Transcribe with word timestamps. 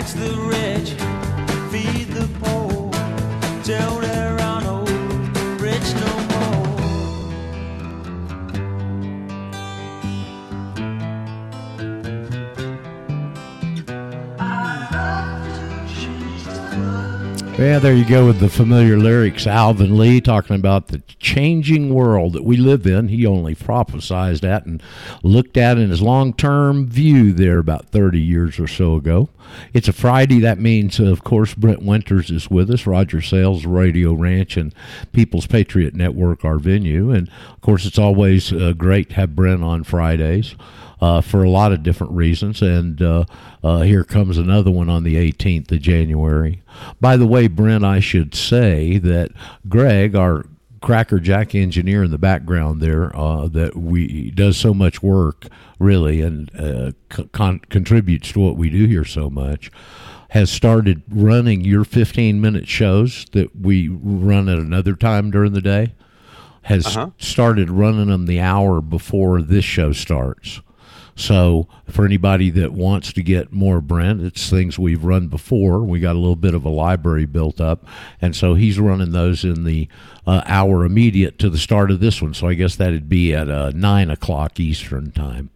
tax 0.00 0.14
the 0.14 0.34
rich, 0.48 0.90
feed 1.70 2.08
the 2.08 2.26
poor, 2.40 2.90
till 3.62 3.99
Yeah, 17.60 17.78
there 17.78 17.92
you 17.92 18.06
go 18.06 18.24
with 18.24 18.40
the 18.40 18.48
familiar 18.48 18.96
lyrics. 18.96 19.46
Alvin 19.46 19.98
Lee 19.98 20.22
talking 20.22 20.56
about 20.56 20.88
the 20.88 21.02
changing 21.18 21.92
world 21.92 22.32
that 22.32 22.42
we 22.42 22.56
live 22.56 22.86
in. 22.86 23.08
He 23.08 23.26
only 23.26 23.54
prophesized 23.54 24.40
that 24.40 24.64
and 24.64 24.82
looked 25.22 25.58
at 25.58 25.76
in 25.76 25.90
his 25.90 26.00
long 26.00 26.32
term 26.32 26.86
view 26.86 27.34
there 27.34 27.58
about 27.58 27.90
30 27.90 28.18
years 28.18 28.58
or 28.58 28.66
so 28.66 28.94
ago. 28.94 29.28
It's 29.74 29.88
a 29.88 29.92
Friday. 29.92 30.40
That 30.40 30.58
means, 30.58 30.98
uh, 30.98 31.04
of 31.04 31.22
course, 31.22 31.52
Brent 31.52 31.82
Winters 31.82 32.30
is 32.30 32.50
with 32.50 32.70
us, 32.70 32.86
Roger 32.86 33.20
Sales, 33.20 33.66
Radio 33.66 34.14
Ranch, 34.14 34.56
and 34.56 34.74
People's 35.12 35.46
Patriot 35.46 35.94
Network, 35.94 36.46
our 36.46 36.58
venue. 36.58 37.10
And, 37.10 37.28
of 37.52 37.60
course, 37.60 37.84
it's 37.84 37.98
always 37.98 38.54
uh, 38.54 38.72
great 38.72 39.10
to 39.10 39.16
have 39.16 39.36
Brent 39.36 39.62
on 39.62 39.84
Fridays 39.84 40.54
uh, 41.00 41.20
for 41.20 41.42
a 41.42 41.50
lot 41.50 41.72
of 41.72 41.82
different 41.82 42.12
reasons. 42.12 42.60
And 42.62 43.00
uh, 43.00 43.24
uh, 43.64 43.80
here 43.80 44.04
comes 44.04 44.38
another 44.38 44.70
one 44.70 44.88
on 44.88 45.02
the 45.04 45.16
18th 45.16 45.72
of 45.72 45.80
January. 45.80 46.62
By 47.00 47.16
the 47.16 47.26
way, 47.26 47.46
Brent, 47.48 47.84
I 47.84 48.00
should 48.00 48.34
say 48.34 48.98
that 48.98 49.30
Greg, 49.68 50.14
our 50.14 50.44
Cracker 50.82 51.20
Jack 51.20 51.54
engineer 51.54 52.04
in 52.04 52.10
the 52.10 52.18
background 52.18 52.80
there, 52.80 53.14
uh, 53.14 53.48
that 53.48 53.76
we 53.76 54.30
does 54.30 54.56
so 54.56 54.72
much 54.72 55.02
work 55.02 55.46
really 55.78 56.20
and 56.22 56.50
uh, 56.58 56.92
con- 57.32 57.60
contributes 57.68 58.32
to 58.32 58.40
what 58.40 58.56
we 58.56 58.70
do 58.70 58.86
here 58.86 59.04
so 59.04 59.28
much 59.30 59.70
has 60.30 60.48
started 60.50 61.02
running 61.10 61.62
your 61.62 61.84
15 61.84 62.40
minute 62.40 62.68
shows 62.68 63.26
that 63.32 63.54
we 63.56 63.88
run 63.88 64.48
at 64.48 64.58
another 64.58 64.94
time 64.94 65.30
during 65.30 65.52
the 65.52 65.60
day 65.60 65.92
has 66.62 66.86
Uh-huh. 66.86 67.10
started 67.18 67.68
running 67.68 68.06
them 68.06 68.26
the 68.26 68.38
hour 68.40 68.80
before 68.80 69.42
this 69.42 69.64
show 69.64 69.90
starts 69.92 70.60
so 71.16 71.68
for 71.88 72.04
anybody 72.04 72.50
that 72.50 72.72
wants 72.72 73.12
to 73.12 73.22
get 73.22 73.52
more 73.52 73.80
Brent, 73.80 74.22
it's 74.22 74.48
things 74.48 74.78
we've 74.78 75.04
run 75.04 75.28
before. 75.28 75.80
We 75.80 76.00
got 76.00 76.16
a 76.16 76.18
little 76.18 76.36
bit 76.36 76.54
of 76.54 76.64
a 76.64 76.70
library 76.70 77.26
built 77.26 77.60
up, 77.60 77.86
and 78.20 78.34
so 78.34 78.54
he's 78.54 78.78
running 78.78 79.12
those 79.12 79.44
in 79.44 79.64
the 79.64 79.88
uh, 80.26 80.42
hour 80.46 80.84
immediate 80.84 81.38
to 81.40 81.50
the 81.50 81.58
start 81.58 81.90
of 81.90 82.00
this 82.00 82.22
one. 82.22 82.34
So 82.34 82.48
I 82.48 82.54
guess 82.54 82.76
that'd 82.76 83.08
be 83.08 83.34
at 83.34 83.50
uh, 83.50 83.72
nine 83.74 84.10
o'clock 84.10 84.58
Eastern 84.60 85.12
time. 85.12 85.50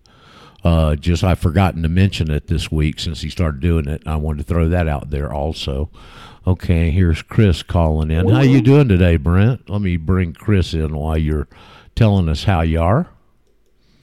Uh, 0.65 0.97
just 0.97 1.23
I've 1.23 1.39
forgotten 1.39 1.83
to 1.83 1.89
mention 1.89 2.31
it 2.31 2.47
this 2.47 2.73
week 2.73 2.99
since 2.99 3.21
he 3.21 3.29
started 3.29 3.61
doing 3.61 3.87
it. 3.87 4.03
I 4.07 4.17
wanted 4.17 4.47
to 4.47 4.55
throw 4.55 4.69
that 4.71 4.89
out 4.89 5.11
there 5.11 5.33
also. 5.33 5.91
Okay, 6.47 6.91
here's 6.91 7.23
Chris 7.23 7.63
calling 7.63 8.11
in. 8.11 8.29
How 8.29 8.43
you 8.43 8.61
doing 8.61 8.89
today, 8.89 9.17
Brent? 9.17 9.69
Let 9.69 9.81
me 9.81 9.97
bring 9.97 10.33
Chris 10.33 10.75
in 10.75 10.95
while 10.95 11.17
you're 11.17 11.49
telling 11.95 12.29
us 12.29 12.45
how 12.45 12.63
you 12.63 12.81
are. 12.81 13.09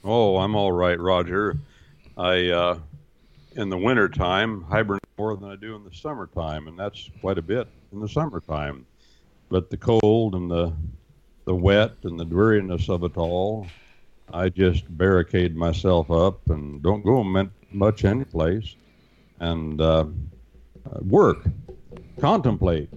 Oh, 0.04 0.36
I'm 0.38 0.56
all 0.56 0.72
right, 0.72 0.98
Roger. 0.98 1.56
I, 2.16 2.48
uh, 2.48 2.78
in 3.56 3.68
the 3.68 3.78
wintertime, 3.78 4.62
hibernate 4.62 5.00
more 5.16 5.36
than 5.36 5.48
I 5.48 5.56
do 5.56 5.76
in 5.76 5.84
the 5.84 5.94
summertime, 5.94 6.66
and 6.66 6.78
that's 6.78 7.08
quite 7.20 7.38
a 7.38 7.42
bit 7.42 7.68
in 7.92 8.00
the 8.00 8.08
summertime. 8.08 8.86
But 9.48 9.70
the 9.70 9.76
cold 9.76 10.34
and 10.34 10.50
the 10.50 10.72
the 11.44 11.54
wet 11.54 11.92
and 12.04 12.18
the 12.18 12.24
dreariness 12.24 12.88
of 12.88 13.02
it 13.02 13.16
all, 13.16 13.66
I 14.32 14.48
just 14.48 14.84
barricade 14.96 15.56
myself 15.56 16.10
up 16.10 16.48
and 16.50 16.82
don't 16.82 17.04
go 17.04 17.22
much 17.72 18.04
any 18.04 18.24
place, 18.24 18.76
and 19.40 19.80
uh, 19.80 20.06
work, 21.00 21.44
contemplate, 22.20 22.88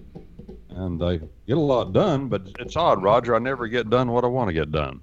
and 0.70 1.02
I 1.02 1.20
get 1.46 1.56
a 1.56 1.60
lot 1.60 1.92
done. 1.92 2.28
But 2.28 2.42
it's 2.58 2.76
odd, 2.76 3.02
Roger. 3.02 3.34
I 3.34 3.38
never 3.38 3.68
get 3.68 3.90
done 3.90 4.10
what 4.10 4.24
I 4.24 4.28
want 4.28 4.48
to 4.48 4.54
get 4.54 4.72
done. 4.72 5.00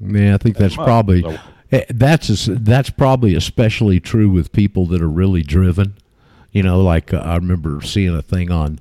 Yeah, 0.00 0.34
I 0.34 0.38
think 0.38 0.56
that's 0.56 0.74
probably 0.84 1.22
so- 1.22 1.38
eh, 1.72 1.84
that's 1.90 2.46
that's 2.50 2.90
probably 2.90 3.34
especially 3.34 4.00
true 4.00 4.28
with 4.28 4.52
people 4.52 4.86
that 4.86 5.00
are 5.02 5.08
really 5.08 5.42
driven. 5.42 5.94
You 6.52 6.62
know, 6.62 6.80
like 6.82 7.12
uh, 7.12 7.18
I 7.18 7.36
remember 7.36 7.80
seeing 7.82 8.14
a 8.14 8.22
thing 8.22 8.50
on 8.50 8.78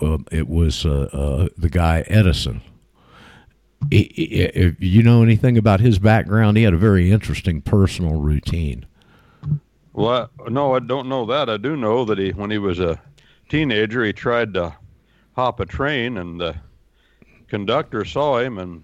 uh, 0.00 0.18
it 0.30 0.48
was 0.48 0.86
uh, 0.86 1.08
uh, 1.12 1.48
the 1.58 1.68
guy 1.68 2.04
Edison. 2.06 2.62
If 3.90 4.76
you 4.80 5.02
know 5.02 5.22
anything 5.22 5.58
about 5.58 5.80
his 5.80 5.98
background, 5.98 6.56
he 6.56 6.62
had 6.62 6.72
a 6.72 6.78
very 6.78 7.10
interesting 7.10 7.60
personal 7.60 8.18
routine. 8.20 8.86
Well, 9.92 10.30
I- 10.46 10.48
no, 10.48 10.74
I 10.74 10.78
don't 10.78 11.08
know 11.08 11.26
that. 11.26 11.50
I 11.50 11.56
do 11.58 11.76
know 11.76 12.04
that 12.06 12.18
he, 12.18 12.30
when 12.30 12.50
he 12.50 12.58
was 12.58 12.80
a 12.80 13.00
teenager, 13.48 14.04
he 14.04 14.12
tried 14.12 14.54
to 14.54 14.74
hop 15.36 15.60
a 15.60 15.66
train, 15.66 16.16
and 16.16 16.40
the 16.40 16.56
conductor 17.48 18.04
saw 18.04 18.38
him 18.38 18.58
and 18.58 18.82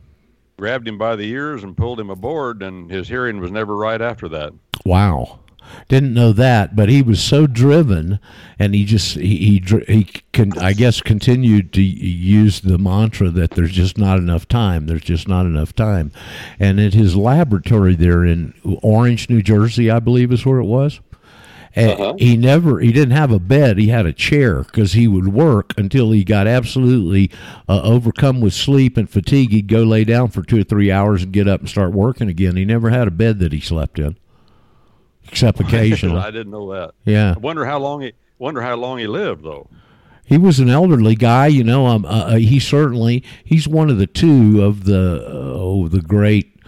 grabbed 0.60 0.86
him 0.86 0.98
by 0.98 1.16
the 1.16 1.28
ears 1.28 1.64
and 1.64 1.76
pulled 1.76 1.98
him 1.98 2.10
aboard, 2.10 2.62
and 2.62 2.90
his 2.90 3.08
hearing 3.08 3.40
was 3.40 3.50
never 3.50 3.74
right 3.74 4.00
after 4.00 4.28
that. 4.28 4.52
Wow. 4.84 5.40
Didn't 5.88 6.14
know 6.14 6.32
that, 6.32 6.76
but 6.76 6.88
he 6.88 7.00
was 7.00 7.22
so 7.22 7.46
driven, 7.46 8.18
and 8.58 8.74
he 8.74 8.84
just 8.84 9.14
he 9.14 9.60
he, 9.60 9.84
he 9.86 10.04
can 10.32 10.58
I 10.58 10.72
guess 10.72 11.00
continued 11.00 11.72
to 11.74 11.82
use 11.82 12.60
the 12.60 12.76
mantra 12.76 13.30
that 13.30 13.52
there's 13.52 13.72
just 13.72 13.96
not 13.96 14.18
enough 14.18 14.48
time. 14.48 14.86
There's 14.86 15.02
just 15.02 15.28
not 15.28 15.46
enough 15.46 15.74
time, 15.74 16.12
and 16.58 16.80
at 16.80 16.94
his 16.94 17.16
laboratory 17.16 17.94
there 17.94 18.24
in 18.24 18.52
Orange, 18.82 19.30
New 19.30 19.42
Jersey, 19.42 19.90
I 19.90 20.00
believe 20.00 20.32
is 20.32 20.44
where 20.44 20.58
it 20.58 20.64
was. 20.64 21.00
And 21.74 22.20
He 22.20 22.36
never 22.36 22.80
he 22.80 22.90
didn't 22.92 23.12
have 23.12 23.30
a 23.30 23.38
bed. 23.38 23.78
He 23.78 23.88
had 23.88 24.04
a 24.04 24.12
chair 24.12 24.64
because 24.64 24.94
he 24.94 25.06
would 25.06 25.28
work 25.28 25.72
until 25.76 26.10
he 26.10 26.24
got 26.24 26.46
absolutely 26.48 27.30
uh, 27.68 27.80
overcome 27.82 28.40
with 28.40 28.54
sleep 28.54 28.96
and 28.96 29.08
fatigue. 29.08 29.50
He'd 29.52 29.68
go 29.68 29.84
lay 29.84 30.04
down 30.04 30.28
for 30.28 30.42
two 30.42 30.60
or 30.60 30.64
three 30.64 30.90
hours 30.90 31.22
and 31.22 31.32
get 31.32 31.46
up 31.46 31.60
and 31.60 31.68
start 31.68 31.92
working 31.92 32.28
again. 32.28 32.56
He 32.56 32.64
never 32.64 32.90
had 32.90 33.06
a 33.06 33.12
bed 33.12 33.38
that 33.38 33.52
he 33.52 33.60
slept 33.60 33.98
in, 34.00 34.16
except 35.28 35.60
occasionally. 35.60 36.18
I 36.18 36.32
didn't 36.32 36.50
know 36.50 36.72
that. 36.72 36.94
Yeah. 37.04 37.34
I 37.36 37.38
wonder 37.38 37.64
how 37.64 37.78
long 37.78 38.00
he 38.00 38.14
wonder 38.38 38.62
how 38.62 38.74
long 38.74 38.98
he 38.98 39.06
lived 39.06 39.44
though. 39.44 39.68
He 40.24 40.38
was 40.38 40.60
an 40.60 40.70
elderly 40.70 41.16
guy, 41.16 41.48
you 41.48 41.64
know. 41.64 41.86
Um, 41.86 42.04
uh, 42.04 42.08
uh, 42.08 42.36
he 42.36 42.60
certainly 42.60 43.24
he's 43.44 43.66
one 43.66 43.90
of 43.90 43.98
the 43.98 44.06
two 44.06 44.62
of 44.62 44.84
the 44.84 45.24
uh, 45.26 45.52
oh, 45.56 45.88
the 45.88 46.00
great 46.00 46.59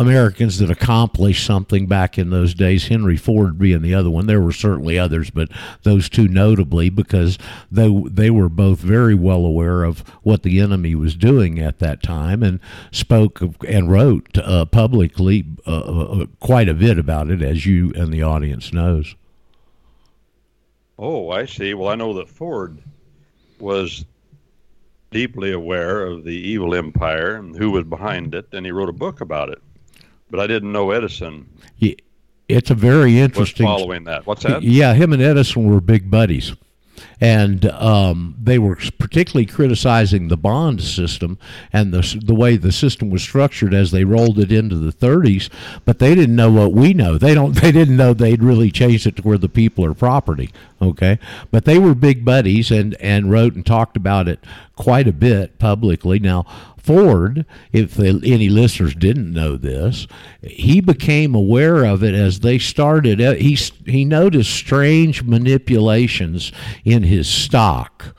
Americans 0.00 0.56
that 0.58 0.70
accomplished 0.70 1.44
something 1.44 1.86
back 1.86 2.16
in 2.16 2.30
those 2.30 2.54
days. 2.54 2.88
Henry 2.88 3.18
Ford 3.18 3.58
being 3.58 3.82
the 3.82 3.94
other 3.94 4.08
one. 4.08 4.26
There 4.26 4.40
were 4.40 4.50
certainly 4.50 4.98
others, 4.98 5.28
but 5.28 5.50
those 5.82 6.08
two 6.08 6.26
notably 6.26 6.88
because 6.88 7.36
they 7.70 7.86
they 8.06 8.30
were 8.30 8.48
both 8.48 8.78
very 8.78 9.14
well 9.14 9.44
aware 9.44 9.84
of 9.84 10.00
what 10.22 10.42
the 10.42 10.58
enemy 10.58 10.94
was 10.94 11.14
doing 11.14 11.58
at 11.58 11.80
that 11.80 12.02
time 12.02 12.42
and 12.42 12.60
spoke 12.90 13.42
and 13.68 13.90
wrote 13.90 14.38
uh, 14.38 14.64
publicly 14.64 15.44
uh, 15.66 15.80
uh, 15.80 16.26
quite 16.40 16.70
a 16.70 16.74
bit 16.74 16.98
about 16.98 17.30
it, 17.30 17.42
as 17.42 17.66
you 17.66 17.92
and 17.94 18.10
the 18.10 18.22
audience 18.22 18.72
knows. 18.72 19.14
Oh, 20.98 21.28
I 21.28 21.44
see. 21.44 21.74
Well, 21.74 21.90
I 21.90 21.94
know 21.94 22.14
that 22.14 22.30
Ford 22.30 22.78
was 23.58 24.06
deeply 25.10 25.52
aware 25.52 26.06
of 26.06 26.24
the 26.24 26.36
evil 26.36 26.74
empire 26.74 27.34
and 27.34 27.54
who 27.54 27.70
was 27.70 27.84
behind 27.84 28.34
it, 28.34 28.46
and 28.52 28.64
he 28.64 28.72
wrote 28.72 28.88
a 28.88 28.94
book 28.94 29.20
about 29.20 29.50
it. 29.50 29.60
But 30.30 30.40
I 30.40 30.46
didn't 30.46 30.72
know 30.72 30.90
Edison 30.90 31.48
Yeah, 31.78 31.94
It's 32.48 32.70
a 32.70 32.74
very 32.74 33.14
was 33.14 33.20
interesting. 33.22 33.66
following 33.66 34.04
that. 34.04 34.26
What's 34.26 34.44
that? 34.44 34.62
Yeah, 34.62 34.94
him 34.94 35.12
and 35.12 35.22
Edison 35.22 35.64
were 35.72 35.80
big 35.80 36.10
buddies. 36.10 36.54
And 37.22 37.64
um, 37.66 38.34
they 38.42 38.58
were 38.58 38.76
particularly 38.98 39.46
criticizing 39.46 40.28
the 40.28 40.36
bond 40.36 40.82
system 40.82 41.38
and 41.72 41.92
the 41.94 42.20
the 42.22 42.34
way 42.34 42.56
the 42.56 42.72
system 42.72 43.08
was 43.10 43.22
structured 43.22 43.72
as 43.74 43.90
they 43.90 44.04
rolled 44.04 44.38
it 44.38 44.50
into 44.52 44.76
the 44.76 44.92
30s. 44.92 45.48
But 45.86 45.98
they 45.98 46.14
didn't 46.14 46.36
know 46.36 46.50
what 46.50 46.72
we 46.72 46.92
know. 46.94 47.16
They 47.18 47.34
don't. 47.34 47.52
They 47.60 47.72
didn't 47.72 47.96
know 47.96 48.12
they'd 48.14 48.42
really 48.42 48.70
changed 48.70 49.06
it 49.06 49.16
to 49.16 49.22
where 49.22 49.38
the 49.38 49.48
people 49.48 49.84
are 49.84 49.94
property. 49.94 50.50
Okay, 50.80 51.18
but 51.50 51.64
they 51.66 51.78
were 51.78 51.94
big 51.94 52.22
buddies 52.24 52.70
and 52.70 52.94
and 53.00 53.30
wrote 53.30 53.54
and 53.54 53.64
talked 53.64 53.96
about 53.96 54.28
it 54.28 54.40
quite 54.76 55.06
a 55.08 55.12
bit 55.12 55.58
publicly. 55.58 56.18
Now 56.18 56.44
Ford, 56.82 57.44
if 57.72 57.98
any 57.98 58.48
listeners 58.48 58.94
didn't 58.94 59.32
know 59.32 59.56
this, 59.56 60.06
he 60.42 60.80
became 60.80 61.34
aware 61.34 61.84
of 61.84 62.02
it 62.02 62.14
as 62.14 62.40
they 62.40 62.58
started. 62.58 63.20
uh, 63.20 63.34
He 63.34 63.54
he 63.86 64.04
noticed 64.04 64.50
strange 64.50 65.22
manipulations 65.22 66.52
in 66.84 67.02
his 67.04 67.28
stock. 67.28 68.14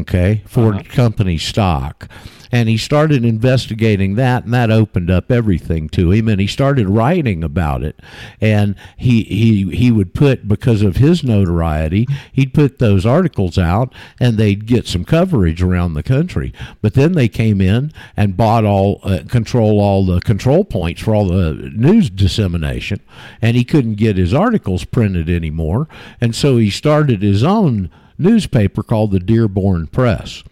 Okay, 0.00 0.42
Ford 0.46 0.88
company 0.88 1.38
stock. 1.38 2.08
And 2.52 2.68
he 2.68 2.76
started 2.76 3.24
investigating 3.24 4.14
that, 4.14 4.44
and 4.44 4.54
that 4.54 4.70
opened 4.70 5.10
up 5.10 5.30
everything 5.32 5.88
to 5.90 6.12
him. 6.12 6.28
And 6.28 6.40
he 6.40 6.46
started 6.46 6.88
writing 6.88 7.42
about 7.42 7.82
it. 7.82 8.00
And 8.40 8.76
he 8.96 9.24
he 9.24 9.76
he 9.76 9.90
would 9.90 10.14
put 10.14 10.46
because 10.46 10.82
of 10.82 10.96
his 10.96 11.24
notoriety, 11.24 12.06
he'd 12.32 12.54
put 12.54 12.78
those 12.78 13.04
articles 13.04 13.58
out, 13.58 13.92
and 14.20 14.36
they'd 14.38 14.66
get 14.66 14.86
some 14.86 15.04
coverage 15.04 15.60
around 15.60 15.94
the 15.94 16.02
country. 16.02 16.52
But 16.82 16.94
then 16.94 17.12
they 17.12 17.28
came 17.28 17.60
in 17.60 17.92
and 18.16 18.36
bought 18.36 18.64
all 18.64 19.00
uh, 19.02 19.24
control 19.28 19.80
all 19.80 20.06
the 20.06 20.20
control 20.20 20.64
points 20.64 21.02
for 21.02 21.14
all 21.14 21.26
the 21.26 21.52
news 21.74 22.10
dissemination, 22.10 23.00
and 23.42 23.56
he 23.56 23.64
couldn't 23.64 23.96
get 23.96 24.16
his 24.16 24.32
articles 24.32 24.84
printed 24.84 25.28
anymore. 25.28 25.88
And 26.20 26.34
so 26.34 26.58
he 26.58 26.70
started 26.70 27.22
his 27.22 27.42
own 27.42 27.90
newspaper 28.18 28.82
called 28.82 29.10
the 29.12 29.20
Dearborn 29.20 29.86
Press 29.88 30.42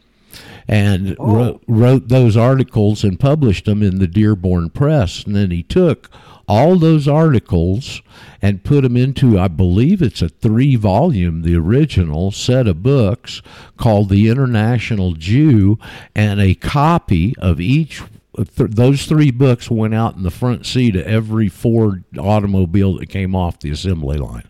and 0.67 1.15
Oh. 1.19 1.35
wrote, 1.37 1.63
wrote 1.67 2.09
those 2.09 2.37
articles 2.37 3.05
and 3.05 3.21
published 3.21 3.67
them 3.67 3.83
in 3.83 3.99
the 3.99 4.07
Dearborn 4.07 4.71
Press. 4.71 5.25
And 5.25 5.37
then 5.37 5.51
he 5.51 5.63
took 5.63 6.11
all 6.47 6.77
those 6.77 7.09
articles 7.09 8.03
and 8.43 8.65
put 8.65 8.83
them 8.83 8.97
into, 8.97 9.39
I 9.39 9.49
believe 9.49 10.03
it's 10.03 10.23
a 10.23 10.29
three 10.29 10.77
volume, 10.77 11.43
the 11.43 11.57
original 11.57 12.31
set 12.33 12.67
of 12.67 12.83
books 12.83 13.41
called 13.77 14.09
The 14.11 14.29
International 14.29 15.13
Jew, 15.13 15.79
and 16.15 16.41
a 16.41 16.55
copy 16.55 17.35
of 17.39 17.61
each. 17.61 18.03
Th- 18.37 18.71
those 18.71 19.07
three 19.07 19.31
books 19.31 19.71
went 19.71 19.95
out 19.95 20.17
in 20.17 20.23
the 20.23 20.31
front 20.31 20.67
seat 20.67 20.97
of 20.97 21.07
every 21.07 21.49
Ford 21.49 22.05
automobile 22.19 22.99
that 22.99 23.09
came 23.09 23.35
off 23.35 23.61
the 23.61 23.71
assembly 23.71 24.19
line. 24.19 24.45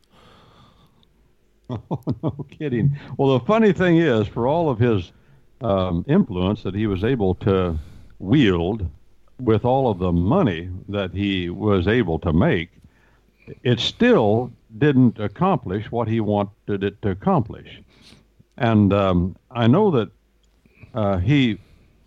no 2.23 2.47
kidding. 2.51 2.99
Well, 3.17 3.39
the 3.39 3.45
funny 3.45 3.73
thing 3.73 3.99
is, 3.99 4.29
for 4.29 4.47
all 4.47 4.69
of 4.69 4.79
his 4.79 5.13
um, 5.61 6.05
influence 6.09 6.63
that 6.63 6.75
he 6.75 6.87
was 6.87 7.05
able 7.05 7.35
to 7.37 7.79
wield 8.19 8.89
with 9.41 9.65
all 9.65 9.91
of 9.91 9.99
the 9.99 10.13
money 10.13 10.69
that 10.89 11.13
he 11.13 11.51
was 11.51 11.89
able 11.89 12.19
to 12.21 12.33
make, 12.33 12.71
it 13.63 13.81
still 13.81 14.53
didn't 14.79 15.19
accomplish 15.19 15.91
what 15.91 16.09
he 16.09 16.21
wanted 16.21 16.85
it 16.85 17.01
to 17.03 17.11
accomplish. 17.11 17.81
And 18.57 18.93
um, 18.93 19.37
I 19.51 19.67
know 19.67 19.91
that 19.91 20.11
uh, 20.95 21.19
he 21.19 21.59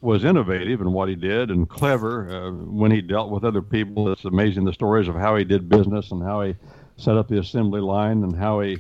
was 0.01 0.23
innovative 0.23 0.79
in 0.81 0.93
what 0.93 1.09
he 1.09 1.15
did 1.15 1.49
and 1.49 1.67
clever 1.67 2.29
uh, 2.29 2.51
when 2.51 2.91
he 2.91 3.01
dealt 3.01 3.31
with 3.31 3.43
other 3.43 3.61
people. 3.61 4.11
It's 4.11 4.25
amazing 4.25 4.63
the 4.65 4.73
stories 4.73 5.07
of 5.07 5.15
how 5.15 5.35
he 5.35 5.43
did 5.43 5.67
business 5.67 6.11
and 6.11 6.21
how 6.23 6.43
he 6.43 6.55
set 6.97 7.17
up 7.17 7.27
the 7.27 7.39
assembly 7.39 7.81
line 7.81 8.23
and 8.23 8.35
how 8.35 8.61
he 8.61 8.77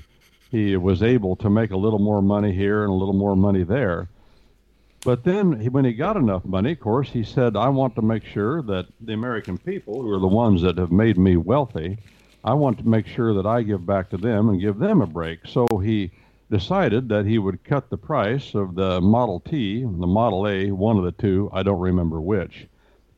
he 0.51 0.77
was 0.77 1.03
able 1.03 1.35
to 1.37 1.49
make 1.49 1.71
a 1.71 1.77
little 1.77 1.99
more 1.99 2.21
money 2.21 2.53
here 2.53 2.83
and 2.83 2.89
a 2.89 2.95
little 2.95 3.13
more 3.13 3.35
money 3.35 3.63
there. 3.63 4.07
But 5.03 5.23
then 5.23 5.59
he, 5.59 5.69
when 5.69 5.85
he 5.85 5.93
got 5.93 6.17
enough 6.17 6.43
money, 6.43 6.73
of 6.73 6.79
course, 6.79 7.09
he 7.09 7.23
said, 7.23 7.55
I 7.55 7.69
want 7.69 7.95
to 7.95 8.01
make 8.01 8.25
sure 8.25 8.61
that 8.63 8.87
the 8.99 9.13
American 9.13 9.57
people, 9.57 10.01
who 10.01 10.13
are 10.13 10.19
the 10.19 10.27
ones 10.27 10.61
that 10.63 10.77
have 10.77 10.91
made 10.91 11.17
me 11.17 11.37
wealthy, 11.37 11.97
I 12.43 12.53
want 12.53 12.77
to 12.79 12.87
make 12.87 13.07
sure 13.07 13.33
that 13.33 13.45
I 13.45 13.61
give 13.61 13.85
back 13.85 14.09
to 14.09 14.17
them 14.17 14.49
and 14.49 14.61
give 14.61 14.79
them 14.79 15.01
a 15.01 15.07
break. 15.07 15.39
So 15.45 15.67
he 15.83 16.11
decided 16.49 17.09
that 17.09 17.25
he 17.25 17.37
would 17.37 17.63
cut 17.63 17.89
the 17.89 17.97
price 17.97 18.55
of 18.55 18.75
the 18.75 19.01
Model 19.01 19.39
T 19.41 19.81
the 19.81 20.07
Model 20.07 20.47
A, 20.47 20.71
one 20.71 20.97
of 20.97 21.03
the 21.03 21.11
two, 21.11 21.49
I 21.53 21.63
don't 21.63 21.79
remember 21.79 22.21
which, 22.21 22.67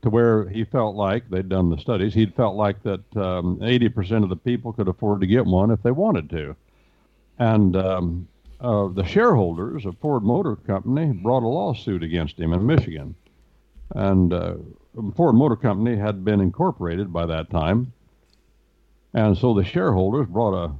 to 0.02 0.10
where 0.10 0.48
he 0.48 0.64
felt 0.64 0.96
like, 0.96 1.28
they'd 1.30 1.48
done 1.48 1.70
the 1.70 1.78
studies, 1.78 2.14
he'd 2.14 2.34
felt 2.34 2.56
like 2.56 2.82
that 2.82 3.16
um, 3.16 3.58
80% 3.58 4.22
of 4.22 4.28
the 4.28 4.36
people 4.36 4.72
could 4.72 4.88
afford 4.88 5.20
to 5.20 5.26
get 5.26 5.46
one 5.46 5.70
if 5.70 5.82
they 5.82 5.92
wanted 5.92 6.28
to. 6.30 6.56
And 7.40 7.74
um, 7.74 8.28
uh, 8.60 8.88
the 8.88 9.02
shareholders 9.02 9.86
of 9.86 9.96
Ford 9.98 10.22
Motor 10.22 10.56
Company 10.56 11.06
brought 11.06 11.42
a 11.42 11.48
lawsuit 11.48 12.02
against 12.02 12.38
him 12.38 12.52
in 12.52 12.66
Michigan. 12.66 13.14
And 13.94 14.32
uh, 14.32 14.56
Ford 15.16 15.34
Motor 15.34 15.56
Company 15.56 15.96
had 15.96 16.22
been 16.22 16.42
incorporated 16.42 17.10
by 17.10 17.24
that 17.24 17.48
time. 17.48 17.94
And 19.14 19.38
so 19.38 19.54
the 19.54 19.64
shareholders 19.64 20.26
brought 20.28 20.52
a 20.52 20.74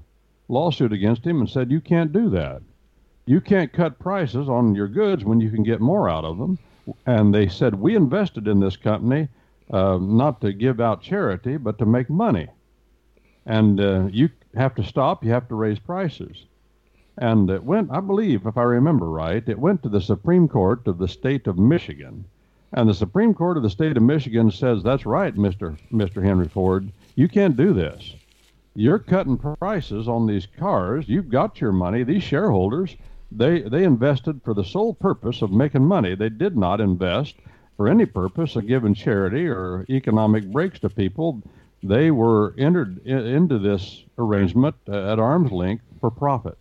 lawsuit 0.49 0.93
against 0.93 1.25
him 1.25 1.41
and 1.41 1.49
said, 1.49 1.71
You 1.71 1.81
can't 1.81 2.13
do 2.13 2.29
that. 2.29 2.61
You 3.25 3.41
can't 3.41 3.73
cut 3.73 3.99
prices 3.99 4.47
on 4.47 4.75
your 4.75 4.89
goods 4.89 5.25
when 5.25 5.41
you 5.41 5.51
can 5.51 5.63
get 5.63 5.81
more 5.81 6.11
out 6.11 6.27
of 6.27 6.37
them. 6.37 6.59
And 7.07 7.35
they 7.35 7.49
said, 7.49 7.75
We 7.75 7.97
invested 7.97 8.47
in 8.47 8.61
this 8.61 8.77
company 8.77 9.29
uh, 9.71 9.97
not 9.99 10.43
to 10.43 10.53
give 10.53 10.79
out 10.79 11.01
charity, 11.01 11.57
but 11.57 11.79
to 11.79 11.87
make 11.87 12.11
money. 12.11 12.49
And 13.47 13.81
uh, 13.81 14.09
you 14.13 14.29
have 14.55 14.75
to 14.75 14.85
stop, 14.85 15.25
you 15.25 15.31
have 15.31 15.49
to 15.49 15.55
raise 15.55 15.79
prices. 15.79 16.45
And 17.21 17.51
it 17.51 17.63
went, 17.65 17.91
I 17.93 18.01
believe, 18.01 18.47
if 18.47 18.57
I 18.57 18.63
remember 18.63 19.11
right, 19.11 19.49
it 19.49 19.59
went 19.61 19.83
to 19.85 19.91
the 19.91 20.01
Supreme 20.01 20.49
Court 20.49 20.89
of 20.89 20.99
the 20.99 21.09
state 21.09 21.47
of 21.47 21.59
Michigan. 21.59 22.25
And 22.73 22.89
the 22.89 22.95
Supreme 22.95 23.35
Court 23.35 23.59
of 23.59 23.63
the 23.63 23.71
state 23.71 23.97
of 23.97 24.03
Michigan 24.03 24.51
says, 24.51 24.83
That's 24.83 25.07
right, 25.07 25.37
Mr. 25.37 25.79
Mr. 25.93 26.25
Henry 26.25 26.49
Ford. 26.49 26.91
You 27.17 27.29
can't 27.29 27.57
do 27.59 27.75
this. 27.75 28.15
You're 28.75 28.99
cutting 29.01 29.37
prices 29.37 30.09
on 30.09 30.27
these 30.27 30.47
cars. 30.47 31.09
You've 31.09 31.29
got 31.29 31.61
your 31.61 31.73
money. 31.73 32.05
These 32.05 32.23
shareholders, 32.23 32.97
they, 33.31 33.63
they 33.63 33.85
invested 33.85 34.41
for 34.45 34.55
the 34.55 34.65
sole 34.65 34.95
purpose 34.95 35.43
of 35.43 35.53
making 35.53 35.85
money. 35.85 36.15
They 36.15 36.31
did 36.31 36.57
not 36.57 36.81
invest 36.81 37.37
for 37.77 37.89
any 37.89 38.07
purpose 38.07 38.57
of 38.57 38.67
giving 38.67 38.95
charity 38.95 39.47
or 39.49 39.85
economic 39.91 40.47
breaks 40.47 40.81
to 40.81 40.89
people. 40.91 41.43
They 41.83 42.13
were 42.13 42.55
entered 42.59 43.01
i- 43.07 43.11
into 43.11 43.59
this 43.59 44.05
arrangement 44.19 44.77
uh, 44.89 45.13
at 45.13 45.19
arm's 45.19 45.53
length 45.53 45.85
for 46.01 46.11
profit. 46.11 46.57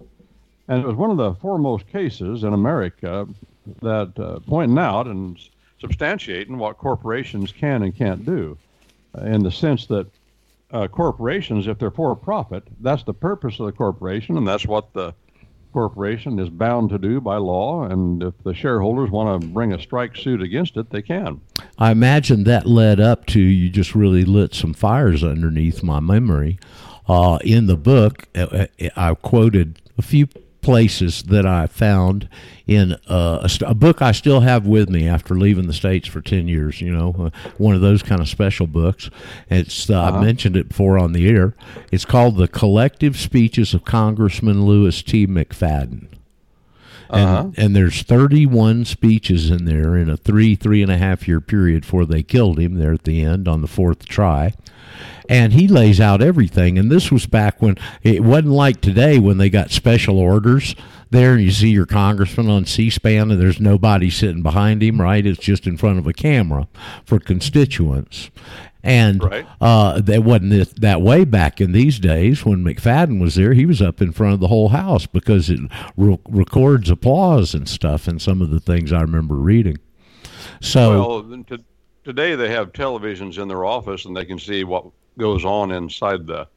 And 0.69 0.83
it 0.83 0.88
was 0.88 0.95
one 0.95 1.10
of 1.10 1.18
the 1.18 1.33
foremost 1.33 1.88
cases 1.88 2.44
in 2.44 2.54
America 2.54 3.27
that 3.81 4.13
uh, 4.19 4.39
pointing 4.48 4.77
out 4.77 5.07
and 5.07 5.38
substantiating 5.81 6.57
what 6.57 6.77
corporations 6.77 7.51
can 7.51 7.81
and 7.81 7.95
can't 7.95 8.24
do, 8.24 8.56
uh, 9.18 9.25
in 9.25 9.42
the 9.42 9.51
sense 9.51 9.88
that 9.88 10.06
uh, 10.71 10.88
corporations, 10.88 11.66
if 11.66 11.80
they're 11.80 11.89
for 11.89 12.16
profit, 12.16 12.63
that's 12.81 13.04
the 13.04 13.13
purpose 13.13 13.60
of 13.60 13.66
the 13.66 13.71
corporation, 13.71 14.38
and 14.38 14.48
that's 14.48 14.68
what 14.68 14.94
the 14.94 15.13
corporation 15.74 16.38
is 16.38 16.50
bound 16.50 16.92
to 16.92 17.00
do 17.00 17.19
by 17.19 17.38
law. 17.38 17.83
And 17.86 18.21
if 18.21 18.33
the 18.44 18.54
shareholders 18.54 19.10
want 19.10 19.42
to 19.42 19.48
bring 19.48 19.74
a 19.74 19.81
strike 19.81 20.16
suit 20.16 20.42
against 20.42 20.77
it, 20.77 20.92
they 20.92 21.01
can. 21.01 21.42
I 21.80 21.89
imagine 21.89 22.44
that 22.44 22.68
led 22.68 23.00
up 23.00 23.25
to 23.27 23.39
you 23.39 23.71
just 23.71 23.95
really 23.95 24.24
lit 24.24 24.54
some 24.54 24.75
fires 24.75 25.24
underneath 25.24 25.81
my 25.81 26.00
memory. 26.00 26.60
Uh, 27.07 27.39
in 27.44 27.66
the 27.66 27.77
book, 27.77 28.27
uh, 28.36 28.68
uh, 28.80 28.89
I 28.95 29.16
quoted 29.16 29.81
a 29.98 30.04
few 30.04 30.27
places 30.69 31.24
that 31.24 31.48
I 31.48 31.66
found 31.66 32.30
in 32.68 32.94
uh, 33.07 33.39
a, 33.42 33.50
st- 33.50 33.71
a 33.71 33.74
book 33.74 34.04
I 34.04 34.12
still 34.12 34.42
have 34.42 34.68
with 34.68 34.88
me 34.88 35.07
after 35.07 35.33
leaving 35.33 35.66
the 35.66 35.74
states 35.74 36.07
for 36.07 36.21
ten 36.21 36.48
years. 36.48 36.80
You 36.80 36.92
know, 36.92 37.16
uh, 37.18 37.30
one 37.57 37.74
of 37.74 37.81
those 37.81 38.04
kind 38.04 38.21
of 38.21 38.30
special 38.30 38.68
books. 38.68 39.10
It's 39.50 39.89
uh, 39.89 40.00
I 40.00 40.21
mentioned 40.21 40.56
it 40.56 40.69
before 40.69 41.00
on 41.00 41.13
the 41.13 41.27
air. 41.27 41.56
It's 41.92 42.06
called 42.06 42.38
"The 42.38 42.48
Collective 42.48 43.18
Speeches 43.18 43.74
of 43.74 43.83
Congressman 43.83 44.63
Louis 44.66 45.01
T. 45.01 45.25
McFadden." 45.25 46.07
and, 47.12 47.57
and 47.57 47.75
there's 47.75 48.04
31 48.04 48.86
speeches 48.86 49.50
in 49.50 49.66
there 49.66 49.98
in 49.98 50.07
a 50.07 50.16
three 50.16 50.54
three 50.54 50.83
and 50.83 50.92
a 50.92 50.98
half 50.98 51.27
year 51.27 51.42
period 51.42 51.81
before 51.81 52.06
they 52.06 52.21
killed 52.21 52.60
him 52.60 52.75
there 52.75 52.94
at 52.94 53.06
the 53.06 53.24
end 53.24 53.48
on 53.48 53.62
the 53.62 53.68
fourth 53.68 54.06
try 54.06 54.54
and 55.30 55.54
he 55.54 55.68
lays 55.68 56.02
out 56.02 56.21
everything 56.21 56.78
and 56.78 56.92
this 56.92 57.12
was 57.12 57.26
back 57.26 57.62
when 57.62 57.78
it 58.04 58.21
wasn't 58.24 58.50
like 58.50 58.81
today 58.81 59.18
when 59.19 59.38
they 59.38 59.50
got 59.50 59.71
special 59.71 60.18
orders 60.19 60.76
there 61.12 61.33
and 61.33 61.44
you 61.44 61.52
see 61.52 61.69
your 61.69 61.86
congressman 61.86 62.50
on 62.50 62.66
c-span 62.66 63.31
and 63.31 63.40
there's 63.40 63.62
nobody 63.62 64.09
sitting 64.09 64.44
behind 64.44 64.81
him 64.83 65.00
right 65.00 65.26
it's 65.26 65.40
just 65.40 65.66
in 65.68 65.78
front 65.78 66.00
of 66.00 66.07
a 66.07 66.14
camera 66.14 66.68
for 67.06 67.19
constituents 67.19 68.30
and 68.81 69.21
Right. 69.24 69.45
uh, 69.59 70.00
that 70.02 70.24
wasn't 70.24 70.52
this, 70.52 70.69
that 70.78 71.02
way 71.02 71.26
back 71.26 71.59
in 71.59 71.74
these 71.74 72.00
days 72.00 72.45
when 72.45 72.64
McFadden 72.64 73.19
was 73.19 73.36
there. 73.36 73.52
He 73.54 73.66
was 73.66 73.81
up 73.81 74.02
in 74.02 74.14
front 74.14 74.36
of 74.36 74.40
the 74.40 74.48
whole 74.48 74.69
house 74.69 75.06
because 75.06 75.50
it 75.50 75.59
re- 75.98 76.18
records 76.30 76.90
applause 76.90 77.54
and 77.54 77.68
stuff. 77.68 78.07
And 78.07 78.21
some 78.21 78.42
of 78.42 78.52
the 78.52 78.62
things 78.62 78.94
I 78.94 79.02
remember 79.02 79.36
reading. 79.36 79.80
So 80.62 81.21
Well, 81.21 81.44
to, 81.48 81.59
today 82.06 82.36
they 82.36 82.50
have 82.52 82.71
televisions 82.71 83.38
in 83.38 83.50
their 83.50 83.66
office 83.66 84.06
and 84.06 84.16
they 84.16 84.24
can 84.24 84.40
see 84.40 84.64
what 84.64 84.86
goes 85.19 85.45
on 85.45 85.71
inside 85.71 86.26
the, 86.26 86.47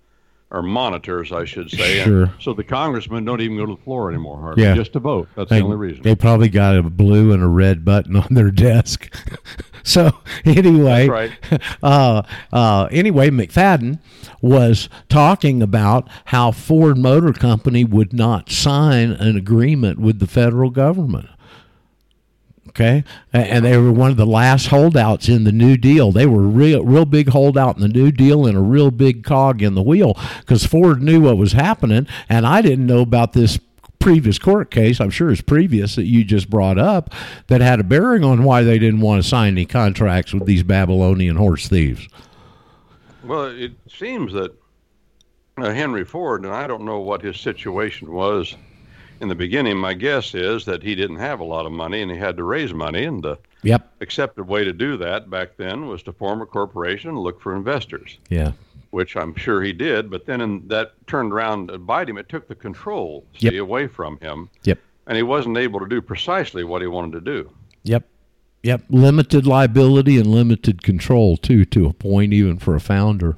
or 0.50 0.62
monitors, 0.62 1.33
I 1.33 1.45
should 1.45 1.71
say. 1.71 2.00
And 2.00 2.07
Sure. 2.07 2.35
so 2.40 2.52
the 2.52 2.64
congressmen 2.64 3.25
don't 3.25 3.40
even 3.40 3.57
go 3.57 3.66
to 3.66 3.75
the 3.75 3.83
floor 3.83 4.11
anymore, 4.11 4.38
hardly, 4.40 4.62
Yeah. 4.64 4.75
just 4.75 4.92
to 4.95 5.00
vote. 5.00 5.28
That's 5.35 5.49
they, 5.50 5.59
the 5.59 5.64
only 5.64 5.76
reason. 5.76 6.02
they 6.02 6.14
probably 6.14 6.49
got 6.49 6.76
a 6.76 6.83
blue 6.83 7.33
and 7.33 7.42
a 7.42 7.47
red 7.49 7.85
button 7.85 8.16
on 8.16 8.26
their 8.31 8.50
desk. 8.50 9.12
so 9.83 10.12
anyway, 10.45 11.09
That's 11.49 11.64
uh, 11.83 12.23
uh, 12.52 12.88
anyway, 12.90 13.31
McFadden 13.31 13.99
was 14.42 14.88
talking 15.09 15.62
about 15.62 16.09
how 16.26 16.50
Ford 16.52 16.99
Motor 16.99 17.33
Company 17.33 17.85
would 17.85 18.12
not 18.12 18.50
sign 18.50 19.12
an 19.12 19.37
agreement 19.37 19.99
with 20.00 20.19
the 20.19 20.26
federal 20.26 20.69
government. 20.71 21.28
Okay, 22.75 23.05
and 23.35 23.67
they 23.67 23.76
were 23.76 23.93
one 23.93 24.11
of 24.11 24.17
the 24.17 24.25
last 24.25 24.69
holdouts 24.69 25.29
in 25.29 25.45
the 25.45 25.52
New 25.52 25.76
Deal. 25.76 26.11
They 26.11 26.25
were 26.25 26.41
real, 26.41 26.83
real 26.83 27.05
big 27.05 27.29
holdout 27.29 27.76
in 27.76 27.83
the 27.83 27.88
New 27.88 28.11
Deal 28.11 28.47
and 28.47 28.57
a 28.57 28.62
real 28.62 28.91
big 28.91 29.25
cog 29.25 29.61
in 29.61 29.75
the 29.75 29.83
wheel 29.83 30.19
because 30.41 30.64
Ford 30.64 31.02
knew 31.02 31.21
what 31.21 31.37
was 31.37 31.52
happening, 31.52 32.07
and 32.31 32.47
I 32.47 32.62
didn't 32.62 32.87
know 32.87 33.00
about 33.00 33.35
this 33.35 33.59
previous 34.02 34.38
court 34.38 34.71
case, 34.71 35.00
I'm 35.00 35.11
sure 35.11 35.31
it's 35.31 35.43
previous 35.43 35.97
that 35.97 36.05
you 36.05 36.25
just 36.25 36.50
brought 36.50 36.79
up, 36.79 37.14
that 37.47 37.61
had 37.61 37.79
a 37.79 37.85
bearing 37.85 38.25
on 38.25 38.43
why 38.43 38.62
they 38.62 38.79
didn't 38.79 39.00
want 39.00 39.23
to 39.23 39.29
sign 39.29 39.52
any 39.52 39.67
contracts 39.67 40.35
with 40.35 40.47
these 40.47 40.62
Babylonian 40.62 41.37
horse 41.37 41.69
thieves. 41.69 42.09
Well, 43.23 43.45
it 43.47 43.73
seems 43.88 44.33
that 44.33 44.55
uh, 45.57 45.73
Henry 45.73 46.05
Ford, 46.05 46.45
and 46.45 46.52
I 46.52 46.67
don't 46.67 46.85
know 46.85 46.99
what 46.99 47.23
his 47.23 47.38
situation 47.38 48.12
was 48.12 48.57
in 49.23 49.29
the 49.29 49.35
beginning. 49.35 49.79
My 49.79 49.95
guess 49.95 50.35
is 50.35 50.64
that 50.67 50.83
he 50.83 50.95
didn't 50.95 51.17
have 51.17 51.41
a 51.41 51.45
lot 51.45 51.64
of 51.64 51.73
money 51.73 52.02
and 52.02 52.11
he 52.11 52.19
had 52.19 52.37
to 52.37 52.45
raise 52.45 52.75
money, 52.75 53.05
and 53.05 53.23
the 53.23 53.38
Yep. 53.62 53.88
accepted 54.00 54.45
way 54.49 54.64
to 54.64 54.73
do 54.73 54.97
that 54.97 55.31
back 55.31 55.57
then 55.57 55.87
was 55.87 56.02
to 56.02 56.12
form 56.12 56.43
a 56.43 56.47
corporation 56.47 57.11
and 57.11 57.19
look 57.21 57.41
for 57.41 57.55
investors, 57.55 58.19
Yeah. 58.29 58.52
which 58.91 59.17
I'm 59.17 59.35
sure 59.37 59.62
he 59.62 59.73
did. 59.73 60.11
But 60.11 60.26
then 60.26 60.41
in, 60.41 60.67
that 60.69 60.93
turned 61.07 61.33
around 61.33 61.71
and 61.71 61.87
bite 61.87 62.09
him. 62.09 62.19
It 62.19 62.29
took 62.29 62.49
the 62.49 62.57
control 62.57 63.25
Yep. 63.38 63.52
see, 63.52 63.59
away 63.59 63.87
from 63.87 64.19
him, 64.19 64.50
Yep. 64.64 64.81
and 65.07 65.17
he 65.17 65.23
wasn't 65.23 65.57
able 65.59 65.79
to 65.79 65.87
do 65.87 66.02
precisely 66.02 66.64
what 66.64 66.83
he 66.83 66.88
wanted 66.88 67.12
to 67.12 67.21
do. 67.21 67.50
Yep. 67.85 68.05
Yep. 68.64 68.83
Limited 68.91 69.47
liability 69.47 70.19
and 70.19 70.26
limited 70.26 70.83
control 70.83 71.37
too, 71.37 71.64
to 71.67 71.87
a 71.87 71.93
point, 71.93 72.33
even 72.33 72.59
for 72.59 72.75
a 72.75 72.81
founder. 72.81 73.37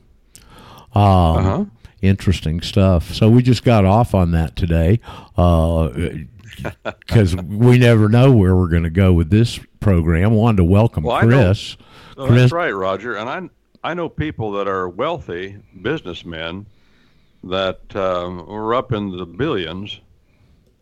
Um, 0.94 1.02
Uh-huh. 1.02 1.64
Interesting 2.04 2.60
stuff. 2.60 3.14
So 3.14 3.30
we 3.30 3.42
just 3.42 3.64
got 3.64 3.86
off 3.86 4.14
on 4.14 4.32
that 4.32 4.56
today, 4.56 5.00
because 5.34 7.34
we 7.36 7.78
never 7.78 8.10
know 8.10 8.30
where 8.30 8.54
we're 8.54 8.68
going 8.68 8.82
to 8.82 8.90
go 8.90 9.12
with 9.12 9.30
this 9.30 9.58
program. 9.80 10.32
I 10.32 10.34
Wanted 10.34 10.58
to 10.58 10.64
welcome 10.64 11.04
Well, 11.04 11.20
Chris. 11.20 11.76
No, 12.16 12.26
Chris, 12.26 12.42
that's 12.42 12.52
right, 12.52 12.70
Roger. 12.70 13.16
And 13.16 13.28
I 13.28 13.88
I 13.88 13.94
know 13.94 14.08
people 14.08 14.52
that 14.52 14.68
are 14.68 14.88
wealthy 14.88 15.58
businessmen 15.82 16.66
that 17.44 17.94
um, 17.96 18.46
were 18.46 18.74
up 18.74 18.92
in 18.92 19.16
the 19.16 19.26
billions, 19.26 20.00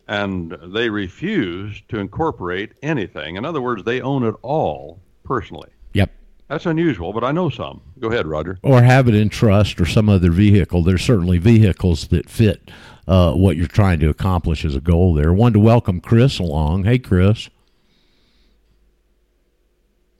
and 0.09 0.57
they 0.75 0.91
refuse 0.91 1.83
to 1.88 1.99
incorporate 1.99 2.73
anything. 2.83 3.37
In 3.37 3.45
other 3.45 3.61
words, 3.61 3.85
they 3.85 4.00
own 4.00 4.25
it 4.25 4.35
all 4.43 5.00
personally. 5.25 5.71
Yep. 5.95 6.11
That's 6.49 6.67
unusual, 6.67 7.12
but 7.12 7.25
I 7.25 7.33
know 7.33 7.49
some. 7.49 7.81
Go 8.02 8.11
ahead, 8.11 8.26
Roger. 8.26 8.59
Or 8.64 8.82
have 8.82 9.06
it 9.06 9.14
in 9.14 9.28
trust 9.28 9.80
or 9.80 9.87
some 9.87 10.09
other 10.09 10.32
vehicle. 10.32 10.82
There's 10.82 11.04
certainly 11.04 11.38
vehicles 11.38 12.09
that 12.09 12.28
fit 12.28 12.68
uh, 13.06 13.32
what 13.35 13.56
you're 13.56 13.68
trying 13.68 14.00
to 14.00 14.09
accomplish 14.09 14.64
as 14.64 14.75
a 14.75 14.80
goal 14.80 15.14
there. 15.14 15.32
Wanted 15.32 15.54
to 15.54 15.61
welcome 15.61 16.00
Chris 16.00 16.40
along. 16.40 16.82
Hey, 16.82 16.99
Chris. 16.99 17.49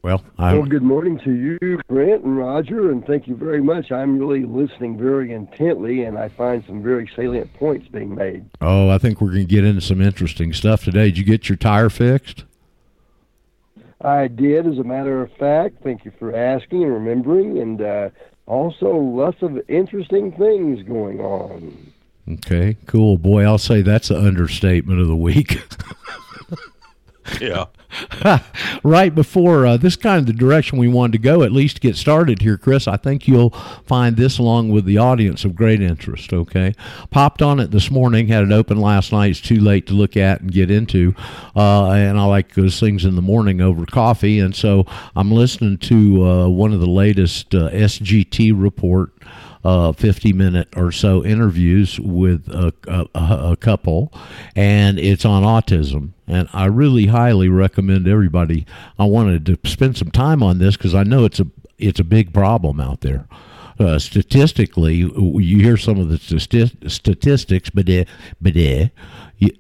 Well, 0.05 0.23
I, 0.39 0.55
Well, 0.55 0.67
good 0.67 0.85
morning 0.85 1.19
to 1.25 1.33
you, 1.33 1.81
Brent 1.89 2.23
and 2.23 2.37
Roger, 2.37 2.93
and 2.93 3.05
thank 3.05 3.27
you 3.27 3.35
very 3.35 3.63
much. 3.63 3.91
I'm 3.91 4.17
really 4.17 4.45
listening 4.45 4.97
very 4.97 5.33
intently, 5.33 6.05
and 6.05 6.17
I 6.17 6.29
find 6.29 6.63
some 6.67 6.85
very 6.85 7.11
salient 7.17 7.53
points 7.55 7.89
being 7.89 8.15
made. 8.15 8.45
oh, 8.61 8.91
I 8.91 8.99
think 8.99 9.21
we're 9.21 9.33
going 9.33 9.47
to 9.47 9.55
get 9.55 9.65
into 9.65 9.81
some 9.81 10.01
interesting 10.01 10.53
stuff 10.53 10.85
today. 10.85 11.07
Did 11.07 11.19
you 11.19 11.25
get 11.25 11.49
your 11.49 11.57
tire 11.57 11.91
fixed? 11.91 12.45
I 14.05 14.29
did, 14.29 14.67
as 14.67 14.79
a 14.79 14.85
matter 14.85 15.23
of 15.23 15.33
fact. 15.33 15.77
Thank 15.83 16.05
you 16.05 16.13
for 16.19 16.35
asking 16.35 16.83
and 16.83 16.93
remembering, 16.93 17.59
and 17.59 17.81
uh, 17.81 18.11
also 18.47 18.97
lots 18.97 19.43
of 19.43 19.59
interesting 19.69 20.33
things 20.33 20.83
going 20.83 21.21
on. 21.21 21.93
Okay, 22.29 22.77
cool. 22.87 23.19
Boy, 23.19 23.45
I'll 23.45 23.59
say 23.59 23.83
that's 23.83 24.11
an 24.11 24.25
understatement 24.25 25.01
of 25.01 25.09
the 25.09 25.17
week. 25.17 25.61
Yeah. 27.41 27.67
right 28.83 29.15
before 29.15 29.67
uh, 29.67 29.77
this 29.77 29.97
kind 29.97 30.19
of 30.19 30.27
the 30.27 30.33
direction 30.33 30.79
we 30.79 30.89
wanted 30.89 31.13
to 31.13 31.19
go, 31.19 31.43
at 31.43 31.53
least 31.53 31.77
to 31.77 31.81
get 31.81 31.97
started 31.97 32.43
here, 32.43 32.57
Chris. 32.57 32.89
I 32.89 32.97
think 32.97 33.29
you'll 33.29 33.51
find 33.87 34.17
this 34.17 34.39
along 34.39 34.71
with 34.71 34.85
the 34.85 34.99
audience 34.99 35.45
of 35.45 35.55
great 35.55 35.81
interest. 35.81 36.33
Okay, 36.33 36.75
popped 37.11 37.43
on 37.43 37.61
it 37.61 37.71
this 37.71 37.91
morning, 37.91 38.29
had 38.29 38.45
it 38.45 38.53
open 38.53 38.81
last 38.81 39.13
night. 39.13 39.31
It's 39.31 39.41
too 39.41 39.61
late 39.61 39.87
to 39.89 39.95
look 39.95 40.17
at 40.17 40.41
and 40.41 40.51
get 40.51 40.71
into, 40.71 41.15
uh, 41.55 41.91
and 41.91 42.19
I 42.19 42.25
like 42.25 42.55
those 42.55 42.81
things 42.81 43.05
in 43.05 43.15
the 43.15 43.23
morning 43.23 43.61
over 43.61 43.85
coffee. 43.87 44.41
And 44.41 44.55
so 44.55 44.87
I'm 45.15 45.31
listening 45.31 45.79
to 45.79 46.25
uh, 46.25 46.49
one 46.49 46.73
of 46.73 46.81
the 46.81 46.91
latest 46.91 47.55
uh, 47.55 47.71
SGT 47.71 48.53
report 48.55 49.13
uh, 49.65 49.93
50 49.93 50.33
minute 50.33 50.69
or 50.77 50.91
so 50.91 51.25
interviews 51.25 52.01
with 52.01 52.49
a, 52.49 52.73
a, 52.87 53.07
a 53.53 53.57
couple, 53.57 54.13
and 54.57 54.99
it's 54.99 55.25
on 55.25 55.43
autism. 55.43 56.11
And 56.27 56.49
I 56.53 56.67
really 56.67 57.07
highly 57.07 57.49
recommend 57.49 58.09
everybody. 58.09 58.67
I 58.99 59.05
wanted 59.05 59.47
to 59.47 59.59
spend 59.69 59.97
some 59.97 60.11
time 60.11 60.43
on 60.43 60.59
this 60.59 60.77
because 60.77 60.95
I 60.95 61.03
know 61.03 61.25
it's 61.25 61.41
a 61.41 61.47
it's 61.79 62.01
a 62.01 62.05
big 62.05 62.33
problem 62.33 62.81
out 62.81 63.01
there. 63.01 63.27
Uh, 63.79 63.99
statistically, 63.99 64.95
you 64.95 65.59
hear 65.59 65.77
some 65.77 65.99
of 65.99 66.09
the 66.09 66.17
stati- 66.17 66.91
statistics, 66.91 67.71
but 67.71 67.89
eh, 67.89 68.05
but 68.41 68.57
eh, 68.57 68.89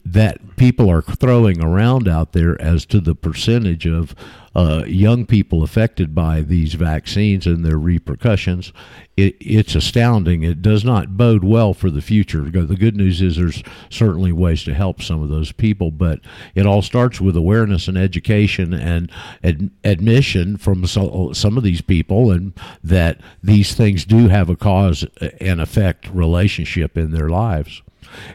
that 0.05 0.57
people 0.57 0.91
are 0.91 1.03
throwing 1.03 1.63
around 1.63 2.09
out 2.09 2.33
there 2.33 2.61
as 2.61 2.85
to 2.87 3.01
the 3.01 3.15
percentage 3.15 3.87
of 3.87 4.15
uh, 4.55 4.85
young 4.87 5.25
people 5.25 5.63
affected 5.63 6.15
by 6.15 6.43
these 6.43 6.75
vaccines 6.75 7.47
and 7.47 7.65
their 7.65 7.79
repercussions. 7.79 8.73
It, 9.17 9.37
it's 9.41 9.75
astounding. 9.75 10.43
It 10.43 10.61
does 10.61 10.85
not 10.85 11.17
bode 11.17 11.43
well 11.43 11.73
for 11.73 11.91
the 11.91 12.03
future. 12.03 12.43
The 12.43 12.77
good 12.77 12.97
news 12.97 13.23
is 13.23 13.37
there's 13.37 13.63
certainly 13.89 14.31
ways 14.31 14.63
to 14.65 14.75
help 14.75 15.03
some 15.03 15.23
of 15.23 15.31
those 15.31 15.53
people, 15.53 15.91
but 15.91 16.21
it 16.55 16.67
all 16.67 16.83
starts 16.83 17.21
with 17.21 17.37
awareness 17.37 17.89
and 17.89 17.97
education 17.97 18.75
and 18.75 19.11
ad- 19.43 19.71
admission 19.85 20.59
from 20.59 20.87
so, 20.87 21.33
some 21.33 21.57
of 21.57 21.63
these 21.63 21.81
people, 21.81 22.31
and 22.31 22.53
that 22.85 23.21
these 23.43 23.75
things 23.75 24.05
do 24.05 24.29
have 24.29 24.51
a 24.51 24.57
cause 24.57 25.05
and 25.41 25.61
effect 25.61 26.09
relationship 26.11 26.99
in 26.99 27.13
their 27.13 27.31
lives. 27.31 27.83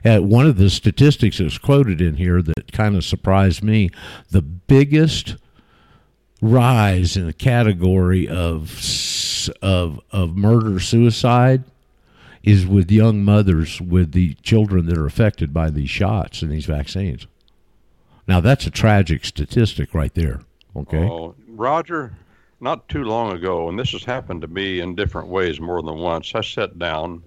Uh, 0.03 0.19
one 0.19 0.45
of 0.45 0.57
the 0.57 0.69
statistics 0.69 1.37
that's 1.37 1.57
quoted 1.57 2.01
in 2.01 2.15
here 2.15 2.41
that 2.41 2.71
kind 2.71 2.95
of 2.95 3.03
surprised 3.03 3.63
me 3.63 3.89
the 4.31 4.41
biggest 4.41 5.35
rise 6.41 7.17
in 7.17 7.25
the 7.25 7.33
category 7.33 8.27
of 8.27 8.79
of 9.61 9.99
of 10.11 10.35
murder 10.35 10.79
suicide 10.79 11.63
is 12.43 12.65
with 12.65 12.91
young 12.91 13.23
mothers 13.23 13.81
with 13.81 14.11
the 14.11 14.33
children 14.35 14.85
that 14.85 14.97
are 14.97 15.05
affected 15.05 15.53
by 15.53 15.69
these 15.69 15.89
shots 15.89 16.41
and 16.41 16.51
these 16.51 16.65
vaccines. 16.65 17.27
Now 18.27 18.39
that's 18.39 18.67
a 18.67 18.71
tragic 18.71 19.25
statistic 19.25 19.93
right 19.93 20.13
there. 20.13 20.41
Okay. 20.75 21.03
Oh, 21.03 21.33
Roger, 21.47 22.13
not 22.59 22.87
too 22.87 23.03
long 23.03 23.31
ago, 23.31 23.67
and 23.67 23.79
this 23.79 23.91
has 23.91 24.03
happened 24.03 24.41
to 24.41 24.47
me 24.47 24.79
in 24.79 24.95
different 24.95 25.27
ways 25.27 25.59
more 25.59 25.81
than 25.81 25.97
once. 25.97 26.33
I 26.35 26.41
sat 26.41 26.77
down 26.77 27.23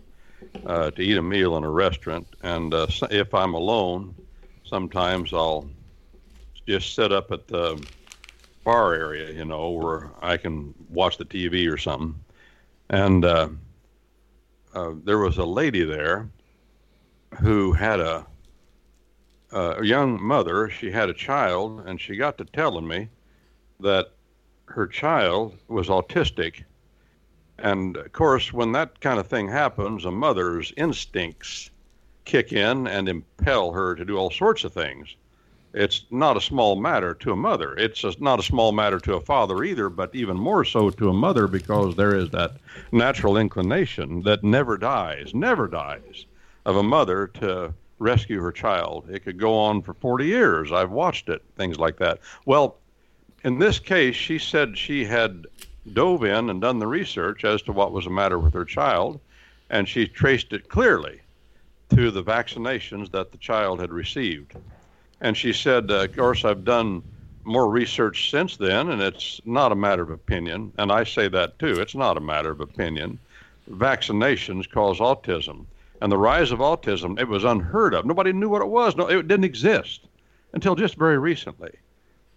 uh, 0.67 0.91
to 0.91 1.03
eat 1.03 1.17
a 1.17 1.23
meal 1.23 1.57
in 1.57 1.65
a 1.65 1.71
restaurant, 1.71 2.27
and 2.43 2.75
uh, 2.75 2.87
if 3.11 3.35
I'm 3.35 3.55
alone, 3.55 4.15
sometimes 4.65 5.33
I'll 5.33 5.69
just 6.67 6.95
sit 6.95 7.13
up 7.13 7.33
at 7.33 7.49
the 7.49 7.85
bar 8.65 8.95
area, 8.95 9.33
you 9.33 9.45
know, 9.45 9.71
where 9.71 10.11
I 10.23 10.37
can 10.37 10.75
watch 10.89 11.17
the 11.17 11.25
TV 11.25 11.71
or 11.73 11.77
something. 11.77 12.15
And 12.91 13.25
uh, 13.25 13.49
uh, 14.75 14.93
there 15.05 15.19
was 15.19 15.39
a 15.39 15.45
lady 15.45 15.85
there 15.85 16.29
who 17.41 17.73
had 17.73 18.01
a, 18.01 18.27
a 19.53 19.85
young 19.85 20.23
mother. 20.23 20.69
She 20.71 20.91
had 20.91 21.09
a 21.09 21.15
child, 21.15 21.83
and 21.87 22.01
she 22.01 22.17
got 22.17 22.39
to 22.39 22.45
telling 22.45 22.87
me 22.87 23.09
that 23.81 24.13
her 24.67 24.87
child 24.87 25.57
was 25.69 25.89
autistic. 25.89 26.65
And 27.61 27.97
of 27.97 28.13
course, 28.13 28.53
when 28.53 28.73
that 28.73 29.01
kind 29.01 29.21
of 29.21 29.27
thing 29.27 29.49
happens, 29.49 30.05
a 30.05 30.11
mother's 30.11 30.73
instincts 30.77 31.71
kick 32.25 32.53
in 32.53 32.87
and 32.87 33.09
impel 33.09 33.73
her 33.73 33.95
to 33.95 34.05
do 34.05 34.17
all 34.17 34.31
sorts 34.31 34.65
of 34.65 34.73
things. 34.73 35.15
It's 35.73 36.05
not 36.11 36.37
a 36.37 36.41
small 36.41 36.75
matter 36.75 37.15
to 37.15 37.33
a 37.33 37.37
mother. 37.37 37.75
It's 37.75 38.03
a, 38.03 38.13
not 38.19 38.41
a 38.41 38.43
small 38.43 38.73
matter 38.73 38.99
to 39.01 39.15
a 39.15 39.21
father 39.21 39.63
either, 39.63 39.89
but 39.89 40.15
even 40.15 40.37
more 40.37 40.65
so 40.65 40.91
to 40.91 41.09
a 41.11 41.13
mother 41.13 41.47
because 41.47 41.95
there 41.95 42.17
is 42.17 42.31
that 42.31 42.53
natural 42.91 43.37
inclination 43.37 44.23
that 44.23 44.43
never 44.43 44.77
dies, 44.77 45.33
never 45.33 45.69
dies, 45.69 46.25
of 46.65 46.77
a 46.77 46.83
mother 46.83 47.29
to 47.29 47.73
rescue 48.01 48.41
her 48.41 48.51
child. 48.51 49.09
It 49.11 49.21
could 49.25 49.39
go 49.39 49.57
on 49.57 49.83
for 49.83 49.95
40 49.95 50.27
years. 50.27 50.73
I've 50.73 50.91
watched 50.91 51.29
it, 51.29 51.43
things 51.57 51.79
like 51.79 51.99
that. 51.99 52.19
Well, 52.47 52.77
in 53.45 53.59
this 53.59 53.79
case, 53.79 54.17
she 54.17 54.39
said 54.39 54.77
she 54.77 55.05
had 55.05 55.47
dove 55.95 56.25
in 56.25 56.51
and 56.51 56.61
done 56.61 56.79
the 56.79 56.87
research 56.87 57.45
as 57.45 57.63
to 57.63 57.73
what 57.73 57.93
was 57.93 58.05
the 58.05 58.11
matter 58.11 58.39
with 58.39 58.55
her 58.55 58.65
child, 58.65 59.21
and 59.69 59.89
she 59.89 60.07
traced 60.07 60.53
it 60.53 60.69
clearly 60.69 61.21
to 61.95 62.11
the 62.11 62.23
vaccinations 62.23 63.11
that 63.13 63.33
the 63.33 63.39
child 63.39 63.81
had 63.81 63.93
received. 63.93 64.55
And 65.21 65.37
she 65.37 65.53
said, 65.53 65.91
uh, 65.91 66.05
Of 66.05 66.17
course, 66.17 66.45
I've 66.45 66.65
done 66.65 67.03
more 67.45 67.69
research 67.69 68.31
since 68.31 68.57
then, 68.57 68.91
and 68.91 69.03
it's 69.03 69.41
not 69.45 69.73
a 69.73 69.77
matter 69.77 70.03
of 70.03 70.11
opinion. 70.11 70.73
And 70.79 70.93
I 70.93 71.05
say 71.05 71.29
that 71.29 71.59
too. 71.59 71.81
It's 71.81 71.95
not 71.95 72.17
a 72.17 72.21
matter 72.21 72.51
of 72.51 72.61
opinion. 72.61 73.19
Vaccinations 73.71 74.71
cause 74.71 74.99
autism. 74.99 75.67
And 76.01 76.11
the 76.11 76.19
rise 76.19 76.51
of 76.51 76.61
autism, 76.61 77.19
it 77.21 77.29
was 77.29 77.45
unheard 77.45 77.95
of. 77.95 78.07
Nobody 78.07 78.33
knew 78.33 78.49
what 78.49 78.63
it 78.63 78.69
was. 78.69 78.97
No, 78.97 79.07
it 79.09 79.29
didn't 79.29 79.45
exist 79.45 80.07
until 80.53 80.75
just 80.75 80.97
very 80.97 81.19
recently. 81.19 81.73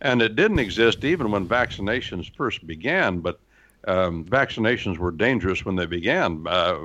And 0.03 0.22
it 0.22 0.36
didn't 0.36 0.60
exist 0.60 1.03
even 1.05 1.31
when 1.31 1.48
vaccinations 1.48 2.29
first 2.36 2.67
began, 2.67 3.22
but 3.22 3.39
um, 3.88 4.25
vaccinations 4.25 4.98
were 4.98 5.12
dangerous 5.12 5.63
when 5.65 5.77
they 5.77 5.86
began. 5.86 6.45
Uh, 6.45 6.77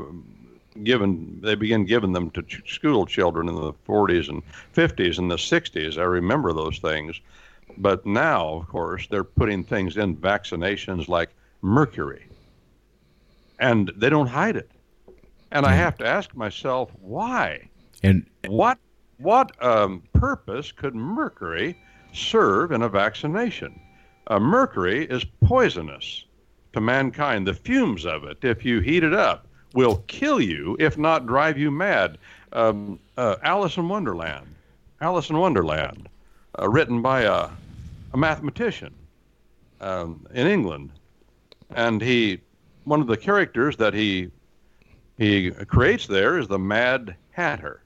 given 0.84 1.40
they 1.42 1.56
began 1.56 1.84
giving 1.84 2.12
them 2.12 2.30
to 2.30 2.42
ch- 2.44 2.62
school 2.72 3.04
children 3.04 3.48
in 3.48 3.56
the 3.56 3.72
40s 3.88 4.28
and 4.28 4.42
50s 4.72 5.18
and 5.18 5.28
the 5.28 5.36
60s. 5.36 5.98
I 5.98 6.04
remember 6.04 6.52
those 6.52 6.78
things, 6.78 7.20
but 7.76 8.06
now, 8.06 8.54
of 8.54 8.68
course, 8.68 9.08
they're 9.10 9.24
putting 9.24 9.64
things 9.64 9.96
in 9.96 10.16
vaccinations 10.16 11.08
like 11.08 11.30
mercury, 11.60 12.24
and 13.58 13.90
they 13.96 14.10
don't 14.10 14.28
hide 14.28 14.56
it. 14.56 14.70
And 15.50 15.66
I 15.66 15.74
have 15.74 15.96
to 15.98 16.06
ask 16.06 16.36
myself 16.36 16.92
why. 17.00 17.68
And 18.04 18.26
What 18.46 18.78
what 19.16 19.60
um, 19.64 20.04
purpose 20.12 20.70
could 20.70 20.94
mercury 20.94 21.76
serve 22.12 22.72
in 22.72 22.82
a 22.82 22.88
vaccination? 22.88 23.80
Uh, 24.26 24.38
mercury 24.38 25.04
is 25.06 25.24
poisonous 25.44 26.24
to 26.72 26.80
mankind. 26.80 27.46
The 27.46 27.54
fumes 27.54 28.04
of 28.04 28.24
it, 28.24 28.38
if 28.42 28.64
you 28.64 28.80
heat 28.80 29.04
it 29.04 29.14
up, 29.14 29.46
will 29.74 30.02
kill 30.06 30.40
you, 30.40 30.76
if 30.78 30.98
not 30.98 31.26
drive 31.26 31.58
you 31.58 31.70
mad. 31.70 32.18
Um, 32.52 32.98
uh, 33.16 33.36
Alice 33.42 33.76
in 33.76 33.88
Wonderland, 33.88 34.46
Alice 35.00 35.30
in 35.30 35.38
Wonderland, 35.38 36.08
uh, 36.58 36.68
written 36.68 37.02
by 37.02 37.22
a, 37.22 37.48
a 38.12 38.16
mathematician 38.16 38.94
um, 39.80 40.26
in 40.32 40.46
England, 40.46 40.90
and 41.70 42.00
he, 42.00 42.40
one 42.84 43.00
of 43.00 43.06
the 43.06 43.16
characters 43.16 43.76
that 43.76 43.92
he 43.92 44.30
he 45.18 45.50
creates 45.50 46.06
there 46.06 46.38
is 46.38 46.46
the 46.46 46.58
Mad 46.58 47.16
Hatter. 47.32 47.82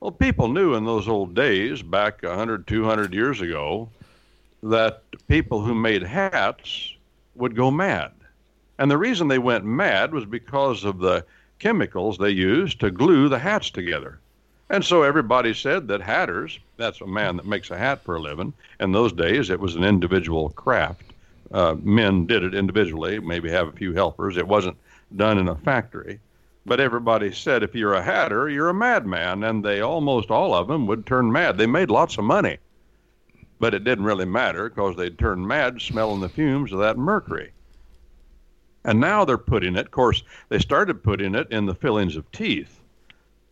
Well, 0.00 0.10
people 0.10 0.48
knew 0.48 0.74
in 0.74 0.84
those 0.84 1.08
old 1.08 1.34
days, 1.34 1.82
back 1.82 2.22
100, 2.22 2.66
200 2.66 3.14
years 3.14 3.40
ago, 3.40 3.88
that 4.62 5.02
people 5.28 5.62
who 5.62 5.74
made 5.74 6.02
hats 6.02 6.94
would 7.34 7.56
go 7.56 7.70
mad. 7.70 8.12
And 8.78 8.90
the 8.90 8.98
reason 8.98 9.28
they 9.28 9.38
went 9.38 9.64
mad 9.64 10.12
was 10.12 10.24
because 10.24 10.84
of 10.84 10.98
the 10.98 11.24
chemicals 11.58 12.18
they 12.18 12.30
used 12.30 12.80
to 12.80 12.90
glue 12.90 13.28
the 13.28 13.38
hats 13.38 13.70
together. 13.70 14.18
And 14.68 14.84
so 14.84 15.02
everybody 15.02 15.54
said 15.54 15.88
that 15.88 16.00
hatters, 16.02 16.58
that's 16.76 17.00
a 17.00 17.06
man 17.06 17.36
that 17.36 17.46
makes 17.46 17.70
a 17.70 17.78
hat 17.78 18.02
for 18.02 18.16
a 18.16 18.20
living. 18.20 18.52
In 18.80 18.92
those 18.92 19.12
days, 19.12 19.48
it 19.48 19.60
was 19.60 19.76
an 19.76 19.84
individual 19.84 20.50
craft. 20.50 21.04
Uh, 21.52 21.76
men 21.80 22.26
did 22.26 22.42
it 22.42 22.54
individually, 22.54 23.20
maybe 23.20 23.48
have 23.50 23.68
a 23.68 23.72
few 23.72 23.94
helpers. 23.94 24.36
It 24.36 24.48
wasn't 24.48 24.76
done 25.14 25.38
in 25.38 25.48
a 25.48 25.54
factory. 25.54 26.18
But 26.66 26.80
everybody 26.80 27.32
said 27.32 27.62
if 27.62 27.74
you're 27.76 27.94
a 27.94 28.02
hatter, 28.02 28.48
you're 28.48 28.68
a 28.68 28.74
madman. 28.74 29.44
And 29.44 29.64
they 29.64 29.80
almost 29.80 30.30
all 30.30 30.52
of 30.52 30.66
them 30.66 30.86
would 30.88 31.06
turn 31.06 31.30
mad. 31.30 31.56
They 31.56 31.66
made 31.66 31.90
lots 31.90 32.18
of 32.18 32.24
money. 32.24 32.58
But 33.60 33.72
it 33.72 33.84
didn't 33.84 34.04
really 34.04 34.24
matter 34.26 34.68
because 34.68 34.96
they'd 34.96 35.18
turn 35.18 35.46
mad 35.46 35.80
smelling 35.80 36.20
the 36.20 36.28
fumes 36.28 36.72
of 36.72 36.80
that 36.80 36.98
mercury. 36.98 37.52
And 38.84 39.00
now 39.00 39.24
they're 39.24 39.38
putting 39.38 39.76
it, 39.76 39.86
of 39.86 39.90
course, 39.92 40.22
they 40.48 40.58
started 40.58 41.02
putting 41.02 41.34
it 41.34 41.48
in 41.50 41.66
the 41.66 41.74
fillings 41.74 42.16
of 42.16 42.30
teeth. 42.32 42.80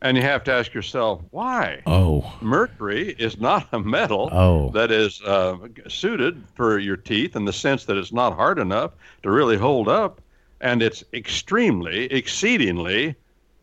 And 0.02 0.16
you 0.18 0.23
have 0.23 0.44
to 0.44 0.52
ask 0.52 0.75
yourself, 0.75 1.23
why? 1.30 1.83
oh, 1.87 2.37
Mercury 2.42 3.14
is 3.18 3.40
not 3.40 3.66
a 3.73 3.78
metal 3.78 4.28
Oh. 4.33 4.68
that 4.71 4.90
is 4.90 5.23
uh, 5.23 5.56
suited 5.88 6.42
for 6.54 6.78
your 6.78 6.97
teeth 6.99 7.37
in 7.37 7.47
the 7.47 7.52
sense 7.54 7.87
that 7.87 7.97
it's 7.97 8.12
not 8.12 8.35
hard 8.35 8.59
enough 8.59 8.90
to 9.23 9.30
really 9.30 9.56
hold 9.56 9.88
up. 9.88 10.21
And 10.64 10.83
it's 10.83 11.04
extremely, 11.12 12.06
exceedingly, 12.06 13.14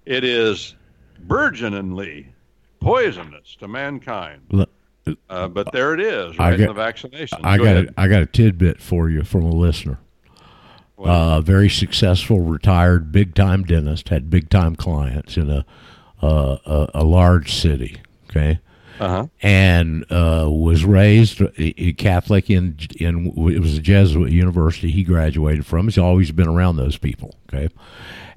it 0.06 0.24
is 0.24 0.76
burgeoningly 1.28 2.28
poisonous 2.80 3.56
to 3.60 3.68
mankind. 3.68 4.42
look, 4.52 4.70
Uh, 5.28 5.48
but 5.48 5.72
there 5.72 5.96
it 5.96 6.00
is, 6.00 6.36
I 6.38 6.52
right 6.52 6.54
in 6.60 6.60
got- 6.68 6.76
the 6.76 6.82
vaccination. 6.82 7.40
I 7.44 7.58
Go 7.58 7.64
got 7.64 7.76
ahead. 7.76 7.86
a, 7.98 8.00
I 8.02 8.08
got 8.08 8.22
a 8.22 8.28
tidbit 8.28 8.80
for 8.80 9.10
you 9.10 9.24
from 9.24 9.42
a 9.44 9.50
listener. 9.50 9.98
Well, 10.96 11.12
uh, 11.38 11.42
very 11.42 11.70
successful, 11.70 12.42
retired, 12.42 13.12
big 13.12 13.34
time 13.34 13.64
dentist, 13.64 14.10
had 14.10 14.30
big 14.30 14.50
time 14.52 14.76
clients 14.76 15.36
in 15.38 15.50
a, 15.50 15.66
uh, 16.22 16.58
a 16.68 16.88
a 17.00 17.04
large 17.04 17.52
city. 17.52 17.98
Okay, 18.30 18.60
uh-huh. 19.02 19.28
and 19.42 20.06
uh, 20.12 20.48
was 20.50 20.86
raised 20.86 21.42
a 21.58 21.94
Catholic 21.94 22.50
in 22.50 22.78
in 22.98 23.28
it 23.52 23.60
was 23.60 23.78
a 23.78 23.82
Jesuit 23.82 24.32
university 24.32 24.92
he 24.92 25.04
graduated 25.04 25.66
from. 25.66 25.88
He's 25.88 25.98
always 25.98 26.32
been 26.32 26.48
around 26.48 26.78
those 26.78 26.98
people. 26.98 27.36
Okay, 27.50 27.70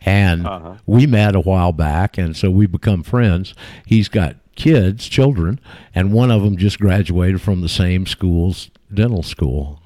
and 0.04 0.46
Uh-huh. 0.46 0.74
we 0.86 1.06
met 1.06 1.34
a 1.36 1.40
while 1.40 1.72
back, 1.72 2.18
and 2.18 2.36
so 2.36 2.50
we 2.50 2.66
become 2.66 3.02
friends. 3.02 3.54
He's 3.86 4.08
got 4.08 4.36
kids, 4.56 5.06
children, 5.08 5.60
and 5.94 6.12
one 6.12 6.30
of 6.30 6.42
them 6.42 6.56
just 6.56 6.78
graduated 6.78 7.40
from 7.40 7.60
the 7.60 7.68
same 7.68 8.06
school's 8.06 8.70
dental 8.92 9.22
school. 9.22 9.80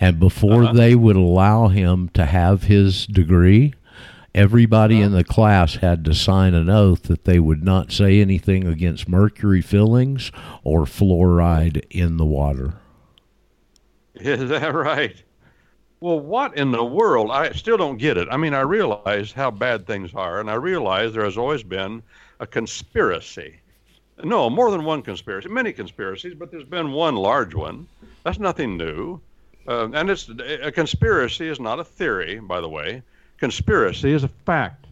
And 0.00 0.20
before 0.20 0.72
they 0.72 0.94
would 0.94 1.16
allow 1.16 1.68
him 1.68 2.08
to 2.14 2.24
have 2.24 2.64
his 2.64 3.06
degree, 3.06 3.74
everybody 4.38 5.00
in 5.00 5.10
the 5.10 5.24
class 5.24 5.74
had 5.74 6.04
to 6.04 6.14
sign 6.14 6.54
an 6.54 6.70
oath 6.70 7.02
that 7.02 7.24
they 7.24 7.40
would 7.40 7.64
not 7.64 7.90
say 7.90 8.20
anything 8.20 8.64
against 8.68 9.08
mercury 9.08 9.60
fillings 9.60 10.30
or 10.62 10.84
fluoride 10.84 11.84
in 11.90 12.18
the 12.18 12.24
water. 12.24 12.74
Is 14.14 14.48
that 14.48 14.72
right? 14.72 15.20
Well, 16.00 16.20
what 16.20 16.56
in 16.56 16.70
the 16.70 16.84
world? 16.84 17.32
I 17.32 17.50
still 17.50 17.76
don't 17.76 17.96
get 17.96 18.16
it. 18.16 18.28
I 18.30 18.36
mean, 18.36 18.54
I 18.54 18.60
realize 18.60 19.32
how 19.32 19.50
bad 19.50 19.88
things 19.88 20.14
are, 20.14 20.38
and 20.38 20.48
I 20.48 20.54
realize 20.54 21.12
there 21.12 21.24
has 21.24 21.36
always 21.36 21.64
been 21.64 22.00
a 22.38 22.46
conspiracy. 22.46 23.58
No, 24.22 24.48
more 24.48 24.70
than 24.70 24.84
one 24.84 25.02
conspiracy, 25.02 25.48
many 25.48 25.72
conspiracies, 25.72 26.34
but 26.34 26.52
there's 26.52 26.62
been 26.62 26.92
one 26.92 27.16
large 27.16 27.56
one. 27.56 27.88
That's 28.22 28.38
nothing 28.38 28.76
new. 28.76 29.20
Uh, 29.66 29.88
and 29.92 30.08
it's 30.08 30.30
a 30.62 30.70
conspiracy 30.70 31.48
is 31.48 31.58
not 31.58 31.80
a 31.80 31.84
theory, 31.84 32.38
by 32.38 32.60
the 32.60 32.68
way. 32.68 33.02
Conspiracy 33.38 34.12
is 34.12 34.24
a 34.24 34.28
fact. 34.28 34.86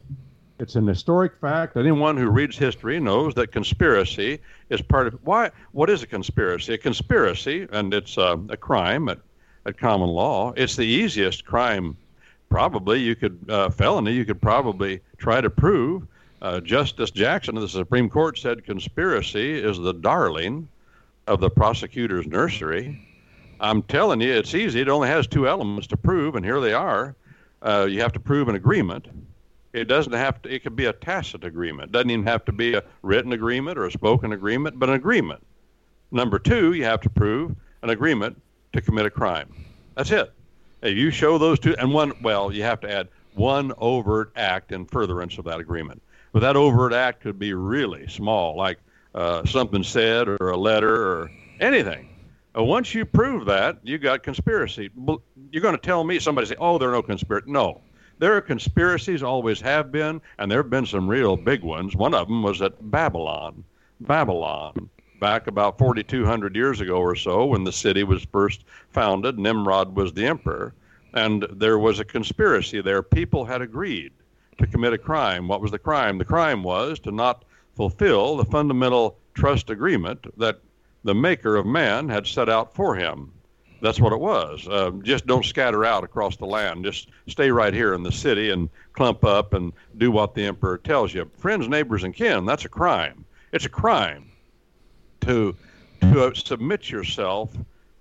It's 0.59 0.76
an 0.76 0.87
historic 0.87 1.37
fact. 1.40 1.76
Anyone 1.76 2.16
who 2.16 2.30
reads 2.30 2.56
history 2.56 3.00
knows 3.00 3.35
that 3.35 3.52
conspiracy 3.52 4.38
is 4.70 4.80
part 4.80 5.09
of 5.09 5.18
why. 5.24 5.50
What 5.72 5.90
is 5.90 6.02
a 6.02 6.06
conspiracy? 6.06 6.74
A 6.74 6.78
conspiracy, 6.78 7.66
and 7.72 7.92
it's 7.92 8.16
uh, 8.16 8.37
a 8.48 8.56
crime 8.56 9.09
at, 9.09 9.18
at 9.66 9.76
common 9.76 10.09
law. 10.09 10.52
It's 10.56 10.76
the 10.76 10.87
easiest 10.87 11.44
crime, 11.44 11.96
probably. 12.48 13.00
You 13.00 13.16
could 13.16 13.38
uh, 13.48 13.68
felony. 13.68 14.12
You 14.12 14.24
could 14.24 14.40
probably 14.40 15.00
try 15.18 15.40
to 15.40 15.50
prove. 15.50 16.06
Uh, 16.40 16.61
Justice 16.61 17.11
Jackson 17.11 17.56
of 17.56 17.62
the 17.62 17.68
Supreme 17.68 18.09
Court 18.09 18.38
said 18.38 18.64
conspiracy 18.64 19.59
is 19.59 19.78
the 19.78 19.92
darling 19.92 20.68
of 21.26 21.40
the 21.40 21.50
prosecutor's 21.50 22.26
nursery. 22.26 23.02
I'm 23.59 23.82
telling 23.82 24.20
you, 24.20 24.32
it's 24.32 24.54
easy. 24.54 24.80
It 24.80 24.88
only 24.88 25.09
has 25.09 25.26
two 25.26 25.48
elements 25.48 25.88
to 25.88 25.96
prove, 25.96 26.37
and 26.37 26.44
here 26.44 26.61
they 26.61 26.72
are. 26.72 27.16
Uh, 27.62 27.87
you 27.88 28.01
have 28.01 28.12
to 28.12 28.21
prove 28.21 28.49
an 28.49 28.55
agreement. 28.55 29.09
It 29.73 29.85
doesn't 29.88 30.12
have 30.12 30.40
to. 30.42 30.55
It 30.55 30.62
could 30.62 30.77
be 30.77 30.87
a 30.87 30.92
tacit 30.92 31.45
agreement. 31.45 31.90
It 31.90 31.92
Doesn't 31.92 32.11
even 32.11 32.27
have 32.27 32.45
to 32.47 32.53
be 32.53 32.75
a 32.75 32.83
written 33.03 33.33
agreement 33.33 33.79
or 33.79 33.87
a 33.87 33.90
spoken 33.90 34.33
agreement, 34.33 34.79
but 34.79 34.88
an 34.88 34.95
agreement. 34.95 35.45
Number 36.11 36.38
two, 36.38 36.73
you 36.73 36.85
have 36.85 37.01
to 37.03 37.11
prove 37.11 37.55
an 37.83 37.90
agreement 37.90 38.40
to 38.73 38.81
commit 38.81 39.07
a 39.07 39.11
crime. 39.11 39.53
That's 39.97 40.11
it. 40.11 40.33
If 40.83 40.97
you 40.97 41.11
show 41.11 41.37
those 41.38 41.59
two, 41.59 41.75
and 41.79 41.92
one, 41.92 42.12
well, 42.23 42.53
you 42.53 42.62
have 42.62 42.81
to 42.81 42.90
add 42.90 43.09
one 43.35 43.73
overt 43.79 44.33
act 44.37 44.73
in 44.73 44.87
furtherance 44.87 45.37
of 45.38 45.45
that 45.45 45.61
agreement. 45.61 46.03
But 46.33 46.40
that 46.40 46.57
overt 46.57 46.92
act 46.92 47.21
could 47.21 47.38
be 47.38 47.55
really 47.55 48.07
small, 48.09 48.57
like 48.57 48.79
uh, 49.14 49.45
something 49.47 49.83
said 49.83 50.29
or 50.29 50.51
a 50.51 50.57
letter 50.57 50.95
or 50.95 51.31
anything. 51.61 52.09
Uh, 52.57 52.62
once 52.62 52.95
you 52.95 53.05
prove 53.05 53.45
that, 53.45 53.79
you 53.83 53.99
got 53.99 54.23
conspiracy. 54.23 54.90
You're 55.51 55.62
going 55.62 55.77
to 55.77 55.81
tell 55.81 56.05
me 56.05 56.19
somebody 56.19 56.47
say, 56.47 56.57
"Oh, 56.59 56.79
there 56.79 56.88
are 56.88 56.92
no 56.92 57.03
conspiracy." 57.03 57.51
No, 57.51 57.83
there 58.19 58.35
are 58.35 58.40
conspiracies, 58.40 59.23
always 59.23 59.61
have 59.61 59.92
been, 59.92 60.23
and 60.38 60.51
there 60.51 60.62
have 60.62 60.71
been 60.71 60.87
some 60.87 61.09
real 61.09 61.37
big 61.37 61.62
ones. 61.62 61.95
One 61.95 62.14
of 62.14 62.29
them 62.29 62.42
was 62.42 62.62
at 62.62 62.90
Babylon, 62.90 63.62
Babylon, 64.01 64.88
back 65.21 65.47
about 65.47 65.79
4,200 65.79 66.57
years 66.57 66.81
ago 66.81 66.97
or 66.97 67.14
so, 67.14 67.45
when 67.45 67.64
the 67.64 67.73
city 67.73 68.05
was 68.05 68.25
first 68.33 68.64
founded. 68.90 69.38
Nimrod 69.38 69.95
was 69.95 70.14
the 70.14 70.27
emperor, 70.27 70.75
and 71.12 71.47
there 71.53 71.79
was 71.79 72.01
a 72.01 72.05
conspiracy 72.05 72.81
there. 72.81 73.03
People 73.03 73.45
had 73.45 73.61
agreed 73.61 74.12
to 74.59 74.66
commit 74.66 74.95
a 74.95 74.99
crime. 74.99 75.47
What 75.47 75.61
was 75.61 75.71
the 75.71 75.79
crime? 75.79 76.16
The 76.16 76.25
crime 76.25 76.62
was 76.62 76.99
to 77.01 77.11
not 77.11 77.45
fulfill 77.75 78.38
the 78.38 78.47
fundamental 78.47 79.19
trust 79.35 79.69
agreement 79.69 80.27
that 80.38 80.61
the 81.07 81.14
maker 81.14 81.57
of 81.57 81.64
man 81.64 82.09
had 82.09 82.27
set 82.27 82.49
out 82.49 82.75
for 82.75 82.97
him. 82.97 83.33
That's 83.81 84.01
what 84.01 84.12
it 84.12 84.19
was. 84.19 84.66
Uh, 84.66 84.90
just 85.03 85.27
don't 85.27 85.45
scatter 85.45 85.85
out 85.85 86.03
across 86.03 86.37
the 86.37 86.47
land. 86.47 86.85
Just 86.85 87.11
stay 87.29 87.51
right 87.51 87.73
here 87.73 87.95
in 87.95 88.03
the 88.03 88.11
city 88.11 88.51
and 88.51 88.69
clump 88.92 89.25
up 89.25 89.55
and 89.55 89.73
do 89.99 90.11
what 90.11 90.35
the 90.35 90.45
emperor 90.45 90.79
tells 90.79 91.14
you. 91.14 91.31
Friends, 91.37 91.69
neighbors, 91.69 92.03
and 92.03 92.12
kin, 92.12 92.45
that's 92.45 92.64
a 92.64 92.69
crime. 92.69 93.25
It's 93.53 93.66
a 93.66 93.71
crime 93.71 94.33
to, 95.21 95.55
to 96.01 96.35
submit 96.35 96.90
yourself 96.90 97.57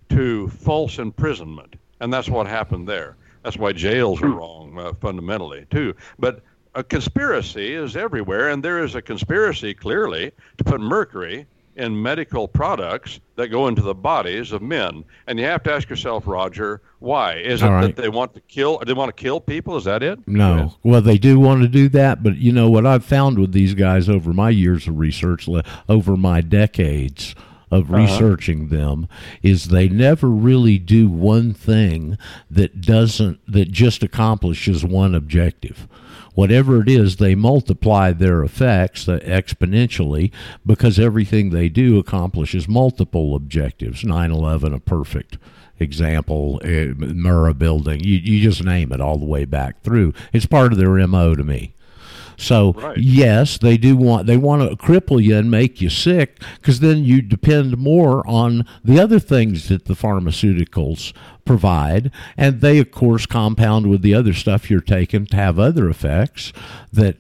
to 0.10 0.48
false 0.48 0.98
imprisonment. 0.98 1.76
And 2.00 2.12
that's 2.12 2.30
what 2.30 2.48
happened 2.48 2.88
there. 2.88 3.18
That's 3.44 3.58
why 3.58 3.74
jails 3.74 4.20
are 4.24 4.30
wrong 4.30 4.80
uh, 4.80 4.94
fundamentally, 5.00 5.68
too. 5.70 5.94
But 6.18 6.41
a 6.74 6.84
conspiracy 6.84 7.76
is 7.76 7.96
everywhere, 7.96 8.50
and 8.50 8.63
there 8.63 8.84
is 8.84 8.96
a 8.96 9.02
conspiracy 9.02 9.76
clearly 9.76 10.32
to 10.58 10.63
put 10.63 10.82
mercury 10.82 11.46
in 11.76 12.02
medical 12.02 12.48
products 12.48 13.20
that 13.36 13.50
go 13.50 13.68
into 13.68 13.82
the 13.82 13.94
bodies 13.94 14.52
of 14.52 14.62
men. 14.62 15.04
And 15.28 15.38
you 15.38 15.46
have 15.46 15.64
to 15.64 15.74
ask 15.74 15.90
yourself, 15.90 16.26
Roger, 16.26 16.82
why? 17.00 17.36
Is 17.36 17.62
it 17.62 17.68
right. 17.68 17.82
that 17.82 18.02
they 18.02 18.10
want 18.10 18.34
to 18.34 18.42
kill? 18.42 18.80
They 18.86 18.94
want 18.94 19.16
to 19.16 19.22
kill 19.22 19.42
people? 19.42 19.76
Is 19.76 19.84
that 19.84 20.02
it? 20.02 20.20
No. 20.28 20.76
Well, 20.84 21.02
they 21.02 21.18
do 21.18 21.40
want 21.40 21.62
to 21.64 21.68
do 21.68 21.90
that, 21.90 22.24
but 22.24 22.38
you 22.38 22.52
know 22.52 22.70
what 22.70 22.86
I've 22.86 23.06
found 23.06 23.38
with 23.40 23.52
these 23.52 23.74
guys 23.74 24.08
over 24.10 24.34
my 24.34 24.50
years 24.50 24.88
of 24.88 24.98
research, 24.98 25.48
over 25.90 26.16
my 26.18 26.42
decades 26.42 27.36
of 27.72 27.92
uh-huh. 27.92 27.98
researching 27.98 28.70
them, 28.70 29.08
is 29.44 29.66
they 29.66 29.90
never 29.90 30.30
really 30.30 30.78
do 30.78 31.10
one 31.10 31.54
thing 31.54 32.18
that 32.50 32.82
doesn't 32.82 33.40
that 33.52 33.72
just 33.72 34.04
accomplishes 34.04 34.86
one 34.86 35.14
objective. 35.14 35.88
Whatever 36.36 36.82
it 36.82 36.89
is, 36.89 37.15
they 37.15 37.34
multiply 37.34 38.12
their 38.12 38.43
effects 38.43 39.08
uh, 39.08 39.19
exponentially 39.19 40.32
because 40.65 41.00
everything 41.00 41.50
they 41.50 41.69
do 41.69 41.98
accomplishes 41.98 42.67
multiple 42.67 43.36
objectives. 43.36 44.04
9 44.04 44.32
11, 44.32 44.74
a 44.74 44.80
perfect 44.80 45.38
example, 45.80 46.60
uh, 46.63 46.93
Murrah 46.95 47.58
building, 47.58 48.02
you, 48.02 48.17
you 48.17 48.41
just 48.41 48.63
name 48.63 48.91
it 48.91 49.02
all 49.02 49.17
the 49.17 49.26
way 49.26 49.45
back 49.45 49.82
through. 49.82 50.13
It's 50.32 50.45
part 50.45 50.71
of 50.71 50.78
their 50.78 50.95
MO 51.08 51.36
to 51.36 51.43
me. 51.43 51.75
So 52.38 52.74
Right. 52.74 52.98
yes, 52.98 53.58
they 53.58 53.78
do 53.78 53.95
want 53.95 54.28
they 54.28 54.38
want 54.38 54.69
to 54.69 54.76
cripple 54.76 55.21
you 55.21 55.38
and 55.38 55.50
make 55.50 55.82
you 55.82 55.89
sick 55.89 56.41
because 56.56 56.80
then 56.80 57.04
you 57.04 57.21
depend 57.21 57.78
more 57.78 58.28
on 58.28 58.65
the 58.84 59.00
other 59.00 59.19
things 59.19 59.67
that 59.69 59.86
the 59.86 59.93
pharmaceuticals 59.93 61.13
provide, 61.45 62.12
and 62.38 62.62
they 62.62 62.80
of 62.80 62.91
course 62.91 63.26
compound 63.26 63.88
with 63.88 64.02
the 64.02 64.13
other 64.13 64.34
stuff 64.34 64.69
you're 64.69 64.82
taking 64.82 65.26
to 65.28 65.36
have 65.36 65.60
other 65.60 65.89
effects 65.89 66.52
that 66.91 67.17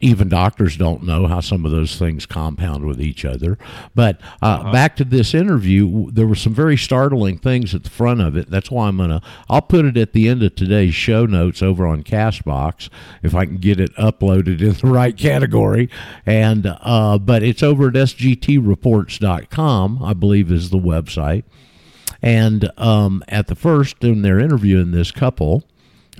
even 0.00 0.30
doctors 0.30 0.76
don't 0.76 1.02
know 1.02 1.26
how 1.26 1.40
some 1.40 1.66
of 1.66 1.70
those 1.70 1.98
things 1.98 2.24
compound 2.24 2.86
with 2.86 3.00
each 3.00 3.24
other. 3.24 3.58
But 3.94 4.20
uh, 4.40 4.72
back 4.72 4.96
to 4.96 5.04
this 5.04 5.34
interview, 5.34 6.10
there 6.10 6.26
were 6.26 6.34
some 6.34 6.54
very 6.54 6.78
startling 6.78 7.38
things 7.38 7.74
at 7.74 7.84
the 7.84 7.90
front 7.90 8.22
of 8.22 8.36
it. 8.36 8.50
That's 8.50 8.70
why 8.70 8.88
I'm 8.88 8.96
gonna. 8.96 9.20
I'll 9.48 9.62
put 9.62 9.84
it 9.84 9.98
at 9.98 10.12
the 10.12 10.28
end 10.28 10.42
of 10.42 10.54
today's 10.54 10.94
show 10.94 11.26
notes 11.26 11.62
over 11.62 11.86
on 11.86 12.02
Castbox 12.02 12.88
if 13.22 13.34
I 13.34 13.44
can 13.44 13.58
get 13.58 13.78
it 13.78 13.94
uploaded 13.96 14.62
in 14.62 14.72
the 14.72 14.86
right 14.86 15.16
category. 15.16 15.90
And 16.24 16.78
uh, 16.80 17.18
but 17.18 17.42
it's 17.42 17.62
over 17.62 17.88
at 17.88 17.94
sgtreports.com, 17.94 20.02
I 20.02 20.14
believe, 20.14 20.50
is 20.50 20.70
the 20.70 20.78
website. 20.78 21.44
And 22.22 22.70
um, 22.78 23.22
at 23.28 23.48
the 23.48 23.54
first, 23.54 24.00
when 24.00 24.22
they're 24.22 24.40
interviewing 24.40 24.92
this 24.92 25.10
couple 25.10 25.64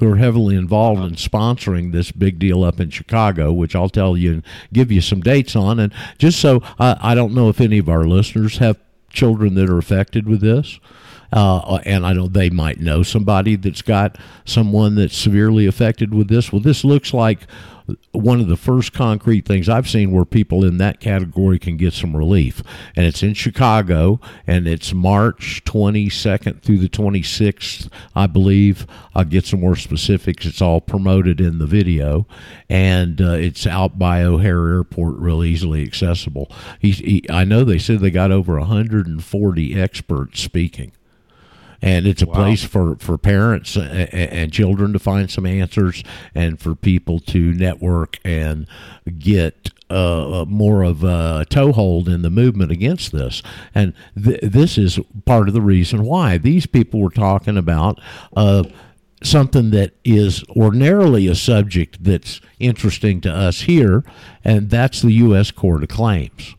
who 0.00 0.12
are 0.12 0.16
heavily 0.16 0.56
involved 0.56 1.02
in 1.02 1.14
sponsoring 1.14 1.92
this 1.92 2.10
big 2.10 2.38
deal 2.38 2.64
up 2.64 2.80
in 2.80 2.90
Chicago, 2.90 3.52
which 3.52 3.76
I'll 3.76 3.88
tell 3.88 4.16
you 4.16 4.32
and 4.32 4.42
give 4.72 4.90
you 4.90 5.00
some 5.00 5.20
dates 5.20 5.54
on. 5.54 5.78
And 5.78 5.92
just 6.18 6.40
so 6.40 6.62
I, 6.78 6.96
I 7.00 7.14
don't 7.14 7.34
know 7.34 7.48
if 7.48 7.60
any 7.60 7.78
of 7.78 7.88
our 7.88 8.04
listeners 8.04 8.58
have 8.58 8.78
children 9.10 9.54
that 9.54 9.68
are 9.68 9.78
affected 9.78 10.26
with 10.26 10.40
this. 10.40 10.80
Uh, 11.32 11.80
and 11.84 12.06
I 12.06 12.12
know 12.12 12.28
they 12.28 12.50
might 12.50 12.80
know 12.80 13.02
somebody 13.02 13.56
that's 13.56 13.82
got 13.82 14.18
someone 14.44 14.94
that's 14.94 15.16
severely 15.16 15.66
affected 15.66 16.14
with 16.14 16.28
this. 16.28 16.52
Well, 16.52 16.60
this 16.60 16.84
looks 16.84 17.14
like 17.14 17.46
one 18.12 18.40
of 18.40 18.48
the 18.48 18.56
first 18.56 18.92
concrete 18.92 19.46
things 19.46 19.68
I've 19.68 19.88
seen 19.88 20.12
where 20.12 20.24
people 20.24 20.64
in 20.64 20.78
that 20.78 21.00
category 21.00 21.58
can 21.58 21.76
get 21.76 21.92
some 21.92 22.16
relief. 22.16 22.62
And 22.96 23.06
it's 23.06 23.22
in 23.22 23.34
Chicago, 23.34 24.20
and 24.46 24.66
it's 24.66 24.92
March 24.92 25.62
22nd 25.64 26.62
through 26.62 26.78
the 26.78 26.88
26th, 26.88 27.88
I 28.14 28.26
believe. 28.26 28.86
I'll 29.14 29.24
get 29.24 29.46
some 29.46 29.60
more 29.60 29.76
specifics. 29.76 30.46
It's 30.46 30.62
all 30.62 30.80
promoted 30.80 31.40
in 31.40 31.58
the 31.58 31.66
video, 31.66 32.26
and 32.68 33.20
uh, 33.20 33.32
it's 33.32 33.66
out 33.66 33.98
by 33.98 34.22
O'Hare 34.22 34.68
Airport, 34.68 35.16
real 35.16 35.44
easily 35.44 35.82
accessible. 35.82 36.50
He, 36.78 36.92
he, 36.92 37.26
I 37.30 37.44
know 37.44 37.64
they 37.64 37.78
said 37.78 38.00
they 38.00 38.10
got 38.10 38.30
over 38.30 38.58
140 38.58 39.80
experts 39.80 40.40
speaking 40.40 40.92
and 41.82 42.06
it's 42.06 42.22
a 42.22 42.26
place 42.26 42.64
for 42.64 42.96
for 42.96 43.16
parents 43.16 43.76
and, 43.76 44.12
and 44.14 44.52
children 44.52 44.92
to 44.92 44.98
find 44.98 45.30
some 45.30 45.46
answers 45.46 46.02
and 46.34 46.60
for 46.60 46.74
people 46.74 47.20
to 47.20 47.52
network 47.54 48.18
and 48.24 48.66
get 49.18 49.70
uh, 49.90 50.44
more 50.48 50.82
of 50.82 51.02
a 51.02 51.44
toehold 51.50 52.08
in 52.08 52.22
the 52.22 52.30
movement 52.30 52.70
against 52.70 53.12
this. 53.12 53.42
And 53.74 53.92
th- 54.22 54.40
this 54.42 54.78
is 54.78 55.00
part 55.24 55.48
of 55.48 55.54
the 55.54 55.60
reason 55.60 56.04
why. 56.04 56.38
These 56.38 56.66
people 56.66 57.00
were 57.00 57.10
talking 57.10 57.56
about 57.56 58.00
uh, 58.36 58.64
something 59.22 59.70
that 59.70 59.92
is 60.04 60.44
ordinarily 60.50 61.26
a 61.26 61.34
subject 61.34 62.02
that's 62.04 62.40
interesting 62.58 63.20
to 63.22 63.30
us 63.30 63.62
here 63.62 64.04
and 64.44 64.70
that's 64.70 65.02
the 65.02 65.12
U.S. 65.12 65.50
Court 65.50 65.82
of 65.82 65.88
Claims. 65.88 66.54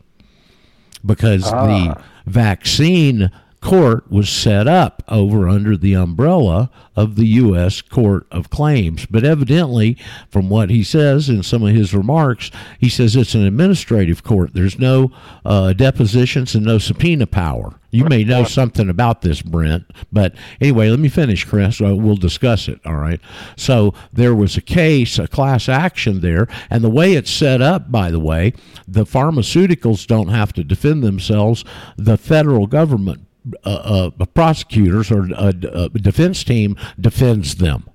Because 1.04 1.42
the 1.50 2.00
vaccine 2.26 3.32
court 3.62 4.10
was 4.10 4.28
set 4.28 4.66
up 4.66 5.02
over 5.08 5.48
under 5.48 5.76
the 5.76 5.94
umbrella 5.94 6.68
of 6.96 7.14
the 7.14 7.26
U.S. 7.26 7.80
Court 7.80 8.26
of 8.30 8.50
Claims. 8.50 9.06
But 9.06 9.24
evidently, 9.24 9.96
from 10.28 10.50
what 10.50 10.68
he 10.68 10.82
says 10.82 11.28
in 11.28 11.42
some 11.42 11.62
of 11.62 11.74
his 11.74 11.94
remarks, 11.94 12.50
he 12.78 12.88
says 12.88 13.16
it's 13.16 13.34
an 13.34 13.46
administrative 13.46 14.22
court. 14.22 14.52
There's 14.52 14.78
no 14.78 15.12
uh, 15.44 15.72
depositions 15.72 16.54
and 16.54 16.66
no 16.66 16.78
subpoena 16.78 17.26
power. 17.26 17.78
You 17.92 18.04
may 18.06 18.24
know 18.24 18.44
something 18.44 18.88
about 18.88 19.20
this, 19.20 19.42
Brent, 19.42 19.84
but 20.10 20.34
anyway, 20.60 20.88
let 20.88 20.98
me 20.98 21.10
finish, 21.10 21.44
Chris. 21.44 21.80
Uh, 21.80 21.94
we'll 21.94 22.16
discuss 22.16 22.66
it. 22.66 22.80
All 22.86 22.96
right. 22.96 23.20
So 23.56 23.92
there 24.12 24.34
was 24.34 24.56
a 24.56 24.62
case, 24.62 25.18
a 25.18 25.28
class 25.28 25.68
action 25.68 26.20
there, 26.20 26.48
and 26.70 26.82
the 26.82 26.90
way 26.90 27.12
it's 27.12 27.30
set 27.30 27.60
up, 27.60 27.92
by 27.92 28.10
the 28.10 28.18
way, 28.18 28.54
the 28.88 29.04
pharmaceuticals 29.04 30.06
don't 30.06 30.28
have 30.28 30.54
to 30.54 30.64
defend 30.64 31.02
themselves. 31.02 31.66
The 31.98 32.16
federal 32.16 32.66
government 32.66 33.26
uh, 33.64 34.10
uh, 34.20 34.26
prosecutors 34.26 35.10
or 35.10 35.26
a, 35.32 35.54
uh, 35.72 35.88
defense 35.88 36.44
team 36.44 36.76
defends 37.00 37.56
them. 37.56 37.88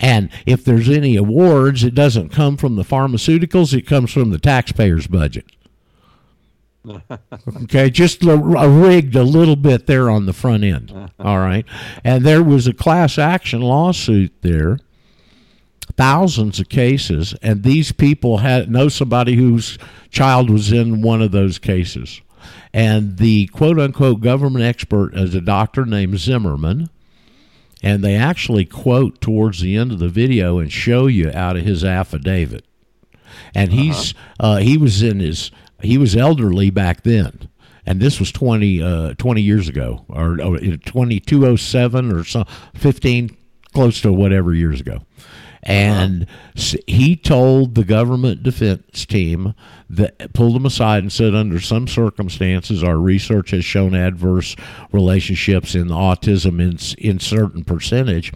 And 0.00 0.30
if 0.44 0.64
there's 0.64 0.88
any 0.88 1.14
awards, 1.14 1.84
it 1.84 1.94
doesn't 1.94 2.30
come 2.30 2.56
from 2.56 2.76
the 2.76 2.82
pharmaceuticals; 2.82 3.76
it 3.76 3.86
comes 3.86 4.12
from 4.12 4.30
the 4.30 4.38
taxpayers' 4.38 5.06
budget. 5.06 5.46
okay, 7.64 7.90
just 7.90 8.22
rigged 8.24 9.14
a 9.14 9.22
little 9.22 9.56
bit 9.56 9.86
there 9.86 10.10
on 10.10 10.26
the 10.26 10.32
front 10.32 10.64
end. 10.64 10.92
All 11.18 11.38
right, 11.38 11.64
and 12.02 12.24
there 12.24 12.42
was 12.42 12.66
a 12.66 12.72
class 12.72 13.18
action 13.18 13.60
lawsuit 13.60 14.32
there, 14.42 14.78
thousands 15.96 16.58
of 16.58 16.68
cases, 16.68 17.34
and 17.42 17.62
these 17.62 17.92
people 17.92 18.38
had 18.38 18.70
know 18.70 18.88
somebody 18.88 19.36
whose 19.36 19.78
child 20.10 20.50
was 20.50 20.72
in 20.72 21.02
one 21.02 21.22
of 21.22 21.30
those 21.30 21.58
cases, 21.58 22.20
and 22.72 23.18
the 23.18 23.46
quote 23.48 23.78
unquote 23.78 24.20
government 24.20 24.64
expert 24.64 25.14
is 25.14 25.34
a 25.34 25.40
doctor 25.40 25.84
named 25.84 26.18
Zimmerman. 26.18 26.90
And 27.80 28.02
they 28.02 28.16
actually 28.16 28.64
quote 28.64 29.20
towards 29.20 29.60
the 29.60 29.76
end 29.76 29.92
of 29.92 30.00
the 30.00 30.08
video 30.08 30.58
and 30.58 30.72
show 30.72 31.06
you 31.06 31.30
out 31.30 31.56
of 31.56 31.64
his 31.64 31.84
affidavit. 31.84 32.64
And 33.54 33.72
he's 33.72 34.14
uh, 34.40 34.56
he 34.56 34.76
was 34.76 35.00
in 35.02 35.20
his 35.20 35.52
he 35.80 35.96
was 35.96 36.16
elderly 36.16 36.70
back 36.70 37.02
then. 37.02 37.48
And 37.86 38.00
this 38.00 38.20
was 38.20 38.30
20, 38.32 38.82
uh, 38.82 39.14
20 39.14 39.40
years 39.40 39.68
ago 39.68 40.04
or, 40.10 40.32
or 40.42 40.58
2207 40.58 42.12
or 42.12 42.24
so 42.24 42.44
15 42.74 43.34
close 43.72 44.02
to 44.02 44.12
whatever 44.12 44.52
years 44.52 44.80
ago 44.80 44.98
and 45.62 46.26
s 46.56 46.76
he 46.86 47.16
told 47.16 47.74
the 47.74 47.84
government 47.84 48.42
defense 48.42 49.04
team 49.06 49.54
that 49.90 50.32
pulled 50.32 50.54
them 50.54 50.66
aside 50.66 51.02
and 51.02 51.12
said 51.12 51.34
under 51.34 51.60
some 51.60 51.88
circumstances 51.88 52.82
our 52.82 52.98
research 52.98 53.50
has 53.50 53.64
shown 53.64 53.94
adverse 53.94 54.54
relationships 54.92 55.74
in 55.74 55.88
autism 55.88 56.60
in, 56.60 56.78
in 56.98 57.18
certain 57.18 57.64
percentage 57.64 58.32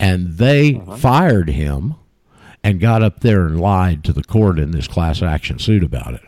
and 0.00 0.38
they 0.38 0.80
fired 0.98 1.50
him 1.50 1.94
and 2.64 2.80
got 2.80 3.02
up 3.02 3.20
there 3.20 3.46
and 3.46 3.60
lied 3.60 4.02
to 4.02 4.12
the 4.12 4.24
court 4.24 4.58
in 4.58 4.70
this 4.70 4.88
class 4.88 5.22
action 5.22 5.58
suit 5.58 5.84
about 5.84 6.14
it. 6.14 6.22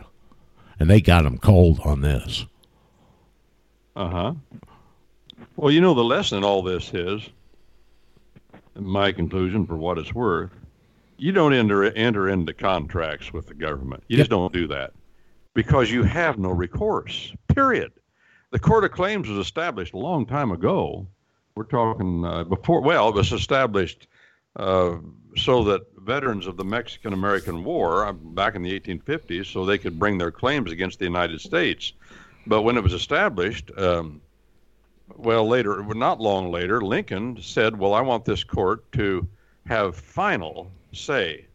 And 0.79 0.87
they 0.87 1.01
got 1.01 1.25
him 1.25 1.39
cold 1.39 1.79
on 1.83 2.01
this. 2.01 2.45
Uh 3.95 4.09
huh. 4.09 4.33
Well, 5.55 5.71
you 5.71 5.81
know, 5.81 5.95
the 5.95 6.03
lesson 6.03 6.37
in 6.37 6.43
all 6.43 6.61
this 6.61 6.93
is, 6.93 7.27
my 8.79 9.11
conclusion, 9.11 9.65
for 9.65 9.75
what 9.75 9.97
it's 9.97 10.13
worth, 10.13 10.51
you 11.17 11.31
don't 11.31 11.53
enter 11.53 11.83
enter 11.83 12.29
into 12.29 12.53
contracts 12.53 13.33
with 13.33 13.47
the 13.47 13.53
government. 13.53 14.03
You 14.07 14.17
just 14.17 14.29
don't 14.29 14.53
do 14.53 14.67
that 14.67 14.93
because 15.53 15.91
you 15.91 16.03
have 16.03 16.37
no 16.37 16.49
recourse. 16.49 17.33
Period. 17.47 17.91
The 18.51 18.59
Court 18.59 18.83
of 18.83 18.91
Claims 18.91 19.27
was 19.27 19.39
established 19.39 19.93
a 19.93 19.97
long 19.97 20.25
time 20.25 20.51
ago. 20.51 21.07
We're 21.55 21.63
talking 21.63 22.23
uh, 22.23 22.43
before. 22.43 22.81
Well, 22.81 23.09
it 23.09 23.15
was 23.15 23.33
established 23.33 24.07
uh, 24.55 24.97
so 25.35 25.63
that 25.65 25.81
veterans 25.97 26.47
of 26.47 26.57
the 26.57 26.63
Mexican 26.63 27.13
American 27.13 27.63
War 27.63 28.05
uh, 28.05 28.13
back 28.13 28.55
in 28.55 28.61
the 28.61 28.79
1850s, 28.79 29.51
so 29.51 29.65
they 29.65 29.77
could 29.77 29.99
bring 29.99 30.17
their 30.17 30.31
claims 30.31 30.71
against 30.71 30.99
the 30.99 31.05
United 31.05 31.41
States. 31.41 31.93
But 32.45 32.61
when 32.61 32.77
it 32.77 32.83
was 32.83 32.93
established, 32.93 33.71
um, 33.77 34.21
well, 35.17 35.47
later, 35.47 35.83
not 35.83 36.21
long 36.21 36.51
later, 36.51 36.81
Lincoln 36.81 37.41
said, 37.41 37.77
"Well, 37.77 37.93
I 37.93 38.01
want 38.01 38.25
this 38.25 38.43
court 38.43 38.89
to 38.93 39.27
have 39.67 39.95
final 39.95 40.71
say, 40.93 41.45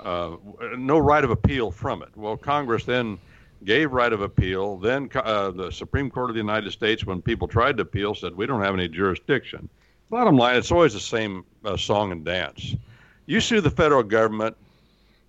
uh, 0.00 0.36
no 0.76 0.98
right 0.98 1.24
of 1.24 1.30
appeal 1.30 1.70
from 1.70 2.02
it." 2.02 2.10
Well, 2.16 2.36
Congress 2.36 2.84
then 2.84 3.18
gave 3.64 3.92
right 3.92 4.12
of 4.12 4.20
appeal. 4.20 4.76
Then 4.76 5.10
uh, 5.14 5.50
the 5.50 5.70
Supreme 5.70 6.10
Court 6.10 6.30
of 6.30 6.34
the 6.34 6.40
United 6.40 6.70
States, 6.70 7.04
when 7.04 7.20
people 7.22 7.48
tried 7.48 7.76
to 7.78 7.82
appeal, 7.82 8.14
said 8.14 8.34
we 8.34 8.46
don't 8.46 8.62
have 8.62 8.74
any 8.74 8.88
jurisdiction. 8.88 9.68
Bottom 10.10 10.36
line, 10.36 10.56
it's 10.56 10.70
always 10.70 10.92
the 10.92 11.00
same 11.00 11.44
uh, 11.64 11.76
song 11.76 12.12
and 12.12 12.24
dance. 12.24 12.76
You 13.26 13.40
sue 13.40 13.60
the 13.60 13.70
federal 13.70 14.02
government, 14.02 14.56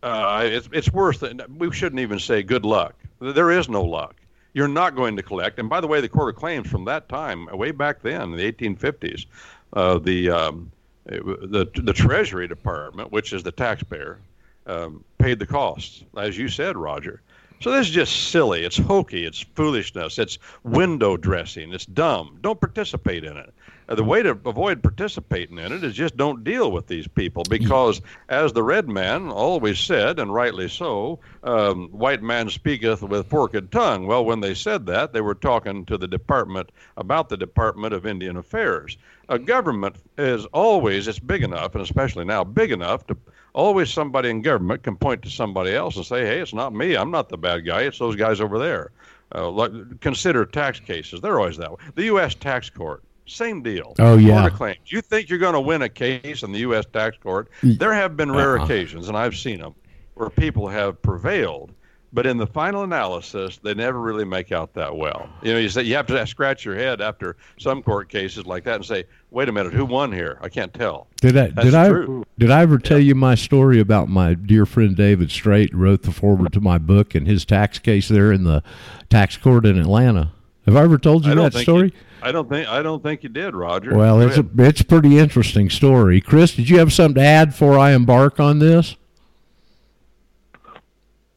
uh, 0.03 0.41
it's, 0.43 0.69
it's 0.71 0.91
worse 0.91 1.19
than 1.19 1.41
we 1.57 1.71
shouldn't 1.71 1.99
even 1.99 2.19
say 2.19 2.43
good 2.43 2.65
luck. 2.65 2.93
There 3.19 3.51
is 3.51 3.69
no 3.69 3.83
luck. 3.83 4.15
You're 4.55 4.69
not 4.69 4.95
going 4.95 5.17
to 5.17 5.21
collect. 5.21 5.59
And 5.59 5.69
by 5.69 5.81
the 5.81 5.87
way, 5.87 5.99
the 5.99 6.07
Court 6.07 6.33
of 6.33 6.39
Claims 6.39 6.69
from 6.69 6.85
that 6.85 7.09
time, 7.09 7.47
way 7.51 7.71
back 7.71 8.01
then, 8.01 8.21
in 8.21 8.31
the 8.31 8.51
1850s, 8.51 9.25
uh, 9.73 9.99
the 9.99 10.29
um, 10.29 10.71
the 11.05 11.69
the 11.75 11.93
Treasury 11.93 12.47
Department, 12.47 13.11
which 13.11 13.33
is 13.33 13.43
the 13.43 13.51
taxpayer, 13.51 14.17
um, 14.65 15.03
paid 15.17 15.39
the 15.39 15.45
costs, 15.45 16.05
as 16.17 16.37
you 16.37 16.47
said, 16.47 16.77
Roger. 16.77 17.21
So 17.59 17.71
this 17.71 17.87
is 17.87 17.93
just 17.93 18.29
silly. 18.29 18.63
It's 18.63 18.77
hokey. 18.77 19.25
It's 19.25 19.41
foolishness. 19.41 20.17
It's 20.19 20.37
window 20.63 21.17
dressing. 21.17 21.73
It's 21.73 21.85
dumb. 21.85 22.37
Don't 22.39 22.59
participate 22.59 23.25
in 23.25 23.35
it. 23.35 23.53
Uh, 23.87 23.95
the 23.95 24.03
way 24.03 24.23
to 24.23 24.31
avoid 24.45 24.81
participating 24.81 25.57
in 25.57 25.71
it 25.71 25.83
is 25.83 25.93
just 25.93 26.17
don't 26.17 26.43
deal 26.43 26.71
with 26.71 26.87
these 26.87 27.07
people 27.07 27.43
because, 27.49 28.01
as 28.29 28.53
the 28.53 28.63
red 28.63 28.87
man 28.89 29.29
always 29.29 29.79
said, 29.79 30.19
and 30.19 30.33
rightly 30.33 30.67
so, 30.67 31.19
um, 31.43 31.89
white 31.89 32.23
man 32.23 32.49
speaketh 32.49 33.01
with 33.03 33.27
forked 33.27 33.71
tongue. 33.71 34.07
Well, 34.07 34.25
when 34.25 34.39
they 34.39 34.53
said 34.53 34.85
that, 34.87 35.13
they 35.13 35.21
were 35.21 35.35
talking 35.35 35.85
to 35.85 35.97
the 35.97 36.07
department 36.07 36.71
about 36.97 37.29
the 37.29 37.37
Department 37.37 37.93
of 37.93 38.05
Indian 38.05 38.37
Affairs. 38.37 38.97
A 39.29 39.39
government 39.39 39.95
is 40.17 40.45
always, 40.47 41.07
it's 41.07 41.19
big 41.19 41.43
enough, 41.43 41.75
and 41.75 41.83
especially 41.83 42.25
now, 42.25 42.43
big 42.43 42.71
enough 42.71 43.05
to 43.07 43.17
always 43.53 43.89
somebody 43.89 44.29
in 44.29 44.41
government 44.41 44.83
can 44.83 44.95
point 44.95 45.21
to 45.23 45.29
somebody 45.29 45.73
else 45.73 45.95
and 45.95 46.05
say, 46.05 46.25
hey, 46.25 46.39
it's 46.39 46.53
not 46.53 46.73
me. 46.73 46.95
I'm 46.95 47.09
not 47.09 47.29
the 47.29 47.37
bad 47.37 47.65
guy. 47.65 47.83
It's 47.83 47.97
those 47.97 48.15
guys 48.15 48.41
over 48.41 48.59
there. 48.59 48.91
Uh, 49.33 49.49
like, 49.49 49.71
consider 50.01 50.45
tax 50.45 50.79
cases. 50.79 51.21
They're 51.21 51.39
always 51.39 51.57
that 51.57 51.71
way. 51.71 51.77
The 51.95 52.03
U.S. 52.05 52.35
tax 52.35 52.69
court, 52.69 53.03
same 53.25 53.61
deal. 53.61 53.95
Oh, 53.99 54.17
yeah. 54.17 54.49
Claims. 54.49 54.79
You 54.85 55.01
think 55.01 55.29
you're 55.29 55.39
going 55.39 55.53
to 55.53 55.61
win 55.61 55.81
a 55.81 55.89
case 55.89 56.43
in 56.43 56.51
the 56.51 56.59
U.S. 56.59 56.85
tax 56.91 57.17
court? 57.17 57.49
There 57.61 57.93
have 57.93 58.15
been 58.15 58.31
rare 58.31 58.55
uh-huh. 58.55 58.65
occasions, 58.65 59.07
and 59.07 59.17
I've 59.17 59.35
seen 59.35 59.59
them, 59.59 59.75
where 60.13 60.29
people 60.29 60.67
have 60.67 61.01
prevailed 61.01 61.73
but 62.15 62.25
in 62.25 62.37
the 62.37 62.47
final 62.47 62.83
analysis, 62.83 63.57
they 63.61 63.73
never 63.73 63.99
really 63.99 64.23
make 64.23 64.53
out 64.53 64.73
that 64.75 64.95
well. 64.95 65.29
You 65.43 65.51
know, 65.51 65.59
you 65.59 65.67
say 65.67 65.83
you 65.83 65.95
have 65.95 66.07
to 66.07 66.25
scratch 66.25 66.63
your 66.63 66.73
head 66.73 67.01
after 67.01 67.35
some 67.59 67.83
court 67.83 68.07
cases 68.07 68.45
like 68.45 68.63
that 68.63 68.75
and 68.75 68.85
say, 68.85 69.03
"Wait 69.31 69.49
a 69.49 69.51
minute, 69.51 69.73
who 69.73 69.83
won 69.83 70.13
here? 70.13 70.37
I 70.41 70.47
can't 70.47 70.73
tell." 70.73 71.07
Did 71.17 71.35
I 71.35 71.47
That's 71.47 71.71
did 71.71 71.89
true. 71.89 72.21
I 72.21 72.39
did 72.39 72.51
I 72.51 72.61
ever 72.61 72.79
tell 72.79 72.99
you 72.99 73.15
my 73.15 73.35
story 73.35 73.81
about 73.81 74.07
my 74.07 74.33
dear 74.33 74.65
friend 74.65 74.95
David 74.95 75.29
Straight 75.29 75.75
wrote 75.75 76.03
the 76.03 76.13
foreword 76.13 76.53
to 76.53 76.61
my 76.61 76.77
book 76.77 77.15
and 77.15 77.27
his 77.27 77.43
tax 77.43 77.79
case 77.79 78.07
there 78.07 78.31
in 78.31 78.45
the 78.45 78.63
tax 79.09 79.35
court 79.35 79.65
in 79.65 79.77
Atlanta? 79.77 80.31
Have 80.65 80.75
I 80.75 80.83
ever 80.83 80.97
told 80.97 81.25
you 81.25 81.35
that 81.35 81.53
story? 81.53 81.87
You, 81.87 81.99
I 82.21 82.31
don't 82.31 82.49
think 82.49 82.67
I 82.67 82.81
don't 82.81 83.03
think 83.03 83.21
you 83.23 83.29
did, 83.29 83.55
Roger. 83.55 83.95
Well, 83.95 84.19
Go 84.19 84.27
it's 84.27 84.37
ahead. 84.37 84.49
a 84.57 84.63
it's 84.63 84.81
a 84.81 84.85
pretty 84.85 85.19
interesting 85.19 85.69
story. 85.69 86.21
Chris, 86.21 86.55
did 86.55 86.69
you 86.69 86.79
have 86.79 86.91
something 86.91 87.21
to 87.21 87.27
add 87.27 87.49
before 87.49 87.77
I 87.77 87.91
embark 87.91 88.39
on 88.39 88.59
this? 88.59 88.95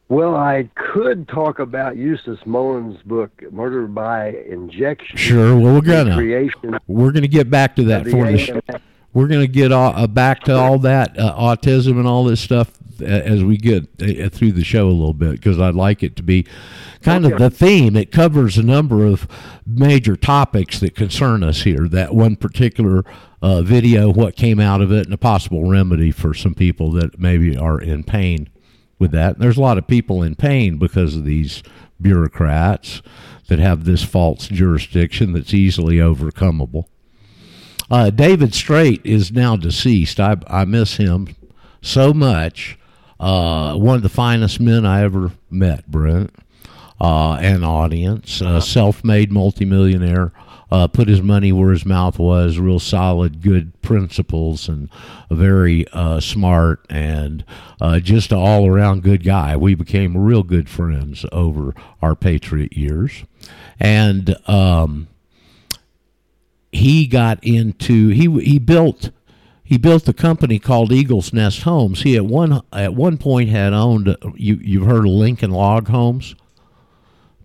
Well, 0.07 0.35
I 0.35 0.67
could 0.73 1.27
talk 1.27 1.59
about 1.59 1.95
Eustace 1.95 2.39
Mullins' 2.43 2.99
book, 3.05 3.29
Murder 3.51 3.85
by 3.85 4.29
Injection. 4.49 5.15
Sure. 5.17 5.55
Well, 5.55 5.75
we're 5.75 5.81
gonna 5.81 6.79
we're 6.87 7.11
gonna 7.11 7.27
get 7.27 7.51
back 7.51 7.75
to 7.75 7.83
that 7.83 8.05
for 8.07 8.25
the. 8.25 8.81
We're 9.13 9.27
gonna 9.27 9.47
get 9.47 9.71
all, 9.71 9.93
uh, 9.95 10.07
back 10.07 10.43
to 10.43 10.55
all 10.55 10.79
that 10.79 11.17
uh, 11.17 11.35
autism 11.35 11.97
and 11.97 12.07
all 12.07 12.23
this 12.23 12.39
stuff 12.39 12.71
uh, 13.01 13.05
as 13.05 13.43
we 13.43 13.57
get 13.57 13.87
uh, 14.01 14.29
through 14.29 14.51
the 14.51 14.63
show 14.63 14.87
a 14.87 14.91
little 14.91 15.13
bit 15.13 15.31
because 15.31 15.59
I'd 15.59 15.75
like 15.75 16.03
it 16.03 16.15
to 16.17 16.23
be 16.23 16.45
kind 17.01 17.25
okay. 17.25 17.33
of 17.33 17.39
the 17.39 17.49
theme. 17.49 17.95
It 17.95 18.11
covers 18.11 18.57
a 18.57 18.63
number 18.63 19.05
of 19.05 19.27
major 19.65 20.15
topics 20.15 20.79
that 20.79 20.95
concern 20.95 21.43
us 21.43 21.63
here. 21.63 21.87
That 21.87 22.13
one 22.13 22.35
particular 22.35 23.03
uh, 23.41 23.61
video, 23.61 24.11
what 24.11 24.35
came 24.35 24.59
out 24.59 24.81
of 24.81 24.91
it, 24.91 25.05
and 25.05 25.13
a 25.13 25.17
possible 25.17 25.69
remedy 25.69 26.11
for 26.11 26.33
some 26.33 26.53
people 26.53 26.91
that 26.91 27.19
maybe 27.19 27.57
are 27.57 27.79
in 27.79 28.03
pain 28.03 28.49
with 28.97 29.11
that. 29.11 29.39
There's 29.39 29.57
a 29.57 29.61
lot 29.61 29.77
of 29.77 29.87
people 29.87 30.21
in 30.21 30.35
pain 30.35 30.77
because 30.77 31.15
of 31.15 31.25
these 31.25 31.63
bureaucrats 32.01 33.01
that 33.47 33.59
have 33.59 33.85
this 33.85 34.03
false 34.03 34.47
jurisdiction 34.47 35.33
that's 35.33 35.53
easily 35.53 35.97
overcomable. 35.97 36.85
Uh, 37.89 38.09
David 38.09 38.53
Straight 38.53 39.01
is 39.03 39.31
now 39.31 39.55
deceased. 39.55 40.19
I, 40.19 40.37
I 40.47 40.65
miss 40.65 40.97
him 40.97 41.35
so 41.81 42.13
much. 42.13 42.77
Uh, 43.19 43.75
one 43.75 43.95
of 43.95 44.03
the 44.03 44.09
finest 44.09 44.59
men 44.59 44.85
I 44.85 45.03
ever 45.03 45.31
met, 45.49 45.87
Brent. 45.87 46.33
Uh, 47.01 47.35
an 47.35 47.63
audience, 47.63 48.41
a 48.41 48.61
self 48.61 49.05
made 49.05 49.31
multimillionaire 49.31 50.33
uh, 50.71 50.87
put 50.87 51.07
his 51.07 51.21
money 51.21 51.51
where 51.51 51.71
his 51.71 51.85
mouth 51.85 52.19
was, 52.19 52.59
real 52.59 52.79
solid, 52.79 53.41
good 53.41 53.79
principles, 53.81 54.67
and 54.67 54.89
very 55.31 55.87
uh, 55.93 56.19
smart 56.19 56.85
and 56.89 57.43
uh, 57.81 57.99
just 57.99 58.31
an 58.31 58.37
all 58.37 58.67
around 58.67 59.03
good 59.03 59.23
guy. 59.23 59.55
We 59.55 59.75
became 59.75 60.17
real 60.17 60.43
good 60.43 60.69
friends 60.69 61.25
over 61.31 61.73
our 62.01 62.15
Patriot 62.15 62.75
years. 62.75 63.23
And 63.79 64.35
um, 64.47 65.07
he 66.71 67.07
got 67.07 67.43
into, 67.43 68.09
he, 68.09 68.29
he 68.41 68.59
built 68.59 69.11
he 69.69 69.77
built 69.77 70.09
a 70.09 70.13
company 70.13 70.57
called 70.57 70.91
Eagles 70.91 71.31
Nest 71.31 71.61
Homes. 71.61 72.01
He 72.01 72.15
at 72.17 72.25
one 72.25 72.63
at 72.73 72.95
one 72.95 73.19
point 73.19 73.49
had 73.49 73.71
owned 73.71 74.17
you 74.35 74.55
you've 74.55 74.87
heard 74.87 75.05
of 75.05 75.11
Lincoln 75.11 75.51
Log 75.51 75.89
Homes 75.89 76.33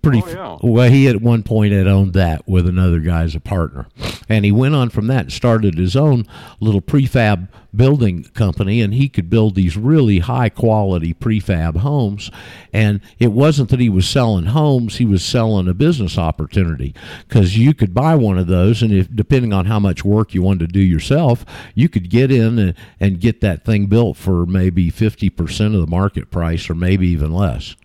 pretty 0.05 0.23
oh, 0.25 0.29
yeah. 0.29 0.59
well 0.63 0.91
he 0.91 1.09
at 1.09 1.21
one 1.21 1.43
point 1.43 1.73
had 1.73 1.87
owned 1.87 2.13
that 2.13 2.47
with 2.49 2.67
another 2.67 3.01
guy 3.01 3.23
as 3.23 3.35
a 3.35 3.41
partner. 3.41 3.87
And 4.29 4.45
he 4.45 4.53
went 4.53 4.75
on 4.75 4.91
from 4.91 5.07
that 5.09 5.21
and 5.21 5.33
started 5.33 5.77
his 5.77 5.97
own 5.97 6.27
little 6.61 6.81
prefab 6.81 7.49
building 7.75 8.25
company 8.35 8.81
and 8.81 8.95
he 8.95 9.09
could 9.09 9.29
build 9.29 9.55
these 9.55 9.77
really 9.77 10.21
high 10.21 10.49
quality 10.49 11.13
prefab 11.13 11.79
homes. 11.79 12.31
And 12.73 13.01
it 13.19 13.33
wasn't 13.33 13.71
that 13.71 13.81
he 13.81 13.89
was 13.89 14.09
selling 14.09 14.47
homes 14.47 14.97
he 14.97 15.05
was 15.05 15.25
selling 15.25 15.69
a 15.69 15.75
business 15.75 16.19
opportunity 16.19 16.95
because 17.29 17.59
you 17.59 17.75
could 17.75 17.95
buy 17.95 18.15
one 18.15 18.39
of 18.39 18.47
those 18.47 18.83
and 18.83 18.93
if 18.93 19.15
depending 19.15 19.53
on 19.53 19.67
how 19.67 19.79
much 19.79 20.05
work 20.05 20.35
you 20.35 20.43
wanted 20.43 20.61
to 20.61 20.73
do 20.73 20.81
yourself 20.81 21.45
you 21.75 21.89
could 21.89 22.11
get 22.11 22.31
in 22.31 22.59
and, 22.59 22.75
and 23.01 23.21
get 23.21 23.41
that 23.41 23.65
thing 23.65 23.87
built 23.87 24.17
for 24.17 24.47
maybe 24.47 24.91
50% 24.91 25.75
of 25.75 25.81
the 25.81 25.87
market 25.87 26.31
price 26.31 26.69
or 26.69 26.75
maybe 26.75 27.09
even 27.09 27.33
less 27.33 27.77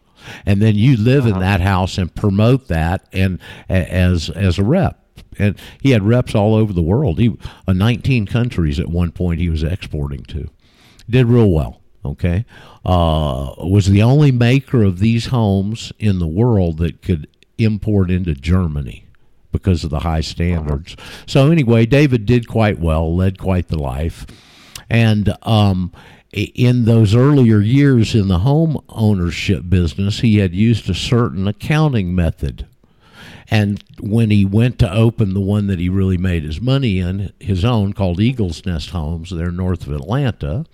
and 0.46 0.62
then 0.62 0.76
you 0.76 0.98
live 0.98 1.26
uh-huh. 1.26 1.36
in 1.36 1.40
that 1.42 1.62
house 1.62 1.98
and 1.98 2.14
promote 2.14 2.68
that 2.68 3.08
and 3.14 3.40
as 3.68 4.30
as 4.30 4.58
a 4.58 4.64
rep. 4.64 5.06
And 5.38 5.58
he 5.82 5.92
had 5.92 6.04
reps 6.04 6.36
all 6.36 6.56
over 6.56 6.74
the 6.74 6.82
world. 6.82 7.20
He 7.20 7.38
uh, 7.68 7.74
19 7.74 8.26
countries 8.26 8.80
at 8.80 8.88
one 8.88 9.12
point 9.12 9.40
he 9.40 9.50
was 9.50 9.64
exporting 9.64 10.24
to. 10.26 10.50
Did 11.10 11.28
real 11.28 11.50
well 11.50 11.80
okay? 12.06 12.46
Uh, 12.86 13.54
was 13.58 13.90
the 13.90 14.04
only 14.04 14.32
maker 14.32 14.84
of 14.84 15.00
these 15.00 15.28
homes 15.28 15.92
in 16.00 16.20
the 16.20 16.28
world 16.28 16.78
that 16.78 17.02
could 17.02 17.28
import 17.58 18.10
into 18.10 18.34
germany 18.34 19.06
because 19.52 19.84
of 19.84 19.90
the 19.90 20.00
high 20.00 20.22
standards. 20.22 20.96
Uh-huh. 20.98 21.24
so 21.26 21.52
anyway 21.52 21.86
david 21.86 22.26
did 22.26 22.48
quite 22.48 22.80
well 22.80 23.16
led 23.16 23.38
quite 23.38 23.68
the 23.68 23.80
life. 23.80 24.26
And 24.90 25.36
um, 25.44 25.92
in 26.32 26.86
those 26.86 27.16
earlier 27.16 27.60
years 27.60 28.14
in 28.14 28.28
the 28.28 28.40
home 28.40 28.84
ownership 28.90 29.64
business, 29.68 30.20
he 30.20 30.38
had 30.38 30.54
used 30.54 30.90
a 30.90 30.94
certain 30.94 31.48
accounting 31.48 32.14
method. 32.14 32.68
And 33.52 33.84
when 34.00 34.30
he 34.30 34.46
went 34.46 34.78
to 34.80 34.94
open 34.94 35.34
the 35.34 35.40
one 35.40 35.68
that 35.68 35.80
he 35.80 35.90
really 35.90 36.18
made 36.18 36.44
his 36.44 36.62
money 36.62 37.00
in, 37.00 37.34
his 37.40 37.66
own, 37.66 37.94
called 37.94 38.20
Eagles 38.20 38.64
Nest 38.66 38.92
Homes, 38.92 39.32
there 39.32 39.52
north 39.52 39.88
of 39.88 39.94
Atlanta, 39.94 40.66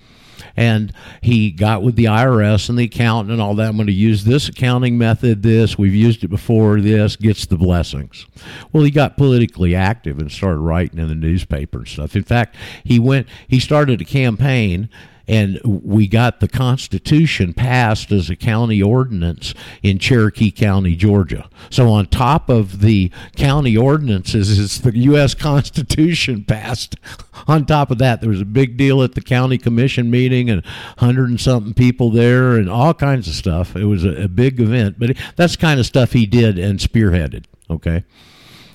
and 0.57 0.91
he 1.21 1.51
got 1.51 1.83
with 1.83 1.95
the 1.95 2.05
IRS 2.05 2.67
and 2.67 2.77
the 2.77 2.83
accountant 2.83 3.31
and 3.31 3.41
all 3.41 3.55
that. 3.55 3.69
I'm 3.69 3.77
going 3.77 3.87
to 3.87 3.93
use 3.93 4.25
this 4.25 4.49
accounting 4.49 4.97
method, 4.97 5.41
this, 5.41 5.77
we've 5.77 5.95
used 5.95 6.25
it 6.25 6.27
before, 6.27 6.81
this, 6.81 7.15
gets 7.15 7.45
the 7.45 7.57
blessings. 7.57 8.25
Well, 8.73 8.83
he 8.83 8.91
got 8.91 9.15
politically 9.15 9.73
active 9.73 10.19
and 10.19 10.29
started 10.29 10.59
writing 10.59 10.99
in 10.99 11.07
the 11.07 11.15
newspaper 11.15 11.79
and 11.79 11.87
stuff. 11.87 12.15
In 12.15 12.23
fact, 12.23 12.57
he 12.83 12.99
went, 12.99 13.27
he 13.47 13.59
started 13.59 14.01
a 14.01 14.05
campaign 14.05 14.89
and 15.27 15.59
we 15.63 16.07
got 16.07 16.39
the 16.39 16.47
Constitution 16.47 17.53
passed 17.53 18.11
as 18.11 18.29
a 18.29 18.35
county 18.35 18.81
ordinance 18.81 19.53
in 19.81 19.99
Cherokee 19.99 20.51
County, 20.51 20.95
Georgia. 20.95 21.49
So 21.69 21.89
on 21.89 22.07
top 22.07 22.49
of 22.49 22.81
the 22.81 23.11
county 23.35 23.75
ordinances 23.75 24.57
is 24.57 24.81
the 24.81 24.95
U.S. 24.97 25.33
Constitution 25.33 26.43
passed. 26.43 26.95
On 27.47 27.65
top 27.65 27.91
of 27.91 27.99
that, 27.99 28.21
there 28.21 28.29
was 28.29 28.41
a 28.41 28.45
big 28.45 28.75
deal 28.77 29.03
at 29.03 29.13
the 29.13 29.21
county 29.21 29.57
commission 29.57 30.09
meeting 30.09 30.49
and 30.49 30.65
hundred 30.97 31.29
and 31.29 31.39
something 31.39 31.73
people 31.73 32.09
there 32.09 32.55
and 32.55 32.69
all 32.69 32.93
kinds 32.93 33.27
of 33.27 33.35
stuff. 33.35 33.75
It 33.75 33.85
was 33.85 34.03
a, 34.03 34.23
a 34.23 34.27
big 34.27 34.59
event, 34.59 34.97
but 34.97 35.15
that's 35.35 35.55
kind 35.55 35.79
of 35.79 35.85
stuff 35.85 36.13
he 36.13 36.25
did 36.25 36.57
and 36.57 36.79
spearheaded. 36.79 37.45
Okay. 37.69 38.03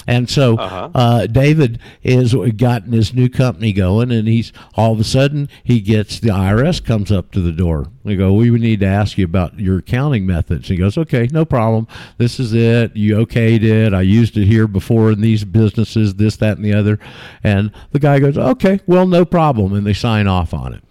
And 0.07 0.29
so 0.29 0.57
Uh-huh. 0.57 0.89
uh, 0.95 1.27
David 1.27 1.79
is 2.03 2.35
gotten 2.57 2.93
his 2.93 3.13
new 3.15 3.29
company 3.29 3.73
going, 3.73 4.11
and 4.11 4.27
he's 4.27 4.53
all 4.77 4.93
of 4.93 5.01
a 5.01 5.05
sudden 5.05 5.49
he 5.63 5.81
gets 5.81 6.19
the 6.19 6.31
IRS 6.31 6.83
comes 6.83 7.13
up 7.13 7.31
to 7.33 7.41
the 7.41 7.53
door. 7.53 7.87
They 8.05 8.17
go, 8.17 8.33
"We 8.33 8.51
need 8.51 8.81
to 8.81 8.87
ask 8.87 9.19
you 9.19 9.25
about 9.25 9.61
your 9.61 9.79
accounting 9.79 10.27
methods." 10.27 10.69
He 10.69 10.77
goes, 10.77 10.97
"Okay, 10.97 11.29
no 11.33 11.45
problem. 11.45 11.87
This 12.19 12.41
is 12.41 12.53
it. 12.55 12.97
You 12.97 13.17
okayed 13.27 13.63
it. 13.63 13.93
I 13.93 14.01
used 14.03 14.37
it 14.37 14.47
here 14.47 14.67
before 14.67 15.13
in 15.13 15.21
these 15.21 15.45
businesses. 15.45 16.15
This, 16.15 16.37
that, 16.37 16.57
and 16.57 16.65
the 16.65 16.75
other." 16.75 16.99
And 17.45 17.71
the 17.93 17.99
guy 17.99 18.19
goes, 18.21 18.39
"Okay, 18.39 18.81
well, 18.87 19.07
no 19.07 19.25
problem," 19.25 19.75
and 19.75 19.87
they 19.87 19.93
sign 19.93 20.27
off 20.27 20.55
on 20.55 20.73
it. 20.73 20.83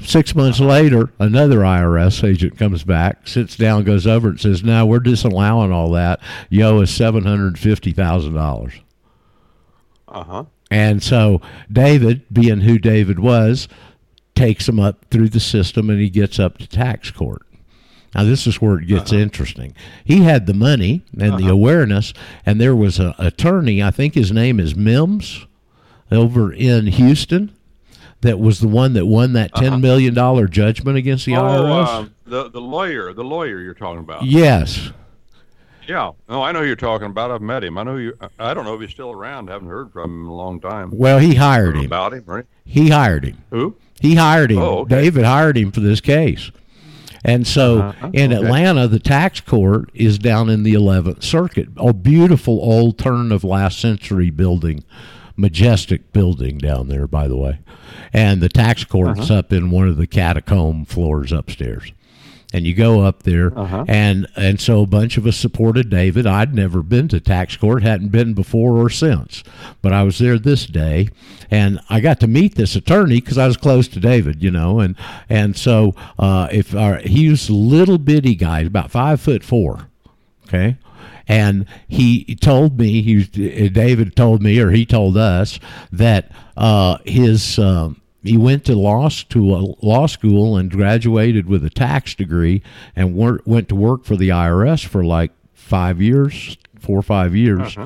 Six 0.00 0.34
months 0.34 0.58
later, 0.58 1.10
another 1.20 1.58
IRS 1.58 2.24
agent 2.28 2.58
comes 2.58 2.82
back, 2.82 3.28
sits 3.28 3.56
down, 3.56 3.84
goes 3.84 4.06
over, 4.06 4.28
and 4.28 4.40
says, 4.40 4.64
"No, 4.64 4.84
we're 4.84 4.98
disallowing 4.98 5.70
all 5.72 5.90
that. 5.92 6.20
You 6.50 6.64
owe 6.64 6.82
us 6.82 6.90
seven 6.90 7.24
hundred 7.24 7.58
fifty 7.58 7.92
thousand 7.92 8.34
dollars." 8.34 8.74
Uh 10.08 10.24
huh. 10.24 10.44
And 10.70 11.02
so 11.02 11.40
David, 11.70 12.22
being 12.32 12.62
who 12.62 12.78
David 12.78 13.20
was, 13.20 13.68
takes 14.34 14.68
him 14.68 14.80
up 14.80 15.04
through 15.10 15.28
the 15.28 15.40
system, 15.40 15.88
and 15.90 16.00
he 16.00 16.10
gets 16.10 16.40
up 16.40 16.58
to 16.58 16.66
tax 16.66 17.10
court. 17.12 17.42
Now 18.14 18.24
this 18.24 18.46
is 18.46 18.60
where 18.60 18.78
it 18.78 18.86
gets 18.86 19.12
interesting. 19.12 19.74
He 20.04 20.22
had 20.22 20.46
the 20.46 20.54
money 20.54 21.04
and 21.18 21.38
the 21.38 21.48
awareness, 21.48 22.12
and 22.44 22.60
there 22.60 22.76
was 22.76 22.98
an 22.98 23.14
attorney. 23.18 23.82
I 23.82 23.90
think 23.90 24.14
his 24.14 24.32
name 24.32 24.58
is 24.58 24.74
Mims, 24.76 25.46
over 26.10 26.52
in 26.52 26.86
Houston. 26.88 27.54
That 28.24 28.40
was 28.40 28.58
the 28.60 28.68
one 28.68 28.94
that 28.94 29.06
won 29.06 29.34
that 29.34 29.54
ten 29.54 29.80
million 29.80 30.14
dollar 30.14 30.48
judgment 30.48 30.96
against 30.98 31.26
the 31.26 31.36
Oh, 31.36 31.42
IRS. 31.42 31.86
uh, 31.86 32.08
the 32.26 32.50
the 32.50 32.60
lawyer, 32.60 33.12
the 33.12 33.22
lawyer 33.24 33.60
you're 33.60 33.74
talking 33.74 34.00
about. 34.00 34.24
Yes. 34.24 34.90
Yeah. 35.86 36.12
No, 36.28 36.42
I 36.42 36.52
know 36.52 36.60
who 36.60 36.66
you're 36.66 36.76
talking 36.76 37.08
about. 37.08 37.30
I've 37.30 37.42
met 37.42 37.62
him. 37.62 37.76
I 37.76 37.82
know 37.82 37.96
you. 37.96 38.16
I 38.38 38.54
don't 38.54 38.64
know 38.64 38.74
if 38.74 38.80
he's 38.80 38.90
still 38.90 39.10
around. 39.10 39.48
Haven't 39.48 39.68
heard 39.68 39.92
from 39.92 40.10
him 40.10 40.20
in 40.24 40.30
a 40.30 40.34
long 40.34 40.58
time. 40.60 40.90
Well, 40.94 41.18
he 41.18 41.34
hired 41.34 41.76
him. 41.76 41.84
About 41.84 42.14
him, 42.14 42.24
right? 42.26 42.46
He 42.64 42.88
hired 42.88 43.24
him. 43.26 43.38
Who? 43.50 43.76
He 44.00 44.14
hired 44.14 44.50
him. 44.50 44.58
Oh, 44.58 44.78
okay. 44.80 45.02
David 45.02 45.24
hired 45.26 45.58
him 45.58 45.70
for 45.70 45.80
this 45.80 46.00
case. 46.00 46.50
And 47.26 47.46
so 47.46 47.80
Uh-huh, 47.80 48.10
in 48.14 48.32
okay. 48.32 48.42
Atlanta, 48.42 48.88
the 48.88 48.98
tax 48.98 49.40
court 49.40 49.90
is 49.94 50.18
down 50.18 50.48
in 50.48 50.62
the 50.62 50.72
11th 50.74 51.22
Circuit. 51.22 51.68
A 51.76 51.92
beautiful 51.92 52.58
old 52.62 52.96
turn 52.98 53.30
of 53.32 53.44
last 53.44 53.78
century 53.78 54.30
building, 54.30 54.84
majestic 55.36 56.12
building 56.12 56.58
down 56.58 56.88
there, 56.88 57.06
by 57.06 57.26
the 57.28 57.36
way. 57.36 57.58
And 58.12 58.40
the 58.40 58.48
tax 58.48 58.84
court's 58.84 59.30
Uh-huh. 59.30 59.34
up 59.40 59.52
in 59.52 59.70
one 59.70 59.88
of 59.88 59.96
the 59.96 60.06
catacomb 60.06 60.84
floors 60.84 61.32
upstairs. 61.32 61.92
And 62.52 62.64
you 62.64 62.72
go 62.72 63.00
up 63.02 63.24
there, 63.24 63.52
Uh-huh. 63.58 63.84
and 63.88 64.28
and 64.36 64.60
so 64.60 64.82
a 64.82 64.86
bunch 64.86 65.16
of 65.16 65.26
us 65.26 65.36
supported 65.36 65.90
David. 65.90 66.24
I'd 66.24 66.54
never 66.54 66.84
been 66.84 67.08
to 67.08 67.18
tax 67.18 67.56
court, 67.56 67.82
hadn't 67.82 68.12
been 68.12 68.32
before 68.32 68.76
or 68.76 68.88
since, 68.88 69.42
but 69.82 69.92
I 69.92 70.04
was 70.04 70.18
there 70.18 70.38
this 70.38 70.66
day, 70.66 71.08
and 71.50 71.80
I 71.90 71.98
got 71.98 72.20
to 72.20 72.28
meet 72.28 72.54
this 72.54 72.76
attorney 72.76 73.16
because 73.16 73.38
I 73.38 73.48
was 73.48 73.56
close 73.56 73.88
to 73.88 73.98
David, 73.98 74.40
you 74.40 74.52
know, 74.52 74.78
and 74.78 74.94
and 75.28 75.56
so 75.56 75.96
uh, 76.16 76.46
if 76.52 76.76
our, 76.76 76.98
he 76.98 77.28
was 77.28 77.48
a 77.48 77.54
little 77.54 77.98
bitty 77.98 78.36
guy, 78.36 78.60
about 78.60 78.92
five 78.92 79.20
foot 79.20 79.42
four, 79.42 79.88
okay. 80.46 80.76
And 81.26 81.66
he 81.88 82.34
told 82.36 82.78
me, 82.78 83.02
he 83.02 83.24
David 83.68 84.14
told 84.14 84.42
me, 84.42 84.58
or 84.60 84.70
he 84.70 84.84
told 84.84 85.16
us 85.16 85.58
that 85.90 86.30
uh, 86.56 86.98
his 87.04 87.58
um, 87.58 88.00
he 88.22 88.36
went 88.36 88.64
to 88.66 88.74
law 88.74 89.08
to 89.08 89.54
a 89.54 89.74
law 89.84 90.06
school 90.06 90.56
and 90.56 90.70
graduated 90.70 91.46
with 91.46 91.64
a 91.64 91.70
tax 91.70 92.14
degree 92.14 92.62
and 92.96 93.14
wor- 93.14 93.40
went 93.44 93.68
to 93.68 93.74
work 93.74 94.04
for 94.04 94.16
the 94.16 94.30
IRS 94.30 94.84
for 94.84 95.04
like 95.04 95.30
five 95.52 96.00
years, 96.00 96.56
four 96.78 96.98
or 96.98 97.02
five 97.02 97.34
years. 97.34 97.76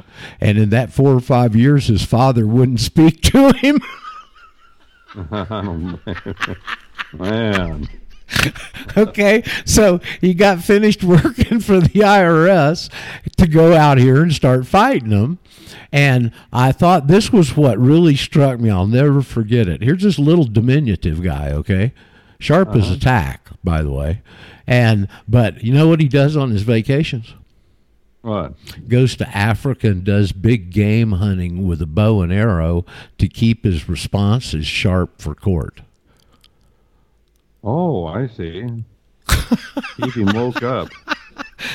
And 0.40 0.58
in 0.58 0.70
that 0.70 0.92
four 0.92 1.14
or 1.14 1.20
five 1.20 1.54
years, 1.56 1.86
his 1.86 2.04
father 2.04 2.46
wouldn't 2.46 2.80
speak 2.92 3.20
to 3.22 3.52
him. 3.52 3.80
Man. 7.12 7.88
okay, 8.96 9.42
so 9.64 10.00
he 10.20 10.34
got 10.34 10.62
finished 10.62 11.02
working 11.04 11.60
for 11.60 11.80
the 11.80 12.00
IRS 12.00 12.90
to 13.36 13.46
go 13.46 13.74
out 13.74 13.98
here 13.98 14.22
and 14.22 14.32
start 14.32 14.66
fighting 14.66 15.10
them. 15.10 15.38
And 15.92 16.32
I 16.52 16.72
thought 16.72 17.06
this 17.06 17.32
was 17.32 17.56
what 17.56 17.78
really 17.78 18.16
struck 18.16 18.60
me. 18.60 18.70
I'll 18.70 18.86
never 18.86 19.22
forget 19.22 19.68
it. 19.68 19.82
Here's 19.82 20.02
this 20.02 20.18
little 20.18 20.44
diminutive 20.44 21.22
guy, 21.22 21.50
okay? 21.52 21.92
Sharp 22.38 22.74
as 22.74 22.90
a 22.90 22.92
uh-huh. 22.92 23.00
tack, 23.00 23.50
by 23.64 23.82
the 23.82 23.90
way. 23.90 24.22
And 24.66 25.08
but 25.26 25.64
you 25.64 25.72
know 25.72 25.88
what 25.88 26.00
he 26.00 26.08
does 26.08 26.36
on 26.36 26.50
his 26.50 26.62
vacations? 26.62 27.34
What? 28.20 28.54
Goes 28.88 29.16
to 29.16 29.36
Africa 29.36 29.88
and 29.88 30.04
does 30.04 30.32
big 30.32 30.70
game 30.70 31.12
hunting 31.12 31.66
with 31.66 31.80
a 31.80 31.86
bow 31.86 32.20
and 32.20 32.32
arrow 32.32 32.84
to 33.16 33.28
keep 33.28 33.64
his 33.64 33.88
responses 33.88 34.66
sharp 34.66 35.22
for 35.22 35.34
court. 35.34 35.80
Oh, 37.64 38.06
I 38.06 38.26
see. 38.28 38.84
Keep 39.96 40.14
him 40.14 40.32
woke 40.34 40.62
up. 40.62 40.88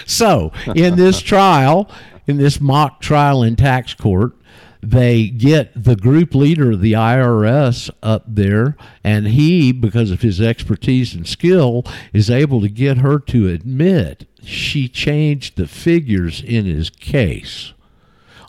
So, 0.05 0.51
in 0.75 0.95
this 0.95 1.21
trial, 1.21 1.89
in 2.27 2.37
this 2.37 2.59
mock 2.61 3.01
trial 3.01 3.43
in 3.43 3.55
tax 3.55 3.93
court, 3.93 4.33
they 4.81 5.27
get 5.27 5.71
the 5.81 5.95
group 5.95 6.35
leader 6.35 6.71
of 6.71 6.81
the 6.81 6.93
IRS 6.93 7.89
up 8.01 8.23
there, 8.27 8.75
and 9.03 9.27
he, 9.27 9.71
because 9.71 10.11
of 10.11 10.21
his 10.21 10.41
expertise 10.41 11.13
and 11.15 11.27
skill, 11.27 11.83
is 12.11 12.29
able 12.29 12.59
to 12.61 12.69
get 12.69 12.97
her 12.97 13.17
to 13.19 13.47
admit 13.47 14.27
she 14.43 14.87
changed 14.89 15.55
the 15.55 15.67
figures 15.67 16.41
in 16.41 16.65
his 16.65 16.89
case 16.89 17.73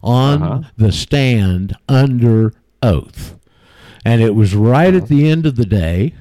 on 0.03 0.42
Uh-huh. 0.42 0.62
the 0.77 0.90
stand 0.92 1.75
under 1.88 2.53
oath. 2.83 3.37
And 4.05 4.20
it 4.20 4.35
was 4.35 4.55
right 4.55 4.92
at 4.94 5.07
the 5.09 5.29
end 5.29 5.47
of 5.47 5.55
the 5.57 5.64
day, 5.64 6.14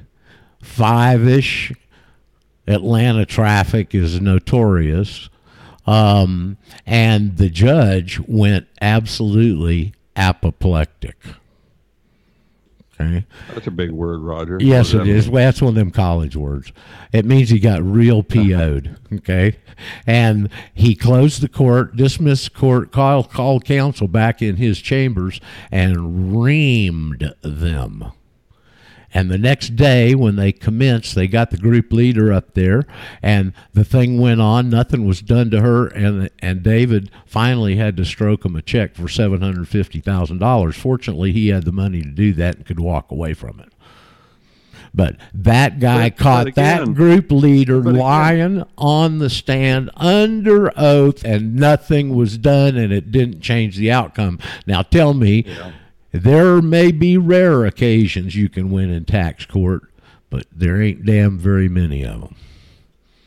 five 0.64 1.26
ish. 1.26 1.72
Atlanta 2.66 3.26
traffic 3.26 3.94
is 3.94 4.20
notorious. 4.20 5.28
Um, 5.86 6.56
and 6.86 7.36
the 7.36 7.50
judge 7.50 8.18
went 8.20 8.66
absolutely 8.80 9.92
apoplectic. 10.16 11.16
Okay. 13.00 13.26
That's 13.52 13.66
a 13.66 13.72
big 13.72 13.90
word, 13.90 14.20
Roger. 14.20 14.58
Yes, 14.60 14.94
it 14.94 14.98
that 14.98 15.06
is. 15.08 15.26
mean? 15.26 15.34
Well, 15.34 15.44
that's 15.44 15.60
one 15.60 15.70
of 15.70 15.74
them 15.74 15.90
college 15.90 16.36
words. 16.36 16.72
It 17.12 17.24
means 17.24 17.50
he 17.50 17.58
got 17.58 17.82
real 17.82 18.22
PO'd. 18.22 18.96
Okay, 19.12 19.56
and 20.06 20.48
he 20.74 20.94
closed 20.94 21.40
the 21.42 21.48
court, 21.48 21.96
dismissed 21.96 22.52
the 22.52 22.58
court, 22.58 22.92
called 22.92 23.30
called 23.30 23.64
counsel 23.64 24.06
back 24.06 24.40
in 24.40 24.56
his 24.56 24.80
chambers, 24.80 25.40
and 25.72 26.32
reamed 26.32 27.32
them. 27.42 28.12
And 29.16 29.30
the 29.30 29.38
next 29.38 29.76
day, 29.76 30.16
when 30.16 30.34
they 30.34 30.50
commenced, 30.50 31.14
they 31.14 31.28
got 31.28 31.52
the 31.52 31.56
group 31.56 31.92
leader 31.92 32.32
up 32.32 32.54
there, 32.54 32.84
and 33.22 33.52
the 33.72 33.84
thing 33.84 34.20
went 34.20 34.40
on. 34.40 34.68
Nothing 34.68 35.06
was 35.06 35.22
done 35.22 35.50
to 35.52 35.60
her, 35.60 35.86
and 35.86 36.28
and 36.40 36.64
David 36.64 37.10
finally 37.24 37.76
had 37.76 37.96
to 37.98 38.04
stroke 38.04 38.44
him 38.44 38.56
a 38.56 38.62
check 38.62 38.96
for 38.96 39.06
seven 39.08 39.40
hundred 39.40 39.68
fifty 39.68 40.00
thousand 40.00 40.38
dollars. 40.38 40.76
Fortunately, 40.76 41.30
he 41.30 41.48
had 41.48 41.64
the 41.64 41.70
money 41.72 42.02
to 42.02 42.08
do 42.10 42.32
that 42.32 42.56
and 42.56 42.66
could 42.66 42.80
walk 42.80 43.12
away 43.12 43.34
from 43.34 43.60
it. 43.60 43.68
But 44.92 45.16
that 45.32 45.78
guy 45.80 46.08
But- 46.10 46.18
caught 46.18 46.44
but 46.46 46.54
that 46.56 46.94
group 46.94 47.30
leader 47.32 47.78
again- 47.80 47.94
lying 47.96 48.62
on 48.76 49.18
the 49.18 49.30
stand 49.30 49.90
under 49.96 50.72
oath, 50.76 51.24
and 51.24 51.54
nothing 51.54 52.14
was 52.16 52.36
done, 52.36 52.76
and 52.76 52.92
it 52.92 53.12
didn't 53.12 53.40
change 53.40 53.76
the 53.76 53.92
outcome. 53.92 54.40
Now, 54.66 54.82
tell 54.82 55.14
me. 55.14 55.44
There 56.14 56.62
may 56.62 56.92
be 56.92 57.18
rare 57.18 57.66
occasions 57.66 58.36
you 58.36 58.48
can 58.48 58.70
win 58.70 58.88
in 58.88 59.04
tax 59.04 59.44
court, 59.46 59.82
but 60.30 60.46
there 60.52 60.80
ain't 60.80 61.04
damn 61.04 61.40
very 61.40 61.68
many 61.68 62.04
of 62.04 62.20
them. 62.20 62.36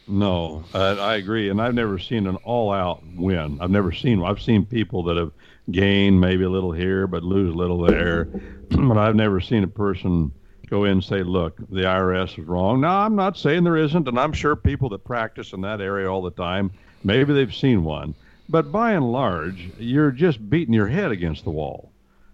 No, 0.08 0.64
uh, 0.74 0.96
I 0.98 1.16
agree, 1.16 1.50
and 1.50 1.62
I've 1.62 1.74
never 1.74 2.00
seen 2.00 2.28
an 2.28 2.38
all-out 2.38 3.04
win. 3.18 3.58
I've 3.60 3.72
never 3.72 3.92
seen. 3.92 4.24
I've 4.24 4.42
seen 4.42 4.66
people 4.66 5.04
that 5.04 5.18
have 5.18 5.34
gained 5.70 6.22
maybe 6.22 6.46
a 6.46 6.50
little 6.50 6.72
here, 6.72 7.08
but 7.08 7.24
lose 7.24 7.54
a 7.54 7.58
little 7.58 7.82
there. 7.82 8.24
but 8.70 8.98
I've 8.98 9.18
never 9.18 9.42
seen 9.42 9.66
a 9.66 9.68
person 9.68 10.32
go 10.70 10.86
in 10.86 10.92
and 10.94 11.04
say, 11.04 11.24
"Look, 11.24 11.58
the 11.70 11.82
IRS 11.82 12.40
is 12.40 12.46
wrong." 12.46 12.80
No, 12.80 12.88
I'm 12.88 13.18
not 13.18 13.36
saying 13.36 13.66
there 13.66 13.76
isn't, 13.76 14.08
and 14.08 14.18
I'm 14.18 14.32
sure 14.32 14.56
people 14.56 14.88
that 14.92 15.04
practice 15.04 15.52
in 15.52 15.60
that 15.60 15.82
area 15.82 16.10
all 16.10 16.22
the 16.22 16.32
time, 16.32 16.72
maybe 17.04 17.34
they've 17.34 17.54
seen 17.54 17.84
one. 17.84 18.16
But 18.48 18.72
by 18.72 18.94
and 18.94 19.12
large, 19.12 19.72
you're 19.78 20.12
just 20.12 20.50
beating 20.50 20.74
your 20.74 20.88
head 20.88 21.12
against 21.12 21.44
the 21.44 21.52
wall. 21.52 21.92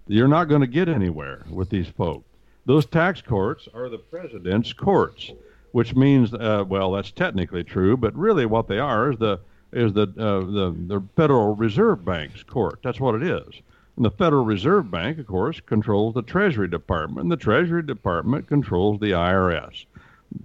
You're 0.07 0.27
not 0.27 0.49
going 0.49 0.61
to 0.61 0.67
get 0.67 0.89
anywhere 0.89 1.43
with 1.49 1.69
these 1.69 1.87
folks. 1.87 2.25
Those 2.65 2.85
tax 2.85 3.21
courts 3.21 3.67
are 3.73 3.89
the 3.89 3.97
president's 3.97 4.73
courts, 4.73 5.31
which 5.71 5.95
means, 5.95 6.33
uh, 6.33 6.63
well, 6.67 6.91
that's 6.91 7.11
technically 7.11 7.63
true, 7.63 7.97
but 7.97 8.15
really 8.15 8.45
what 8.45 8.67
they 8.67 8.79
are 8.79 9.11
is 9.11 9.17
the 9.19 9.39
is 9.71 9.91
the 9.93 10.03
uh, 10.03 10.39
the 10.39 10.75
the 10.87 11.03
Federal 11.15 11.55
Reserve 11.55 12.05
Bank's 12.05 12.43
court. 12.43 12.79
That's 12.83 12.99
what 12.99 13.15
it 13.15 13.23
is. 13.23 13.61
And 13.95 14.05
the 14.05 14.11
Federal 14.11 14.45
Reserve 14.45 14.89
Bank, 14.89 15.19
of 15.19 15.27
course, 15.27 15.59
controls 15.59 16.13
the 16.13 16.21
Treasury 16.21 16.67
Department. 16.67 17.23
And 17.23 17.31
the 17.31 17.37
Treasury 17.37 17.83
Department 17.83 18.47
controls 18.47 18.99
the 18.99 19.11
IRS. 19.11 19.85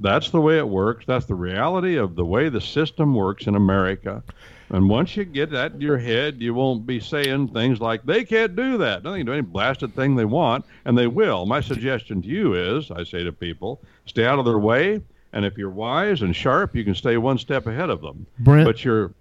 That's 0.00 0.30
the 0.30 0.40
way 0.40 0.58
it 0.58 0.68
works. 0.68 1.06
That's 1.06 1.26
the 1.26 1.34
reality 1.34 1.96
of 1.96 2.14
the 2.14 2.24
way 2.24 2.48
the 2.48 2.60
system 2.60 3.14
works 3.14 3.46
in 3.46 3.54
America. 3.54 4.22
And 4.70 4.88
once 4.88 5.16
you 5.16 5.24
get 5.24 5.50
that 5.50 5.72
in 5.72 5.80
your 5.80 5.98
head, 5.98 6.42
you 6.42 6.52
won't 6.52 6.86
be 6.86 7.00
saying 7.00 7.48
things 7.48 7.80
like, 7.80 8.04
they 8.04 8.24
can't 8.24 8.54
do 8.54 8.76
that. 8.78 9.02
Nothing 9.02 9.20
to 9.20 9.32
do 9.32 9.32
any 9.32 9.42
blasted 9.42 9.94
thing 9.94 10.14
they 10.14 10.26
want, 10.26 10.66
and 10.84 10.96
they 10.96 11.06
will. 11.06 11.46
My 11.46 11.60
suggestion 11.60 12.20
to 12.22 12.28
you 12.28 12.54
is, 12.54 12.90
I 12.90 13.04
say 13.04 13.24
to 13.24 13.32
people, 13.32 13.80
stay 14.06 14.26
out 14.26 14.38
of 14.38 14.44
their 14.44 14.58
way. 14.58 15.00
And 15.32 15.44
if 15.44 15.56
you're 15.56 15.70
wise 15.70 16.22
and 16.22 16.34
sharp, 16.34 16.74
you 16.74 16.84
can 16.84 16.94
stay 16.94 17.16
one 17.16 17.38
step 17.38 17.66
ahead 17.66 17.90
of 17.90 18.00
them. 18.00 18.26
Brent, 18.38 18.66
But 18.66 18.84
you're, 18.84 19.12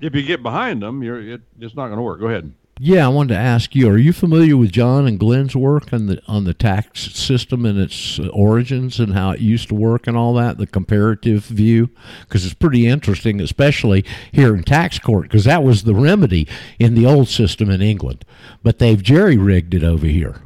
if 0.00 0.14
you 0.14 0.22
get 0.22 0.42
behind 0.42 0.82
them, 0.82 1.02
you're, 1.02 1.20
it, 1.20 1.40
it's 1.60 1.74
not 1.74 1.86
going 1.86 1.96
to 1.96 2.02
work. 2.02 2.20
Go 2.20 2.26
ahead. 2.26 2.52
Yeah, 2.78 3.06
I 3.06 3.08
wanted 3.08 3.34
to 3.34 3.40
ask 3.40 3.74
you: 3.74 3.88
Are 3.88 3.96
you 3.96 4.12
familiar 4.12 4.56
with 4.56 4.70
John 4.70 5.06
and 5.06 5.18
Glenn's 5.18 5.56
work 5.56 5.92
on 5.92 6.06
the 6.06 6.20
on 6.28 6.44
the 6.44 6.52
tax 6.52 7.00
system 7.16 7.64
and 7.64 7.78
its 7.78 8.18
origins 8.32 9.00
and 9.00 9.14
how 9.14 9.30
it 9.30 9.40
used 9.40 9.68
to 9.68 9.74
work 9.74 10.06
and 10.06 10.16
all 10.16 10.34
that? 10.34 10.58
The 10.58 10.66
comparative 10.66 11.44
view, 11.44 11.88
because 12.20 12.44
it's 12.44 12.54
pretty 12.54 12.86
interesting, 12.86 13.40
especially 13.40 14.04
here 14.30 14.54
in 14.54 14.62
tax 14.62 14.98
court, 14.98 15.22
because 15.22 15.44
that 15.44 15.62
was 15.62 15.84
the 15.84 15.94
remedy 15.94 16.46
in 16.78 16.94
the 16.94 17.06
old 17.06 17.28
system 17.28 17.70
in 17.70 17.80
England, 17.80 18.26
but 18.62 18.78
they've 18.78 19.02
jerry 19.02 19.38
rigged 19.38 19.72
it 19.72 19.82
over 19.82 20.06
here. 20.06 20.42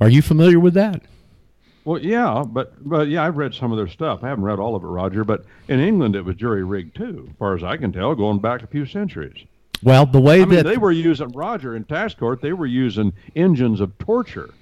Are 0.00 0.08
you 0.08 0.22
familiar 0.22 0.60
with 0.60 0.74
that? 0.74 1.02
Well, 1.84 2.00
yeah, 2.00 2.44
but 2.46 2.88
but 2.88 3.08
yeah, 3.08 3.24
I've 3.24 3.36
read 3.36 3.52
some 3.52 3.72
of 3.72 3.78
their 3.78 3.88
stuff. 3.88 4.22
I 4.22 4.28
haven't 4.28 4.44
read 4.44 4.60
all 4.60 4.76
of 4.76 4.84
it, 4.84 4.86
Roger. 4.86 5.24
But 5.24 5.44
in 5.66 5.80
England, 5.80 6.14
it 6.14 6.24
was 6.24 6.36
jury 6.36 6.62
rigged 6.62 6.96
too, 6.96 7.26
as 7.30 7.36
far 7.36 7.56
as 7.56 7.64
I 7.64 7.76
can 7.76 7.92
tell, 7.92 8.14
going 8.14 8.38
back 8.38 8.62
a 8.62 8.68
few 8.68 8.86
centuries. 8.86 9.44
Well, 9.84 10.06
the 10.06 10.20
way 10.20 10.42
I 10.42 10.44
mean, 10.46 10.56
that 10.56 10.66
they 10.66 10.78
were 10.78 10.92
using 10.92 11.28
Roger 11.28 11.76
in 11.76 11.84
tax 11.84 12.14
court. 12.14 12.40
They 12.40 12.52
were 12.52 12.66
using 12.66 13.12
engines 13.36 13.80
of 13.80 13.96
torture. 13.98 14.52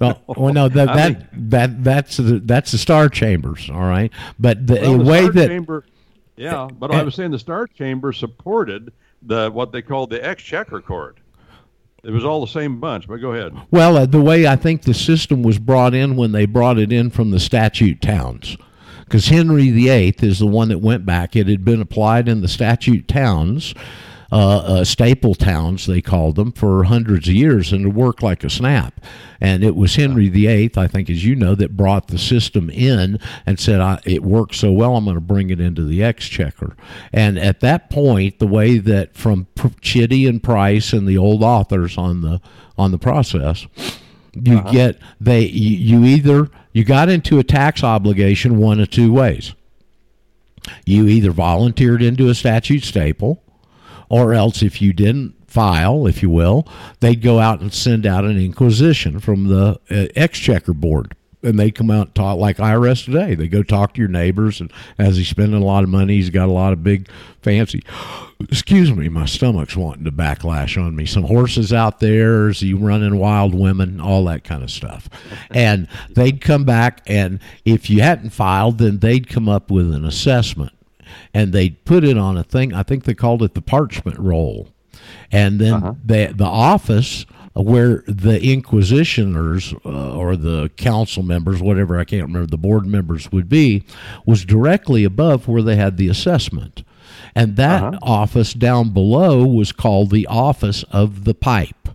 Well, 0.00 0.22
well, 0.26 0.52
no, 0.52 0.68
that 0.68 0.88
I 0.90 0.96
that, 0.96 1.50
that 1.50 1.84
that's 1.84 2.16
the, 2.16 2.40
that's 2.40 2.72
the 2.72 2.78
star 2.78 3.08
chambers, 3.08 3.70
all 3.70 3.80
right. 3.80 4.10
But 4.38 4.66
the 4.66 4.74
Well, 4.74 4.98
the 4.98 5.04
way 5.04 5.28
that 5.28 5.48
chamber, 5.48 5.84
yeah, 6.36 6.68
but 6.72 6.90
I 6.90 7.02
was 7.02 7.14
saying 7.14 7.30
the 7.30 7.38
Star 7.38 7.66
Chamber 7.66 8.12
supported 8.12 8.92
the 9.22 9.50
what 9.50 9.72
they 9.72 9.82
called 9.82 10.10
the 10.10 10.24
Exchequer 10.24 10.80
Court. 10.80 11.18
It 12.02 12.10
was 12.10 12.24
all 12.24 12.44
the 12.44 12.50
same 12.52 12.80
bunch. 12.80 13.06
But 13.08 13.18
go 13.18 13.32
ahead. 13.32 13.54
well, 13.70 13.96
uh, 13.96 14.06
the 14.06 14.20
way 14.20 14.46
I 14.46 14.56
think 14.56 14.82
the 14.82 14.94
system 14.94 15.42
was 15.42 15.58
brought 15.58 15.94
in 15.94 16.16
when 16.16 16.32
they 16.32 16.44
brought 16.44 16.78
it 16.78 16.92
in 16.92 17.10
from 17.10 17.30
the 17.30 17.40
statute 17.40 18.02
towns, 18.02 18.56
because 19.04 19.28
Henry 19.28 19.70
VIII 19.70 20.16
is 20.20 20.40
the 20.40 20.46
one 20.46 20.68
that 20.68 20.78
went 20.78 21.06
back. 21.06 21.36
It 21.36 21.46
had 21.46 21.64
been 21.64 21.80
applied 21.80 22.28
in 22.28 22.40
the 22.40 22.48
statute 22.48 23.06
towns. 23.06 23.74
Uh, 24.34 24.56
uh, 24.66 24.84
staple 24.84 25.36
towns, 25.36 25.86
they 25.86 26.02
called 26.02 26.34
them, 26.34 26.50
for 26.50 26.82
hundreds 26.82 27.28
of 27.28 27.34
years, 27.36 27.72
and 27.72 27.86
it 27.86 27.94
worked 27.94 28.20
like 28.20 28.42
a 28.42 28.50
snap. 28.50 29.00
And 29.40 29.62
it 29.62 29.76
was 29.76 29.94
Henry 29.94 30.28
VIII, 30.28 30.72
I 30.76 30.88
think, 30.88 31.08
as 31.08 31.24
you 31.24 31.36
know, 31.36 31.54
that 31.54 31.76
brought 31.76 32.08
the 32.08 32.18
system 32.18 32.68
in 32.68 33.20
and 33.46 33.60
said, 33.60 33.80
I, 33.80 34.00
"It 34.04 34.24
works 34.24 34.58
so 34.58 34.72
well, 34.72 34.96
I'm 34.96 35.04
going 35.04 35.14
to 35.14 35.20
bring 35.20 35.50
it 35.50 35.60
into 35.60 35.84
the 35.84 36.02
exchequer." 36.02 36.74
And 37.12 37.38
at 37.38 37.60
that 37.60 37.90
point, 37.90 38.40
the 38.40 38.48
way 38.48 38.78
that 38.78 39.14
from 39.14 39.46
Chitty 39.80 40.26
and 40.26 40.42
Price 40.42 40.92
and 40.92 41.06
the 41.06 41.16
old 41.16 41.44
authors 41.44 41.96
on 41.96 42.22
the 42.22 42.40
on 42.76 42.90
the 42.90 42.98
process, 42.98 43.68
you 44.34 44.62
get 44.62 44.98
they 45.20 45.42
you, 45.42 46.00
you 46.00 46.04
either 46.04 46.50
you 46.72 46.82
got 46.82 47.08
into 47.08 47.38
a 47.38 47.44
tax 47.44 47.84
obligation 47.84 48.58
one 48.58 48.80
of 48.80 48.90
two 48.90 49.12
ways. 49.12 49.54
You 50.84 51.06
either 51.06 51.30
volunteered 51.30 52.02
into 52.02 52.28
a 52.28 52.34
statute 52.34 52.82
staple, 52.82 53.43
or 54.14 54.32
else 54.32 54.62
if 54.62 54.80
you 54.80 54.92
didn't 54.92 55.34
file, 55.50 56.06
if 56.06 56.22
you 56.22 56.30
will, 56.30 56.68
they'd 57.00 57.20
go 57.20 57.40
out 57.40 57.60
and 57.60 57.74
send 57.74 58.06
out 58.06 58.24
an 58.24 58.38
inquisition 58.38 59.18
from 59.18 59.48
the 59.48 59.80
uh, 59.90 60.06
exchequer 60.14 60.72
board. 60.72 61.16
And 61.42 61.58
they 61.58 61.72
come 61.72 61.90
out 61.90 62.06
and 62.06 62.14
talk 62.14 62.38
like 62.38 62.58
IRS 62.58 63.06
today. 63.06 63.34
They 63.34 63.48
go 63.48 63.64
talk 63.64 63.94
to 63.94 64.00
your 64.00 64.08
neighbors, 64.08 64.60
and 64.60 64.72
as 64.98 65.16
he's 65.16 65.26
spending 65.26 65.60
a 65.60 65.64
lot 65.64 65.82
of 65.82 65.90
money, 65.90 66.14
he's 66.14 66.30
got 66.30 66.48
a 66.48 66.52
lot 66.52 66.72
of 66.72 66.84
big, 66.84 67.08
fancy. 67.42 67.82
Excuse 68.40 68.92
me, 68.92 69.08
my 69.08 69.26
stomach's 69.26 69.76
wanting 69.76 70.04
to 70.04 70.12
backlash 70.12 70.80
on 70.80 70.94
me. 70.94 71.06
Some 71.06 71.24
horses 71.24 71.72
out 71.72 71.98
there, 71.98 72.48
is 72.50 72.60
he 72.60 72.72
running 72.72 73.18
wild 73.18 73.52
women, 73.52 74.00
all 74.00 74.24
that 74.26 74.44
kind 74.44 74.62
of 74.62 74.70
stuff. 74.70 75.08
And 75.50 75.88
they'd 76.08 76.40
come 76.40 76.64
back, 76.64 77.02
and 77.08 77.40
if 77.64 77.90
you 77.90 78.00
hadn't 78.00 78.30
filed, 78.30 78.78
then 78.78 79.00
they'd 79.00 79.28
come 79.28 79.48
up 79.48 79.72
with 79.72 79.92
an 79.92 80.04
assessment 80.04 80.73
and 81.32 81.52
they'd 81.52 81.84
put 81.84 82.04
it 82.04 82.18
on 82.18 82.36
a 82.36 82.44
thing. 82.44 82.72
I 82.72 82.82
think 82.82 83.04
they 83.04 83.14
called 83.14 83.42
it 83.42 83.54
the 83.54 83.62
parchment 83.62 84.18
roll, 84.18 84.68
and 85.30 85.60
then 85.60 85.80
the 86.04 86.32
the 86.34 86.44
office 86.44 87.26
where 87.54 88.02
the 88.08 88.40
inquisitioners 88.40 89.72
uh, 89.86 90.16
or 90.16 90.36
the 90.36 90.70
council 90.76 91.22
members, 91.22 91.62
whatever 91.62 91.98
I 91.98 92.04
can't 92.04 92.22
remember, 92.22 92.50
the 92.50 92.58
board 92.58 92.84
members 92.84 93.30
would 93.30 93.48
be, 93.48 93.84
was 94.26 94.44
directly 94.44 95.04
above 95.04 95.46
where 95.46 95.62
they 95.62 95.76
had 95.76 95.96
the 95.96 96.08
assessment, 96.08 96.82
and 97.34 97.56
that 97.56 97.96
office 98.02 98.54
down 98.54 98.90
below 98.90 99.44
was 99.46 99.70
called 99.72 100.10
the 100.10 100.26
office 100.26 100.82
of 100.90 101.24
the 101.24 101.34
pipe 101.34 101.88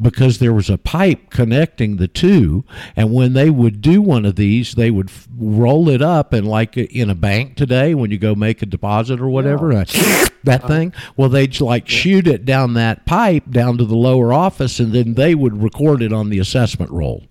because 0.00 0.38
there 0.38 0.52
was 0.52 0.70
a 0.70 0.78
pipe 0.78 1.30
connecting 1.30 1.96
the 1.96 2.08
two 2.08 2.64
and 2.96 3.12
when 3.12 3.32
they 3.32 3.50
would 3.50 3.80
do 3.80 4.00
one 4.00 4.24
of 4.24 4.36
these 4.36 4.74
they 4.74 4.90
would 4.90 5.08
f- 5.08 5.28
roll 5.36 5.88
it 5.88 6.02
up 6.02 6.32
and 6.32 6.46
like 6.46 6.76
in 6.76 7.10
a 7.10 7.14
bank 7.14 7.56
today 7.56 7.94
when 7.94 8.10
you 8.10 8.18
go 8.18 8.34
make 8.34 8.62
a 8.62 8.66
deposit 8.66 9.20
or 9.20 9.28
whatever 9.28 9.72
uh, 9.72 9.84
that 10.44 10.66
thing 10.66 10.92
well 11.16 11.28
they'd 11.28 11.60
like 11.60 11.88
shoot 11.88 12.26
it 12.26 12.44
down 12.44 12.74
that 12.74 13.04
pipe 13.06 13.50
down 13.50 13.76
to 13.78 13.84
the 13.84 13.96
lower 13.96 14.32
office 14.32 14.80
and 14.80 14.92
then 14.92 15.14
they 15.14 15.34
would 15.34 15.62
record 15.62 16.02
it 16.02 16.12
on 16.12 16.30
the 16.30 16.38
assessment 16.38 16.90
roll. 16.90 17.24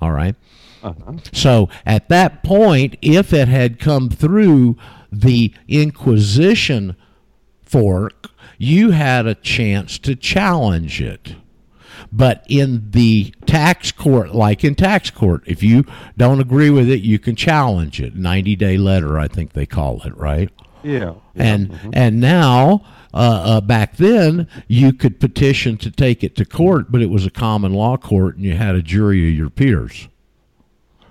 All 0.00 0.12
right? 0.12 0.34
So 1.32 1.68
at 1.84 2.08
that 2.08 2.42
point 2.42 2.96
if 3.02 3.32
it 3.32 3.48
had 3.48 3.78
come 3.78 4.08
through 4.08 4.76
the 5.10 5.52
inquisition 5.66 6.96
fork 7.62 8.30
you 8.58 8.90
had 8.90 9.26
a 9.26 9.34
chance 9.34 9.98
to 9.98 10.14
challenge 10.16 11.00
it 11.00 11.34
but 12.12 12.44
in 12.48 12.90
the 12.90 13.34
tax 13.46 13.92
court, 13.92 14.34
like 14.34 14.64
in 14.64 14.74
tax 14.74 15.10
court, 15.10 15.42
if 15.46 15.62
you 15.62 15.84
don't 16.16 16.40
agree 16.40 16.70
with 16.70 16.88
it, 16.88 17.00
you 17.00 17.18
can 17.18 17.36
challenge 17.36 18.00
it. 18.00 18.14
90 18.14 18.56
day 18.56 18.76
letter, 18.76 19.18
I 19.18 19.28
think 19.28 19.52
they 19.52 19.66
call 19.66 20.02
it, 20.02 20.16
right? 20.16 20.50
Yeah. 20.82 21.14
And 21.34 21.78
and 21.92 22.20
now, 22.20 22.84
uh, 23.12 23.42
uh, 23.44 23.60
back 23.60 23.96
then, 23.96 24.48
you 24.68 24.92
could 24.92 25.20
petition 25.20 25.76
to 25.78 25.90
take 25.90 26.22
it 26.22 26.36
to 26.36 26.44
court, 26.44 26.90
but 26.90 27.02
it 27.02 27.10
was 27.10 27.26
a 27.26 27.30
common 27.30 27.72
law 27.74 27.96
court, 27.96 28.36
and 28.36 28.44
you 28.44 28.54
had 28.54 28.74
a 28.74 28.82
jury 28.82 29.28
of 29.28 29.34
your 29.34 29.50
peers. 29.50 30.08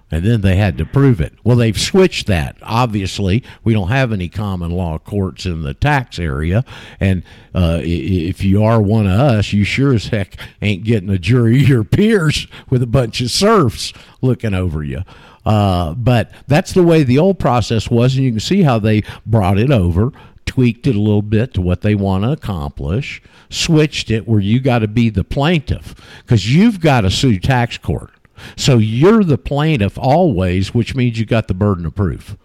And 0.09 0.23
then 0.23 0.41
they 0.41 0.55
had 0.55 0.77
to 0.77 0.85
prove 0.85 1.19
it. 1.19 1.33
Well, 1.43 1.57
they've 1.57 1.79
switched 1.79 2.27
that. 2.27 2.57
Obviously, 2.61 3.43
we 3.63 3.73
don't 3.73 3.89
have 3.89 4.13
any 4.13 4.29
common 4.29 4.71
law 4.71 4.97
courts 4.97 5.45
in 5.45 5.63
the 5.63 5.73
tax 5.73 6.17
area. 6.17 6.63
And 6.99 7.23
uh, 7.53 7.81
if 7.83 8.41
you 8.41 8.63
are 8.63 8.81
one 8.81 9.05
of 9.05 9.19
us, 9.19 9.51
you 9.51 9.65
sure 9.65 9.93
as 9.93 10.07
heck 10.07 10.37
ain't 10.61 10.85
getting 10.85 11.09
a 11.09 11.17
jury 11.17 11.61
of 11.61 11.67
your 11.67 11.83
peers 11.83 12.47
with 12.69 12.81
a 12.81 12.87
bunch 12.87 13.19
of 13.19 13.31
serfs 13.31 13.91
looking 14.21 14.53
over 14.53 14.81
you. 14.81 15.03
Uh, 15.45 15.93
but 15.93 16.31
that's 16.47 16.73
the 16.73 16.83
way 16.83 17.03
the 17.03 17.17
old 17.17 17.39
process 17.39 17.89
was, 17.89 18.15
and 18.15 18.25
you 18.25 18.31
can 18.31 18.39
see 18.39 18.63
how 18.63 18.79
they 18.79 19.01
brought 19.25 19.57
it 19.57 19.71
over, 19.71 20.11
tweaked 20.45 20.87
it 20.87 20.95
a 20.95 20.99
little 20.99 21.21
bit 21.21 21.53
to 21.53 21.61
what 21.61 21.81
they 21.81 21.95
want 21.95 22.23
to 22.23 22.31
accomplish, 22.31 23.21
switched 23.49 24.11
it 24.11 24.27
where 24.27 24.41
you 24.41 24.59
got 24.59 24.79
to 24.79 24.87
be 24.87 25.09
the 25.09 25.23
plaintiff 25.23 25.95
because 26.23 26.53
you've 26.53 26.81
got 26.81 27.01
to 27.01 27.09
sue 27.09 27.39
tax 27.39 27.77
court. 27.77 28.11
So 28.55 28.77
you're 28.77 29.23
the 29.23 29.37
plaintiff 29.37 29.97
always, 29.97 30.73
which 30.73 30.95
means 30.95 31.19
you 31.19 31.25
got 31.25 31.47
the 31.47 31.53
burden 31.53 31.85
of 31.85 31.95
proof. 31.95 32.37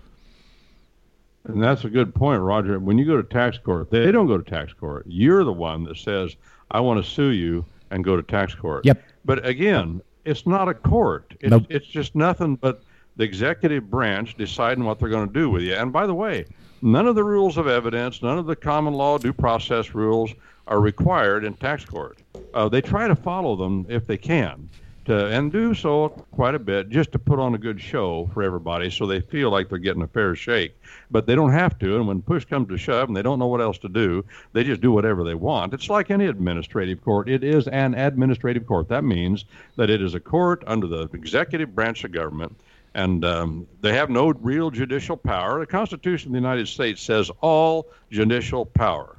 And 1.44 1.62
that's 1.62 1.84
a 1.84 1.90
good 1.90 2.14
point, 2.14 2.40
Roger. 2.40 2.78
When 2.78 2.98
you 2.98 3.04
go 3.04 3.16
to 3.16 3.22
tax 3.22 3.58
court, 3.58 3.90
they 3.90 4.12
don't 4.12 4.26
go 4.28 4.38
to 4.38 4.48
tax 4.48 4.72
court. 4.72 5.04
You're 5.08 5.44
the 5.44 5.52
one 5.52 5.84
that 5.84 5.96
says, 5.96 6.36
I 6.70 6.80
want 6.80 7.04
to 7.04 7.10
sue 7.10 7.30
you 7.30 7.64
and 7.90 8.04
go 8.04 8.16
to 8.16 8.22
tax 8.22 8.54
court. 8.54 8.86
Yep. 8.86 9.02
But 9.24 9.44
again, 9.44 10.00
it's 10.24 10.46
not 10.46 10.68
a 10.68 10.74
court. 10.74 11.34
It's, 11.40 11.50
Nope. 11.50 11.66
it's 11.68 11.86
just 11.86 12.14
nothing 12.14 12.56
but 12.56 12.82
the 13.16 13.24
executive 13.24 13.90
branch 13.90 14.36
deciding 14.36 14.84
what 14.84 14.98
they're 14.98 15.08
going 15.08 15.26
to 15.26 15.34
do 15.34 15.50
with 15.50 15.62
you. 15.62 15.74
And 15.74 15.92
by 15.92 16.06
the 16.06 16.14
way, 16.14 16.46
none 16.80 17.06
of 17.06 17.14
the 17.16 17.24
rules 17.24 17.56
of 17.58 17.66
evidence, 17.66 18.22
none 18.22 18.38
of 18.38 18.46
the 18.46 18.56
common 18.56 18.94
law 18.94 19.18
due 19.18 19.32
process 19.32 19.94
rules 19.94 20.32
are 20.68 20.80
required 20.80 21.44
in 21.44 21.54
tax 21.54 21.84
court. 21.84 22.18
Uh, 22.54 22.68
they 22.68 22.80
try 22.80 23.08
to 23.08 23.16
follow 23.16 23.56
them 23.56 23.84
if 23.88 24.06
they 24.06 24.16
can. 24.16 24.68
To, 25.06 25.26
and 25.26 25.50
do 25.50 25.74
so 25.74 26.10
quite 26.30 26.54
a 26.54 26.60
bit 26.60 26.88
just 26.88 27.10
to 27.10 27.18
put 27.18 27.40
on 27.40 27.56
a 27.56 27.58
good 27.58 27.80
show 27.80 28.30
for 28.32 28.44
everybody 28.44 28.88
so 28.88 29.04
they 29.04 29.20
feel 29.20 29.50
like 29.50 29.68
they're 29.68 29.78
getting 29.78 30.02
a 30.02 30.06
fair 30.06 30.36
shake. 30.36 30.80
But 31.10 31.26
they 31.26 31.34
don't 31.34 31.50
have 31.50 31.76
to. 31.80 31.96
And 31.96 32.06
when 32.06 32.22
push 32.22 32.44
comes 32.44 32.68
to 32.68 32.78
shove 32.78 33.08
and 33.08 33.16
they 33.16 33.22
don't 33.22 33.40
know 33.40 33.48
what 33.48 33.60
else 33.60 33.78
to 33.78 33.88
do, 33.88 34.24
they 34.52 34.62
just 34.62 34.80
do 34.80 34.92
whatever 34.92 35.24
they 35.24 35.34
want. 35.34 35.74
It's 35.74 35.90
like 35.90 36.12
any 36.12 36.26
administrative 36.26 37.02
court. 37.02 37.28
It 37.28 37.42
is 37.42 37.66
an 37.66 37.94
administrative 37.94 38.64
court. 38.64 38.88
That 38.90 39.02
means 39.02 39.44
that 39.74 39.90
it 39.90 40.00
is 40.00 40.14
a 40.14 40.20
court 40.20 40.62
under 40.68 40.86
the 40.86 41.08
executive 41.14 41.74
branch 41.74 42.04
of 42.04 42.12
government. 42.12 42.56
And 42.94 43.24
um, 43.24 43.66
they 43.80 43.94
have 43.94 44.08
no 44.08 44.28
real 44.28 44.70
judicial 44.70 45.16
power. 45.16 45.58
The 45.58 45.66
Constitution 45.66 46.28
of 46.28 46.32
the 46.34 46.38
United 46.38 46.68
States 46.68 47.02
says 47.02 47.28
all 47.40 47.88
judicial 48.12 48.66
power 48.66 49.16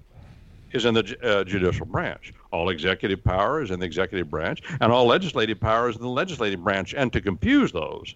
is 0.71 0.85
in 0.85 0.93
the 0.93 1.17
uh, 1.21 1.43
judicial 1.43 1.85
branch. 1.85 2.33
All 2.53 2.69
executive 2.69 3.23
power 3.23 3.63
is 3.63 3.71
in 3.71 3.79
the 3.79 3.85
executive 3.85 4.29
branch, 4.29 4.61
and 4.79 4.91
all 4.91 5.07
legislative 5.07 5.59
power 5.59 5.89
is 5.89 5.95
in 5.95 6.03
the 6.03 6.07
legislative 6.07 6.63
branch. 6.63 6.93
And 6.93 7.11
to 7.11 7.19
confuse 7.19 7.71
those, 7.71 8.13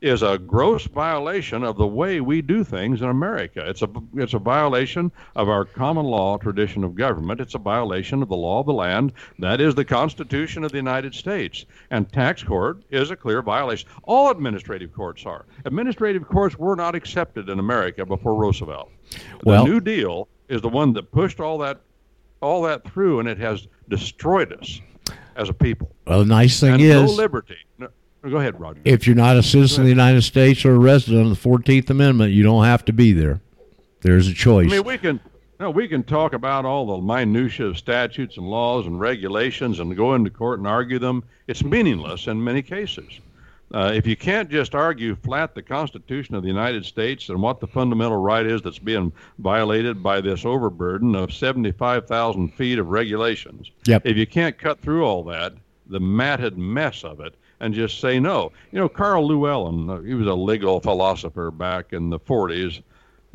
is 0.00 0.22
a 0.22 0.38
gross 0.38 0.86
violation 0.86 1.62
of 1.62 1.76
the 1.76 1.86
way 1.86 2.20
we 2.20 2.40
do 2.40 2.64
things 2.64 3.02
in 3.02 3.08
America. 3.08 3.62
It's 3.68 3.82
a 3.82 3.88
it's 4.14 4.32
a 4.32 4.38
violation 4.38 5.12
of 5.36 5.48
our 5.48 5.64
common 5.64 6.06
law 6.06 6.38
tradition 6.38 6.84
of 6.84 6.94
government. 6.94 7.40
It's 7.40 7.54
a 7.54 7.58
violation 7.58 8.22
of 8.22 8.28
the 8.28 8.36
law 8.36 8.60
of 8.60 8.66
the 8.66 8.72
land. 8.72 9.12
That 9.38 9.60
is 9.60 9.74
the 9.74 9.84
Constitution 9.84 10.64
of 10.64 10.70
the 10.70 10.78
United 10.78 11.14
States. 11.14 11.66
And 11.90 12.10
tax 12.10 12.42
court 12.42 12.82
is 12.90 13.10
a 13.10 13.16
clear 13.16 13.42
violation. 13.42 13.88
All 14.04 14.30
administrative 14.30 14.92
courts 14.94 15.26
are. 15.26 15.44
Administrative 15.64 16.26
courts 16.26 16.56
were 16.58 16.76
not 16.76 16.94
accepted 16.94 17.48
in 17.48 17.58
America 17.58 18.06
before 18.06 18.34
Roosevelt. 18.34 18.90
Well- 19.44 19.64
the 19.64 19.70
New 19.70 19.80
Deal 19.80 20.28
is 20.48 20.62
the 20.62 20.68
one 20.68 20.92
that 20.94 21.12
pushed 21.12 21.40
all 21.40 21.58
that 21.58 21.80
all 22.42 22.62
that 22.62 22.84
through, 22.84 23.20
and 23.20 23.28
it 23.28 23.36
has 23.36 23.68
destroyed 23.90 24.52
us 24.54 24.80
as 25.36 25.48
a 25.48 25.52
people. 25.52 25.90
Well, 26.06 26.20
the 26.20 26.24
nice 26.24 26.58
thing 26.58 26.74
and 26.74 26.82
is, 26.82 26.94
no 26.94 27.06
liberty. 27.06 27.56
No, 27.78 27.88
go 28.22 28.38
ahead, 28.38 28.58
Roger. 28.58 28.80
if 28.84 29.06
you're 29.06 29.16
not 29.16 29.36
a 29.36 29.42
citizen 29.42 29.82
of 29.82 29.84
the 29.84 29.90
United 29.90 30.22
States 30.22 30.64
or 30.64 30.74
a 30.74 30.78
resident 30.78 31.24
of 31.24 31.28
the 31.28 31.36
Fourteenth 31.36 31.90
Amendment, 31.90 32.32
you 32.32 32.42
don't 32.42 32.64
have 32.64 32.84
to 32.86 32.92
be 32.92 33.12
there. 33.12 33.40
There's 34.00 34.28
a 34.28 34.34
choice. 34.34 34.70
I 34.72 34.76
mean, 34.76 34.84
we 34.84 34.96
can 34.96 35.20
no, 35.60 35.68
we 35.70 35.86
can 35.88 36.02
talk 36.02 36.32
about 36.32 36.64
all 36.64 36.86
the 36.86 37.02
minutia 37.02 37.66
of 37.66 37.76
statutes 37.76 38.38
and 38.38 38.48
laws 38.48 38.86
and 38.86 38.98
regulations 38.98 39.78
and 39.78 39.94
go 39.94 40.14
into 40.14 40.30
court 40.30 40.58
and 40.58 40.66
argue 40.66 40.98
them. 40.98 41.22
It's 41.48 41.62
meaningless 41.62 42.28
in 42.28 42.42
many 42.42 42.62
cases. 42.62 43.20
Uh, 43.72 43.92
if 43.94 44.04
you 44.06 44.16
can't 44.16 44.50
just 44.50 44.74
argue 44.74 45.14
flat 45.14 45.54
the 45.54 45.62
Constitution 45.62 46.34
of 46.34 46.42
the 46.42 46.48
United 46.48 46.84
States 46.84 47.28
and 47.28 47.40
what 47.40 47.60
the 47.60 47.66
fundamental 47.68 48.16
right 48.16 48.44
is 48.44 48.62
that's 48.62 48.80
being 48.80 49.12
violated 49.38 50.02
by 50.02 50.20
this 50.20 50.44
overburden 50.44 51.14
of 51.14 51.32
75,000 51.32 52.48
feet 52.54 52.78
of 52.80 52.88
regulations, 52.88 53.70
Yep. 53.86 54.02
if 54.06 54.16
you 54.16 54.26
can't 54.26 54.58
cut 54.58 54.80
through 54.80 55.04
all 55.04 55.22
that, 55.24 55.54
the 55.86 56.00
matted 56.00 56.58
mess 56.58 57.04
of 57.04 57.20
it, 57.20 57.34
and 57.60 57.72
just 57.74 58.00
say 58.00 58.18
no. 58.18 58.50
You 58.72 58.80
know, 58.80 58.88
Karl 58.88 59.26
Llewellyn, 59.28 59.88
uh, 59.88 60.00
he 60.00 60.14
was 60.14 60.26
a 60.26 60.34
legal 60.34 60.80
philosopher 60.80 61.50
back 61.50 61.92
in 61.92 62.10
the 62.10 62.18
40s. 62.18 62.80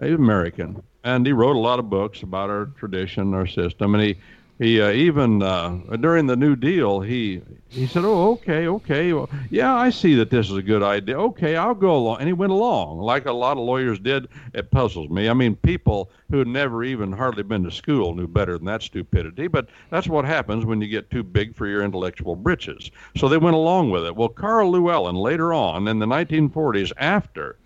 He's 0.02 0.14
American, 0.16 0.82
and 1.06 1.26
he 1.26 1.32
wrote 1.32 1.56
a 1.56 1.60
lot 1.60 1.80
of 1.80 1.90
books 1.90 2.24
about 2.24 2.50
our 2.50 2.66
tradition, 2.78 3.34
our 3.34 3.48
system, 3.48 3.96
and 3.96 4.04
he 4.04 4.18
he 4.58 4.82
uh, 4.82 4.92
even 4.92 5.44
uh, 5.44 5.70
during 6.00 6.28
the 6.28 6.36
New 6.36 6.56
Deal 6.56 7.02
he 7.02 7.42
he 7.68 7.88
said, 7.88 8.06
"Oh, 8.06 8.32
okay, 8.32 8.68
okay, 8.68 9.12
well, 9.12 9.30
yeah, 9.50 9.76
I 9.76 9.90
see 9.90 10.16
that 10.16 10.30
this 10.30 10.50
is 10.50 10.56
a 10.56 10.62
good 10.62 10.82
idea. 10.82 11.20
Okay, 11.20 11.58
I'll 11.58 11.76
go 11.76 11.94
along." 11.96 12.20
And 12.20 12.28
he 12.28 12.34
went 12.34 12.54
along, 12.54 13.00
like 13.00 13.26
a 13.26 13.34
lot 13.34 13.58
of 13.58 13.64
lawyers 13.66 14.00
did. 14.00 14.30
It 14.54 14.72
puzzles 14.72 15.10
me. 15.10 15.28
I 15.28 15.34
mean, 15.34 15.58
people 15.58 16.10
who 16.32 16.40
had 16.40 16.48
never 16.48 16.86
even 16.86 17.12
hardly 17.12 17.44
been 17.44 17.66
to 17.66 17.72
school 17.72 18.16
knew 18.16 18.28
better 18.28 18.58
than 18.58 18.66
that 18.68 18.82
stupidity. 18.82 19.48
But 19.48 19.68
that's 19.90 20.08
what 20.08 20.24
happens 20.24 20.66
when 20.66 20.80
you 20.82 20.88
get 20.88 21.12
too 21.12 21.24
big 21.24 21.54
for 21.54 21.68
your 21.68 21.84
intellectual 21.84 22.38
britches. 22.38 22.92
So 23.18 23.28
they 23.28 23.38
went 23.38 23.58
along 23.58 23.92
with 23.92 24.06
it. 24.06 24.16
Well, 24.16 24.30
Karl 24.30 24.72
Llewellyn 24.72 25.16
later 25.16 25.54
on 25.54 25.90
in 25.90 26.00
the 26.00 26.06
1940s, 26.06 26.94
after 26.96 27.58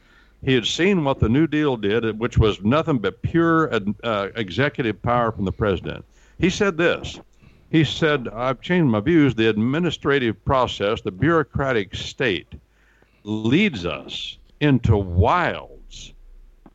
he 0.43 0.53
had 0.53 0.65
seen 0.65 1.03
what 1.03 1.19
the 1.19 1.29
New 1.29 1.47
Deal 1.47 1.77
did, 1.77 2.17
which 2.17 2.37
was 2.37 2.61
nothing 2.63 2.97
but 2.97 3.21
pure 3.21 3.71
uh, 4.03 4.29
executive 4.35 5.01
power 5.01 5.31
from 5.31 5.45
the 5.45 5.51
president. 5.51 6.05
He 6.39 6.49
said 6.49 6.77
this. 6.77 7.19
He 7.69 7.83
said, 7.83 8.27
I've 8.29 8.61
changed 8.61 8.89
my 8.89 8.99
views. 8.99 9.35
The 9.35 9.49
administrative 9.49 10.43
process, 10.43 11.01
the 11.01 11.11
bureaucratic 11.11 11.93
state, 11.93 12.47
leads 13.23 13.85
us 13.85 14.37
into 14.59 14.97
wilds, 14.97 16.13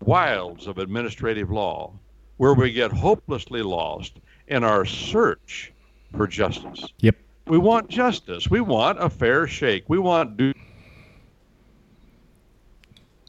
wilds 0.01 0.67
of 0.67 0.79
administrative 0.79 1.51
law, 1.51 1.93
where 2.37 2.55
we 2.55 2.71
get 2.71 2.93
hopelessly 2.93 3.63
lost 3.63 4.21
in 4.49 4.63
our 4.63 4.85
search 4.85 5.73
for 6.17 6.27
justice. 6.27 6.85
Yep. 7.01 7.17
We 7.47 7.59
want 7.59 7.89
justice. 7.89 8.49
We 8.49 8.61
want 8.61 9.03
a 9.03 9.11
fair 9.11 9.47
shake. 9.47 9.85
We 9.89 9.99
want 9.99 10.37
due 10.37 10.53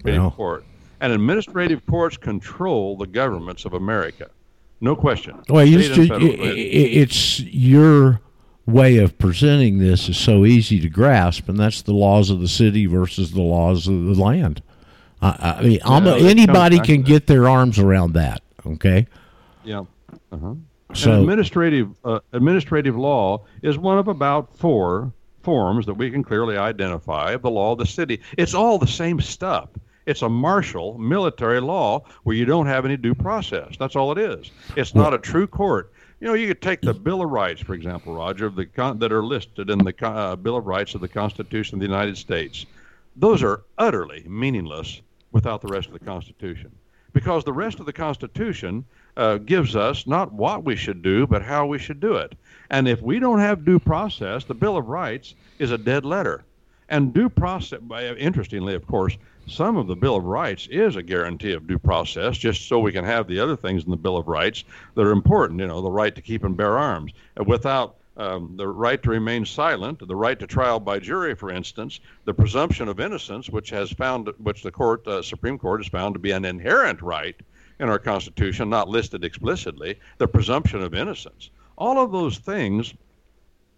Well. 0.03 0.31
court. 0.31 0.65
And 1.01 1.11
administrative 1.11 1.85
courts 1.85 2.15
control 2.15 2.95
the 2.95 3.07
governments 3.07 3.65
of 3.65 3.73
America. 3.73 4.29
No 4.85 4.95
question. 4.95 5.41
Well, 5.49 5.65
you 5.65 5.79
just, 5.79 5.95
federal. 6.09 6.29
i- 6.31 6.33
i- 6.35 6.53
it's 7.01 7.39
your 7.39 8.21
way 8.67 8.97
of 8.99 9.17
presenting 9.17 9.79
this 9.79 10.07
is 10.07 10.15
so 10.15 10.45
easy 10.45 10.79
to 10.79 10.87
grasp, 10.89 11.49
and 11.49 11.59
that's 11.59 11.81
the 11.81 11.93
laws 11.93 12.29
of 12.29 12.39
the 12.39 12.47
city 12.47 12.85
versus 12.85 13.31
the 13.31 13.41
laws 13.41 13.87
of 13.87 14.05
the 14.05 14.13
land. 14.21 14.61
I, 15.23 15.55
I 15.59 15.63
mean, 15.63 15.71
it 15.73 15.81
comes 15.81 16.23
anybody 16.23 16.79
can 16.79 17.01
get 17.01 17.25
their 17.25 17.49
arms 17.49 17.79
around 17.79 18.13
that. 18.13 18.43
Okay, 18.65 19.07
Yeah. 19.63 19.85
Uh-huh. 20.31 20.53
So- 20.93 21.11
and 21.13 21.21
administrative 21.21 21.89
uh, 22.05 22.19
administrative 22.31 22.95
law 22.95 23.41
is 23.63 23.79
one 23.79 23.97
of 23.97 24.07
about 24.07 24.55
four 24.55 25.11
forms 25.41 25.87
that 25.87 25.95
we 25.95 26.11
can 26.11 26.23
clearly 26.23 26.57
identify 26.57 27.31
of 27.31 27.41
the 27.41 27.49
law 27.49 27.71
of 27.71 27.79
the 27.79 27.85
city. 27.87 28.19
It's 28.37 28.53
all 28.53 28.77
the 28.77 28.87
same 28.87 29.19
stuff. 29.19 29.69
It's 30.05 30.21
a 30.21 30.29
martial 30.29 30.97
military 30.97 31.59
law 31.59 32.03
where 32.23 32.35
you 32.35 32.45
don't 32.45 32.67
have 32.67 32.85
any 32.85 32.97
due 32.97 33.15
process. 33.15 33.75
That's 33.77 33.95
all 33.95 34.11
it 34.11 34.17
is. 34.17 34.51
It's 34.75 34.93
not 34.93 35.13
a 35.13 35.17
true 35.17 35.47
court. 35.47 35.91
You 36.19 36.27
know, 36.27 36.33
you 36.33 36.47
could 36.47 36.61
take 36.61 36.81
the 36.81 36.93
Bill 36.93 37.21
of 37.21 37.29
Rights, 37.29 37.61
for 37.61 37.73
example, 37.73 38.15
Roger, 38.15 38.45
of 38.45 38.55
the 38.55 38.65
con- 38.65 38.99
that 38.99 39.11
are 39.11 39.23
listed 39.23 39.69
in 39.69 39.79
the 39.79 39.93
uh, 40.05 40.35
Bill 40.35 40.57
of 40.57 40.65
Rights 40.65 40.95
of 40.95 41.01
the 41.01 41.07
Constitution 41.07 41.75
of 41.75 41.79
the 41.79 41.87
United 41.87 42.17
States. 42.17 42.65
Those 43.15 43.43
are 43.43 43.63
utterly 43.77 44.23
meaningless 44.27 45.01
without 45.31 45.61
the 45.61 45.67
rest 45.67 45.87
of 45.87 45.93
the 45.93 46.05
Constitution 46.05 46.71
because 47.15 47.45
the 47.45 47.53
rest 47.53 47.79
of 47.79 47.85
the 47.85 47.93
Constitution 47.93 48.85
uh, 49.17 49.37
gives 49.37 49.75
us 49.75 50.05
not 50.05 50.33
what 50.33 50.65
we 50.65 50.75
should 50.75 51.01
do, 51.01 51.25
but 51.25 51.41
how 51.41 51.65
we 51.65 51.79
should 51.79 52.01
do 52.01 52.15
it. 52.15 52.35
And 52.69 52.87
if 52.87 53.01
we 53.01 53.19
don't 53.19 53.39
have 53.39 53.63
due 53.63 53.79
process, 53.79 54.43
the 54.43 54.53
Bill 54.53 54.77
of 54.77 54.89
Rights 54.89 55.33
is 55.57 55.71
a 55.71 55.77
dead 55.77 56.05
letter. 56.05 56.43
And 56.89 57.13
due 57.13 57.29
process, 57.29 57.79
interestingly, 58.17 58.75
of 58.75 58.85
course, 58.85 59.17
some 59.47 59.77
of 59.77 59.87
the 59.87 59.95
Bill 59.95 60.15
of 60.15 60.23
Rights 60.23 60.67
is 60.71 60.95
a 60.95 61.03
guarantee 61.03 61.53
of 61.53 61.67
due 61.67 61.79
process, 61.79 62.37
just 62.37 62.67
so 62.67 62.79
we 62.79 62.91
can 62.91 63.05
have 63.05 63.27
the 63.27 63.39
other 63.39 63.55
things 63.55 63.83
in 63.83 63.91
the 63.91 63.97
Bill 63.97 64.17
of 64.17 64.27
Rights 64.27 64.63
that 64.95 65.05
are 65.05 65.11
important. 65.11 65.59
You 65.59 65.67
know, 65.67 65.81
the 65.81 65.91
right 65.91 66.15
to 66.15 66.21
keep 66.21 66.43
and 66.43 66.57
bear 66.57 66.77
arms. 66.77 67.11
Without 67.45 67.95
um, 68.17 68.55
the 68.55 68.67
right 68.67 69.01
to 69.03 69.09
remain 69.09 69.45
silent, 69.45 70.05
the 70.07 70.15
right 70.15 70.39
to 70.39 70.47
trial 70.47 70.79
by 70.79 70.99
jury, 70.99 71.35
for 71.35 71.51
instance, 71.51 71.99
the 72.23 72.33
presumption 72.33 72.87
of 72.87 72.99
innocence, 72.99 73.49
which 73.49 73.69
has 73.69 73.91
found, 73.91 74.29
which 74.39 74.63
the 74.63 74.71
court, 74.71 75.05
uh, 75.07 75.21
Supreme 75.21 75.57
Court, 75.57 75.81
has 75.81 75.89
found 75.89 76.15
to 76.15 76.19
be 76.19 76.31
an 76.31 76.45
inherent 76.45 77.01
right 77.01 77.35
in 77.79 77.89
our 77.89 77.99
Constitution, 77.99 78.69
not 78.69 78.87
listed 78.87 79.25
explicitly, 79.25 79.99
the 80.17 80.27
presumption 80.27 80.81
of 80.81 80.93
innocence. 80.93 81.49
All 81.77 81.99
of 82.01 82.11
those 82.11 82.37
things 82.37 82.93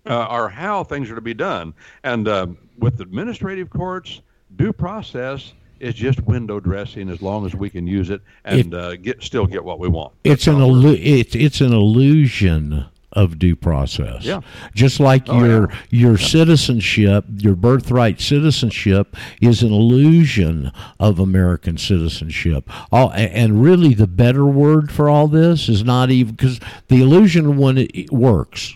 uh, 0.06 0.14
are 0.14 0.48
how 0.50 0.84
things 0.84 1.10
are 1.10 1.16
to 1.16 1.22
be 1.22 1.34
done. 1.34 1.74
And 2.04 2.28
uh, 2.28 2.48
with 2.78 3.02
administrative 3.02 3.72
courts, 3.72 4.22
due 4.58 4.74
process 4.74 5.54
is 5.80 5.94
just 5.94 6.20
window 6.26 6.60
dressing 6.60 7.08
as 7.10 7.22
long 7.22 7.46
as 7.46 7.54
we 7.56 7.70
can 7.70 7.86
use 7.86 8.10
it 8.10 8.22
and 8.44 8.74
uh, 8.74 8.96
get 8.96 9.22
still 9.22 9.46
get 9.46 9.64
what 9.64 9.80
we 9.80 9.88
want. 9.88 10.12
it's 10.24 10.48
an 10.48 10.56
illu- 10.56 11.00
it's 11.00 11.36
it's 11.36 11.62
an 11.62 11.72
illusion 11.74 12.86
of 13.14 13.40
due 13.40 13.56
process. 13.56 14.24
Yeah. 14.26 14.42
Just 14.76 15.00
like 15.00 15.24
Oh, 15.30 15.44
your 15.44 15.70
yeah. 15.70 15.76
your 15.92 16.18
citizenship, 16.18 17.26
your 17.38 17.56
birthright 17.56 18.20
citizenship 18.20 19.16
is 19.42 19.64
an 19.64 19.72
illusion 19.72 20.72
of 21.00 21.18
American 21.20 21.78
citizenship. 21.78 22.70
All, 22.92 23.12
and 23.14 23.62
really 23.64 23.94
the 23.94 24.08
better 24.08 24.46
word 24.46 24.92
for 24.92 25.10
all 25.10 25.28
this 25.28 25.70
is 25.70 25.84
not 25.84 26.10
even 26.12 26.36
because 26.36 26.60
the 26.90 27.02
illusion 27.02 27.58
when 27.58 27.78
it, 27.78 27.92
it 27.96 28.12
works. 28.12 28.76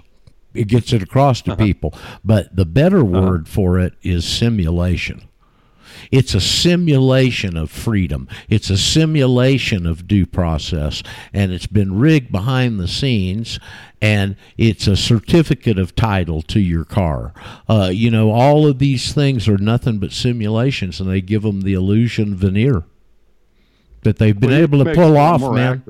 It 0.53 0.67
gets 0.67 0.91
it 0.93 1.01
across 1.01 1.41
Uh-huh. 1.41 1.55
to 1.55 1.63
people. 1.63 1.93
But 2.23 2.55
the 2.55 2.65
better 2.65 3.03
word 3.03 3.47
for 3.47 3.79
it 3.79 3.93
is 4.01 4.25
simulation. 4.25 5.23
It's 6.12 6.34
a 6.34 6.41
simulation 6.41 7.58
of 7.58 7.70
freedom. 7.70 8.28
It's 8.49 8.70
a 8.70 8.78
simulation 8.78 9.86
of 9.86 10.08
due 10.08 10.26
process. 10.26 11.04
And 11.34 11.52
it's 11.52 11.68
been 11.68 11.97
rigged 11.99 12.32
behind 12.32 12.80
the 12.80 12.88
scenes. 12.88 13.60
And 14.02 14.36
it's 14.58 14.88
a 14.88 14.95
certificate 14.95 15.78
of 15.78 15.95
title 15.95 16.41
to 16.43 16.60
your 16.60 16.86
car. 16.86 17.34
Uh, 17.70 17.91
you 17.93 18.10
know, 18.10 18.32
all 18.32 18.66
of 18.66 18.80
these 18.80 19.14
things 19.14 19.47
are 19.47 19.60
nothing 19.60 19.99
but 19.99 20.12
simulations, 20.12 20.99
and 20.99 21.08
they 21.10 21.22
give 21.22 21.43
them 21.43 21.62
the 21.62 21.74
illusion 21.74 22.36
veneer 22.36 22.84
that 24.02 24.18
they've 24.18 24.39
been 24.39 24.49
Well, 24.49 24.60
able 24.62 24.84
to 24.84 24.95
pull 24.95 25.18
off, 25.18 25.41
man. 25.54 25.84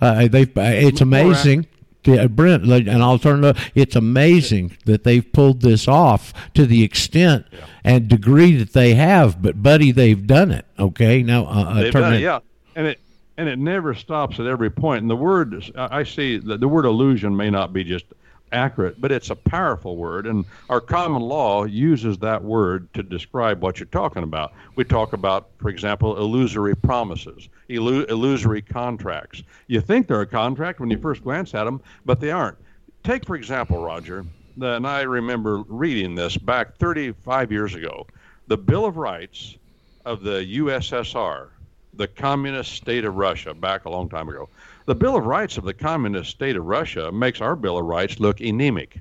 Uh, 0.00 0.28
they 0.28 0.42
it's 0.42 0.54
More 0.54 0.72
ac- 0.84 1.02
amazing. 1.02 1.66
Yeah, 2.06 2.26
Brent, 2.26 2.66
like, 2.66 2.86
and 2.86 3.02
I'll 3.02 3.18
turn 3.18 3.44
it. 3.44 3.56
It's 3.74 3.96
amazing 3.96 4.76
that 4.84 5.04
they've 5.04 5.32
pulled 5.32 5.62
this 5.62 5.88
off 5.88 6.32
to 6.54 6.66
the 6.66 6.82
extent 6.82 7.46
and 7.82 8.08
degree 8.08 8.56
that 8.56 8.72
they 8.72 8.94
have. 8.94 9.40
But, 9.40 9.62
buddy, 9.62 9.90
they've 9.90 10.26
done 10.26 10.50
it. 10.50 10.66
Okay, 10.78 11.22
now 11.22 11.46
uh, 11.46 11.64
uh, 11.64 11.74
They've 11.74 11.92
turn 11.92 12.02
done 12.02 12.14
it, 12.14 12.20
yeah, 12.20 12.40
and 12.76 12.86
it 12.86 13.00
and 13.36 13.48
it 13.48 13.58
never 13.58 13.94
stops 13.94 14.38
at 14.38 14.46
every 14.46 14.70
point. 14.70 15.02
And 15.02 15.10
the 15.10 15.16
word 15.16 15.72
I 15.76 16.00
I 16.00 16.04
see 16.04 16.38
that 16.38 16.60
the 16.60 16.68
word 16.68 16.84
illusion 16.84 17.36
may 17.36 17.50
not 17.50 17.72
be 17.72 17.84
just 17.84 18.04
accurate, 18.52 19.00
but 19.00 19.12
it's 19.12 19.30
a 19.30 19.36
powerful 19.36 19.96
word, 19.96 20.26
and 20.26 20.44
our 20.68 20.80
common 20.80 21.22
law 21.22 21.64
uses 21.64 22.18
that 22.18 22.42
word 22.42 22.92
to 22.94 23.02
describe 23.02 23.62
what 23.62 23.78
you're 23.78 23.86
talking 23.86 24.22
about. 24.22 24.52
We 24.76 24.84
talk 24.84 25.12
about, 25.12 25.50
for 25.58 25.68
example, 25.68 26.16
illusory 26.16 26.76
promises, 26.76 27.48
illu- 27.68 28.08
illusory 28.08 28.62
contracts. 28.62 29.42
You 29.66 29.80
think 29.80 30.06
they're 30.06 30.20
a 30.20 30.26
contract 30.26 30.80
when 30.80 30.90
you 30.90 30.98
first 30.98 31.22
glance 31.22 31.54
at 31.54 31.64
them, 31.64 31.80
but 32.04 32.20
they 32.20 32.30
aren't. 32.30 32.58
Take, 33.02 33.26
for 33.26 33.36
example, 33.36 33.82
Roger, 33.82 34.24
and 34.60 34.86
I 34.86 35.02
remember 35.02 35.62
reading 35.68 36.14
this 36.14 36.36
back 36.36 36.76
35 36.76 37.50
years 37.50 37.74
ago. 37.74 38.06
The 38.46 38.56
Bill 38.56 38.84
of 38.84 38.96
Rights 38.96 39.56
of 40.04 40.22
the 40.22 40.44
USSR, 40.58 41.48
the 41.96 42.08
communist 42.08 42.72
state 42.72 43.04
of 43.04 43.16
Russia, 43.16 43.54
back 43.54 43.84
a 43.84 43.90
long 43.90 44.08
time 44.08 44.28
ago. 44.28 44.48
The 44.86 44.94
Bill 44.94 45.16
of 45.16 45.24
Rights 45.24 45.56
of 45.56 45.64
the 45.64 45.74
communist 45.74 46.30
state 46.30 46.56
of 46.56 46.64
Russia 46.64 47.10
makes 47.12 47.40
our 47.40 47.56
Bill 47.56 47.78
of 47.78 47.84
Rights 47.84 48.20
look 48.20 48.40
anemic. 48.40 49.00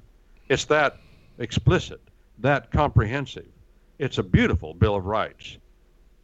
It's 0.50 0.66
that 0.66 0.98
explicit, 1.40 2.02
that 2.40 2.72
comprehensive. 2.72 3.48
It's 4.00 4.18
a 4.18 4.24
beautiful 4.24 4.74
Bill 4.74 4.96
of 4.96 5.06
Rights. 5.06 5.58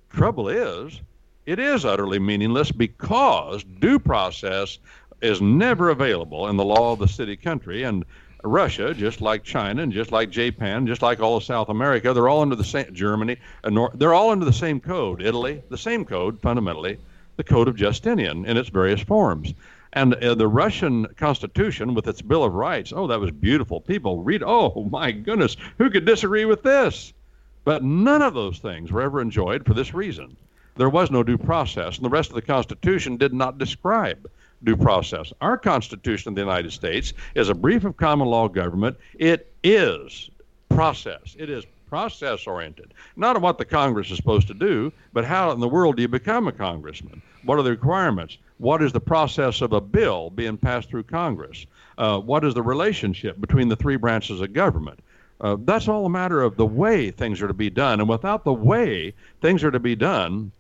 Trouble 0.09 0.49
is, 0.49 1.01
it 1.45 1.59
is 1.59 1.86
utterly 1.86 2.20
meaningless 2.20 2.72
because 2.72 3.63
due 3.63 3.99
process 3.99 4.80
is 5.22 5.41
never 5.41 5.89
available 5.89 6.47
in 6.47 6.57
the 6.57 6.65
law 6.65 6.93
of 6.93 6.99
the 6.99 7.07
city 7.07 7.36
country. 7.36 7.84
And 7.84 8.05
Russia, 8.43 8.93
just 8.93 9.21
like 9.21 9.43
China 9.43 9.83
and 9.83 9.91
just 9.91 10.11
like 10.11 10.29
Japan, 10.29 10.87
just 10.87 11.01
like 11.01 11.19
all 11.19 11.37
of 11.37 11.43
South 11.43 11.69
America, 11.69 12.13
they're 12.13 12.29
all 12.29 12.41
under 12.41 12.55
the 12.55 12.63
same 12.63 12.93
Germany, 12.93 13.37
they're 13.95 14.13
all 14.13 14.29
under 14.29 14.45
the 14.45 14.53
same 14.53 14.79
code. 14.79 15.21
Italy, 15.21 15.61
the 15.69 15.77
same 15.77 16.05
code 16.05 16.41
fundamentally 16.41 16.97
the 17.39 17.43
Code 17.45 17.69
of 17.69 17.77
Justinian 17.77 18.45
in 18.45 18.57
its 18.57 18.67
various 18.67 18.99
forms. 18.99 19.53
And 19.93 20.13
uh, 20.15 20.35
the 20.35 20.49
Russian 20.49 21.05
Constitution 21.15 21.93
with 21.93 22.05
its 22.05 22.21
Bill 22.21 22.43
of 22.43 22.53
Rights, 22.53 22.91
oh, 22.93 23.07
that 23.07 23.21
was 23.21 23.31
beautiful. 23.31 23.79
People 23.79 24.21
read, 24.21 24.43
oh, 24.45 24.85
my 24.91 25.13
goodness, 25.13 25.55
who 25.77 25.89
could 25.89 26.03
disagree 26.03 26.43
with 26.43 26.63
this? 26.63 27.13
But 27.63 27.81
none 27.81 28.21
of 28.21 28.33
those 28.33 28.59
things 28.59 28.91
were 28.91 29.01
ever 29.01 29.21
enjoyed 29.21 29.65
for 29.65 29.73
this 29.73 29.93
reason. 29.93 30.35
There 30.75 30.89
was 30.89 31.11
no 31.11 31.23
due 31.23 31.37
process, 31.37 31.95
and 31.95 32.05
the 32.05 32.09
rest 32.09 32.29
of 32.29 32.35
the 32.35 32.41
Constitution 32.41 33.15
did 33.15 33.33
not 33.33 33.57
describe 33.57 34.29
due 34.64 34.78
process. 34.78 35.32
Our 35.41 35.57
Constitution 35.57 36.30
of 36.30 36.36
the 36.36 36.41
United 36.41 36.72
States 36.72 37.14
is 37.36 37.49
a 37.49 37.55
brief 37.55 37.86
of 37.86 37.97
common 37.97 38.28
law 38.28 38.47
government. 38.47 38.97
It 39.18 39.51
is 39.64 40.30
process. 40.70 41.36
It 41.38 41.49
is 41.49 41.66
process 41.89 42.45
oriented. 42.45 42.93
Not 43.16 43.36
of 43.36 43.41
what 43.41 43.57
the 43.57 43.66
Congress 43.66 44.12
is 44.12 44.18
supposed 44.18 44.47
to 44.47 44.53
do, 44.53 44.93
but 45.12 45.26
how 45.26 45.51
in 45.51 45.60
the 45.60 45.68
world 45.68 45.95
do 45.95 46.01
you 46.03 46.07
become 46.07 46.47
a 46.47 46.51
congressman? 46.51 47.22
What 47.43 47.57
are 47.57 47.64
the 47.64 47.72
requirements? 47.72 48.38
What 48.57 48.84
is 48.84 48.91
the 48.91 48.99
process 48.99 49.62
of 49.62 49.74
a 49.74 49.82
bill 49.82 50.30
being 50.30 50.57
passed 50.57 50.89
through 50.89 51.03
Congress? 51.03 51.66
Uh, 51.97 52.20
what 52.20 52.43
is 52.43 52.53
the 52.53 52.62
relationship 52.62 53.41
between 53.41 53.70
the 53.70 53.76
three 53.76 53.95
branches 53.95 54.41
of 54.41 54.53
government? 54.53 54.99
Uh, 55.41 55.55
that's 55.62 55.88
all 55.88 56.05
a 56.05 56.10
matter 56.10 56.41
of 56.41 56.57
the 56.57 56.66
way 56.66 57.12
things 57.12 57.41
are 57.41 57.47
to 57.47 57.53
be 57.53 57.70
done. 57.70 57.99
And 58.01 58.10
without 58.10 58.43
the 58.43 58.53
way 58.53 59.14
things 59.41 59.64
are 59.64 59.72
to 59.72 59.80
be 59.80 59.95
done, 59.95 60.51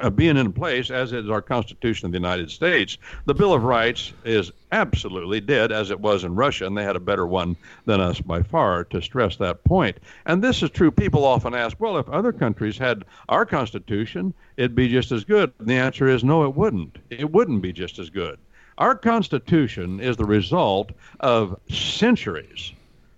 uh, 0.00 0.10
being 0.10 0.36
in 0.36 0.52
place, 0.52 0.90
as 0.90 1.12
is 1.12 1.28
our 1.28 1.42
Constitution 1.42 2.06
of 2.06 2.12
the 2.12 2.18
United 2.18 2.50
States, 2.50 2.98
the 3.26 3.34
Bill 3.34 3.54
of 3.54 3.64
Rights 3.64 4.12
is 4.24 4.52
absolutely 4.72 5.40
dead, 5.40 5.72
as 5.72 5.90
it 5.90 6.00
was 6.00 6.24
in 6.24 6.34
Russia, 6.34 6.66
and 6.66 6.76
they 6.76 6.84
had 6.84 6.96
a 6.96 7.00
better 7.00 7.26
one 7.26 7.56
than 7.86 8.00
us 8.00 8.20
by 8.20 8.42
far 8.42 8.84
to 8.84 9.00
stress 9.00 9.36
that 9.36 9.64
point. 9.64 9.98
And 10.26 10.42
this 10.42 10.62
is 10.62 10.70
true. 10.70 10.90
People 10.90 11.24
often 11.24 11.54
ask, 11.54 11.78
well, 11.80 11.98
if 11.98 12.08
other 12.08 12.32
countries 12.32 12.78
had 12.78 13.04
our 13.28 13.46
Constitution, 13.46 14.34
it'd 14.56 14.74
be 14.74 14.88
just 14.88 15.12
as 15.12 15.24
good. 15.24 15.52
And 15.58 15.68
the 15.68 15.74
answer 15.74 16.08
is 16.08 16.24
no, 16.24 16.44
it 16.44 16.54
wouldn't. 16.54 16.98
It 17.10 17.30
wouldn't 17.30 17.62
be 17.62 17.72
just 17.72 17.98
as 17.98 18.10
good. 18.10 18.38
Our 18.78 18.94
Constitution 18.94 20.00
is 20.00 20.16
the 20.16 20.24
result 20.24 20.92
of 21.20 21.58
centuries, 21.68 22.72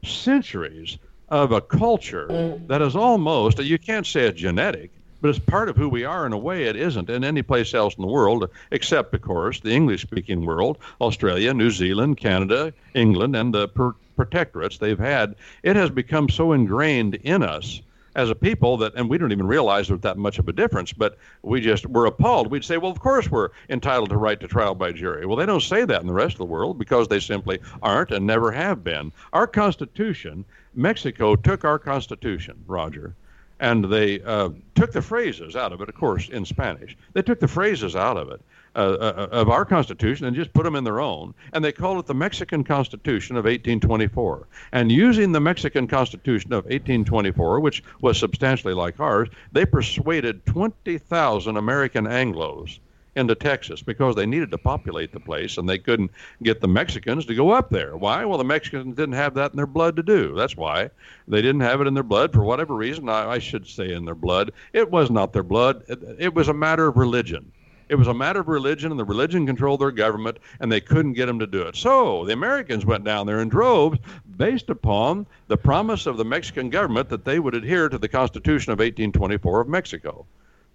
centuries 0.04 0.98
of 1.28 1.52
a 1.52 1.60
culture 1.60 2.58
that 2.66 2.82
is 2.82 2.96
almost, 2.96 3.58
you 3.58 3.78
can't 3.78 4.06
say 4.06 4.22
it's 4.22 4.40
genetic, 4.40 4.90
but 5.20 5.28
it's 5.28 5.38
part 5.38 5.68
of 5.68 5.76
who 5.76 5.88
we 5.88 6.04
are 6.04 6.26
in 6.26 6.32
a 6.32 6.38
way 6.38 6.64
it 6.64 6.76
isn't 6.76 7.10
in 7.10 7.24
any 7.24 7.42
place 7.42 7.74
else 7.74 7.94
in 7.94 8.02
the 8.02 8.08
world, 8.08 8.48
except, 8.70 9.14
of 9.14 9.22
course, 9.22 9.60
the 9.60 9.72
English 9.72 10.02
speaking 10.02 10.44
world, 10.44 10.78
Australia, 11.00 11.54
New 11.54 11.70
Zealand, 11.70 12.16
Canada, 12.16 12.72
England, 12.94 13.36
and 13.36 13.52
the 13.54 13.68
per- 13.68 13.94
protectorates 14.18 14.78
they've 14.78 14.98
had. 14.98 15.34
It 15.62 15.76
has 15.76 15.90
become 15.90 16.28
so 16.28 16.52
ingrained 16.52 17.14
in 17.16 17.42
us 17.42 17.80
as 18.16 18.28
a 18.28 18.34
people 18.34 18.78
that, 18.78 18.94
and 18.94 19.08
we 19.08 19.18
don't 19.18 19.32
even 19.32 19.46
realize 19.46 19.88
there's 19.88 20.00
that 20.00 20.18
much 20.18 20.38
of 20.38 20.48
a 20.48 20.52
difference, 20.52 20.92
but 20.92 21.16
we 21.42 21.60
just, 21.60 21.86
we're 21.86 22.06
appalled. 22.06 22.50
We'd 22.50 22.64
say, 22.64 22.76
well, 22.76 22.90
of 22.90 23.00
course 23.00 23.30
we're 23.30 23.50
entitled 23.68 24.10
to 24.10 24.16
right 24.16 24.38
to 24.40 24.48
trial 24.48 24.74
by 24.74 24.92
jury. 24.92 25.26
Well, 25.26 25.36
they 25.36 25.46
don't 25.46 25.62
say 25.62 25.84
that 25.84 26.00
in 26.00 26.06
the 26.06 26.12
rest 26.12 26.34
of 26.34 26.38
the 26.38 26.44
world 26.44 26.78
because 26.78 27.08
they 27.08 27.20
simply 27.20 27.60
aren't 27.82 28.10
and 28.10 28.26
never 28.26 28.50
have 28.50 28.82
been. 28.82 29.12
Our 29.32 29.46
Constitution, 29.46 30.44
Mexico 30.74 31.36
took 31.36 31.64
our 31.64 31.78
Constitution, 31.78 32.64
Roger, 32.66 33.14
and 33.60 33.84
they 33.84 34.20
uh, 34.22 34.48
took 34.74 34.92
the 34.92 35.02
phrases 35.02 35.54
out 35.54 35.72
of 35.72 35.80
it, 35.80 35.88
of 35.88 35.94
course, 35.94 36.28
in 36.30 36.44
Spanish. 36.44 36.96
They 37.12 37.22
took 37.22 37.38
the 37.38 37.48
phrases 37.48 37.94
out 37.94 38.16
of 38.16 38.30
it, 38.30 38.40
uh, 38.74 38.78
uh, 38.78 39.28
of 39.30 39.50
our 39.50 39.66
Constitution, 39.66 40.26
and 40.26 40.34
just 40.34 40.52
put 40.54 40.64
them 40.64 40.74
in 40.74 40.84
their 40.84 41.00
own, 41.00 41.34
and 41.52 41.62
they 41.62 41.70
called 41.70 41.98
it 41.98 42.06
the 42.06 42.14
Mexican 42.14 42.64
Constitution 42.64 43.36
of 43.36 43.44
1824. 43.44 44.48
And 44.72 44.90
using 44.90 45.32
the 45.32 45.40
Mexican 45.40 45.86
Constitution 45.86 46.52
of 46.52 46.64
1824, 46.64 47.60
which 47.60 47.84
was 48.00 48.18
substantially 48.18 48.74
like 48.74 48.98
ours, 48.98 49.28
they 49.52 49.66
persuaded 49.66 50.44
20,000 50.46 51.56
American 51.56 52.06
Anglos 52.06 52.78
into 53.20 53.34
Texas 53.36 53.82
because 53.82 54.16
they 54.16 54.26
needed 54.26 54.50
to 54.50 54.58
populate 54.58 55.12
the 55.12 55.20
place 55.20 55.58
and 55.58 55.68
they 55.68 55.78
couldn't 55.78 56.10
get 56.42 56.60
the 56.60 56.68
Mexicans 56.68 57.24
to 57.26 57.34
go 57.34 57.50
up 57.50 57.70
there. 57.70 57.96
Why? 57.96 58.24
Well, 58.24 58.38
the 58.38 58.44
Mexicans 58.44 58.96
didn't 58.96 59.14
have 59.14 59.34
that 59.34 59.52
in 59.52 59.56
their 59.56 59.66
blood 59.66 59.94
to 59.96 60.02
do. 60.02 60.34
That's 60.34 60.56
why. 60.56 60.90
They 61.28 61.42
didn't 61.42 61.60
have 61.60 61.80
it 61.80 61.86
in 61.86 61.94
their 61.94 62.02
blood 62.02 62.32
for 62.32 62.42
whatever 62.42 62.74
reason. 62.74 63.08
I, 63.08 63.30
I 63.30 63.38
should 63.38 63.66
say 63.68 63.92
in 63.92 64.04
their 64.04 64.14
blood. 64.16 64.52
It 64.72 64.90
was 64.90 65.10
not 65.10 65.32
their 65.32 65.44
blood, 65.44 65.84
it, 65.88 66.00
it 66.18 66.34
was 66.34 66.48
a 66.48 66.54
matter 66.54 66.88
of 66.88 66.96
religion. 66.96 67.52
It 67.90 67.98
was 67.98 68.06
a 68.06 68.14
matter 68.14 68.38
of 68.38 68.46
religion, 68.46 68.92
and 68.92 69.00
the 69.00 69.04
religion 69.04 69.46
controlled 69.46 69.80
their 69.80 69.90
government, 69.90 70.38
and 70.60 70.70
they 70.70 70.80
couldn't 70.80 71.14
get 71.14 71.26
them 71.26 71.40
to 71.40 71.46
do 71.46 71.62
it. 71.62 71.74
So 71.74 72.24
the 72.24 72.32
Americans 72.32 72.86
went 72.86 73.02
down 73.02 73.26
there 73.26 73.40
in 73.40 73.48
droves 73.48 73.98
based 74.36 74.70
upon 74.70 75.26
the 75.48 75.56
promise 75.56 76.06
of 76.06 76.16
the 76.16 76.24
Mexican 76.24 76.70
government 76.70 77.08
that 77.08 77.24
they 77.24 77.40
would 77.40 77.56
adhere 77.56 77.88
to 77.88 77.98
the 77.98 78.06
Constitution 78.06 78.72
of 78.72 78.78
1824 78.78 79.62
of 79.62 79.68
Mexico 79.68 80.24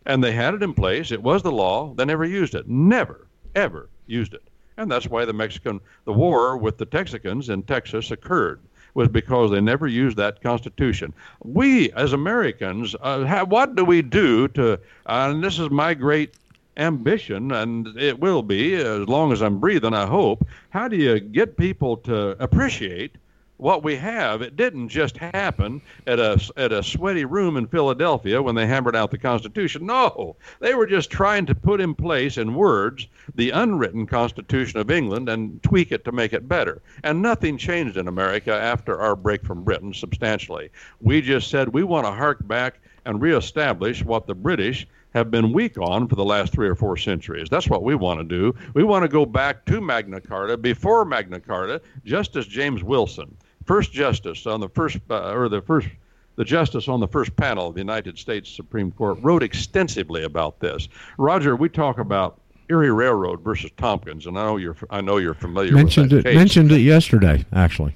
and 0.06 0.24
they 0.24 0.32
had 0.32 0.54
it 0.54 0.64
in 0.64 0.74
place. 0.74 1.12
It 1.12 1.22
was 1.22 1.44
the 1.44 1.52
law. 1.52 1.94
They 1.94 2.06
never 2.06 2.26
used 2.26 2.56
it. 2.56 2.68
Never, 2.68 3.28
ever 3.56 3.90
used 4.08 4.34
it. 4.34 4.44
And 4.78 4.92
that's 4.92 5.08
why 5.08 5.26
the 5.26 5.34
Mexican, 5.34 5.80
the 6.06 6.14
war 6.14 6.58
with 6.58 6.78
the 6.78 6.86
Texicans 6.86 7.50
in 7.50 7.64
Texas 7.64 8.12
occurred 8.12 8.60
was 8.94 9.08
because 9.10 9.52
they 9.52 9.62
never 9.62 9.88
used 9.88 10.18
that 10.18 10.42
Constitution. 10.42 11.14
We, 11.44 11.92
as 11.92 12.14
Americans, 12.14 12.96
uh, 13.02 13.24
have, 13.26 13.52
what 13.52 13.76
do 13.76 13.84
we 13.84 14.02
do 14.02 14.48
to, 14.50 14.74
uh, 14.74 14.78
and 15.06 15.44
this 15.44 15.60
is 15.60 15.70
my 15.70 15.94
great 15.94 16.36
ambition, 16.78 17.52
and 17.52 17.88
it 17.98 18.20
will 18.20 18.42
be 18.42 18.76
as 18.76 19.08
long 19.08 19.32
as 19.32 19.42
I'm 19.42 19.60
breathing, 19.60 19.94
I 19.94 20.06
hope. 20.06 20.48
How 20.70 20.88
do 20.88 20.96
you 20.96 21.20
get 21.20 21.58
people 21.58 21.98
to 21.98 22.42
appreciate 22.42 23.16
what 23.58 23.84
we 23.84 23.96
have, 23.96 24.42
it 24.42 24.56
didn't 24.56 24.90
just 24.90 25.18
happen 25.18 25.82
at 26.08 26.20
a, 26.20 26.40
at 26.58 26.74
a 26.74 26.84
sweaty 26.84 27.24
room 27.24 27.56
in 27.56 27.68
Philadelphia 27.68 28.42
when 28.42 28.56
they 28.56 28.68
hammered 28.68 28.96
out 28.96 29.12
the 29.12 29.18
Constitution. 29.18 29.86
No, 29.86 30.36
they 30.60 30.76
were 30.76 30.86
just 30.86 31.10
trying 31.10 31.46
to 31.46 31.56
put 31.56 31.80
in 31.80 31.96
place 31.96 32.38
in 32.38 32.54
words 32.54 33.08
the 33.36 33.52
unwritten 33.52 34.06
Constitution 34.08 34.80
of 34.80 34.92
England 34.92 35.30
and 35.30 35.64
tweak 35.64 35.92
it 35.92 36.04
to 36.04 36.12
make 36.12 36.34
it 36.34 36.50
better. 36.50 36.82
And 37.04 37.22
nothing 37.22 37.58
changed 37.58 37.98
in 37.98 38.10
America 38.10 38.54
after 38.54 39.00
our 39.00 39.16
break 39.16 39.46
from 39.46 39.64
Britain 39.64 39.94
substantially. 39.94 40.70
We 41.00 41.22
just 41.22 41.50
said 41.50 41.70
we 41.70 41.84
want 41.84 42.06
to 42.06 42.12
hark 42.12 42.46
back 42.46 42.80
and 43.06 43.22
reestablish 43.22 44.04
what 44.04 44.28
the 44.28 44.36
British 44.36 44.86
have 45.14 45.32
been 45.32 45.54
weak 45.54 45.78
on 45.78 46.10
for 46.10 46.16
the 46.16 46.26
last 46.26 46.52
three 46.52 46.68
or 46.68 46.76
four 46.76 46.98
centuries. 46.98 47.48
That's 47.50 47.70
what 47.70 47.84
we 47.84 47.96
want 47.96 48.20
to 48.20 48.26
do. 48.26 48.54
We 48.74 48.84
want 48.84 49.04
to 49.04 49.08
go 49.08 49.26
back 49.26 49.64
to 49.68 49.80
Magna 49.80 50.20
Carta, 50.20 50.58
before 50.58 51.06
Magna 51.06 51.40
Carta, 51.40 51.82
Justice 52.04 52.46
James 52.46 52.84
Wilson 52.84 53.34
first 53.66 53.92
justice 53.92 54.46
on 54.46 54.60
the 54.60 54.70
first 54.70 54.98
uh, 55.10 55.34
or 55.34 55.50
the 55.50 55.62
first 55.62 55.88
the 56.36 56.46
justice 56.46 56.88
on 56.88 57.00
the 57.00 57.08
first 57.08 57.36
panel 57.36 57.68
of 57.68 57.76
the 57.76 57.82
United 57.82 58.18
States 58.18 58.50
Supreme 58.50 58.92
Court 58.92 59.18
wrote 59.22 59.42
extensively 59.42 60.24
about 60.24 60.60
this. 60.60 60.90
Roger, 61.18 61.56
we 61.56 61.70
talk 61.70 61.98
about 61.98 62.42
Erie 62.70 62.92
Railroad 62.92 63.42
versus 63.42 63.72
Tompkins, 63.78 64.26
and 64.26 64.38
I 64.38 64.46
know 64.46 64.58
you're 64.58 64.76
I 64.90 65.02
know 65.02 65.18
you're 65.18 65.34
familiar 65.34 65.74
mentioned 65.74 66.12
with 66.12 66.24
that 66.24 66.30
it 66.30 66.32
case. 66.32 66.38
mentioned 66.38 66.72
it 66.72 66.82
yesterday 66.82 67.46
actually. 67.54 67.96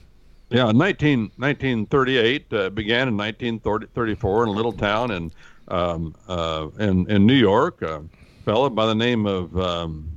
Yeah, 0.51 0.71
19, 0.71 1.31
1938 1.37 2.53
uh, 2.53 2.69
began 2.71 3.07
in 3.07 3.17
1934 3.17 4.43
in 4.43 4.49
a 4.49 4.51
little 4.51 4.71
town 4.71 5.11
in 5.11 5.31
um, 5.67 6.15
uh, 6.27 6.67
in 6.79 7.09
in 7.09 7.25
New 7.25 7.35
York. 7.35 7.81
A 7.81 8.03
fellow 8.45 8.69
by 8.69 8.87
the 8.87 8.95
name 8.95 9.25
of 9.27 9.55
um, 9.59 10.09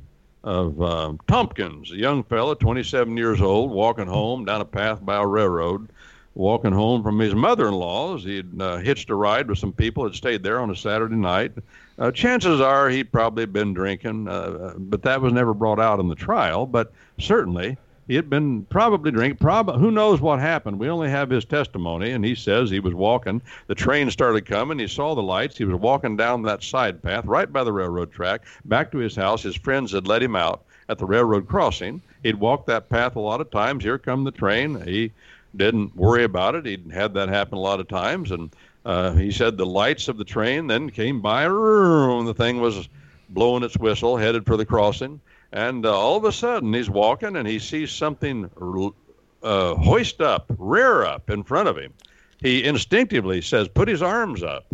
of 0.45 0.82
uh, 0.82 1.12
Tompkins, 1.28 1.93
a 1.93 1.97
young 1.97 2.24
fellow, 2.24 2.55
27 2.55 3.16
years 3.16 3.40
old, 3.40 3.70
walking 3.70 4.07
home 4.07 4.45
down 4.45 4.61
a 4.61 4.64
path 4.64 5.05
by 5.05 5.16
a 5.16 5.26
railroad, 5.26 5.88
walking 6.34 6.72
home 6.72 7.03
from 7.03 7.18
his 7.18 7.34
mother-in-law's. 7.34 8.24
He'd 8.24 8.61
uh, 8.61 8.78
hitched 8.78 9.11
a 9.11 9.14
ride 9.14 9.49
with 9.49 9.59
some 9.59 9.72
people 9.72 10.05
that 10.05 10.14
stayed 10.14 10.43
there 10.43 10.61
on 10.61 10.70
a 10.70 10.76
Saturday 10.76 11.16
night. 11.16 11.53
Uh, 11.99 12.11
chances 12.11 12.61
are 12.61 12.88
he'd 12.88 13.12
probably 13.12 13.47
been 13.47 13.74
drinking, 13.74 14.26
uh, 14.26 14.74
but 14.76 15.03
that 15.03 15.20
was 15.20 15.32
never 15.32 15.55
brought 15.55 15.78
out 15.78 16.01
in 16.01 16.09
the 16.09 16.14
trial. 16.14 16.66
But 16.66 16.93
certainly 17.18 17.76
he 18.09 18.14
had 18.14 18.28
been 18.28 18.64
probably 18.64 19.11
drinking. 19.11 19.38
Prob- 19.38 19.78
who 19.78 19.90
knows 19.90 20.20
what 20.20 20.38
happened? 20.38 20.78
We 20.78 20.88
only 20.88 21.09
have 21.11 21.30
his 21.30 21.44
testimony, 21.44 22.11
and 22.11 22.24
he 22.24 22.34
says 22.34 22.70
he 22.70 22.80
was 22.80 22.94
walking. 22.94 23.40
The 23.66 23.74
train 23.74 24.11
started 24.11 24.46
coming. 24.46 24.78
He 24.78 24.86
saw 24.88 25.14
the 25.14 25.22
lights. 25.22 25.59
He 25.59 25.64
was 25.64 25.80
walking 25.80 26.16
down 26.16 26.42
that 26.42 26.62
side 26.62 27.03
path 27.03 27.24
right 27.24 27.53
by 27.53 27.64
the 27.64 27.72
railroad 27.72 28.12
track 28.12 28.42
back 28.64 28.90
to 28.92 28.98
his 28.98 29.16
house. 29.16 29.42
His 29.42 29.57
friends 29.57 29.92
had 29.92 30.07
let 30.07 30.22
him 30.22 30.36
out 30.36 30.62
at 30.88 30.98
the 30.98 31.07
railroad 31.07 31.46
crossing. 31.46 32.03
He'd 32.22 32.40
walked 32.40 32.66
that 32.66 32.88
path 32.88 33.16
a 33.16 33.20
lot 33.20 33.40
of 33.40 33.50
times. 33.50 33.84
Here 33.84 33.98
come 33.98 34.24
the 34.24 34.30
train. 34.30 34.80
He 34.82 35.12
didn't 35.57 35.94
worry 35.96 36.24
about 36.24 36.55
it. 36.55 36.66
He'd 36.66 36.90
had 36.92 37.14
that 37.14 37.28
happen 37.28 37.59
a 37.59 37.61
lot 37.61 37.80
of 37.80 37.88
times, 37.88 38.30
and 38.30 38.50
Uh, 38.84 39.12
he 39.12 39.30
said 39.30 39.57
the 39.57 39.64
lights 39.64 40.09
of 40.09 40.16
the 40.16 40.24
train 40.24 40.66
then 40.66 40.90
came 40.90 41.20
by, 41.20 41.44
and 41.44 42.26
the 42.26 42.34
thing 42.34 42.61
was 42.61 42.88
blowing 43.28 43.62
its 43.62 43.76
whistle, 43.76 44.16
headed 44.16 44.44
for 44.44 44.57
the 44.57 44.66
crossing. 44.66 45.20
And 45.53 45.84
uh, 45.84 45.94
all 45.94 46.16
of 46.16 46.24
a 46.24 46.32
sudden, 46.32 46.72
he's 46.72 46.88
walking 46.88 47.36
and 47.36 47.46
he 47.46 47.59
sees 47.59 47.90
something 47.90 48.50
uh, 49.42 49.74
hoist 49.74 50.20
up, 50.20 50.46
rear 50.59 51.05
up 51.05 51.28
in 51.28 51.42
front 51.42 51.68
of 51.68 51.76
him. 51.76 51.92
He 52.40 52.64
instinctively 52.64 53.42
says, 53.42 53.68
Put 53.68 53.88
his 53.88 54.03
arms 54.03 54.42
up. 54.42 54.64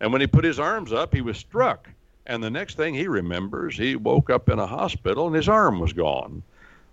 And 0.00 0.12
when 0.12 0.20
he 0.20 0.26
put 0.26 0.44
his 0.44 0.58
arms 0.58 0.92
up, 0.92 1.14
he 1.14 1.20
was 1.20 1.38
struck. 1.38 1.88
And 2.26 2.42
the 2.42 2.50
next 2.50 2.76
thing 2.76 2.94
he 2.94 3.06
remembers, 3.06 3.76
he 3.76 3.96
woke 3.96 4.28
up 4.28 4.48
in 4.48 4.58
a 4.58 4.66
hospital 4.66 5.26
and 5.26 5.36
his 5.36 5.48
arm 5.48 5.78
was 5.78 5.92
gone. 5.92 6.42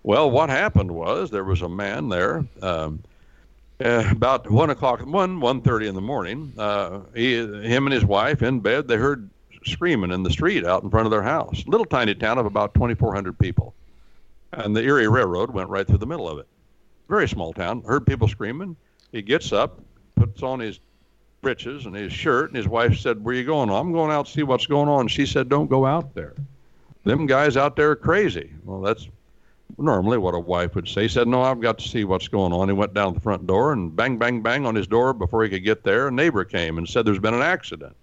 Well, 0.02 0.30
what 0.30 0.50
happened 0.50 0.90
was 0.90 1.30
there 1.30 1.44
was 1.44 1.62
a 1.62 1.68
man 1.68 2.08
there. 2.08 2.44
Um, 2.60 3.02
uh, 3.84 4.04
about 4.10 4.48
one 4.50 4.70
o'clock, 4.70 5.00
one 5.00 5.40
one 5.40 5.60
thirty 5.60 5.88
in 5.88 5.94
the 5.94 6.00
morning, 6.00 6.52
uh, 6.56 7.00
he, 7.14 7.34
him 7.34 7.86
and 7.86 7.92
his 7.92 8.04
wife 8.04 8.42
in 8.42 8.60
bed, 8.60 8.86
they 8.86 8.96
heard 8.96 9.28
screaming 9.66 10.10
in 10.10 10.22
the 10.22 10.30
street 10.30 10.64
out 10.64 10.82
in 10.82 10.90
front 10.90 11.06
of 11.06 11.10
their 11.10 11.22
house. 11.22 11.64
Little 11.66 11.86
tiny 11.86 12.14
town 12.14 12.38
of 12.38 12.46
about 12.46 12.74
2,400 12.74 13.38
people, 13.38 13.74
and 14.52 14.74
the 14.74 14.82
Erie 14.82 15.08
Railroad 15.08 15.50
went 15.50 15.68
right 15.68 15.86
through 15.86 15.98
the 15.98 16.06
middle 16.06 16.28
of 16.28 16.38
it. 16.38 16.46
Very 17.08 17.28
small 17.28 17.52
town. 17.52 17.82
Heard 17.82 18.06
people 18.06 18.28
screaming. 18.28 18.76
He 19.12 19.22
gets 19.22 19.52
up, 19.52 19.80
puts 20.16 20.42
on 20.42 20.60
his 20.60 20.80
breeches 21.42 21.86
and 21.86 21.94
his 21.94 22.12
shirt, 22.12 22.50
and 22.50 22.56
his 22.56 22.68
wife 22.68 22.98
said, 22.98 23.24
"Where 23.24 23.34
you 23.34 23.44
going?" 23.44 23.70
I'm 23.70 23.92
going 23.92 24.10
out 24.10 24.26
to 24.26 24.32
see 24.32 24.42
what's 24.42 24.66
going 24.66 24.88
on. 24.88 25.08
She 25.08 25.26
said, 25.26 25.48
"Don't 25.48 25.68
go 25.68 25.84
out 25.84 26.14
there. 26.14 26.34
Them 27.04 27.26
guys 27.26 27.56
out 27.56 27.76
there 27.76 27.90
are 27.90 27.96
crazy." 27.96 28.52
Well, 28.64 28.80
that's 28.80 29.08
normally 29.78 30.18
what 30.18 30.34
a 30.34 30.38
wife 30.38 30.74
would 30.74 30.88
say. 30.88 31.02
He 31.02 31.08
said, 31.08 31.28
No, 31.28 31.42
I've 31.42 31.60
got 31.60 31.78
to 31.78 31.88
see 31.88 32.04
what's 32.04 32.28
going 32.28 32.52
on. 32.52 32.68
He 32.68 32.74
went 32.74 32.94
down 32.94 33.14
the 33.14 33.20
front 33.20 33.46
door 33.46 33.72
and 33.72 33.94
bang, 33.94 34.18
bang, 34.18 34.42
bang 34.42 34.66
on 34.66 34.74
his 34.74 34.86
door 34.86 35.12
before 35.12 35.42
he 35.42 35.50
could 35.50 35.64
get 35.64 35.82
there. 35.82 36.08
A 36.08 36.12
neighbor 36.12 36.44
came 36.44 36.78
and 36.78 36.88
said 36.88 37.04
there's 37.04 37.18
been 37.18 37.34
an 37.34 37.42
accident. 37.42 37.96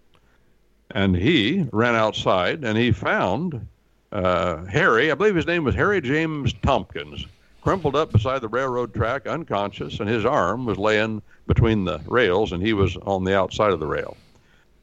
And 0.92 1.16
he 1.16 1.68
ran 1.72 1.96
outside 1.96 2.64
and 2.64 2.78
he 2.78 2.92
found 2.92 3.68
uh, 4.12 4.66
Harry, 4.66 5.12
I 5.12 5.16
believe 5.16 5.36
his 5.36 5.46
name 5.46 5.64
was 5.64 5.76
Harry 5.76 6.02
James 6.02 6.54
Tompkins, 6.64 7.26
crumpled 7.62 7.96
up 7.96 8.12
beside 8.12 8.42
the 8.42 8.48
railroad 8.48 8.94
track, 8.94 9.28
unconscious, 9.28 10.00
and 10.00 10.10
his 10.10 10.26
arm 10.26 10.66
was 10.66 10.78
laying 10.78 11.22
between 11.46 11.86
the 11.86 12.00
rails 12.08 12.52
and 12.52 12.64
he 12.64 12.74
was 12.74 12.98
on 12.98 13.24
the 13.24 13.38
outside 13.38 13.72
of 13.72 13.80
the 13.80 13.88
rail. 13.88 14.18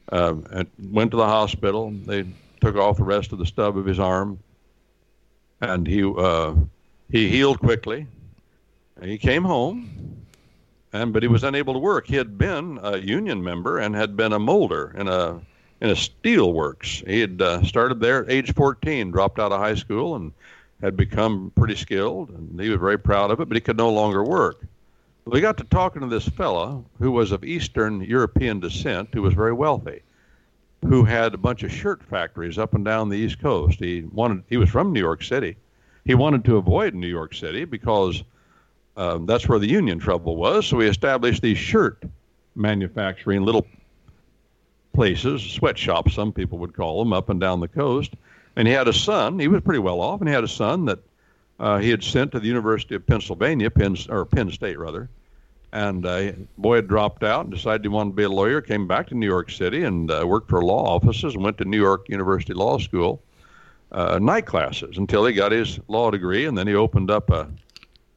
Um, 0.09 0.45
and 0.51 0.69
went 0.91 1.11
to 1.11 1.17
the 1.17 1.25
hospital. 1.25 1.91
They 2.05 2.25
took 2.61 2.77
off 2.77 2.97
the 2.97 3.03
rest 3.03 3.33
of 3.33 3.39
the 3.39 3.45
stub 3.45 3.77
of 3.77 3.85
his 3.85 3.99
arm, 3.99 4.39
and 5.59 5.85
he 5.85 6.01
uh, 6.03 6.53
he 7.11 7.27
healed 7.27 7.59
quickly. 7.59 8.07
He 9.01 9.17
came 9.17 9.43
home, 9.43 10.25
and 10.93 11.11
but 11.11 11.23
he 11.23 11.27
was 11.27 11.43
unable 11.43 11.73
to 11.73 11.79
work. 11.79 12.07
He 12.07 12.15
had 12.15 12.37
been 12.37 12.79
a 12.81 12.97
union 12.97 13.43
member 13.43 13.79
and 13.79 13.95
had 13.95 14.15
been 14.15 14.31
a 14.31 14.39
molder 14.39 14.95
in 14.97 15.09
a 15.09 15.41
in 15.81 15.89
a 15.89 15.95
steel 15.95 16.53
works. 16.53 17.03
He 17.05 17.19
had 17.19 17.41
uh, 17.41 17.63
started 17.63 17.99
there 17.99 18.23
at 18.23 18.31
age 18.31 18.53
14, 18.53 19.11
dropped 19.11 19.39
out 19.39 19.51
of 19.51 19.59
high 19.59 19.75
school, 19.75 20.15
and 20.15 20.31
had 20.81 20.95
become 20.95 21.51
pretty 21.55 21.75
skilled, 21.75 22.29
and 22.29 22.59
he 22.59 22.69
was 22.69 22.79
very 22.79 22.99
proud 22.99 23.31
of 23.31 23.39
it. 23.39 23.47
But 23.47 23.55
he 23.55 23.61
could 23.61 23.77
no 23.77 23.89
longer 23.89 24.23
work. 24.23 24.63
We 25.25 25.41
got 25.41 25.57
to 25.57 25.63
talking 25.65 26.01
to 26.01 26.07
this 26.07 26.27
fella 26.27 26.81
who 26.99 27.11
was 27.11 27.31
of 27.31 27.43
Eastern 27.43 28.01
European 28.01 28.59
descent, 28.59 29.09
who 29.13 29.21
was 29.21 29.33
very 29.33 29.53
wealthy, 29.53 30.01
who 30.85 31.03
had 31.03 31.33
a 31.33 31.37
bunch 31.37 31.63
of 31.63 31.71
shirt 31.71 32.01
factories 32.03 32.57
up 32.57 32.73
and 32.73 32.85
down 32.85 33.09
the 33.09 33.17
East 33.17 33.39
Coast. 33.39 33.79
He 33.79 34.03
wanted 34.11 34.43
he 34.49 34.57
was 34.57 34.69
from 34.69 34.93
New 34.93 35.01
York 35.01 35.23
City 35.23 35.57
he 36.07 36.15
wanted 36.15 36.45
to 36.45 36.55
avoid 36.55 36.95
New 36.95 37.07
York 37.07 37.35
City 37.35 37.65
because 37.65 38.23
um, 38.95 39.25
that's 39.25 39.47
where 39.47 39.59
the 39.59 39.67
union 39.67 39.99
trouble 39.99 40.37
was. 40.37 40.65
So 40.65 40.79
he 40.79 40.87
established 40.87 41.41
these 41.41 41.57
shirt 41.57 42.01
manufacturing 42.55 43.43
little 43.43 43.67
places, 44.97 45.43
sweatshops, 45.43 46.15
some 46.15 46.33
people 46.33 46.57
would 46.57 46.73
call 46.73 46.97
them, 46.97 47.13
up 47.13 47.29
and 47.29 47.39
down 47.39 47.59
the 47.59 47.67
coast. 47.67 48.15
And 48.55 48.67
he 48.67 48.73
had 48.73 48.87
a 48.87 48.93
son. 48.93 49.37
He 49.37 49.47
was 49.47 49.61
pretty 49.61 49.77
well 49.77 50.01
off, 50.01 50.21
and 50.21 50.27
he 50.27 50.33
had 50.33 50.43
a 50.43 50.47
son 50.47 50.85
that 50.85 50.97
uh, 51.59 51.77
he 51.77 51.91
had 51.91 52.03
sent 52.03 52.31
to 52.31 52.39
the 52.39 52.47
University 52.47 52.95
of 52.95 53.05
Pennsylvania, 53.05 53.69
Penn 53.69 53.95
or 54.09 54.25
Penn 54.25 54.49
State 54.49 54.79
rather. 54.79 55.07
And 55.71 56.03
uh, 56.03 56.31
boy 56.57 56.77
had 56.77 56.87
dropped 56.87 57.23
out 57.23 57.45
and 57.45 57.53
decided 57.53 57.83
he 57.83 57.89
wanted 57.89 58.09
to 58.09 58.15
be 58.15 58.23
a 58.23 58.29
lawyer. 58.29 58.59
Came 58.59 58.87
back 58.87 59.05
to 59.09 59.15
New 59.15 59.27
York 59.27 59.51
City 59.51 59.83
and 59.83 60.09
uh, 60.09 60.25
worked 60.25 60.49
for 60.49 60.63
law 60.63 60.95
offices. 60.95 61.35
and 61.35 61.43
Went 61.43 61.59
to 61.59 61.65
New 61.65 61.79
York 61.79 62.09
University 62.09 62.53
Law 62.53 62.79
School 62.79 63.21
uh, 63.91 64.17
night 64.17 64.47
classes 64.47 64.97
until 64.97 65.23
he 65.27 65.33
got 65.33 65.51
his 65.51 65.79
law 65.87 66.09
degree, 66.09 66.45
and 66.45 66.57
then 66.57 66.65
he 66.65 66.73
opened 66.73 67.11
up 67.11 67.29
a 67.29 67.47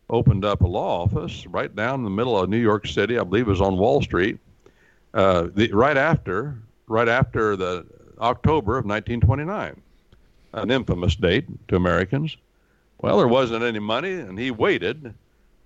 opened 0.08 0.46
up 0.46 0.62
a 0.62 0.66
law 0.66 1.02
office 1.02 1.46
right 1.46 1.76
down 1.76 2.00
in 2.00 2.04
the 2.04 2.10
middle 2.10 2.38
of 2.38 2.48
New 2.48 2.56
York 2.56 2.86
City. 2.86 3.18
I 3.18 3.24
believe 3.24 3.48
it 3.48 3.50
was 3.50 3.60
on 3.60 3.76
Wall 3.76 4.00
Street. 4.00 4.38
Uh, 5.12 5.48
the, 5.54 5.70
right 5.72 5.96
after 5.96 6.56
right 6.90 7.08
after 7.08 7.56
the 7.56 7.86
October 8.20 8.76
of 8.76 8.84
1929, 8.84 9.80
an 10.52 10.70
infamous 10.70 11.14
date 11.14 11.46
to 11.68 11.76
Americans. 11.76 12.36
Well, 12.98 13.18
there 13.18 13.28
wasn't 13.28 13.62
any 13.62 13.78
money, 13.78 14.12
and 14.12 14.38
he 14.38 14.50
waited 14.50 15.14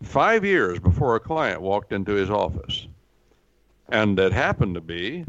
five 0.02 0.44
years 0.44 0.78
before 0.78 1.16
a 1.16 1.20
client 1.20 1.62
walked 1.62 1.92
into 1.92 2.12
his 2.12 2.30
office. 2.30 2.86
And 3.88 4.18
it 4.18 4.32
happened 4.32 4.74
to 4.74 4.80
be 4.82 5.24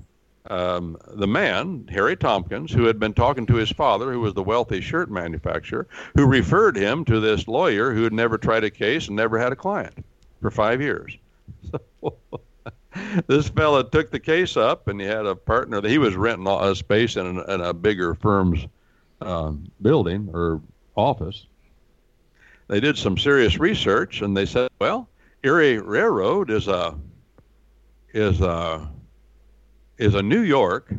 um, 0.50 0.98
the 1.08 1.28
man, 1.28 1.88
Harry 1.90 2.18
Tompkins, 2.18 2.72
who 2.72 2.84
had 2.84 3.00
been 3.00 3.14
talking 3.14 3.46
to 3.46 3.56
his 3.56 3.72
father, 3.72 4.12
who 4.12 4.20
was 4.20 4.34
the 4.34 4.44
wealthy 4.44 4.82
shirt 4.82 5.10
manufacturer, 5.10 5.88
who 6.16 6.26
referred 6.26 6.76
him 6.76 7.06
to 7.06 7.22
this 7.22 7.48
lawyer 7.48 7.94
who 7.94 8.04
had 8.04 8.14
never 8.14 8.38
tried 8.38 8.66
a 8.66 8.70
case 8.70 9.08
and 9.08 9.16
never 9.16 9.40
had 9.40 9.54
a 9.54 9.56
client 9.56 10.06
for 10.42 10.52
five 10.52 10.82
years. 10.82 11.18
So 12.02 12.20
this 13.28 13.50
fella 13.50 13.90
took 13.90 14.12
the 14.12 14.20
case 14.20 14.58
up, 14.58 14.88
and 14.88 15.00
he 15.00 15.08
had 15.08 15.26
a 15.26 15.36
partner 15.36 15.82
that 15.82 15.90
he 15.90 15.98
was 15.98 16.16
renting 16.16 16.48
a 16.48 16.76
space 16.76 17.16
in, 17.16 17.40
in 17.40 17.62
a 17.62 17.74
bigger 17.74 18.16
firm's 18.16 18.66
um, 19.22 19.70
building 19.82 20.30
or 20.34 20.62
office. 20.96 21.48
They 22.68 22.80
did 22.80 22.98
some 22.98 23.18
serious 23.18 23.60
research, 23.60 24.22
and 24.22 24.36
they 24.36 24.46
said, 24.46 24.70
"Well, 24.80 25.08
Erie 25.44 25.78
Railroad 25.78 26.50
is 26.50 26.68
a 26.68 26.96
is 28.14 28.42
a 28.42 28.90
is 29.98 30.16
a 30.16 30.24
New 30.24 30.42
York 30.42 30.92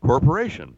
corporation, 0.00 0.74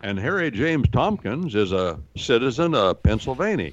and 0.00 0.18
Harry 0.18 0.50
James 0.50 0.88
Tompkins 0.88 1.54
is 1.54 1.72
a 1.72 2.00
citizen 2.16 2.74
of 2.74 3.02
Pennsylvania. 3.02 3.72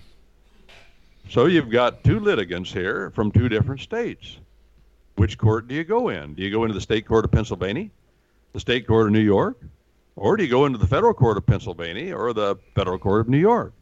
So 1.30 1.46
you've 1.46 1.72
got 1.72 2.04
two 2.04 2.20
litigants 2.20 2.72
here 2.72 3.10
from 3.12 3.32
two 3.32 3.48
different 3.48 3.82
states. 3.82 4.38
Which 5.16 5.38
court 5.38 5.68
do 5.68 5.76
you 5.76 5.84
go 5.84 6.10
in? 6.10 6.34
Do 6.34 6.44
you 6.44 6.52
go 6.52 6.64
into 6.64 6.74
the 6.74 6.82
state 6.82 7.06
court 7.06 7.26
of 7.26 7.32
Pennsylvania, 7.32 7.90
the 8.54 8.60
state 8.60 8.88
court 8.88 9.08
of 9.08 9.14
New 9.14 9.20
York, 9.20 9.58
or 10.16 10.38
do 10.38 10.44
you 10.44 10.50
go 10.50 10.66
into 10.66 10.78
the 10.78 10.88
federal 10.88 11.14
court 11.14 11.38
of 11.38 11.46
Pennsylvania 11.46 12.16
or 12.16 12.34
the 12.34 12.58
federal 12.76 12.98
court 12.98 13.22
of 13.22 13.30
New 13.30 13.38
York? 13.38 13.74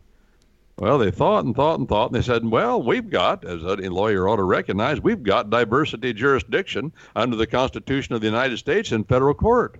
Well, 0.77 0.97
they 0.97 1.11
thought 1.11 1.43
and 1.43 1.53
thought 1.53 1.79
and 1.79 1.89
thought, 1.89 2.07
and 2.07 2.15
they 2.15 2.21
said, 2.21 2.45
well, 2.45 2.81
we've 2.81 3.09
got, 3.09 3.43
as 3.43 3.63
a 3.63 3.75
lawyer 3.75 4.29
ought 4.29 4.37
to 4.37 4.43
recognize, 4.43 5.01
we've 5.01 5.23
got 5.23 5.49
diversity 5.49 6.13
jurisdiction 6.13 6.93
under 7.17 7.35
the 7.35 7.47
Constitution 7.47 8.15
of 8.15 8.21
the 8.21 8.27
United 8.27 8.57
States 8.57 8.93
in 8.93 9.03
federal 9.03 9.33
court. 9.33 9.77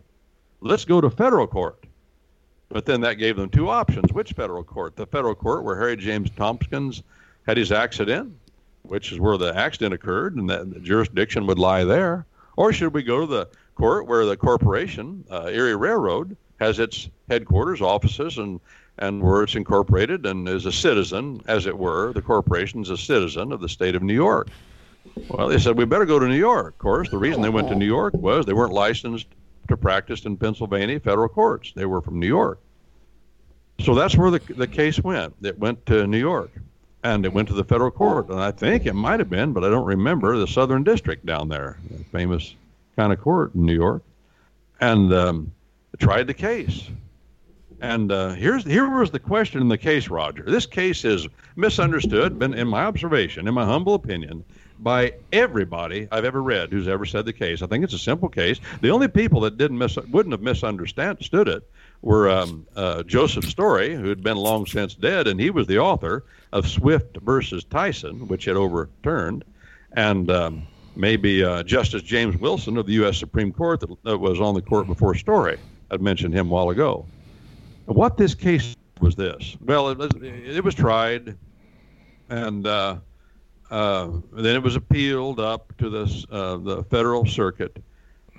Let's 0.60 0.84
go 0.84 1.00
to 1.00 1.10
federal 1.10 1.48
court. 1.48 1.86
But 2.68 2.86
then 2.86 3.02
that 3.02 3.14
gave 3.14 3.38
them 3.38 3.50
two 3.50 3.70
options. 3.70 4.12
Which 4.12 4.34
federal 4.34 4.64
court? 4.64 4.98
The 4.98 5.08
federal 5.08 5.36
court 5.36 5.64
where 5.64 5.80
Harry 5.80 5.96
James 5.96 6.30
Tompkins 6.32 7.02
had 7.48 7.56
his 7.56 7.72
accident, 7.72 8.34
which 8.84 9.12
is 9.12 9.20
where 9.20 9.38
the 9.38 9.56
accident 9.56 9.94
occurred, 9.94 10.36
and 10.36 10.50
that 10.50 10.74
the 10.74 10.80
jurisdiction 10.80 11.46
would 11.48 11.60
lie 11.60 11.84
there. 11.84 12.26
Or 12.58 12.74
should 12.74 12.94
we 12.94 13.04
go 13.04 13.22
to 13.22 13.26
the 13.26 13.48
court 13.76 14.08
where 14.08 14.26
the 14.26 14.36
corporation, 14.36 15.24
uh, 15.32 15.50
Erie 15.52 15.76
Railroad, 15.76 16.36
has 16.60 16.80
its 16.80 17.10
headquarters, 17.30 17.82
offices, 17.82 18.38
and 18.38 18.60
and 19.02 19.24
where 19.24 19.44
it's 19.44 19.56
incorporated 19.56 20.26
and 20.26 20.48
is 20.50 20.66
a 20.66 20.74
citizen, 20.74 21.42
as 21.48 21.66
it 21.66 21.78
were, 21.78 22.12
the 22.12 22.22
corporation 22.22 22.82
is 22.82 22.90
a 22.90 22.98
citizen 22.98 23.54
of 23.54 23.62
the 23.62 23.70
state 23.70 23.96
of 23.96 24.04
New 24.04 24.14
York. 24.14 24.50
Well, 25.30 25.48
they 25.48 25.58
said 25.58 25.78
we 25.78 25.86
better 25.86 26.06
go 26.06 26.20
to 26.20 26.28
New 26.28 26.36
York. 26.36 26.74
Of 26.74 26.80
course, 26.80 27.10
the 27.10 27.18
reason 27.18 27.42
they 27.42 27.50
went 27.50 27.70
to 27.70 27.76
New 27.76 27.86
York 27.86 28.14
was 28.14 28.46
they 28.46 28.52
weren't 28.52 28.74
licensed 28.74 29.28
to 29.70 29.78
practice 29.78 30.26
in 30.26 30.36
Pennsylvania 30.36 31.00
federal 31.00 31.30
courts. 31.30 31.72
They 31.74 31.86
were 31.86 32.02
from 32.02 32.20
New 32.20 32.28
York. 32.28 32.60
So 33.80 33.96
that's 33.96 34.18
where 34.18 34.32
the, 34.32 34.40
the 34.54 34.68
case 34.68 35.00
went. 35.00 35.34
It 35.42 35.58
went 35.58 35.86
to 35.86 36.06
New 36.06 36.20
York 36.20 36.52
and 37.04 37.26
it 37.26 37.34
went 37.34 37.48
to 37.48 37.54
the 37.54 37.64
federal 37.64 37.92
court. 37.92 38.30
And 38.30 38.40
I 38.40 38.52
think 38.52 38.86
it 38.86 38.94
might 38.94 39.20
have 39.20 39.30
been, 39.30 39.54
but 39.54 39.64
I 39.64 39.70
don't 39.70 39.86
remember, 39.86 40.38
the 40.38 40.48
Southern 40.48 40.84
District 40.84 41.26
down 41.26 41.50
there, 41.50 41.78
the 41.90 42.04
famous 42.06 42.56
kind 42.96 43.14
of 43.14 43.22
court 43.22 43.56
in 43.56 43.66
New 43.66 43.76
York. 43.76 44.04
And 44.82 45.14
um, 45.14 45.52
tried 46.00 46.28
the 46.28 46.34
case. 46.34 46.90
And 47.82 48.12
uh, 48.12 48.30
here's 48.32 48.66
here 48.66 48.90
was 48.90 49.12
the 49.12 49.20
question 49.20 49.62
in 49.62 49.70
the 49.70 49.78
case, 49.78 50.10
Roger. 50.10 50.44
This 50.44 50.66
case 50.66 51.06
is 51.06 51.28
misunderstood, 51.56 52.38
been 52.38 52.54
in 52.54 52.68
my 52.68 52.84
observation, 52.84 53.48
in 53.48 53.54
my 53.54 53.66
humble 53.66 53.94
opinion, 53.94 54.44
by 54.80 55.14
everybody 55.32 56.08
I've 56.12 56.26
ever 56.26 56.42
read 56.42 56.72
who's 56.72 56.88
ever 56.88 57.06
said 57.06 57.26
the 57.26 57.34
case. 57.34 57.62
I 57.62 57.68
think 57.68 57.84
it's 57.84 57.94
a 57.94 58.00
simple 58.00 58.30
case. 58.30 58.60
The 58.82 58.90
only 58.90 59.08
people 59.08 59.42
that 59.42 59.58
didn't 59.58 59.78
mis- 59.78 59.96
wouldn't 59.96 60.34
have 60.34 60.42
misunderstood 60.42 61.48
it 61.48 61.70
were 62.02 62.30
um, 62.30 62.66
uh, 62.76 63.04
Joseph 63.04 63.46
Story, 63.46 63.94
who 63.94 64.08
had 64.08 64.24
been 64.24 64.38
long 64.38 64.66
since 64.66 64.96
dead, 64.96 65.28
and 65.28 65.40
he 65.40 65.50
was 65.50 65.68
the 65.68 65.80
author 65.80 66.24
of 66.54 66.68
Swift 66.68 67.18
versus 67.18 67.64
Tyson, 67.66 68.28
which 68.28 68.46
had 68.46 68.56
overturned, 68.56 69.44
and 69.94 70.32
um, 70.32 70.64
maybe 70.96 71.44
uh, 71.44 71.64
Justice 71.64 72.02
James 72.02 72.38
Wilson 72.38 72.78
of 72.78 72.86
the 72.86 72.94
U.S. 72.94 73.18
Supreme 73.18 73.52
Court 73.52 73.82
that, 73.82 74.04
that 74.04 74.18
was 74.18 74.40
on 74.40 74.54
the 74.54 74.62
court 74.62 74.88
before 74.88 75.14
Story. 75.16 75.58
I'd 75.92 76.02
mentioned 76.02 76.34
him 76.34 76.48
a 76.48 76.50
while 76.50 76.70
ago. 76.70 77.06
What 77.86 78.18
this 78.18 78.36
case 78.36 78.76
was 79.02 79.16
this? 79.16 79.58
Well, 79.62 79.90
it 79.90 79.98
was, 79.98 80.12
it 80.22 80.64
was 80.64 80.76
tried, 80.76 81.36
and 82.30 82.66
uh, 82.66 82.98
uh, 83.72 84.10
then 84.34 84.56
it 84.56 84.64
was 84.64 84.76
appealed 84.76 85.40
up 85.40 85.76
to 85.78 85.90
the 85.90 86.26
uh, 86.32 86.58
the 86.58 86.84
federal 86.84 87.26
circuit, 87.26 87.82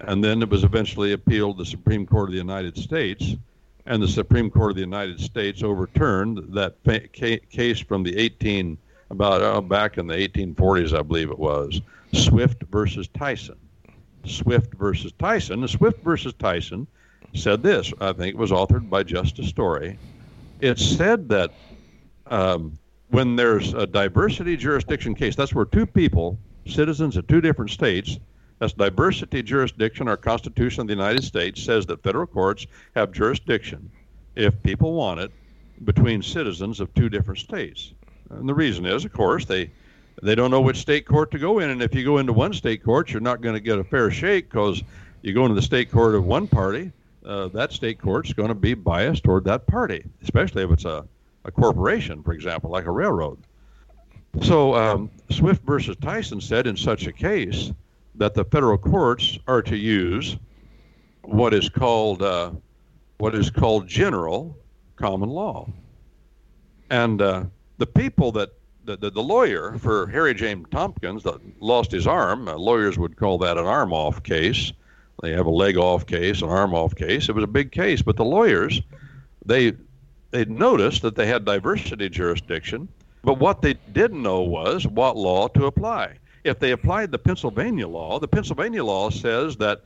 and 0.00 0.22
then 0.22 0.42
it 0.42 0.48
was 0.48 0.64
eventually 0.64 1.12
appealed 1.12 1.58
to 1.58 1.64
the 1.64 1.70
Supreme 1.70 2.06
Court 2.06 2.28
of 2.28 2.32
the 2.32 2.38
United 2.38 2.76
States, 2.76 3.34
and 3.86 4.02
the 4.02 4.08
Supreme 4.08 4.50
Court 4.50 4.70
of 4.70 4.76
the 4.76 4.82
United 4.82 5.20
States 5.20 5.62
overturned 5.62 6.54
that 6.54 6.76
fa- 6.84 7.08
ca- 7.08 7.40
case 7.50 7.80
from 7.80 8.02
the 8.02 8.16
18 8.16 8.76
about 9.10 9.42
uh, 9.42 9.60
back 9.60 9.98
in 9.98 10.06
the 10.06 10.14
1840s, 10.14 10.96
I 10.96 11.02
believe 11.02 11.30
it 11.30 11.38
was, 11.38 11.80
Swift 12.12 12.62
versus 12.70 13.08
Tyson. 13.08 13.56
Swift 14.24 14.74
versus 14.74 15.12
Tyson. 15.18 15.66
Swift 15.66 16.02
versus 16.02 16.32
Tyson 16.38 16.86
said 17.34 17.62
this. 17.62 17.92
I 18.00 18.12
think 18.12 18.34
it 18.34 18.38
was 18.38 18.50
authored 18.50 18.88
by 18.88 19.02
Justice 19.02 19.48
Story. 19.48 19.98
It 20.60 20.78
said 20.78 21.28
that 21.30 21.52
um, 22.26 22.78
when 23.08 23.36
there's 23.36 23.74
a 23.74 23.86
diversity 23.86 24.56
jurisdiction 24.56 25.14
case, 25.14 25.34
that's 25.34 25.54
where 25.54 25.64
two 25.64 25.86
people, 25.86 26.38
citizens 26.66 27.16
of 27.16 27.26
two 27.26 27.40
different 27.40 27.70
states, 27.70 28.18
that's 28.60 28.74
diversity 28.74 29.42
jurisdiction. 29.42 30.06
Our 30.06 30.18
Constitution 30.18 30.82
of 30.82 30.86
the 30.86 30.92
United 30.92 31.24
States 31.24 31.62
says 31.62 31.86
that 31.86 32.02
federal 32.02 32.26
courts 32.26 32.66
have 32.94 33.10
jurisdiction, 33.10 33.90
if 34.36 34.62
people 34.62 34.92
want 34.92 35.18
it, 35.18 35.32
between 35.84 36.22
citizens 36.22 36.78
of 36.78 36.94
two 36.94 37.08
different 37.08 37.40
states. 37.40 37.94
And 38.28 38.46
the 38.46 38.54
reason 38.54 38.84
is, 38.84 39.04
of 39.04 39.12
course, 39.12 39.46
they 39.46 39.70
they 40.22 40.34
don't 40.34 40.50
know 40.50 40.60
which 40.60 40.76
state 40.76 41.06
court 41.06 41.30
to 41.30 41.38
go 41.38 41.60
in, 41.60 41.70
and 41.70 41.82
if 41.82 41.94
you 41.94 42.04
go 42.04 42.18
into 42.18 42.34
one 42.34 42.52
state 42.52 42.84
court, 42.84 43.10
you're 43.10 43.22
not 43.22 43.40
going 43.40 43.54
to 43.54 43.60
get 43.60 43.78
a 43.78 43.84
fair 43.84 44.10
shake 44.10 44.50
because 44.50 44.82
you 45.22 45.32
go 45.32 45.44
into 45.44 45.54
the 45.54 45.62
state 45.62 45.90
court 45.90 46.14
of 46.14 46.26
one 46.26 46.46
party, 46.46 46.92
uh, 47.24 47.48
that 47.48 47.72
state 47.72 47.98
court's 47.98 48.34
going 48.34 48.50
to 48.50 48.54
be 48.54 48.74
biased 48.74 49.24
toward 49.24 49.44
that 49.44 49.66
party, 49.66 50.04
especially 50.22 50.62
if 50.62 50.70
it's 50.70 50.84
a, 50.84 51.06
a 51.46 51.50
corporation, 51.50 52.22
for 52.22 52.34
example, 52.34 52.70
like 52.70 52.84
a 52.84 52.90
railroad. 52.90 53.38
So 54.42 54.74
um, 54.74 55.10
Swift 55.30 55.64
versus 55.64 55.96
Tyson 55.96 56.42
said 56.42 56.66
in 56.66 56.76
such 56.76 57.06
a 57.06 57.12
case 57.12 57.72
that 58.16 58.34
the 58.34 58.44
federal 58.44 58.78
courts 58.78 59.38
are 59.46 59.62
to 59.62 59.76
use 59.76 60.36
what 61.22 61.54
is 61.54 61.68
called 61.68 62.22
uh, 62.22 62.50
what 63.18 63.34
is 63.34 63.50
called 63.50 63.86
general 63.86 64.56
common 64.96 65.28
law, 65.28 65.68
and 66.90 67.22
uh, 67.22 67.44
the 67.78 67.86
people 67.86 68.32
that 68.32 68.50
the, 68.84 68.96
the, 68.96 69.10
the, 69.10 69.22
lawyer 69.22 69.78
for 69.78 70.06
Harry 70.06 70.34
James 70.34 70.66
Tompkins 70.70 71.22
that 71.22 71.38
lost 71.60 71.92
his 71.92 72.06
arm, 72.06 72.48
uh, 72.48 72.54
lawyers 72.54 72.98
would 72.98 73.16
call 73.16 73.38
that 73.38 73.58
an 73.58 73.66
arm 73.66 73.92
off 73.92 74.22
case. 74.22 74.72
They 75.22 75.32
have 75.32 75.46
a 75.46 75.50
leg 75.50 75.76
off 75.76 76.06
case, 76.06 76.40
an 76.40 76.48
arm 76.48 76.74
off 76.74 76.94
case. 76.94 77.28
It 77.28 77.34
was 77.34 77.44
a 77.44 77.48
big 77.48 77.72
case, 77.72 78.00
but 78.00 78.16
the 78.16 78.24
lawyers, 78.24 78.80
they 79.44 79.74
they 80.30 80.44
noticed 80.44 81.02
that 81.02 81.16
they 81.16 81.26
had 81.26 81.44
diversity 81.44 82.08
jurisdiction, 82.08 82.88
but 83.22 83.38
what 83.38 83.62
they 83.62 83.74
didn't 83.92 84.22
know 84.22 84.40
was 84.40 84.86
what 84.86 85.16
law 85.16 85.48
to 85.48 85.66
apply. 85.66 86.16
If 86.44 86.58
they 86.58 86.72
applied 86.72 87.10
the 87.10 87.18
Pennsylvania 87.18 87.86
law, 87.86 88.18
the 88.18 88.28
Pennsylvania 88.28 88.84
law 88.84 89.10
says 89.10 89.56
that 89.56 89.82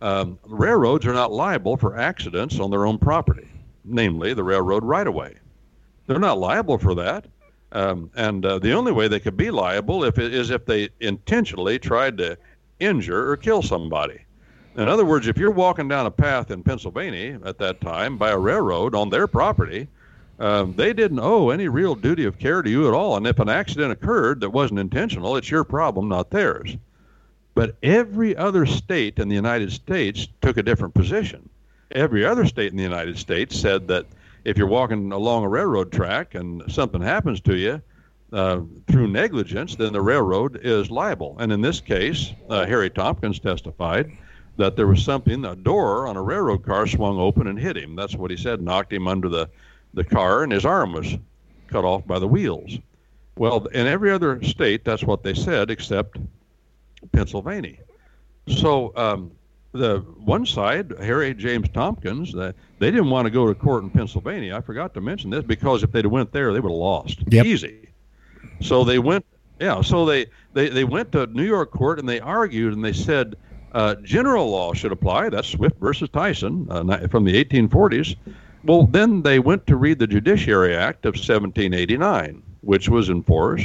um, 0.00 0.38
railroads 0.44 1.06
are 1.06 1.12
not 1.12 1.32
liable 1.32 1.76
for 1.76 1.98
accidents 1.98 2.60
on 2.60 2.70
their 2.70 2.86
own 2.86 2.98
property, 2.98 3.48
namely 3.84 4.34
the 4.34 4.44
railroad 4.44 4.84
right 4.84 5.06
of 5.06 5.14
way. 5.14 5.34
They're 6.06 6.18
not 6.18 6.38
liable 6.38 6.78
for 6.78 6.94
that. 6.94 7.26
Um, 7.72 8.10
and 8.14 8.46
uh, 8.46 8.58
the 8.58 8.72
only 8.72 8.92
way 8.92 9.08
they 9.08 9.18
could 9.18 9.36
be 9.36 9.50
liable 9.50 10.04
if 10.04 10.18
it, 10.18 10.32
is 10.32 10.50
if 10.50 10.64
they 10.64 10.88
intentionally 11.00 11.78
tried 11.78 12.16
to 12.18 12.38
injure 12.78 13.30
or 13.30 13.36
kill 13.36 13.62
somebody. 13.62 14.20
In 14.76 14.88
other 14.88 15.04
words, 15.04 15.26
if 15.26 15.38
you're 15.38 15.50
walking 15.50 15.88
down 15.88 16.06
a 16.06 16.10
path 16.10 16.50
in 16.50 16.62
Pennsylvania 16.62 17.40
at 17.44 17.58
that 17.58 17.80
time 17.80 18.18
by 18.18 18.30
a 18.30 18.38
railroad 18.38 18.94
on 18.94 19.08
their 19.08 19.26
property, 19.26 19.88
um, 20.38 20.74
they 20.74 20.92
didn't 20.92 21.20
owe 21.20 21.50
any 21.50 21.68
real 21.68 21.94
duty 21.94 22.24
of 22.24 22.38
care 22.38 22.62
to 22.62 22.70
you 22.70 22.88
at 22.88 22.94
all. 22.94 23.16
And 23.16 23.26
if 23.26 23.38
an 23.38 23.48
accident 23.48 23.92
occurred 23.92 24.40
that 24.40 24.50
wasn't 24.50 24.80
intentional, 24.80 25.36
it's 25.36 25.50
your 25.50 25.64
problem, 25.64 26.08
not 26.08 26.30
theirs. 26.30 26.76
But 27.54 27.76
every 27.82 28.36
other 28.36 28.66
state 28.66 29.18
in 29.18 29.28
the 29.28 29.34
United 29.34 29.72
States 29.72 30.28
took 30.42 30.58
a 30.58 30.62
different 30.62 30.94
position. 30.94 31.48
Every 31.90 32.24
other 32.24 32.44
state 32.44 32.70
in 32.70 32.76
the 32.76 32.82
United 32.82 33.16
States 33.18 33.58
said 33.58 33.88
that 33.88 34.06
if 34.44 34.58
you're 34.58 34.66
walking 34.66 35.10
along 35.10 35.44
a 35.44 35.48
railroad 35.48 35.90
track 35.90 36.34
and 36.34 36.62
something 36.70 37.00
happens 37.00 37.40
to 37.42 37.56
you 37.56 37.80
uh, 38.32 38.60
through 38.88 39.08
negligence, 39.08 39.74
then 39.76 39.92
the 39.92 40.00
railroad 40.00 40.60
is 40.62 40.90
liable. 40.90 41.36
And 41.38 41.50
in 41.50 41.62
this 41.62 41.80
case, 41.80 42.32
uh, 42.50 42.66
Harry 42.66 42.90
Tompkins 42.90 43.38
testified 43.38 44.12
that 44.56 44.76
there 44.76 44.86
was 44.86 45.02
something, 45.02 45.44
a 45.44 45.56
door 45.56 46.06
on 46.06 46.16
a 46.16 46.22
railroad 46.22 46.64
car 46.64 46.86
swung 46.86 47.18
open 47.18 47.46
and 47.46 47.58
hit 47.58 47.76
him. 47.76 47.96
That's 47.96 48.16
what 48.16 48.30
he 48.30 48.36
said, 48.36 48.60
knocked 48.60 48.92
him 48.92 49.08
under 49.08 49.28
the, 49.28 49.48
the 49.96 50.04
car, 50.04 50.44
and 50.44 50.52
his 50.52 50.64
arm 50.64 50.92
was 50.92 51.16
cut 51.66 51.84
off 51.84 52.06
by 52.06 52.20
the 52.20 52.28
wheels. 52.28 52.78
Well, 53.36 53.66
in 53.66 53.86
every 53.86 54.12
other 54.12 54.42
state, 54.44 54.84
that's 54.84 55.02
what 55.02 55.24
they 55.24 55.34
said, 55.34 55.70
except 55.70 56.18
Pennsylvania. 57.12 57.78
So 58.46 58.92
um, 58.96 59.32
the 59.72 59.98
one 60.18 60.46
side, 60.46 60.92
Harry 61.00 61.34
James 61.34 61.68
Tompkins, 61.70 62.34
uh, 62.34 62.52
they 62.78 62.90
didn't 62.90 63.10
want 63.10 63.26
to 63.26 63.30
go 63.30 63.46
to 63.46 63.54
court 63.54 63.82
in 63.82 63.90
Pennsylvania. 63.90 64.56
I 64.56 64.60
forgot 64.60 64.94
to 64.94 65.00
mention 65.00 65.30
this 65.30 65.44
because 65.44 65.82
if 65.82 65.92
they'd 65.92 66.06
went 66.06 66.32
there, 66.32 66.52
they 66.52 66.60
would 66.60 66.70
have 66.70 66.78
lost 66.78 67.20
yep. 67.28 67.44
easy. 67.44 67.88
So 68.60 68.84
they 68.84 68.98
went, 68.98 69.24
yeah. 69.60 69.80
So 69.80 70.04
they, 70.06 70.26
they 70.52 70.68
they 70.68 70.84
went 70.84 71.12
to 71.12 71.26
New 71.26 71.44
York 71.44 71.70
court 71.70 71.98
and 71.98 72.08
they 72.08 72.20
argued 72.20 72.72
and 72.74 72.84
they 72.84 72.92
said 72.92 73.36
uh, 73.72 73.96
general 73.96 74.50
law 74.50 74.72
should 74.72 74.92
apply. 74.92 75.28
That's 75.30 75.48
Swift 75.48 75.78
versus 75.78 76.08
Tyson 76.10 76.66
uh, 76.70 77.08
from 77.08 77.24
the 77.24 77.44
1840s. 77.44 78.16
Well, 78.66 78.88
then 78.88 79.22
they 79.22 79.38
went 79.38 79.64
to 79.68 79.76
read 79.76 80.00
the 80.00 80.08
Judiciary 80.08 80.74
Act 80.74 81.04
of 81.04 81.14
1789, 81.14 82.42
which 82.62 82.88
was 82.88 83.08
in 83.08 83.22
force, 83.22 83.62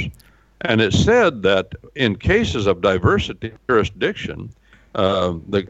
and 0.60 0.80
it 0.80 0.92
said 0.92 1.42
that 1.42 1.74
in 1.96 2.14
cases 2.14 2.68
of 2.68 2.80
diversity 2.80 3.48
of 3.48 3.66
jurisdiction, 3.66 4.50
uh, 4.94 5.34
the 5.48 5.66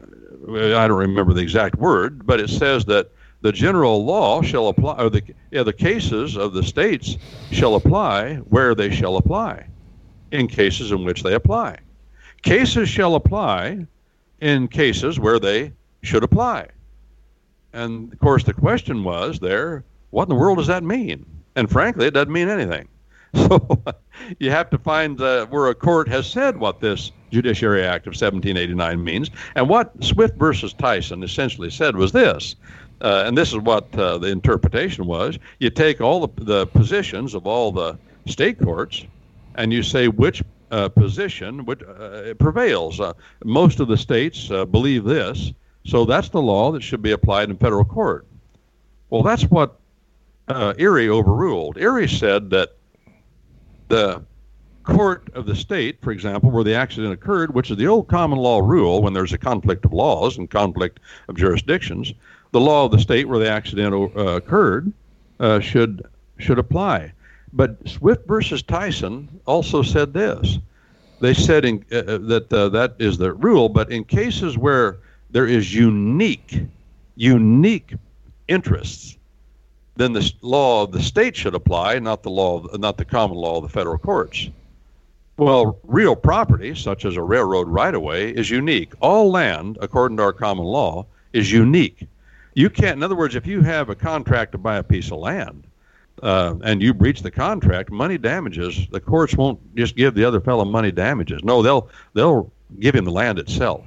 I 0.47 0.87
don't 0.87 0.99
remember 0.99 1.33
the 1.33 1.41
exact 1.41 1.75
word, 1.77 2.27
but 2.27 2.39
it 2.39 2.49
says 2.49 2.85
that 2.85 3.09
the 3.41 3.51
general 3.51 4.05
law 4.05 4.43
shall 4.43 4.67
apply, 4.67 5.01
or 5.01 5.09
the, 5.09 5.23
yeah, 5.49 5.63
the 5.63 5.73
cases 5.73 6.37
of 6.37 6.53
the 6.53 6.61
states 6.61 7.17
shall 7.51 7.73
apply 7.73 8.35
where 8.35 8.75
they 8.75 8.93
shall 8.93 9.17
apply, 9.17 9.65
in 10.31 10.47
cases 10.47 10.91
in 10.91 11.05
which 11.05 11.23
they 11.23 11.33
apply. 11.33 11.79
Cases 12.43 12.87
shall 12.87 13.15
apply 13.15 13.87
in 14.41 14.67
cases 14.67 15.19
where 15.19 15.39
they 15.39 15.71
should 16.03 16.23
apply. 16.23 16.67
And 17.73 18.13
of 18.13 18.19
course, 18.19 18.43
the 18.43 18.53
question 18.53 19.03
was 19.03 19.39
there, 19.39 19.83
what 20.11 20.23
in 20.23 20.29
the 20.29 20.35
world 20.35 20.59
does 20.59 20.67
that 20.67 20.83
mean? 20.83 21.25
And 21.55 21.69
frankly, 21.69 22.07
it 22.07 22.13
doesn't 22.13 22.31
mean 22.31 22.49
anything. 22.49 22.87
So 23.35 23.83
you 24.39 24.51
have 24.51 24.69
to 24.69 24.77
find 24.77 25.19
uh, 25.19 25.47
where 25.47 25.67
a 25.67 25.73
court 25.73 26.07
has 26.07 26.27
said 26.27 26.57
what 26.57 26.81
this 26.81 27.11
Judiciary 27.31 27.83
Act 27.83 28.05
of 28.05 28.11
1789 28.11 29.03
means. 29.03 29.31
And 29.55 29.67
what 29.67 29.91
Swift 30.03 30.37
versus 30.37 30.71
Tyson 30.71 31.23
essentially 31.23 31.71
said 31.71 31.95
was 31.95 32.11
this, 32.11 32.55
uh, 33.01 33.23
and 33.25 33.35
this 33.35 33.49
is 33.49 33.57
what 33.57 33.93
uh, 33.97 34.19
the 34.19 34.27
interpretation 34.27 35.07
was 35.07 35.39
you 35.57 35.71
take 35.71 35.99
all 35.99 36.27
the, 36.27 36.43
the, 36.43 36.67
positions 36.67 37.33
of 37.33 37.47
all 37.47 37.71
the 37.71 37.97
state 38.27 38.59
courts 38.59 39.03
and 39.55 39.73
you 39.73 39.81
say 39.81 40.07
which 40.07 40.43
uh, 40.71 40.89
position 40.89 41.65
which, 41.65 41.81
uh, 41.83 42.33
prevails. 42.35 42.99
Uh, 42.99 43.13
most 43.43 43.79
of 43.79 43.87
the 43.87 43.97
states 43.97 44.47
believe 44.47 45.03
this, 45.03 45.51
so 45.85 46.05
that's 46.05 46.29
the 46.29 46.41
law 46.41 46.71
that 46.71 46.81
should 46.81 47.01
be 47.01 47.11
applied 47.11 47.49
in 47.49 47.57
federal 47.57 47.85
court. 47.85 48.25
Well, 49.09 49.23
that's 49.23 49.43
what 49.43 49.79
Erie 50.49 51.09
overruled. 51.09 51.77
Erie 51.77 52.07
said 52.07 52.49
that 52.49 52.75
the 53.89 54.23
court 54.83 55.29
of 55.33 55.45
the 55.45 55.55
state, 55.55 55.99
for 56.01 56.11
example, 56.11 56.51
where 56.51 56.63
the 56.63 56.75
accident 56.75 57.13
occurred, 57.13 57.53
which 57.53 57.71
is 57.71 57.77
the 57.77 57.87
old 57.87 58.07
common 58.07 58.37
law 58.37 58.59
rule 58.59 59.01
when 59.01 59.13
there's 59.13 59.33
a 59.33 59.37
conflict 59.37 59.85
of 59.85 59.93
laws 59.93 60.37
and 60.37 60.49
conflict 60.49 60.99
of 61.27 61.35
jurisdictions, 61.35 62.13
the 62.51 62.59
law 62.59 62.85
of 62.85 62.91
the 62.91 62.99
state 62.99 63.27
where 63.27 63.39
the 63.39 63.49
accident 63.49 63.93
uh, 63.93 64.21
occurred 64.35 64.91
uh, 65.39 65.59
should 65.59 66.05
should 66.37 66.59
apply. 66.59 67.11
But 67.53 67.87
Swift 67.87 68.27
versus 68.27 68.63
Tyson 68.63 69.29
also 69.45 69.83
said 69.83 70.13
this. 70.13 70.57
They 71.19 71.33
said 71.33 71.65
in, 71.65 71.85
uh, 71.91 71.97
uh 71.97 72.17
that 72.17 72.53
uh, 72.53 72.69
that 72.69 72.95
is 72.99 73.17
the 73.17 73.33
rule, 73.33 73.69
but 73.69 73.91
in 73.91 74.03
cases 74.03 74.57
where 74.57 74.97
there 75.33 75.47
is 75.47 75.75
unique, 75.75 76.63
unique 77.15 77.93
interests 78.47 79.17
then 79.95 80.13
the 80.13 80.31
law 80.41 80.83
of 80.83 80.91
the 80.91 81.01
state 81.01 81.35
should 81.35 81.53
apply, 81.53 81.99
not 81.99 82.23
the 82.23 82.29
law, 82.29 82.57
of, 82.57 82.79
not 82.79 82.97
the 82.97 83.05
common 83.05 83.37
law 83.37 83.57
of 83.57 83.63
the 83.63 83.69
federal 83.69 83.97
courts. 83.97 84.49
Well, 85.37 85.79
real 85.83 86.15
property, 86.15 86.75
such 86.75 87.05
as 87.05 87.15
a 87.15 87.21
railroad 87.21 87.67
right 87.67 87.93
of 87.93 88.01
way, 88.01 88.29
is 88.29 88.49
unique. 88.49 88.93
All 89.01 89.31
land, 89.31 89.77
according 89.81 90.17
to 90.17 90.23
our 90.23 90.33
common 90.33 90.65
law, 90.65 91.05
is 91.33 91.51
unique. 91.51 92.07
You 92.55 92.69
can't, 92.69 92.97
in 92.97 93.03
other 93.03 93.15
words, 93.15 93.35
if 93.35 93.47
you 93.47 93.61
have 93.61 93.89
a 93.89 93.95
contract 93.95 94.51
to 94.53 94.57
buy 94.59 94.77
a 94.77 94.83
piece 94.83 95.11
of 95.11 95.17
land 95.17 95.63
uh, 96.21 96.55
and 96.63 96.81
you 96.81 96.93
breach 96.93 97.21
the 97.21 97.31
contract, 97.31 97.91
money 97.91 98.19
damages, 98.19 98.87
the 98.91 98.99
courts 98.99 99.35
won't 99.35 99.75
just 99.75 99.95
give 99.95 100.13
the 100.13 100.23
other 100.23 100.39
fellow 100.39 100.65
money 100.65 100.91
damages. 100.91 101.43
No, 101.43 101.63
they'll 101.63 101.89
they'll 102.13 102.51
give 102.79 102.93
him 102.93 103.05
the 103.05 103.11
land 103.11 103.39
itself. 103.39 103.83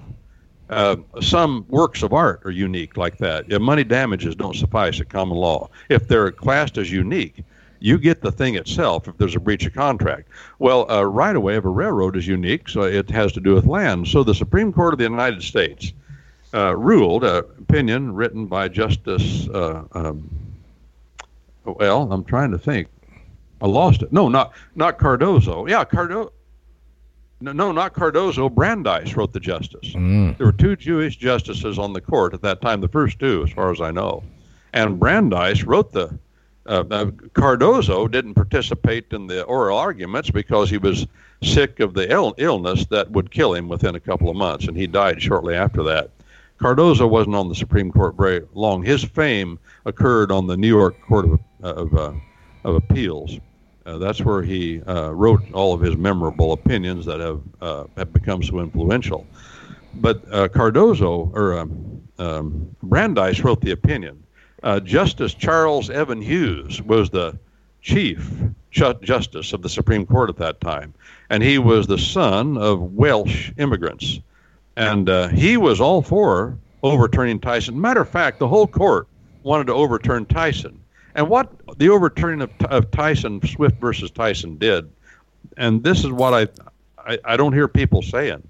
Uh, 0.68 0.96
some 1.20 1.64
works 1.68 2.02
of 2.02 2.12
art 2.12 2.40
are 2.44 2.50
unique 2.50 2.96
like 2.96 3.18
that. 3.18 3.48
Yeah, 3.48 3.58
money 3.58 3.84
damages 3.84 4.34
don't 4.34 4.56
suffice 4.56 5.00
at 5.00 5.08
common 5.08 5.36
law. 5.36 5.68
If 5.88 6.08
they're 6.08 6.32
classed 6.32 6.76
as 6.76 6.90
unique, 6.90 7.44
you 7.78 7.98
get 7.98 8.20
the 8.20 8.32
thing 8.32 8.56
itself 8.56 9.06
if 9.06 9.16
there's 9.16 9.36
a 9.36 9.40
breach 9.40 9.64
of 9.66 9.74
contract. 9.74 10.28
Well, 10.58 10.86
a 10.88 11.06
right 11.06 11.36
of 11.36 11.42
way 11.42 11.56
of 11.56 11.64
a 11.64 11.68
railroad 11.68 12.16
is 12.16 12.26
unique, 12.26 12.68
so 12.68 12.82
it 12.82 13.08
has 13.10 13.32
to 13.32 13.40
do 13.40 13.54
with 13.54 13.66
land. 13.66 14.08
So 14.08 14.24
the 14.24 14.34
Supreme 14.34 14.72
Court 14.72 14.94
of 14.94 14.98
the 14.98 15.04
United 15.04 15.42
States 15.42 15.92
uh, 16.52 16.74
ruled, 16.76 17.22
an 17.22 17.44
opinion 17.58 18.14
written 18.14 18.46
by 18.46 18.68
Justice, 18.68 19.48
uh, 19.48 19.84
um, 19.92 20.28
well, 21.64 22.10
I'm 22.12 22.24
trying 22.24 22.50
to 22.52 22.58
think. 22.58 22.88
I 23.60 23.66
lost 23.66 24.02
it. 24.02 24.12
No, 24.12 24.28
not 24.28 24.52
not 24.74 24.98
Cardozo. 24.98 25.66
Yeah, 25.66 25.84
Cardozo. 25.84 26.32
No, 27.40 27.52
no, 27.52 27.72
not 27.72 27.92
Cardozo. 27.92 28.48
Brandeis 28.48 29.14
wrote 29.14 29.32
the 29.32 29.40
justice. 29.40 29.92
Mm. 29.94 30.38
There 30.38 30.46
were 30.46 30.52
two 30.52 30.74
Jewish 30.76 31.16
justices 31.16 31.78
on 31.78 31.92
the 31.92 32.00
court 32.00 32.32
at 32.32 32.42
that 32.42 32.62
time, 32.62 32.80
the 32.80 32.88
first 32.88 33.18
two, 33.18 33.44
as 33.46 33.52
far 33.52 33.70
as 33.70 33.80
I 33.80 33.90
know. 33.90 34.22
And 34.72 34.98
Brandeis 34.98 35.64
wrote 35.64 35.92
the. 35.92 36.18
Uh, 36.66 36.82
uh, 36.90 37.10
Cardozo 37.34 38.08
didn't 38.08 38.34
participate 38.34 39.06
in 39.12 39.28
the 39.28 39.44
oral 39.44 39.78
arguments 39.78 40.30
because 40.30 40.68
he 40.68 40.78
was 40.78 41.06
sick 41.40 41.78
of 41.78 41.94
the 41.94 42.10
Ill- 42.10 42.34
illness 42.38 42.86
that 42.86 43.08
would 43.12 43.30
kill 43.30 43.54
him 43.54 43.68
within 43.68 43.94
a 43.94 44.00
couple 44.00 44.28
of 44.28 44.34
months, 44.34 44.66
and 44.66 44.76
he 44.76 44.88
died 44.88 45.22
shortly 45.22 45.54
after 45.54 45.84
that. 45.84 46.10
Cardozo 46.58 47.06
wasn't 47.06 47.36
on 47.36 47.48
the 47.48 47.54
Supreme 47.54 47.92
Court 47.92 48.16
very 48.16 48.42
long. 48.54 48.82
His 48.82 49.04
fame 49.04 49.60
occurred 49.84 50.32
on 50.32 50.48
the 50.48 50.56
New 50.56 50.66
York 50.66 51.00
Court 51.02 51.26
of, 51.26 51.40
of, 51.62 51.94
uh, 51.94 52.12
of 52.64 52.74
Appeals. 52.74 53.38
Uh, 53.86 53.98
that's 53.98 54.20
where 54.20 54.42
he 54.42 54.82
uh, 54.82 55.10
wrote 55.10 55.40
all 55.52 55.72
of 55.72 55.80
his 55.80 55.96
memorable 55.96 56.52
opinions 56.52 57.06
that 57.06 57.20
have 57.20 57.40
uh, 57.60 57.84
have 57.96 58.12
become 58.12 58.42
so 58.42 58.58
influential. 58.58 59.24
But 59.94 60.22
uh, 60.30 60.48
Cardozo 60.48 61.30
or 61.32 61.56
um, 61.56 62.02
um, 62.18 62.76
Brandeis 62.82 63.40
wrote 63.44 63.60
the 63.60 63.70
opinion. 63.70 64.22
Uh, 64.62 64.80
Justice 64.80 65.34
Charles 65.34 65.88
Evan 65.88 66.20
Hughes 66.20 66.82
was 66.82 67.10
the 67.10 67.38
chief 67.80 68.28
ju- 68.72 68.98
justice 69.02 69.52
of 69.52 69.62
the 69.62 69.68
Supreme 69.68 70.04
Court 70.04 70.30
at 70.30 70.36
that 70.38 70.60
time, 70.60 70.92
and 71.30 71.40
he 71.40 71.58
was 71.58 71.86
the 71.86 71.98
son 71.98 72.58
of 72.58 72.94
Welsh 72.94 73.52
immigrants, 73.56 74.18
and 74.76 75.08
he 75.30 75.56
was 75.56 75.80
all 75.80 76.02
for 76.02 76.58
overturning 76.82 77.38
Tyson. 77.38 77.80
Matter 77.80 78.00
of 78.00 78.08
fact, 78.08 78.40
the 78.40 78.48
whole 78.48 78.66
court 78.66 79.06
wanted 79.44 79.68
to 79.68 79.74
overturn 79.74 80.26
Tyson. 80.26 80.80
And 81.16 81.30
what 81.30 81.50
the 81.78 81.88
overturning 81.88 82.42
of, 82.42 82.50
of 82.66 82.90
Tyson, 82.90 83.40
Swift 83.46 83.80
versus 83.80 84.10
Tyson, 84.10 84.58
did, 84.58 84.92
and 85.56 85.82
this 85.82 86.00
is 86.04 86.12
what 86.12 86.34
I, 86.34 86.46
I, 86.98 87.18
I 87.24 87.36
don't 87.38 87.54
hear 87.54 87.68
people 87.68 88.02
saying. 88.02 88.46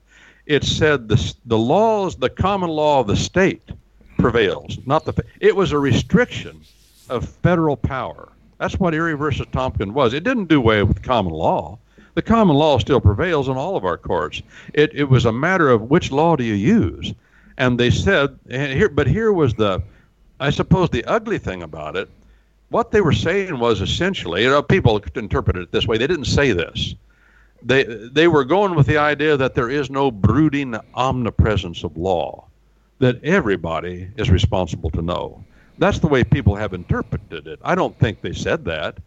It 0.47 0.65
said 0.65 1.09
the 1.09 1.35
the 1.47 1.57
laws, 1.57 2.17
the 2.17 2.29
common 2.29 2.69
law 2.69 3.01
of 3.01 3.07
the 3.07 3.17
state, 3.17 3.63
prevails, 4.19 4.79
not 4.85 5.05
the. 5.05 5.15
It 5.41 5.55
was 5.55 5.71
a 5.71 5.79
restriction 5.79 6.61
of 7.09 7.29
federal 7.29 7.77
power. 7.77 8.33
That's 8.59 8.81
what 8.81 8.95
Erie 8.95 9.15
versus 9.15 9.47
Tompkins 9.53 9.93
was. 9.93 10.13
It 10.13 10.25
didn't 10.25 10.47
do 10.47 10.59
away 10.59 10.83
with 10.83 11.03
common 11.03 11.33
law. 11.33 11.79
The 12.15 12.23
common 12.23 12.57
law 12.57 12.79
still 12.79 13.01
prevails 13.01 13.49
in 13.49 13.57
all 13.57 13.77
of 13.77 13.85
our 13.85 13.97
courts. 13.97 14.43
It 14.75 14.93
it 14.93 15.05
was 15.05 15.25
a 15.25 15.33
matter 15.33 15.71
of 15.71 15.83
which 15.83 16.11
law 16.11 16.35
do 16.35 16.43
you 16.43 16.55
use, 16.55 17.15
and 17.59 17.79
they 17.79 17.91
said 17.91 18.37
and 18.51 18.73
here. 18.73 18.89
But 18.89 19.07
here 19.07 19.33
was 19.33 19.55
the, 19.55 19.83
I 20.41 20.51
suppose 20.51 20.91
the 20.91 21.05
ugly 21.05 21.39
thing 21.39 21.63
about 21.63 21.95
it 21.95 22.09
what 22.69 22.91
they 22.91 23.01
were 23.01 23.13
saying 23.13 23.59
was 23.59 23.81
essentially, 23.81 24.43
you 24.43 24.51
know, 24.51 24.63
people 24.63 25.03
interpret 25.15 25.57
it 25.57 25.73
this 25.73 25.87
way. 25.87 25.99
They 25.99 26.07
didn't 26.07 26.27
say 26.27 26.53
this. 26.53 26.95
They 27.63 27.85
they 27.85 28.29
were 28.29 28.45
going 28.45 28.75
with 28.75 28.87
the 28.87 28.99
idea 28.99 29.37
that 29.37 29.55
there 29.55 29.71
is 29.71 29.91
no 29.91 30.11
brooding 30.11 30.77
omnipresence 30.95 31.85
of 31.85 31.97
law, 31.97 32.47
that 32.99 33.23
everybody 33.25 34.09
is 34.17 34.31
responsible 34.31 34.91
to 34.91 35.03
know. 35.03 35.43
That's 35.79 35.99
the 35.99 36.07
way 36.07 36.25
people 36.25 36.55
have 36.55 36.75
interpreted 36.75 37.47
it. 37.47 37.61
I 37.63 37.75
don't 37.75 37.99
think 37.99 38.21
they 38.21 38.33
said 38.33 38.65
that. 38.67 38.99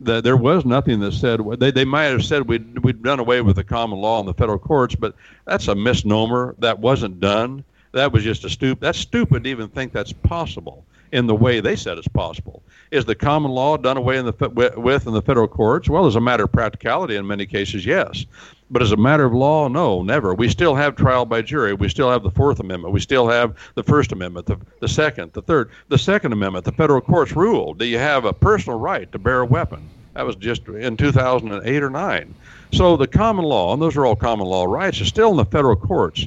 That 0.00 0.24
there 0.24 0.36
was 0.36 0.66
nothing 0.66 1.00
that 1.00 1.12
said 1.12 1.40
they 1.58 1.70
they 1.70 1.84
might 1.84 2.04
have 2.04 2.24
said 2.24 2.48
we'd 2.48 2.78
we'd 2.80 3.02
done 3.02 3.18
away 3.18 3.40
with 3.40 3.56
the 3.56 3.64
common 3.64 3.98
law 3.98 4.20
in 4.20 4.26
the 4.26 4.34
federal 4.34 4.58
courts, 4.58 4.94
but 4.94 5.14
that's 5.46 5.68
a 5.68 5.74
misnomer. 5.74 6.54
That 6.58 6.78
wasn't 6.78 7.18
done. 7.18 7.64
That 7.92 8.12
was 8.12 8.22
just 8.22 8.44
a 8.44 8.50
stupid. 8.50 8.82
That's 8.82 8.98
stupid 8.98 9.44
to 9.44 9.50
even 9.50 9.68
think 9.68 9.92
that's 9.92 10.12
possible 10.12 10.84
in 11.12 11.26
the 11.26 11.34
way 11.34 11.60
they 11.60 11.76
said 11.76 11.98
it's 11.98 12.08
possible. 12.08 12.62
Is 12.90 13.04
the 13.04 13.14
common 13.14 13.50
law 13.50 13.76
done 13.76 13.96
away 13.96 14.20
the 14.20 14.72
with 14.76 15.06
in 15.06 15.12
the 15.12 15.22
federal 15.22 15.48
courts? 15.48 15.88
Well, 15.88 16.06
as 16.06 16.16
a 16.16 16.20
matter 16.20 16.44
of 16.44 16.52
practicality, 16.52 17.16
in 17.16 17.26
many 17.26 17.46
cases, 17.46 17.84
yes. 17.84 18.24
But 18.70 18.82
as 18.82 18.92
a 18.92 18.96
matter 18.96 19.24
of 19.24 19.32
law, 19.32 19.68
no, 19.68 20.02
never. 20.02 20.34
We 20.34 20.48
still 20.48 20.74
have 20.74 20.96
trial 20.96 21.24
by 21.24 21.42
jury. 21.42 21.74
We 21.74 21.88
still 21.88 22.10
have 22.10 22.22
the 22.22 22.30
Fourth 22.30 22.58
Amendment. 22.58 22.92
We 22.92 23.00
still 23.00 23.28
have 23.28 23.56
the 23.74 23.82
First 23.82 24.12
Amendment, 24.12 24.46
the, 24.46 24.58
the 24.80 24.88
Second, 24.88 25.32
the 25.32 25.42
Third. 25.42 25.70
The 25.88 25.98
Second 25.98 26.32
Amendment, 26.32 26.64
the 26.64 26.72
federal 26.72 27.00
courts 27.00 27.32
rule. 27.32 27.74
Do 27.74 27.84
you 27.84 27.98
have 27.98 28.24
a 28.24 28.32
personal 28.32 28.78
right 28.78 29.10
to 29.12 29.18
bear 29.18 29.40
a 29.40 29.46
weapon? 29.46 29.88
That 30.14 30.26
was 30.26 30.36
just 30.36 30.66
in 30.66 30.96
2008 30.96 31.82
or 31.82 31.90
9. 31.90 32.34
So 32.72 32.96
the 32.96 33.06
common 33.06 33.44
law, 33.44 33.72
and 33.72 33.80
those 33.80 33.96
are 33.96 34.06
all 34.06 34.16
common 34.16 34.46
law 34.46 34.64
rights, 34.64 35.00
is 35.00 35.08
still 35.08 35.30
in 35.30 35.36
the 35.36 35.44
federal 35.44 35.76
courts. 35.76 36.26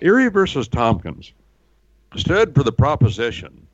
Erie 0.00 0.28
versus 0.28 0.68
Tompkins 0.68 1.32
stood 2.16 2.54
for 2.54 2.62
the 2.62 2.72
proposition 2.72 3.66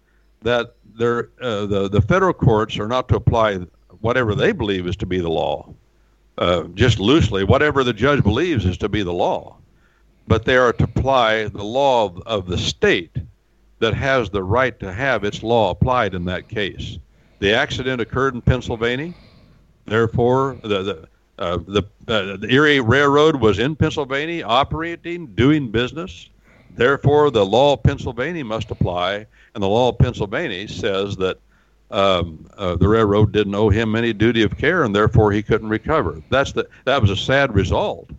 that 0.42 0.74
uh, 1.00 1.66
the 1.66 1.88
the 1.90 2.02
federal 2.02 2.32
courts 2.32 2.78
are 2.78 2.88
not 2.88 3.08
to 3.08 3.16
apply 3.16 3.58
whatever 4.00 4.34
they 4.34 4.52
believe 4.52 4.86
is 4.86 4.96
to 4.96 5.06
be 5.06 5.20
the 5.20 5.28
law, 5.28 5.72
uh, 6.38 6.64
just 6.74 6.98
loosely. 6.98 7.44
Whatever 7.44 7.84
the 7.84 7.92
judge 7.92 8.22
believes 8.22 8.64
is 8.64 8.78
to 8.78 8.88
be 8.88 9.02
the 9.02 9.12
law, 9.12 9.56
but 10.26 10.44
they 10.44 10.56
are 10.56 10.72
to 10.72 10.84
apply 10.84 11.48
the 11.48 11.64
law 11.64 12.06
of, 12.06 12.22
of 12.26 12.46
the 12.46 12.58
state 12.58 13.16
that 13.80 13.94
has 13.94 14.30
the 14.30 14.42
right 14.42 14.78
to 14.80 14.92
have 14.92 15.24
its 15.24 15.42
law 15.42 15.70
applied 15.70 16.14
in 16.14 16.24
that 16.24 16.48
case. 16.48 16.98
The 17.38 17.52
accident 17.52 18.00
occurred 18.00 18.34
in 18.34 18.40
Pennsylvania, 18.40 19.14
therefore 19.86 20.58
the 20.62 20.82
the 20.82 21.08
uh, 21.38 21.58
the, 21.68 21.84
uh, 22.08 22.36
the 22.36 22.48
Erie 22.50 22.80
Railroad 22.80 23.36
was 23.36 23.60
in 23.60 23.76
Pennsylvania, 23.76 24.44
operating, 24.44 25.26
doing 25.26 25.70
business. 25.70 26.28
Therefore, 26.78 27.32
the 27.32 27.44
law 27.44 27.72
of 27.72 27.82
Pennsylvania 27.82 28.44
must 28.44 28.70
apply, 28.70 29.26
and 29.54 29.62
the 29.62 29.68
law 29.68 29.88
of 29.88 29.98
Pennsylvania 29.98 30.68
says 30.68 31.16
that 31.16 31.38
um, 31.90 32.48
uh, 32.56 32.76
the 32.76 32.86
railroad 32.86 33.32
didn't 33.32 33.56
owe 33.56 33.68
him 33.68 33.96
any 33.96 34.12
duty 34.12 34.44
of 34.44 34.56
care, 34.56 34.84
and 34.84 34.94
therefore 34.94 35.32
he 35.32 35.42
couldn't 35.42 35.70
recover. 35.70 36.22
That's 36.30 36.52
the 36.52 36.68
that 36.84 37.00
was 37.02 37.10
a 37.10 37.16
sad 37.16 37.52
result, 37.52 38.10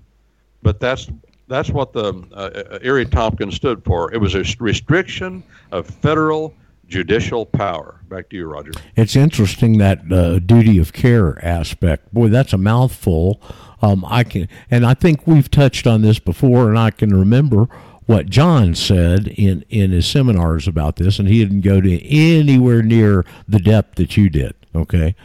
but 0.61 0.81
that's 0.81 1.07
that's 1.47 1.69
what 1.69 1.93
the 1.93 2.13
uh, 2.33 2.79
Erie 2.81 3.05
Tompkins 3.05 3.55
stood 3.55 3.81
for. 3.85 4.13
It 4.13 4.17
was 4.17 4.35
a 4.35 4.43
restriction 4.59 5.41
of 5.71 5.87
federal 5.87 6.53
judicial 6.89 7.45
power. 7.45 8.01
Back 8.09 8.27
to 8.29 8.35
you, 8.35 8.45
Roger. 8.45 8.71
It's 8.97 9.15
interesting 9.15 9.77
that 9.77 10.11
uh, 10.11 10.39
duty 10.39 10.79
of 10.79 10.91
care 10.91 11.43
aspect. 11.45 12.13
Boy, 12.13 12.27
that's 12.27 12.51
a 12.51 12.57
mouthful. 12.57 13.41
Um, 13.81 14.03
I 14.05 14.25
can, 14.25 14.49
and 14.69 14.85
I 14.85 14.95
think 14.95 15.25
we've 15.25 15.49
touched 15.49 15.87
on 15.87 16.01
this 16.01 16.19
before, 16.19 16.67
and 16.67 16.77
I 16.77 16.91
can 16.91 17.17
remember 17.17 17.69
what 18.09 18.27
John 18.27 18.73
said 18.73 19.27
in, 19.27 19.63
in 19.69 19.91
his 19.91 20.07
seminars 20.07 20.67
about 20.67 20.95
this, 20.95 21.19
and 21.19 21.27
he 21.27 21.43
didn't 21.45 21.61
go 21.61 21.79
to 21.79 22.07
anywhere 22.07 22.81
near 22.81 23.23
the 23.47 23.59
depth 23.59 23.97
that 23.97 24.17
you 24.17 24.31
did. 24.31 24.55
Okay. 24.73 25.15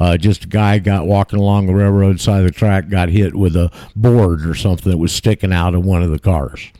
Uh, 0.00 0.16
just 0.16 0.46
a 0.46 0.48
guy 0.48 0.80
got 0.80 1.06
walking 1.06 1.38
along 1.38 1.66
the 1.66 1.74
railroad 1.74 2.20
side 2.20 2.40
of 2.40 2.46
the 2.46 2.50
track, 2.50 2.88
got 2.88 3.10
hit 3.10 3.36
with 3.36 3.54
a 3.54 3.70
board 3.94 4.44
or 4.44 4.56
something 4.56 4.90
that 4.90 4.98
was 4.98 5.12
sticking 5.12 5.52
out 5.52 5.72
of 5.76 5.84
one 5.84 6.02
of 6.02 6.10
the 6.10 6.18
cars. 6.18 6.72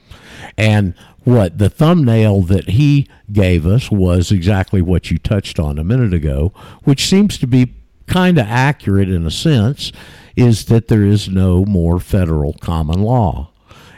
And 0.58 0.94
what 1.22 1.58
the 1.58 1.70
thumbnail 1.70 2.40
that 2.40 2.70
he 2.70 3.06
gave 3.30 3.64
us 3.64 3.88
was 3.88 4.32
exactly 4.32 4.82
what 4.82 5.12
you 5.12 5.18
touched 5.18 5.60
on 5.60 5.78
a 5.78 5.84
minute 5.84 6.12
ago, 6.12 6.52
which 6.82 7.06
seems 7.06 7.38
to 7.38 7.46
be 7.46 7.72
kind 8.08 8.36
of 8.36 8.48
accurate 8.48 9.08
in 9.08 9.24
a 9.24 9.30
sense, 9.30 9.92
is 10.34 10.64
that 10.64 10.88
there 10.88 11.04
is 11.04 11.28
no 11.28 11.64
more 11.64 12.00
federal 12.00 12.54
common 12.54 13.00
law. 13.00 13.51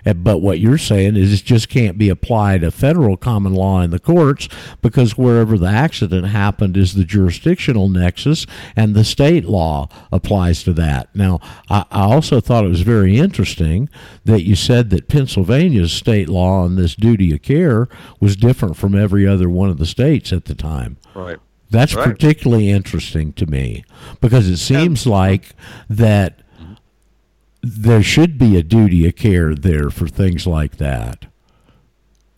But 0.04 0.38
what 0.38 0.60
you're 0.60 0.78
saying 0.78 1.16
is 1.16 1.32
it 1.32 1.44
just 1.44 1.68
can't 1.68 1.96
be 1.96 2.08
applied 2.08 2.62
a 2.62 2.70
federal 2.70 3.16
common 3.16 3.54
law 3.54 3.80
in 3.80 3.90
the 3.90 3.98
courts 3.98 4.48
because 4.82 5.16
wherever 5.16 5.56
the 5.56 5.68
accident 5.68 6.26
happened 6.26 6.76
is 6.76 6.94
the 6.94 7.04
jurisdictional 7.04 7.88
nexus 7.88 8.46
and 8.76 8.94
the 8.94 9.04
state 9.04 9.44
law 9.46 9.88
applies 10.12 10.62
to 10.64 10.72
that. 10.74 11.14
Now, 11.14 11.40
I, 11.70 11.84
I 11.90 12.02
also 12.02 12.40
thought 12.40 12.64
it 12.64 12.68
was 12.68 12.82
very 12.82 13.18
interesting 13.18 13.88
that 14.24 14.42
you 14.42 14.54
said 14.56 14.90
that 14.90 15.08
Pennsylvania's 15.08 15.92
state 15.92 16.28
law 16.28 16.62
on 16.64 16.76
this 16.76 16.94
duty 16.94 17.32
of 17.34 17.42
care 17.42 17.88
was 18.20 18.36
different 18.36 18.76
from 18.76 18.94
every 18.94 19.26
other 19.26 19.48
one 19.48 19.70
of 19.70 19.78
the 19.78 19.86
states 19.86 20.32
at 20.32 20.44
the 20.44 20.54
time. 20.54 20.98
Right. 21.14 21.38
That's 21.70 21.94
Right. 21.94 22.04
particularly 22.06 22.70
interesting 22.70 23.32
to 23.32 23.46
me 23.46 23.84
because 24.20 24.48
it 24.48 24.58
seems 24.58 25.06
like 25.06 25.54
that 25.88 26.40
there 27.64 28.02
should 28.02 28.38
be 28.38 28.56
a 28.56 28.62
duty 28.62 29.06
of 29.08 29.16
care 29.16 29.54
there 29.54 29.90
for 29.90 30.06
things 30.08 30.46
like 30.46 30.76
that. 30.76 31.26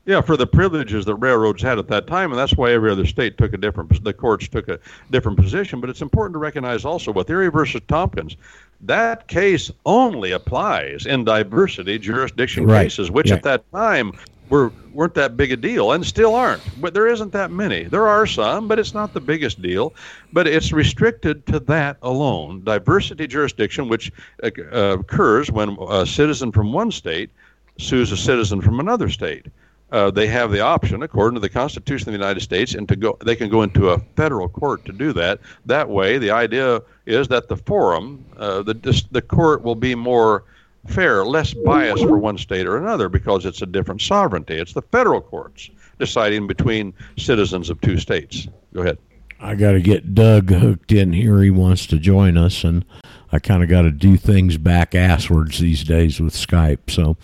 Yeah, 0.04 0.20
for 0.20 0.36
the 0.36 0.46
privileges 0.46 1.04
that 1.06 1.16
railroads 1.16 1.60
had 1.60 1.80
at 1.80 1.88
that 1.88 2.06
time, 2.06 2.30
and 2.30 2.38
that's 2.38 2.54
why 2.56 2.70
every 2.70 2.92
other 2.92 3.04
state 3.06 3.36
took 3.36 3.52
a 3.52 3.56
different. 3.56 4.04
The 4.04 4.12
courts 4.12 4.46
took 4.46 4.68
a 4.68 4.78
different 5.10 5.36
position. 5.36 5.80
But 5.80 5.90
it's 5.90 6.00
important 6.00 6.34
to 6.34 6.38
recognize 6.38 6.84
also 6.84 7.10
with 7.10 7.28
Erie 7.28 7.50
versus 7.50 7.80
Tompkins, 7.88 8.36
that 8.82 9.26
case 9.26 9.68
only 9.84 10.30
applies 10.30 11.06
in 11.06 11.24
diversity 11.24 11.98
jurisdiction 11.98 12.66
Right. 12.66 12.84
cases, 12.84 13.10
which 13.10 13.30
Yeah. 13.30 13.34
at 13.36 13.42
that 13.42 13.64
time 13.72 14.12
were 14.48 14.72
weren't 14.92 15.14
that 15.14 15.36
big 15.36 15.52
a 15.52 15.56
deal, 15.56 15.92
and 15.92 16.06
still 16.06 16.34
aren't. 16.34 16.62
But 16.80 16.94
there 16.94 17.06
isn't 17.06 17.32
that 17.32 17.50
many. 17.50 17.84
There 17.84 18.08
are 18.08 18.26
some, 18.26 18.66
but 18.66 18.78
it's 18.78 18.94
not 18.94 19.12
the 19.12 19.20
biggest 19.20 19.60
deal. 19.60 19.94
But 20.32 20.46
it's 20.46 20.72
restricted 20.72 21.46
to 21.46 21.60
that 21.60 21.98
alone. 22.02 22.64
Diversity 22.64 23.26
jurisdiction, 23.26 23.88
which 23.88 24.10
uh, 24.42 24.50
occurs 24.98 25.50
when 25.50 25.76
a 25.88 26.06
citizen 26.06 26.52
from 26.52 26.72
one 26.72 26.90
state 26.90 27.30
sues 27.78 28.10
a 28.12 28.16
citizen 28.16 28.60
from 28.62 28.80
another 28.80 29.08
state. 29.10 29.46
Uh, 29.92 30.10
they 30.10 30.26
have 30.26 30.50
the 30.50 30.60
option, 30.60 31.02
according 31.02 31.34
to 31.34 31.40
the 31.40 31.48
Constitution 31.48 32.08
of 32.08 32.12
the 32.12 32.18
United 32.18 32.40
States, 32.40 32.74
and 32.74 32.88
to 32.88 32.96
go, 32.96 33.16
they 33.24 33.36
can 33.36 33.48
go 33.48 33.62
into 33.62 33.90
a 33.90 34.00
federal 34.16 34.48
court 34.48 34.84
to 34.84 34.92
do 34.92 35.12
that. 35.12 35.38
That 35.64 35.88
way, 35.88 36.18
the 36.18 36.30
idea 36.32 36.82
is 37.04 37.28
that 37.28 37.46
the 37.48 37.56
forum, 37.56 38.24
uh, 38.36 38.62
the 38.62 39.04
the 39.12 39.22
court, 39.22 39.62
will 39.62 39.76
be 39.76 39.94
more 39.94 40.42
fair, 40.88 41.24
less 41.24 41.54
biased 41.54 42.02
for 42.02 42.18
one 42.18 42.38
state 42.38 42.66
or 42.66 42.76
another 42.76 43.08
because 43.08 43.46
it's 43.46 43.62
a 43.62 43.66
different 43.66 44.00
sovereignty. 44.00 44.54
It's 44.54 44.72
the 44.72 44.82
federal 44.82 45.20
courts 45.20 45.70
deciding 45.98 46.46
between 46.46 46.94
citizens 47.16 47.70
of 47.70 47.80
two 47.80 47.98
states. 47.98 48.48
Go 48.74 48.82
ahead. 48.82 48.98
I 49.38 49.54
got 49.54 49.72
to 49.72 49.80
get 49.80 50.14
Doug 50.14 50.50
hooked 50.50 50.92
in 50.92 51.12
here. 51.12 51.42
He 51.42 51.50
wants 51.50 51.86
to 51.86 51.98
join 51.98 52.38
us, 52.38 52.64
and 52.64 52.84
I 53.32 53.38
kind 53.38 53.62
of 53.62 53.68
got 53.68 53.82
to 53.82 53.90
do 53.90 54.16
things 54.16 54.56
back 54.56 54.92
asswards 54.92 55.58
these 55.58 55.84
days 55.84 56.20
with 56.20 56.34
Skype. 56.34 56.90
So 56.90 57.16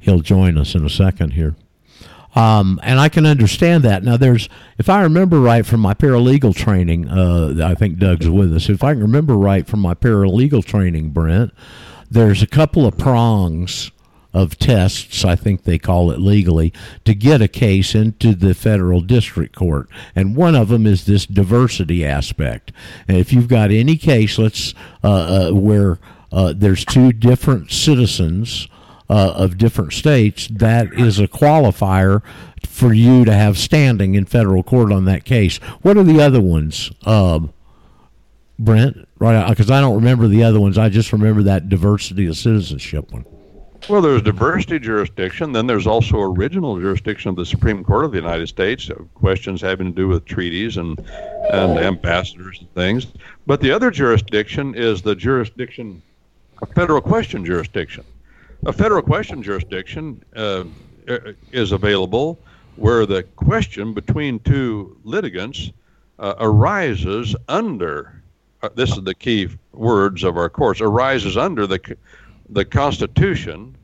he'll 0.00 0.20
join 0.20 0.58
us 0.58 0.74
in 0.74 0.84
a 0.84 0.90
second 0.90 1.32
here. 1.32 1.54
Um, 2.34 2.80
and 2.82 2.98
I 2.98 3.08
can 3.08 3.26
understand 3.26 3.84
that. 3.84 4.02
Now, 4.02 4.16
there's, 4.16 4.48
if 4.78 4.88
I 4.88 5.02
remember 5.02 5.38
right 5.38 5.66
from 5.66 5.80
my 5.80 5.92
paralegal 5.92 6.56
training, 6.56 7.08
uh, 7.08 7.54
I 7.62 7.74
think 7.74 7.98
Doug's 7.98 8.28
with 8.28 8.54
us. 8.54 8.70
If 8.70 8.82
I 8.82 8.94
can 8.94 9.02
remember 9.02 9.36
right 9.36 9.66
from 9.66 9.80
my 9.80 9.94
paralegal 9.94 10.64
training, 10.64 11.10
Brent, 11.10 11.52
there's 12.12 12.42
a 12.42 12.46
couple 12.46 12.86
of 12.86 12.98
prongs 12.98 13.90
of 14.34 14.58
tests, 14.58 15.24
I 15.24 15.36
think 15.36 15.64
they 15.64 15.78
call 15.78 16.10
it 16.10 16.18
legally, 16.18 16.72
to 17.04 17.14
get 17.14 17.42
a 17.42 17.48
case 17.48 17.94
into 17.94 18.34
the 18.34 18.54
federal 18.54 19.00
district 19.00 19.54
court. 19.54 19.88
And 20.14 20.36
one 20.36 20.54
of 20.54 20.68
them 20.68 20.86
is 20.86 21.04
this 21.04 21.26
diversity 21.26 22.04
aspect. 22.04 22.72
And 23.08 23.16
if 23.16 23.32
you've 23.32 23.48
got 23.48 23.70
any 23.70 23.96
case, 23.96 24.38
let's, 24.38 24.74
uh, 25.04 25.50
uh, 25.50 25.52
where 25.52 25.98
uh, 26.30 26.54
there's 26.56 26.84
two 26.84 27.12
different 27.12 27.70
citizens 27.70 28.68
uh, 29.10 29.32
of 29.34 29.58
different 29.58 29.92
states, 29.92 30.48
that 30.48 30.92
is 30.94 31.18
a 31.18 31.28
qualifier 31.28 32.22
for 32.66 32.92
you 32.92 33.24
to 33.24 33.32
have 33.34 33.58
standing 33.58 34.14
in 34.14 34.24
federal 34.24 34.62
court 34.62 34.92
on 34.92 35.04
that 35.06 35.24
case. 35.24 35.58
What 35.82 35.96
are 35.98 36.04
the 36.04 36.22
other 36.22 36.40
ones, 36.40 36.90
uh, 37.04 37.40
Brent? 38.58 39.08
Right, 39.22 39.48
because 39.48 39.70
I 39.70 39.80
don't 39.80 39.94
remember 39.94 40.26
the 40.26 40.42
other 40.42 40.58
ones. 40.58 40.76
I 40.76 40.88
just 40.88 41.12
remember 41.12 41.44
that 41.44 41.68
diversity 41.68 42.26
of 42.26 42.36
citizenship 42.36 43.12
one. 43.12 43.24
Well, 43.88 44.02
there's 44.02 44.20
diversity 44.20 44.80
jurisdiction. 44.80 45.52
Then 45.52 45.68
there's 45.68 45.86
also 45.86 46.20
original 46.20 46.76
jurisdiction 46.80 47.28
of 47.28 47.36
the 47.36 47.46
Supreme 47.46 47.84
Court 47.84 48.04
of 48.04 48.10
the 48.10 48.18
United 48.18 48.48
States. 48.48 48.90
uh, 48.90 48.94
Questions 49.14 49.60
having 49.60 49.86
to 49.86 49.92
do 49.92 50.08
with 50.08 50.24
treaties 50.24 50.76
and 50.76 50.98
and 51.52 51.78
ambassadors 51.78 52.58
and 52.58 52.74
things. 52.74 53.06
But 53.46 53.60
the 53.60 53.70
other 53.70 53.92
jurisdiction 53.92 54.74
is 54.74 55.02
the 55.02 55.14
jurisdiction, 55.14 56.02
a 56.60 56.66
federal 56.66 57.00
question 57.00 57.44
jurisdiction. 57.44 58.04
A 58.66 58.72
federal 58.72 59.02
question 59.02 59.40
jurisdiction 59.40 60.20
uh, 60.34 60.64
uh, 61.08 61.18
is 61.52 61.70
available 61.70 62.40
where 62.74 63.06
the 63.06 63.22
question 63.36 63.94
between 63.94 64.40
two 64.40 64.96
litigants 65.04 65.70
uh, 66.18 66.34
arises 66.40 67.36
under. 67.48 68.21
Uh, 68.62 68.68
this 68.76 68.96
is 68.96 69.02
the 69.02 69.14
key 69.14 69.48
words 69.72 70.22
of 70.22 70.36
our 70.36 70.48
course. 70.48 70.80
Arises 70.80 71.36
under 71.36 71.66
the 71.66 71.96
the 72.48 72.64
Constitution 72.64 73.76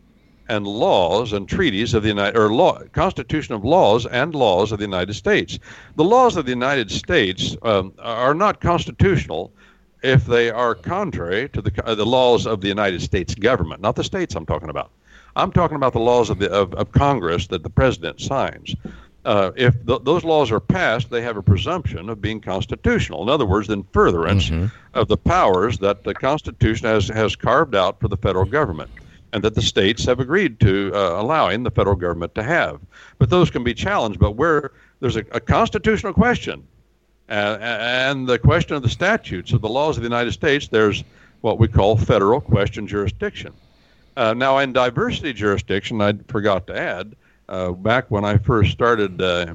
and 0.49 0.67
laws 0.67 1.33
and 1.33 1.49
treaties 1.49 1.95
of 1.95 2.05
the 2.05 2.09
United 2.09 2.39
or 2.39 2.53
law 2.53 2.79
Constitution 2.93 3.55
of 3.55 3.65
laws 3.65 4.07
and 4.07 4.37
laws 4.37 4.71
of 4.71 4.79
the 4.79 4.85
United 4.85 5.15
States. 5.15 5.59
The 5.97 6.05
laws 6.05 6.37
of 6.37 6.45
the 6.45 6.53
United 6.53 6.93
States 6.93 7.57
um, 7.63 7.93
are 7.99 8.35
not 8.35 8.61
constitutional 8.61 9.53
if 10.05 10.27
they 10.27 10.49
are 10.49 10.77
contrary 10.77 11.49
to 11.49 11.61
the 11.61 11.73
uh, 11.85 11.97
the 11.97 12.07
laws 12.07 12.47
of 12.47 12.61
the 12.61 12.69
United 12.69 13.03
States 13.03 13.35
government, 13.35 13.81
not 13.81 13.97
the 13.97 14.05
states 14.05 14.37
I'm 14.37 14.47
talking 14.47 14.71
about. 14.71 14.93
I'm 15.35 15.51
talking 15.51 15.77
about 15.77 15.93
the 15.93 15.99
laws 15.99 16.31
of 16.31 16.39
the 16.39 16.53
of, 16.53 16.73
of 16.75 16.93
Congress 16.93 17.49
that 17.49 17.65
the 17.65 17.71
president 17.71 18.21
signs. 18.21 18.77
Uh, 19.29 19.53
if 19.57 19.75
th- 19.87 20.01
those 20.05 20.25
laws 20.25 20.51
are 20.51 20.59
passed, 20.59 21.11
they 21.11 21.21
have 21.21 21.37
a 21.37 21.43
presumption 21.43 22.09
of 22.09 22.19
being 22.19 22.41
constitutional. 22.41 23.23
In 23.23 23.29
other 23.29 23.45
words, 23.45 23.69
in 23.69 23.83
furtherance 23.93 24.49
of 24.95 25.07
the 25.09 25.19
powers 25.19 25.77
that 25.79 26.03
the 26.03 26.15
Constitution 26.15 26.89
has, 26.89 27.09
has 27.09 27.37
carved 27.37 27.75
out 27.75 28.01
for 28.01 28.09
the 28.09 28.17
federal 28.17 28.47
government 28.47 28.91
and 29.35 29.45
that 29.45 29.55
the 29.55 29.61
states 29.61 30.07
have 30.07 30.19
agreed 30.19 30.59
to 30.61 30.91
uh, 30.95 31.21
allowing 31.21 31.63
the 31.63 31.71
federal 31.71 31.95
government 31.95 32.35
to 32.37 32.43
have. 32.43 32.81
But 33.19 33.29
those 33.29 33.51
can 33.51 33.63
be 33.63 33.75
challenged. 33.75 34.19
But 34.19 34.37
where 34.37 34.73
there's 35.01 35.17
a, 35.17 35.25
a 35.33 35.41
constitutional 35.41 36.15
question 36.15 36.67
uh, 37.29 37.59
and 37.61 38.27
the 38.27 38.39
question 38.39 38.77
of 38.77 38.83
the 38.83 38.89
statutes 38.89 39.53
of 39.53 39.61
the 39.61 39.69
laws 39.69 39.99
of 39.99 40.03
the 40.03 40.09
United 40.09 40.33
States, 40.33 40.69
there's 40.69 41.05
what 41.43 41.59
we 41.59 41.69
call 41.69 41.99
federal 41.99 42.41
question 42.41 42.87
jurisdiction. 42.87 43.53
Uh, 44.17 44.33
now, 44.33 44.57
in 44.57 44.73
diversity 44.73 45.35
jurisdiction, 45.35 46.01
I 46.01 46.15
forgot 46.29 46.67
to 46.69 46.75
add, 46.75 47.15
uh, 47.49 47.73
back 47.73 48.11
when 48.11 48.25
I 48.25 48.39
first 48.39 48.71
started 48.73 49.21
uh, 49.21 49.47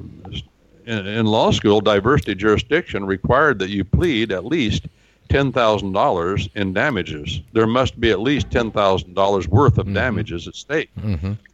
in, 0.86 1.06
in 1.06 1.26
law 1.26 1.50
school, 1.50 1.80
diversity 1.80 2.34
jurisdiction 2.34 3.04
required 3.04 3.58
that 3.60 3.70
you 3.70 3.84
plead 3.84 4.32
at 4.32 4.44
least 4.44 4.86
$10,000 5.30 6.48
in 6.54 6.72
damages. 6.72 7.40
There 7.52 7.66
must 7.66 7.98
be 7.98 8.10
at 8.10 8.20
least 8.20 8.50
$10,000 8.50 9.46
worth 9.48 9.78
of 9.78 9.92
damages 9.94 10.46
at 10.46 10.54
stake. 10.54 10.90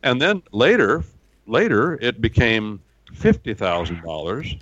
And 0.02 0.20
then 0.20 0.42
later, 0.52 1.04
later 1.46 1.98
it 2.00 2.20
became 2.20 2.80
$50,000. 3.14 4.60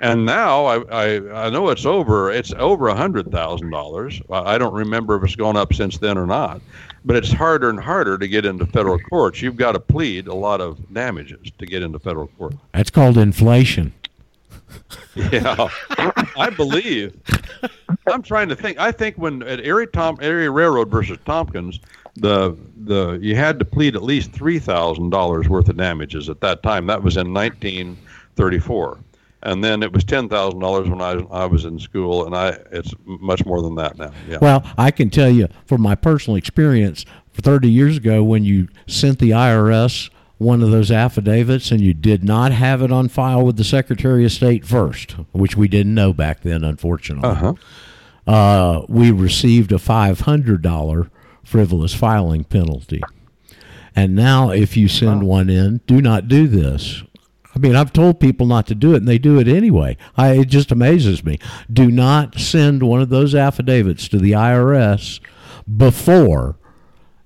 And 0.00 0.24
now 0.24 0.64
I, 0.64 0.78
I, 0.90 1.46
I 1.46 1.50
know 1.50 1.68
it's 1.68 1.84
over 1.84 2.30
it's 2.30 2.52
over 2.54 2.88
a 2.88 2.94
hundred 2.94 3.30
thousand 3.30 3.70
dollars. 3.70 4.20
I 4.30 4.56
don't 4.56 4.72
remember 4.72 5.14
if 5.16 5.24
it's 5.24 5.36
gone 5.36 5.56
up 5.56 5.74
since 5.74 5.98
then 5.98 6.16
or 6.16 6.26
not, 6.26 6.62
but 7.04 7.16
it's 7.16 7.30
harder 7.30 7.68
and 7.68 7.78
harder 7.78 8.16
to 8.16 8.26
get 8.26 8.46
into 8.46 8.64
federal 8.64 8.98
courts. 8.98 9.42
You've 9.42 9.56
got 9.56 9.72
to 9.72 9.80
plead 9.80 10.26
a 10.26 10.34
lot 10.34 10.62
of 10.62 10.78
damages 10.92 11.50
to 11.58 11.66
get 11.66 11.82
into 11.82 11.98
federal 11.98 12.28
court. 12.28 12.54
That's 12.72 12.90
called 12.90 13.18
inflation. 13.18 13.92
Yeah, 15.16 15.68
I 16.38 16.50
believe. 16.50 17.12
I'm 18.06 18.22
trying 18.22 18.48
to 18.48 18.56
think. 18.56 18.78
I 18.78 18.92
think 18.92 19.16
when 19.16 19.42
at 19.42 19.58
Erie 19.66 19.88
Tom 19.88 20.16
Erie 20.22 20.48
Railroad 20.48 20.88
versus 20.88 21.18
Tompkins, 21.26 21.80
the 22.14 22.56
the 22.84 23.18
you 23.20 23.34
had 23.34 23.58
to 23.58 23.64
plead 23.64 23.96
at 23.96 24.02
least 24.02 24.30
three 24.32 24.60
thousand 24.60 25.10
dollars 25.10 25.48
worth 25.48 25.68
of 25.68 25.76
damages 25.76 26.28
at 26.28 26.40
that 26.42 26.62
time. 26.62 26.86
That 26.86 27.02
was 27.02 27.16
in 27.16 27.34
1934, 27.34 28.98
and 29.42 29.62
then 29.64 29.82
it 29.82 29.92
was 29.92 30.04
ten 30.04 30.28
thousand 30.28 30.60
dollars 30.60 30.88
when 30.88 31.00
I 31.00 31.12
I 31.30 31.46
was 31.46 31.64
in 31.64 31.78
school, 31.78 32.26
and 32.26 32.34
I 32.34 32.58
it's 32.72 32.92
much 33.04 33.44
more 33.46 33.62
than 33.62 33.74
that 33.76 33.96
now. 33.98 34.10
Yeah. 34.28 34.38
Well, 34.40 34.64
I 34.78 34.90
can 34.90 35.10
tell 35.10 35.30
you 35.30 35.48
from 35.66 35.80
my 35.82 35.94
personal 35.94 36.36
experience, 36.36 37.04
30 37.34 37.68
years 37.70 37.96
ago, 37.96 38.22
when 38.22 38.44
you 38.44 38.68
sent 38.86 39.18
the 39.18 39.30
IRS 39.30 40.10
one 40.38 40.62
of 40.62 40.70
those 40.70 40.90
affidavits 40.90 41.70
and 41.70 41.80
you 41.82 41.92
did 41.92 42.24
not 42.24 42.50
have 42.50 42.80
it 42.80 42.90
on 42.90 43.08
file 43.08 43.44
with 43.44 43.56
the 43.58 43.64
Secretary 43.64 44.24
of 44.24 44.32
State 44.32 44.64
first, 44.64 45.12
which 45.32 45.54
we 45.54 45.68
didn't 45.68 45.94
know 45.94 46.14
back 46.14 46.40
then, 46.40 46.64
unfortunately, 46.64 47.28
Uh-huh. 47.28 47.52
uh, 48.26 48.84
we 48.88 49.10
received 49.10 49.70
a 49.70 49.76
$500 49.76 51.10
frivolous 51.44 51.94
filing 51.94 52.44
penalty. 52.44 53.02
And 53.96 54.14
now, 54.14 54.50
if 54.50 54.76
you 54.76 54.88
send 54.88 55.24
one 55.24 55.50
in, 55.50 55.80
do 55.86 56.00
not 56.00 56.28
do 56.28 56.46
this. 56.46 57.02
I 57.54 57.58
mean, 57.58 57.74
I've 57.74 57.92
told 57.92 58.20
people 58.20 58.46
not 58.46 58.66
to 58.68 58.74
do 58.74 58.94
it, 58.94 58.98
and 58.98 59.08
they 59.08 59.18
do 59.18 59.38
it 59.40 59.48
anyway. 59.48 59.96
I, 60.16 60.32
it 60.34 60.48
just 60.48 60.70
amazes 60.70 61.24
me. 61.24 61.38
Do 61.72 61.90
not 61.90 62.38
send 62.38 62.82
one 62.82 63.00
of 63.00 63.08
those 63.08 63.34
affidavits 63.34 64.08
to 64.08 64.18
the 64.18 64.32
IRS 64.32 65.20
before 65.76 66.56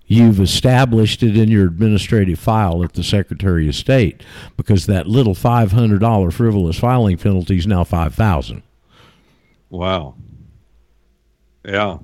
you've 0.06 0.40
established 0.40 1.22
it 1.22 1.36
in 1.36 1.50
your 1.50 1.66
administrative 1.66 2.38
file 2.38 2.82
at 2.84 2.94
the 2.94 3.02
Secretary 3.02 3.68
of 3.68 3.74
State, 3.74 4.22
because 4.56 4.86
that 4.86 5.06
little 5.06 5.34
five 5.34 5.72
hundred 5.72 6.00
dollar 6.00 6.30
frivolous 6.30 6.78
filing 6.78 7.18
penalty 7.18 7.58
is 7.58 7.66
now 7.66 7.84
five 7.84 8.14
thousand. 8.14 8.62
Wow. 9.68 10.14
Yeah. 11.64 11.98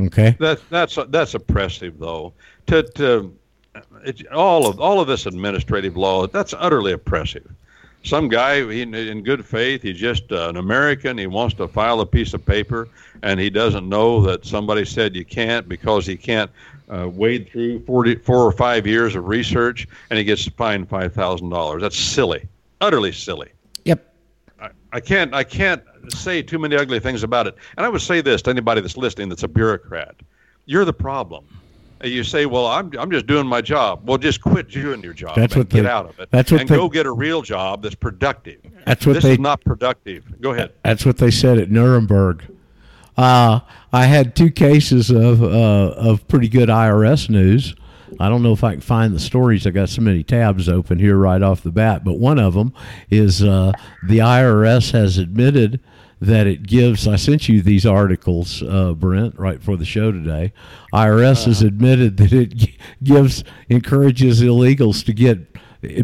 Okay. 0.00 0.36
That 0.38 0.60
that's 0.70 0.98
that's 1.08 1.34
oppressive, 1.34 1.98
though. 1.98 2.34
To 2.68 2.82
to 2.82 3.36
it, 4.04 4.26
all 4.32 4.66
of 4.66 4.80
all 4.80 5.00
of 5.00 5.08
this 5.08 5.26
administrative 5.26 5.96
law 5.96 6.26
that's 6.26 6.54
utterly 6.56 6.92
oppressive. 6.92 7.48
some 8.04 8.28
guy 8.28 8.70
he, 8.70 8.82
in 8.82 9.22
good 9.22 9.44
faith, 9.44 9.82
he's 9.82 9.98
just 9.98 10.30
uh, 10.32 10.48
an 10.48 10.56
American. 10.56 11.18
He 11.18 11.26
wants 11.26 11.54
to 11.56 11.68
file 11.68 12.00
a 12.00 12.06
piece 12.06 12.34
of 12.34 12.44
paper, 12.44 12.88
and 13.22 13.40
he 13.40 13.50
doesn't 13.50 13.88
know 13.88 14.20
that 14.22 14.44
somebody 14.44 14.84
said 14.84 15.16
you 15.16 15.24
can't 15.24 15.68
because 15.68 16.06
he 16.06 16.16
can't 16.16 16.50
uh, 16.90 17.08
wade 17.08 17.50
through 17.50 17.84
40, 17.84 18.16
four 18.16 18.44
or 18.44 18.52
five 18.52 18.86
years 18.86 19.14
of 19.14 19.26
research, 19.26 19.86
and 20.10 20.18
he 20.18 20.24
gets 20.24 20.46
fined 20.48 20.88
five 20.88 21.12
thousand 21.12 21.50
dollars. 21.50 21.82
That's 21.82 21.98
silly, 21.98 22.46
utterly 22.80 23.12
silly. 23.12 23.50
Yep. 23.84 24.14
I, 24.60 24.68
I 24.92 25.00
can't 25.00 25.34
I 25.34 25.44
can't 25.44 25.82
say 26.08 26.42
too 26.42 26.58
many 26.58 26.76
ugly 26.76 27.00
things 27.00 27.22
about 27.22 27.46
it. 27.46 27.54
And 27.76 27.84
I 27.84 27.88
would 27.88 28.00
say 28.00 28.20
this 28.20 28.42
to 28.42 28.50
anybody 28.50 28.80
that's 28.80 28.96
listening 28.96 29.28
that's 29.28 29.42
a 29.42 29.48
bureaucrat: 29.48 30.14
you're 30.66 30.84
the 30.84 30.92
problem. 30.92 31.44
You 32.04 32.22
say, 32.22 32.46
"Well, 32.46 32.66
I'm 32.66 32.92
I'm 32.98 33.10
just 33.10 33.26
doing 33.26 33.46
my 33.46 33.60
job." 33.60 34.00
Well, 34.04 34.18
just 34.18 34.40
quit 34.40 34.68
doing 34.68 35.02
your 35.02 35.12
job. 35.12 35.34
That's 35.36 35.54
and 35.54 35.64
what 35.64 35.68
get 35.68 35.86
out 35.86 36.08
of 36.08 36.18
it. 36.20 36.28
that's 36.30 36.52
what 36.52 36.60
and 36.60 36.70
they- 36.70 36.76
go 36.76 36.88
get 36.88 37.06
a 37.06 37.12
real 37.12 37.42
job 37.42 37.82
that's 37.82 37.94
productive. 37.96 38.60
That's 38.86 39.04
what 39.04 39.14
this 39.14 39.24
they- 39.24 39.32
is 39.32 39.38
not 39.40 39.64
productive. 39.64 40.24
Go 40.40 40.52
ahead. 40.52 40.72
That's 40.84 41.04
what 41.04 41.18
they 41.18 41.30
said 41.30 41.58
at 41.58 41.70
Nuremberg. 41.70 42.44
Uh, 43.16 43.60
I 43.92 44.04
had 44.06 44.36
two 44.36 44.50
cases 44.50 45.10
of 45.10 45.42
uh, 45.42 45.46
of 45.96 46.26
pretty 46.28 46.48
good 46.48 46.68
IRS 46.68 47.28
news. 47.28 47.74
I 48.20 48.28
don't 48.28 48.42
know 48.42 48.52
if 48.52 48.64
I 48.64 48.72
can 48.72 48.80
find 48.80 49.12
the 49.14 49.18
stories. 49.20 49.66
I 49.66 49.70
got 49.70 49.88
so 49.88 50.00
many 50.00 50.22
tabs 50.22 50.68
open 50.68 50.98
here 50.98 51.16
right 51.16 51.42
off 51.42 51.62
the 51.62 51.72
bat. 51.72 52.04
But 52.04 52.14
one 52.14 52.38
of 52.38 52.54
them 52.54 52.72
is 53.10 53.42
uh, 53.42 53.72
the 54.06 54.18
IRS 54.18 54.92
has 54.92 55.18
admitted 55.18 55.80
that 56.20 56.46
it 56.46 56.66
gives. 56.66 57.06
I 57.06 57.16
sent 57.16 57.48
you 57.48 57.62
these 57.62 57.86
articles, 57.86 58.62
uh, 58.62 58.94
Brent, 58.94 59.38
right 59.38 59.62
for 59.62 59.76
the 59.76 59.84
show 59.84 60.10
today. 60.10 60.52
IRS 60.92 61.44
has 61.44 61.62
admitted 61.62 62.16
that 62.16 62.32
it 62.32 62.70
gives 63.02 63.44
encourages 63.68 64.42
illegals 64.42 65.04
to 65.04 65.12
get 65.12 65.46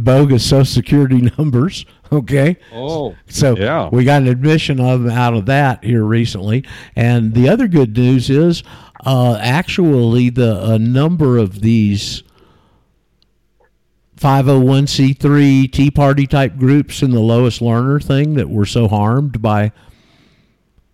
bogus 0.05 0.47
Social 0.49 0.65
Security 0.65 1.20
numbers. 1.39 1.85
Okay. 2.12 2.57
Oh, 2.73 3.16
So 3.27 3.57
Yeah. 3.57 3.89
we 3.91 4.05
got 4.05 4.23
an 4.23 4.28
admission 4.28 4.78
of 4.78 5.07
out 5.09 5.35
of 5.35 5.47
that 5.47 5.82
here 5.82 6.05
recently, 6.05 6.65
and 6.95 7.35
the 7.35 7.49
other 7.49 7.66
good 7.66 7.97
news 7.97 8.31
is 8.31 8.62
uh, 9.05 9.36
actually 9.41 10.31
the 10.31 10.65
a 10.73 10.78
number 10.78 11.36
of 11.39 11.61
these 11.61 12.23
501c3 14.16 15.70
Tea 15.73 15.91
Party 15.91 16.27
type 16.27 16.57
groups 16.57 17.03
in 17.03 17.11
the 17.11 17.20
Lois 17.20 17.59
Lerner 17.59 18.03
thing 18.03 18.35
that 18.35 18.49
were 18.49 18.65
so 18.66 18.86
harmed 18.89 19.43
by 19.43 19.73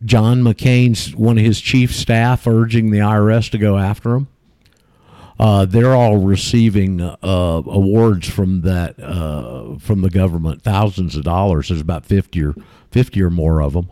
John 0.04 0.42
McCain's 0.42 1.14
one 1.14 1.38
of 1.38 1.44
his 1.44 1.60
chief 1.60 1.94
staff 1.94 2.46
urging 2.46 2.90
the 2.90 2.98
IRS 2.98 3.50
to 3.50 3.58
go 3.58 3.76
after 3.76 4.10
them. 4.10 4.28
Uh, 5.38 5.64
they're 5.64 5.94
all 5.94 6.18
receiving 6.18 7.00
uh, 7.00 7.16
awards 7.22 8.28
from 8.28 8.60
that 8.60 9.02
uh, 9.02 9.78
from 9.78 10.02
the 10.02 10.10
government, 10.10 10.62
thousands 10.62 11.16
of 11.16 11.24
dollars. 11.24 11.68
There's 11.68 11.80
about 11.80 12.04
fifty 12.04 12.44
or 12.44 12.54
fifty 12.90 13.22
or 13.22 13.30
more 13.30 13.62
of 13.62 13.72
them. 13.72 13.90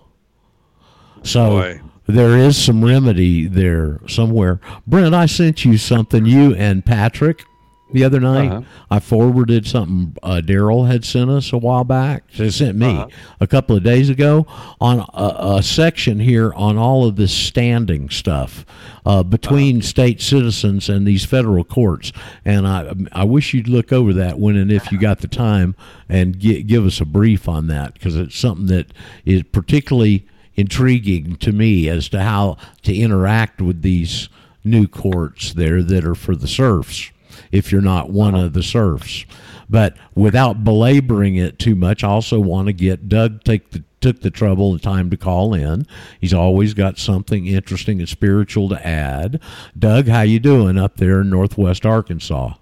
So 1.22 1.50
Boy. 1.50 1.80
there 2.06 2.36
is 2.36 2.62
some 2.62 2.84
remedy 2.84 3.46
there 3.46 4.00
somewhere. 4.06 4.60
Brent, 4.86 5.14
I 5.14 5.24
sent 5.24 5.64
you 5.64 5.78
something. 5.78 6.26
You 6.26 6.54
and 6.54 6.84
Patrick 6.84 7.44
the 7.92 8.04
other 8.04 8.20
night. 8.20 8.50
Uh-huh. 8.50 8.62
I 8.90 9.00
forwarded 9.00 9.66
something 9.66 10.16
uh, 10.22 10.40
Daryl 10.44 10.86
had 10.86 11.04
sent 11.04 11.30
us 11.30 11.52
a 11.52 11.58
while 11.58 11.84
back. 11.84 12.24
He 12.28 12.50
sent 12.50 12.76
me 12.76 12.86
Uh-huh. 12.96 13.08
a 13.40 13.46
couple 13.46 13.76
of 13.76 13.82
days 13.82 14.08
ago 14.10 14.46
on 14.80 15.00
a, 15.14 15.56
a 15.58 15.62
section 15.62 16.18
here 16.20 16.52
on 16.54 16.76
all 16.76 17.06
of 17.06 17.16
this 17.16 17.32
standing 17.32 18.10
stuff 18.10 18.66
uh, 19.06 19.22
between 19.22 19.80
state 19.82 20.20
citizens 20.20 20.88
and 20.88 21.06
these 21.06 21.24
federal 21.24 21.64
courts. 21.64 22.12
And 22.44 22.66
I 22.66 22.92
I 23.12 23.24
wish 23.24 23.54
you'd 23.54 23.68
look 23.68 23.92
over 23.92 24.12
that 24.14 24.38
when 24.38 24.56
and 24.56 24.70
if 24.70 24.92
you 24.92 24.98
got 24.98 25.20
the 25.20 25.28
time 25.28 25.74
and 26.08 26.38
gi- 26.38 26.62
give 26.64 26.84
us 26.86 27.00
a 27.00 27.04
brief 27.06 27.48
on 27.48 27.66
that 27.68 27.94
because 27.94 28.16
it's 28.16 28.38
something 28.38 28.66
that 28.66 28.92
is 29.24 29.42
particularly 29.44 30.26
intriguing 30.56 31.36
to 31.36 31.52
me 31.52 31.88
as 31.88 32.08
to 32.10 32.20
how 32.20 32.56
to 32.82 32.94
interact 32.94 33.62
with 33.62 33.82
these 33.82 34.28
new 34.64 34.86
courts 34.88 35.52
there 35.54 35.82
that 35.82 36.04
are 36.04 36.16
for 36.16 36.34
the 36.34 36.48
serfs 36.48 37.10
if 37.52 37.72
you're 37.72 37.80
not 37.80 38.10
one 38.10 38.34
of 38.34 38.52
the 38.52 38.62
serfs. 38.62 39.24
But 39.70 39.96
without 40.14 40.64
belaboring 40.64 41.36
it 41.36 41.58
too 41.58 41.74
much, 41.74 42.02
I 42.02 42.08
also 42.08 42.40
want 42.40 42.68
to 42.68 42.72
get 42.72 43.08
Doug 43.08 43.44
take 43.44 43.70
the 43.70 43.84
took 44.00 44.20
the 44.20 44.30
trouble 44.30 44.72
and 44.72 44.82
time 44.82 45.10
to 45.10 45.16
call 45.16 45.54
in. 45.54 45.86
He's 46.20 46.34
always 46.34 46.74
got 46.74 46.98
something 46.98 47.46
interesting 47.46 47.98
and 47.98 48.08
spiritual 48.08 48.68
to 48.68 48.86
add. 48.86 49.40
Doug, 49.76 50.08
how 50.08 50.22
you 50.22 50.38
doing 50.38 50.78
up 50.78 50.96
there 50.98 51.20
in 51.20 51.30
Northwest 51.30 51.84
Arkansas? 51.84 52.54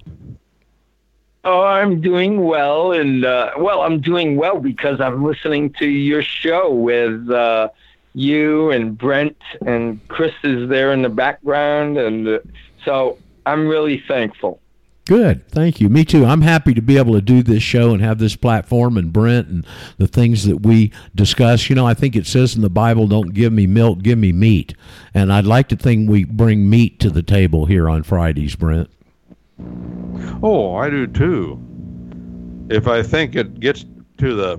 Oh, 1.44 1.62
I'm 1.62 2.00
doing 2.00 2.42
well, 2.42 2.92
and 2.92 3.24
uh, 3.24 3.52
well, 3.56 3.82
I'm 3.82 4.00
doing 4.00 4.36
well 4.36 4.58
because 4.58 5.00
I'm 5.00 5.24
listening 5.24 5.72
to 5.74 5.86
your 5.86 6.22
show 6.22 6.72
with 6.72 7.30
uh, 7.30 7.68
you 8.14 8.72
and 8.72 8.98
Brent 8.98 9.36
and 9.64 10.00
Chris 10.08 10.34
is 10.42 10.68
there 10.68 10.92
in 10.92 11.02
the 11.02 11.08
background, 11.08 11.98
and 11.98 12.26
uh, 12.26 12.38
so 12.84 13.18
I'm 13.44 13.68
really 13.68 14.02
thankful. 14.08 14.60
Good. 15.06 15.48
Thank 15.50 15.80
you. 15.80 15.88
Me 15.88 16.04
too. 16.04 16.24
I'm 16.24 16.40
happy 16.40 16.74
to 16.74 16.82
be 16.82 16.98
able 16.98 17.12
to 17.14 17.20
do 17.20 17.40
this 17.40 17.62
show 17.62 17.92
and 17.92 18.02
have 18.02 18.18
this 18.18 18.34
platform 18.34 18.96
and 18.96 19.12
Brent 19.12 19.46
and 19.46 19.64
the 19.98 20.08
things 20.08 20.44
that 20.46 20.62
we 20.62 20.92
discuss. 21.14 21.70
You 21.70 21.76
know, 21.76 21.86
I 21.86 21.94
think 21.94 22.16
it 22.16 22.26
says 22.26 22.56
in 22.56 22.62
the 22.62 22.68
Bible, 22.68 23.06
don't 23.06 23.32
give 23.32 23.52
me 23.52 23.68
milk, 23.68 24.02
give 24.02 24.18
me 24.18 24.32
meat. 24.32 24.74
And 25.14 25.32
I'd 25.32 25.46
like 25.46 25.68
to 25.68 25.76
think 25.76 26.10
we 26.10 26.24
bring 26.24 26.68
meat 26.68 26.98
to 27.00 27.10
the 27.10 27.22
table 27.22 27.66
here 27.66 27.88
on 27.88 28.02
Fridays, 28.02 28.56
Brent. 28.56 28.90
Oh, 30.42 30.74
I 30.74 30.90
do 30.90 31.06
too. 31.06 31.62
If 32.68 32.88
I 32.88 33.00
think 33.00 33.36
it 33.36 33.60
gets 33.60 33.84
to 34.18 34.34
the, 34.34 34.58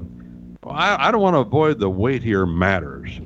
I, 0.65 1.09
I 1.09 1.11
don't 1.11 1.21
want 1.21 1.33
to 1.33 1.39
avoid 1.39 1.77
the 1.77 1.89
weightier 1.89 2.45
matters. 2.45 3.19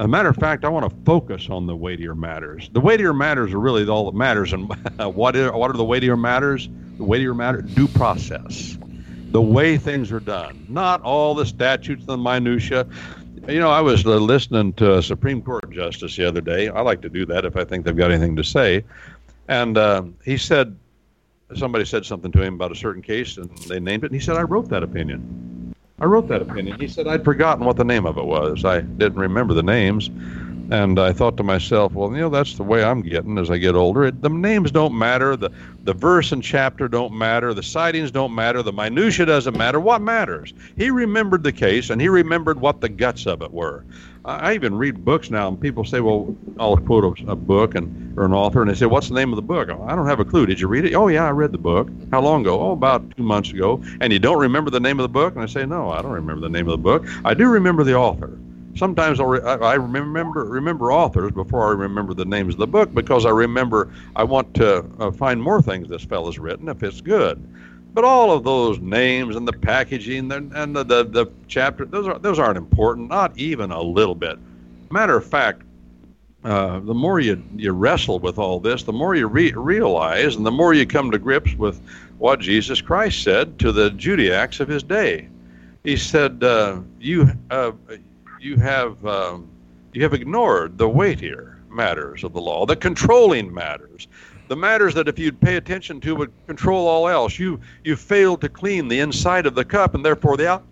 A 0.00 0.08
matter 0.08 0.30
of 0.30 0.36
fact, 0.36 0.64
I 0.64 0.70
want 0.70 0.88
to 0.88 0.96
focus 1.04 1.50
on 1.50 1.66
the 1.66 1.76
weightier 1.76 2.14
matters. 2.14 2.70
The 2.72 2.80
weightier 2.80 3.12
matters 3.12 3.52
are 3.52 3.60
really 3.60 3.86
all 3.86 4.06
that 4.06 4.16
matters. 4.16 4.54
And 4.54 4.66
what 5.14 5.36
are, 5.36 5.52
what 5.52 5.70
are 5.70 5.76
the 5.76 5.84
weightier 5.84 6.16
matters? 6.16 6.70
The 6.96 7.04
weightier 7.04 7.34
matter 7.34 7.60
due 7.60 7.86
process, 7.86 8.78
the 9.30 9.42
way 9.42 9.76
things 9.76 10.10
are 10.10 10.20
done, 10.20 10.64
not 10.70 11.02
all 11.02 11.34
the 11.34 11.44
statutes 11.44 12.00
and 12.00 12.08
the 12.08 12.16
minutia. 12.16 12.86
You 13.46 13.60
know, 13.60 13.70
I 13.70 13.82
was 13.82 14.06
uh, 14.06 14.16
listening 14.16 14.72
to 14.74 14.96
a 14.96 15.02
Supreme 15.02 15.42
Court 15.42 15.70
justice 15.70 16.16
the 16.16 16.24
other 16.24 16.40
day. 16.40 16.68
I 16.68 16.80
like 16.80 17.02
to 17.02 17.10
do 17.10 17.26
that 17.26 17.44
if 17.44 17.54
I 17.56 17.64
think 17.64 17.84
they've 17.84 17.94
got 17.94 18.10
anything 18.10 18.36
to 18.36 18.44
say. 18.44 18.82
And 19.48 19.76
uh, 19.76 20.04
he 20.24 20.38
said, 20.38 20.78
somebody 21.56 21.84
said 21.84 22.06
something 22.06 22.32
to 22.32 22.42
him 22.42 22.54
about 22.54 22.72
a 22.72 22.76
certain 22.76 23.02
case 23.02 23.36
and 23.36 23.50
they 23.68 23.80
named 23.80 24.04
it 24.04 24.06
and 24.06 24.14
he 24.14 24.24
said 24.24 24.36
i 24.36 24.42
wrote 24.42 24.68
that 24.68 24.84
opinion 24.84 25.59
i 26.00 26.04
wrote 26.04 26.28
that 26.28 26.42
opinion. 26.42 26.78
He 26.80 26.88
said 26.88 27.06
i'd 27.06 27.24
forgotten 27.24 27.64
what 27.64 27.76
the 27.76 27.84
name 27.84 28.06
of 28.06 28.18
it 28.18 28.24
was. 28.24 28.64
I 28.64 28.80
didn't 28.80 29.18
remember 29.18 29.54
the 29.54 29.62
names. 29.62 30.10
And 30.72 31.00
i 31.00 31.12
thought 31.12 31.36
to 31.38 31.42
myself 31.42 31.92
well 31.94 32.12
you 32.12 32.18
know 32.20 32.28
that's 32.30 32.56
the 32.56 32.62
way 32.62 32.84
i'm 32.84 33.02
getting 33.02 33.38
as 33.38 33.50
i 33.50 33.58
get 33.58 33.74
older. 33.74 34.04
It, 34.04 34.22
the 34.22 34.28
names 34.28 34.70
don't 34.70 34.96
matter. 34.96 35.36
The, 35.36 35.50
the 35.84 35.94
verse 35.94 36.32
and 36.32 36.42
chapter 36.42 36.88
don't 36.88 37.12
matter. 37.12 37.52
The 37.54 37.62
sightings 37.62 38.10
don't 38.10 38.34
matter. 38.34 38.62
The 38.62 38.72
minutia 38.72 39.26
doesn't 39.26 39.56
matter. 39.56 39.80
What 39.80 40.00
matters? 40.00 40.54
He 40.76 40.90
remembered 40.90 41.42
the 41.42 41.52
case 41.52 41.90
and 41.90 42.00
he 42.00 42.08
remembered 42.08 42.60
what 42.60 42.80
the 42.80 42.88
guts 42.88 43.26
of 43.26 43.42
it 43.42 43.52
were 43.52 43.84
I 44.24 44.54
even 44.54 44.76
read 44.76 45.04
books 45.04 45.30
now, 45.30 45.48
and 45.48 45.60
people 45.60 45.84
say, 45.84 46.00
"Well, 46.00 46.36
I'll 46.58 46.76
quote 46.76 47.20
a, 47.26 47.32
a 47.32 47.36
book 47.36 47.74
and 47.74 47.90
or 48.16 48.24
an 48.26 48.32
author," 48.32 48.60
and 48.60 48.70
they 48.70 48.74
say, 48.74 48.86
"What's 48.86 49.08
the 49.08 49.14
name 49.14 49.32
of 49.32 49.36
the 49.36 49.42
book?" 49.42 49.70
I 49.70 49.94
don't 49.96 50.06
have 50.06 50.20
a 50.20 50.24
clue. 50.24 50.46
Did 50.46 50.60
you 50.60 50.68
read 50.68 50.84
it? 50.84 50.94
Oh, 50.94 51.08
yeah, 51.08 51.26
I 51.26 51.30
read 51.30 51.52
the 51.52 51.58
book. 51.58 51.90
How 52.10 52.20
long 52.20 52.42
ago? 52.42 52.60
Oh, 52.60 52.72
about 52.72 53.16
two 53.16 53.22
months 53.22 53.50
ago. 53.52 53.82
And 54.00 54.12
you 54.12 54.18
don't 54.18 54.38
remember 54.38 54.70
the 54.70 54.80
name 54.80 54.98
of 54.98 55.04
the 55.04 55.08
book? 55.08 55.34
And 55.34 55.42
I 55.42 55.46
say, 55.46 55.64
"No, 55.64 55.90
I 55.90 56.02
don't 56.02 56.12
remember 56.12 56.42
the 56.42 56.50
name 56.50 56.68
of 56.68 56.72
the 56.72 56.78
book. 56.78 57.06
I 57.24 57.34
do 57.34 57.48
remember 57.48 57.82
the 57.84 57.94
author." 57.94 58.38
Sometimes 58.76 59.20
I'll 59.20 59.26
re- 59.26 59.40
I 59.42 59.54
I 59.54 59.74
remember 59.74 60.44
remember 60.44 60.92
authors 60.92 61.32
before 61.32 61.68
I 61.68 61.72
remember 61.72 62.14
the 62.14 62.24
names 62.24 62.54
of 62.54 62.60
the 62.60 62.66
book 62.66 62.94
because 62.94 63.26
I 63.26 63.30
remember 63.30 63.92
I 64.14 64.24
want 64.24 64.54
to 64.54 64.84
uh, 64.98 65.10
find 65.10 65.42
more 65.42 65.60
things 65.60 65.88
this 65.88 66.04
fellow's 66.04 66.38
written 66.38 66.68
if 66.68 66.82
it's 66.82 67.00
good. 67.00 67.42
But 67.92 68.04
all 68.04 68.30
of 68.30 68.44
those 68.44 68.78
names 68.78 69.36
and 69.36 69.46
the 69.46 69.52
packaging 69.52 70.30
and 70.30 70.76
the, 70.76 70.84
the, 70.84 71.04
the 71.04 71.26
chapter 71.48 71.84
those 71.84 72.06
are 72.06 72.18
those 72.18 72.38
aren't 72.38 72.58
important, 72.58 73.08
not 73.08 73.36
even 73.36 73.72
a 73.72 73.82
little 73.82 74.14
bit. 74.14 74.38
Matter 74.90 75.16
of 75.16 75.24
fact, 75.24 75.62
uh, 76.44 76.80
the 76.80 76.94
more 76.94 77.20
you 77.20 77.42
you 77.56 77.72
wrestle 77.72 78.18
with 78.18 78.38
all 78.38 78.60
this, 78.60 78.82
the 78.82 78.92
more 78.92 79.14
you 79.14 79.26
re- 79.26 79.52
realize, 79.52 80.36
and 80.36 80.46
the 80.46 80.50
more 80.50 80.72
you 80.72 80.86
come 80.86 81.10
to 81.10 81.18
grips 81.18 81.54
with 81.54 81.80
what 82.18 82.40
Jesus 82.40 82.80
Christ 82.80 83.22
said 83.22 83.58
to 83.58 83.72
the 83.72 83.90
Judaix 83.90 84.60
of 84.60 84.68
his 84.68 84.82
day. 84.82 85.28
He 85.84 85.96
said, 85.96 86.42
uh, 86.42 86.80
"You 86.98 87.30
uh, 87.50 87.72
you 88.38 88.56
have 88.56 89.04
um, 89.04 89.48
you 89.92 90.02
have 90.02 90.14
ignored 90.14 90.78
the 90.78 90.88
weightier 90.88 91.58
matters 91.68 92.24
of 92.24 92.32
the 92.32 92.40
law, 92.40 92.66
the 92.66 92.76
controlling 92.76 93.52
matters." 93.52 94.06
The 94.50 94.56
matters 94.56 94.94
that 94.94 95.06
if 95.06 95.16
you'd 95.16 95.40
pay 95.40 95.54
attention 95.54 96.00
to 96.00 96.16
would 96.16 96.32
control 96.48 96.88
all 96.88 97.06
else. 97.06 97.38
You 97.38 97.60
you 97.84 97.94
failed 97.94 98.40
to 98.40 98.48
clean 98.48 98.88
the 98.88 98.98
inside 98.98 99.46
of 99.46 99.54
the 99.54 99.64
cup, 99.64 99.94
and 99.94 100.04
therefore 100.04 100.36
the 100.36 100.50
out 100.50 100.64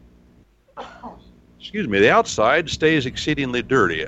excuse 1.60 1.86
me 1.86 2.00
the 2.00 2.10
outside 2.10 2.68
stays 2.68 3.06
exceedingly 3.06 3.62
dirty. 3.62 4.04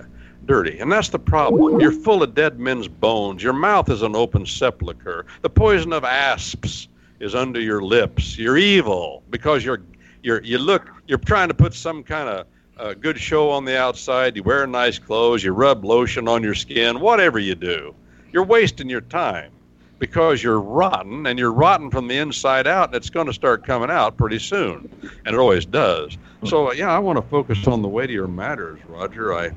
Dirty, 0.47 0.81
and 0.81 0.91
that's 0.91 1.11
the 1.11 1.21
problem. 1.21 1.79
You're 1.81 1.93
full 1.93 2.25
of 2.25 2.35
dead 2.35 2.59
men's 2.59 2.89
bones. 2.89 3.45
Your 3.45 3.53
mouth 3.53 3.89
is 3.91 4.03
an 4.03 4.17
open 4.17 4.45
sepulcher. 4.45 5.25
The 5.43 5.51
poison 5.51 5.93
of 5.93 6.03
asps 6.03 6.89
is 7.21 7.37
under 7.37 7.61
your 7.61 7.81
lips. 7.81 8.37
You're 8.37 8.59
evil 8.59 9.23
because 9.31 9.65
you're 9.65 9.83
you're 10.25 10.43
you 10.43 10.59
look 10.59 10.91
you're 11.07 11.19
trying 11.19 11.47
to 11.47 11.55
put 11.55 11.75
some 11.75 12.03
kind 12.03 12.29
of 12.29 12.47
uh, 12.77 12.95
good 12.95 13.21
show 13.21 13.51
on 13.51 13.65
the 13.65 13.79
outside. 13.79 14.35
You 14.35 14.43
wear 14.43 14.67
nice 14.67 14.99
clothes. 14.99 15.45
You 15.45 15.53
rub 15.53 15.85
lotion 15.85 16.27
on 16.27 16.43
your 16.43 16.57
skin. 16.57 16.99
Whatever 16.99 17.39
you 17.39 17.55
do, 17.55 17.95
you're 18.33 18.43
wasting 18.45 18.91
your 18.91 19.03
time 19.03 19.53
because 20.01 20.43
you're 20.43 20.61
rotten 20.61 21.27
and 21.27 21.39
you're 21.39 21.53
rotten 21.53 21.91
from 21.91 22.09
the 22.09 22.19
inside 22.19 22.67
out 22.67 22.89
and 22.89 22.97
it's 22.97 23.11
going 23.11 23.27
to 23.27 23.33
start 23.33 23.65
coming 23.65 23.91
out 23.91 24.17
pretty 24.17 24.39
soon 24.39 24.91
and 25.25 25.35
it 25.35 25.39
always 25.39 25.65
does 25.65 26.19
so 26.45 26.73
yeah 26.73 26.91
i 26.91 26.99
want 26.99 27.17
to 27.17 27.23
focus 27.23 27.69
on 27.69 27.83
the 27.83 27.89
weightier 27.89 28.27
matters 28.27 28.81
roger 28.89 29.33
i 29.33 29.51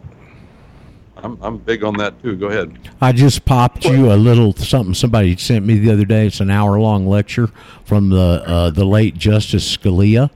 I'm, 1.17 1.37
I'm 1.41 1.57
big 1.57 1.83
on 1.83 1.95
that 1.97 2.21
too 2.21 2.35
go 2.35 2.47
ahead 2.47 2.77
I 2.99 3.11
just 3.11 3.45
popped 3.45 3.85
you 3.85 4.11
a 4.11 4.15
little 4.15 4.53
something 4.53 4.93
somebody 4.93 5.37
sent 5.37 5.65
me 5.65 5.77
the 5.77 5.91
other 5.91 6.05
day. 6.05 6.27
It's 6.27 6.39
an 6.39 6.49
hour 6.49 6.79
long 6.79 7.07
lecture 7.07 7.49
from 7.85 8.09
the 8.09 8.43
uh, 8.45 8.69
the 8.71 8.83
late 8.85 9.15
Justice 9.15 9.77
Scalia 9.77 10.31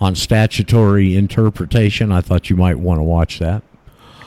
on 0.00 0.14
statutory 0.14 1.16
interpretation. 1.16 2.12
I 2.12 2.20
thought 2.20 2.48
you 2.48 2.56
might 2.56 2.78
want 2.78 3.00
to 3.00 3.02
watch 3.02 3.38
that. 3.40 3.62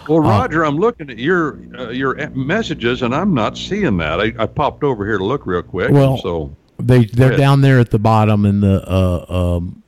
Well 0.07 0.19
roger 0.19 0.63
i'm 0.65 0.77
looking 0.77 1.09
at 1.09 1.17
your 1.17 1.59
uh, 1.77 1.89
your 1.89 2.15
messages 2.31 3.01
and 3.01 3.13
i'm 3.15 3.34
not 3.34 3.57
seeing 3.57 3.97
that 3.97 4.19
I, 4.19 4.34
I 4.38 4.45
popped 4.45 4.84
over 4.84 5.05
here 5.05 5.17
to 5.17 5.23
look 5.25 5.45
real 5.45 5.61
quick 5.61 5.91
Well- 5.91 6.17
so 6.17 6.55
They 6.79 7.05
they're 7.05 7.35
down 7.38 7.61
there 7.61 7.79
at 7.79 7.89
the 7.91 7.99
bottom 7.99 8.45
in 8.45 8.61
the 8.61 8.84
uh, 8.88 9.25
um, 9.57 9.84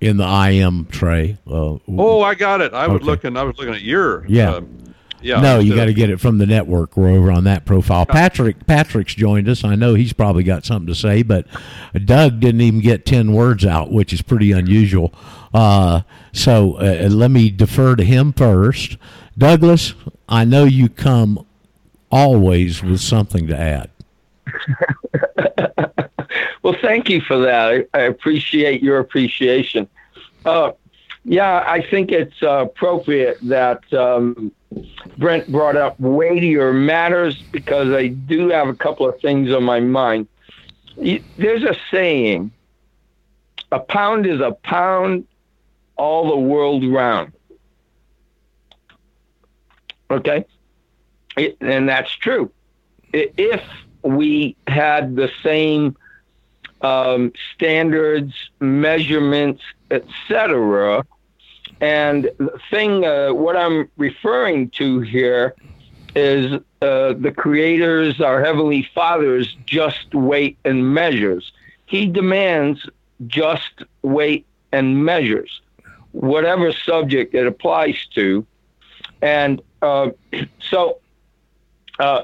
in 0.00 0.18
the 0.18 0.26
IM 0.26 0.84
tray. 0.86 1.38
Uh, 1.46 1.78
oh 1.88 2.22
i 2.22 2.34
got 2.34 2.60
it 2.60 2.74
i 2.74 2.86
was 2.86 3.02
looking 3.02 3.36
i 3.36 3.42
was 3.42 3.56
looking 3.58 3.74
at 3.74 3.82
your 3.82 4.26
Yeah. 4.28 4.50
uh, 4.52 4.60
yeah 5.22 5.40
no, 5.40 5.58
you 5.58 5.74
got 5.74 5.86
to 5.86 5.94
get 5.94 6.10
it 6.10 6.20
from 6.20 6.36
the 6.38 6.46
network. 6.46 6.96
We're 6.96 7.08
over 7.08 7.32
on 7.32 7.44
that 7.44 7.64
profile. 7.64 8.04
Patrick 8.04 8.66
Patrick's 8.66 9.14
joined 9.14 9.48
us. 9.48 9.64
I 9.64 9.74
know 9.74 9.94
he's 9.94 10.12
probably 10.12 10.44
got 10.44 10.64
something 10.66 10.86
to 10.88 10.94
say, 10.94 11.22
but 11.22 11.46
Doug 12.04 12.38
didn't 12.40 12.60
even 12.60 12.80
get 12.80 13.06
ten 13.06 13.32
words 13.32 13.64
out, 13.64 13.90
which 13.90 14.12
is 14.12 14.20
pretty 14.22 14.52
unusual. 14.52 15.12
Uh, 15.54 16.02
so 16.32 16.74
uh, 16.74 17.08
let 17.10 17.30
me 17.30 17.48
defer 17.50 17.96
to 17.96 18.04
him 18.04 18.32
first. 18.34 18.98
Douglas, 19.38 19.94
I 20.28 20.44
know 20.44 20.64
you 20.64 20.88
come 20.88 21.46
always 22.10 22.82
with 22.82 23.00
something 23.00 23.46
to 23.48 23.58
add. 23.58 23.90
Well, 26.66 26.74
thank 26.82 27.08
you 27.08 27.20
for 27.20 27.38
that. 27.38 27.86
I, 27.94 27.98
I 27.98 28.02
appreciate 28.06 28.82
your 28.82 28.98
appreciation. 28.98 29.88
Uh, 30.44 30.72
yeah, 31.24 31.62
I 31.64 31.80
think 31.80 32.10
it's 32.10 32.42
uh, 32.42 32.64
appropriate 32.64 33.38
that 33.42 33.84
um, 33.94 34.50
Brent 35.16 35.46
brought 35.46 35.76
up 35.76 36.00
weightier 36.00 36.72
matters 36.72 37.40
because 37.52 37.92
I 37.92 38.08
do 38.08 38.48
have 38.48 38.66
a 38.66 38.74
couple 38.74 39.08
of 39.08 39.20
things 39.20 39.52
on 39.52 39.62
my 39.62 39.78
mind. 39.78 40.26
There's 40.96 41.62
a 41.62 41.76
saying 41.92 42.50
a 43.70 43.78
pound 43.78 44.26
is 44.26 44.40
a 44.40 44.50
pound 44.64 45.24
all 45.94 46.30
the 46.30 46.36
world 46.36 46.84
round. 46.84 47.32
Okay? 50.10 50.44
It, 51.36 51.56
and 51.60 51.88
that's 51.88 52.10
true. 52.10 52.50
If 53.12 53.62
we 54.02 54.56
had 54.66 55.16
the 55.16 55.30
same 55.42 55.96
um, 56.82 57.32
standards, 57.54 58.34
measurements, 58.60 59.62
etc. 59.90 61.04
And 61.80 62.30
the 62.38 62.58
thing, 62.70 63.04
uh, 63.04 63.32
what 63.32 63.56
I'm 63.56 63.90
referring 63.96 64.70
to 64.70 65.00
here 65.00 65.54
is 66.14 66.54
uh, 66.80 67.12
the 67.12 67.32
Creator's, 67.36 68.20
our 68.20 68.42
Heavenly 68.42 68.88
Father's 68.94 69.54
just 69.66 70.14
weight 70.14 70.56
and 70.64 70.94
measures. 70.94 71.52
He 71.84 72.06
demands 72.06 72.88
just 73.26 73.82
weight 74.02 74.46
and 74.72 75.04
measures, 75.04 75.60
whatever 76.12 76.72
subject 76.72 77.34
it 77.34 77.46
applies 77.46 78.06
to. 78.14 78.46
And 79.20 79.60
uh, 79.82 80.10
so, 80.60 80.98
uh, 81.98 82.22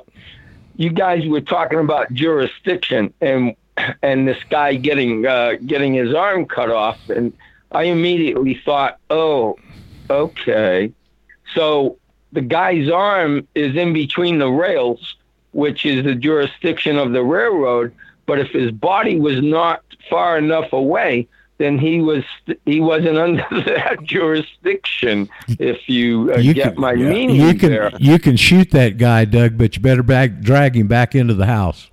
you 0.77 0.91
guys 0.91 1.27
were 1.27 1.41
talking 1.41 1.79
about 1.79 2.13
jurisdiction 2.13 3.13
and 3.21 3.55
and 4.03 4.29
this 4.29 4.39
guy 4.51 4.75
getting 4.75 5.27
uh, 5.27 5.55
getting 5.67 5.95
his 5.95 6.15
arm 6.15 6.47
cut 6.47 6.71
off, 6.71 6.99
and 7.09 7.33
I 7.71 7.85
immediately 7.85 8.61
thought, 8.65 8.99
oh, 9.11 9.57
okay, 10.11 10.93
so 11.55 11.99
the 12.33 12.41
guy's 12.41 12.91
arm 12.91 13.47
is 13.55 13.77
in 13.77 13.93
between 13.93 14.39
the 14.39 14.49
rails, 14.49 15.17
which 15.53 15.85
is 15.85 16.05
the 16.05 16.15
jurisdiction 16.15 16.99
of 16.99 17.13
the 17.13 17.23
railroad. 17.23 17.95
But 18.27 18.39
if 18.39 18.49
his 18.51 18.71
body 18.71 19.19
was 19.19 19.43
not 19.43 19.83
far 20.09 20.39
enough 20.39 20.73
away, 20.73 21.29
then 21.63 21.79
he 21.79 22.01
was 22.01 22.25
he 22.67 22.81
wasn't 22.81 23.19
under 23.27 23.47
that 23.51 24.03
jurisdiction. 24.03 25.29
If 25.49 25.89
you, 25.89 26.33
uh, 26.33 26.41
get 26.41 26.75
can, 26.75 26.81
my 26.81 26.93
yeah, 26.93 27.09
meaning 27.09 27.37
you 27.37 27.55
can 27.55 27.71
there. 27.71 27.91
you 27.99 28.19
can 28.19 28.37
shoot 28.37 28.71
that 28.73 28.99
guy, 28.99 29.25
Doug, 29.25 29.57
but 29.57 29.77
you 29.77 29.83
better 29.83 30.03
back, 30.03 30.41
drag 30.41 30.77
him 30.77 30.89
back 30.89 31.15
into 31.15 31.35
the 31.35 31.47
house. 31.47 31.91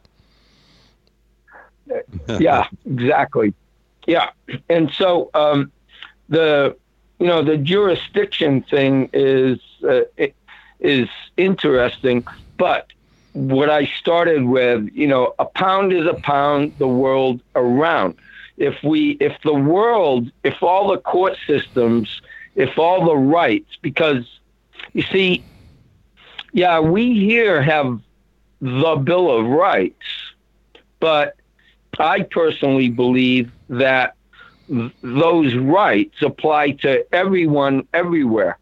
yeah, 2.40 2.68
exactly. 2.86 3.54
Yeah, 4.08 4.30
and 4.70 4.92
so 4.92 5.30
um, 5.34 5.72
the 6.30 6.76
you 7.20 7.28
know 7.28 7.44
the 7.44 7.58
jurisdiction 7.58 8.64
thing 8.64 9.10
is 9.14 9.60
uh, 9.88 10.02
is 10.80 11.10
interesting, 11.38 12.26
but 12.58 12.92
what 13.34 13.70
I 13.70 13.86
started 13.86 14.44
with, 14.44 14.90
you 14.94 15.08
know, 15.08 15.36
a 15.38 15.46
pound 15.46 15.94
is 15.94 16.08
a 16.08 16.16
pound 16.16 16.74
the 16.80 16.88
world 16.88 17.42
around. 17.56 18.16
If 18.60 18.84
we, 18.84 19.12
if 19.22 19.36
the 19.44 19.54
world, 19.54 20.32
if 20.44 20.62
all 20.62 20.90
the 20.90 20.98
court 21.00 21.38
systems, 21.48 22.22
if 22.56 22.78
all 22.78 23.06
the 23.06 23.16
rights, 23.16 23.78
because 23.82 24.26
you 24.94 25.02
see, 25.02 25.44
yeah, 26.52 26.80
we 26.80 27.14
here 27.14 27.62
have 27.62 28.02
the 28.60 28.96
Bill 28.98 29.32
of 29.32 29.46
Rights, 29.46 30.06
but 31.00 31.38
I 31.98 32.24
personally 32.24 32.90
believe 32.90 33.52
that 33.70 34.16
th- 34.68 34.92
those 35.02 35.56
rights 35.56 36.22
apply 36.22 36.72
to 36.84 37.06
everyone 37.16 37.88
everywhere 37.94 38.58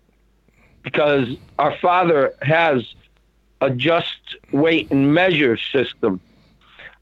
because 0.84 1.28
our 1.58 1.76
Father 1.78 2.34
has 2.44 2.94
a 3.62 3.72
just 3.72 4.38
weight 4.52 4.92
and 4.92 5.14
measure 5.14 5.58
system. 5.58 6.20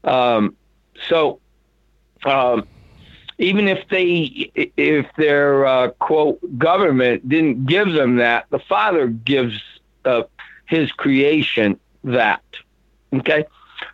Um, 0.02 0.56
so 1.08 1.40
um, 2.24 2.66
even 3.38 3.68
if 3.68 3.86
they, 3.88 4.50
if 4.54 5.06
their 5.16 5.66
uh, 5.66 5.90
quote 5.90 6.38
government 6.58 7.28
didn't 7.28 7.66
give 7.66 7.92
them 7.92 8.16
that, 8.16 8.46
the 8.50 8.58
Father 8.58 9.08
gives 9.08 9.60
uh, 10.04 10.22
His 10.66 10.90
creation 10.92 11.78
that. 12.04 12.42
Okay, 13.12 13.44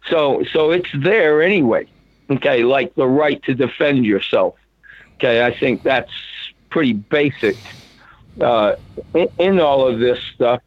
so 0.08 0.44
so 0.52 0.70
it's 0.70 0.88
there 0.94 1.42
anyway. 1.42 1.86
Okay, 2.30 2.64
like 2.64 2.94
the 2.94 3.06
right 3.06 3.42
to 3.44 3.54
defend 3.54 4.06
yourself. 4.06 4.54
Okay, 5.14 5.44
I 5.44 5.56
think 5.56 5.82
that's 5.82 6.12
pretty 6.70 6.94
basic 6.94 7.56
uh, 8.40 8.74
in, 9.14 9.28
in 9.38 9.60
all 9.60 9.86
of 9.86 9.98
this 9.98 10.18
stuff. 10.34 10.62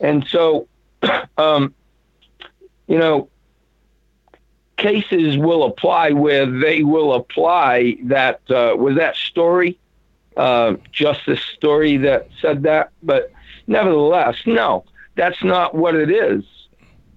And 0.00 0.26
so, 0.26 0.68
um, 1.38 1.74
you 2.86 2.98
know, 2.98 3.28
cases 4.78 5.36
will 5.36 5.64
apply 5.64 6.12
where 6.12 6.46
they 6.46 6.82
will 6.82 7.12
apply 7.12 7.98
that 8.04 8.40
uh, 8.50 8.74
was 8.76 8.96
that 8.96 9.16
story, 9.16 9.78
uh, 10.36 10.74
justice 10.90 11.42
story 11.42 11.98
that 11.98 12.28
said 12.40 12.62
that. 12.62 12.90
But 13.02 13.30
nevertheless, 13.66 14.36
no, 14.46 14.84
that's 15.16 15.44
not 15.44 15.74
what 15.74 15.94
it 15.94 16.10
is. 16.10 16.44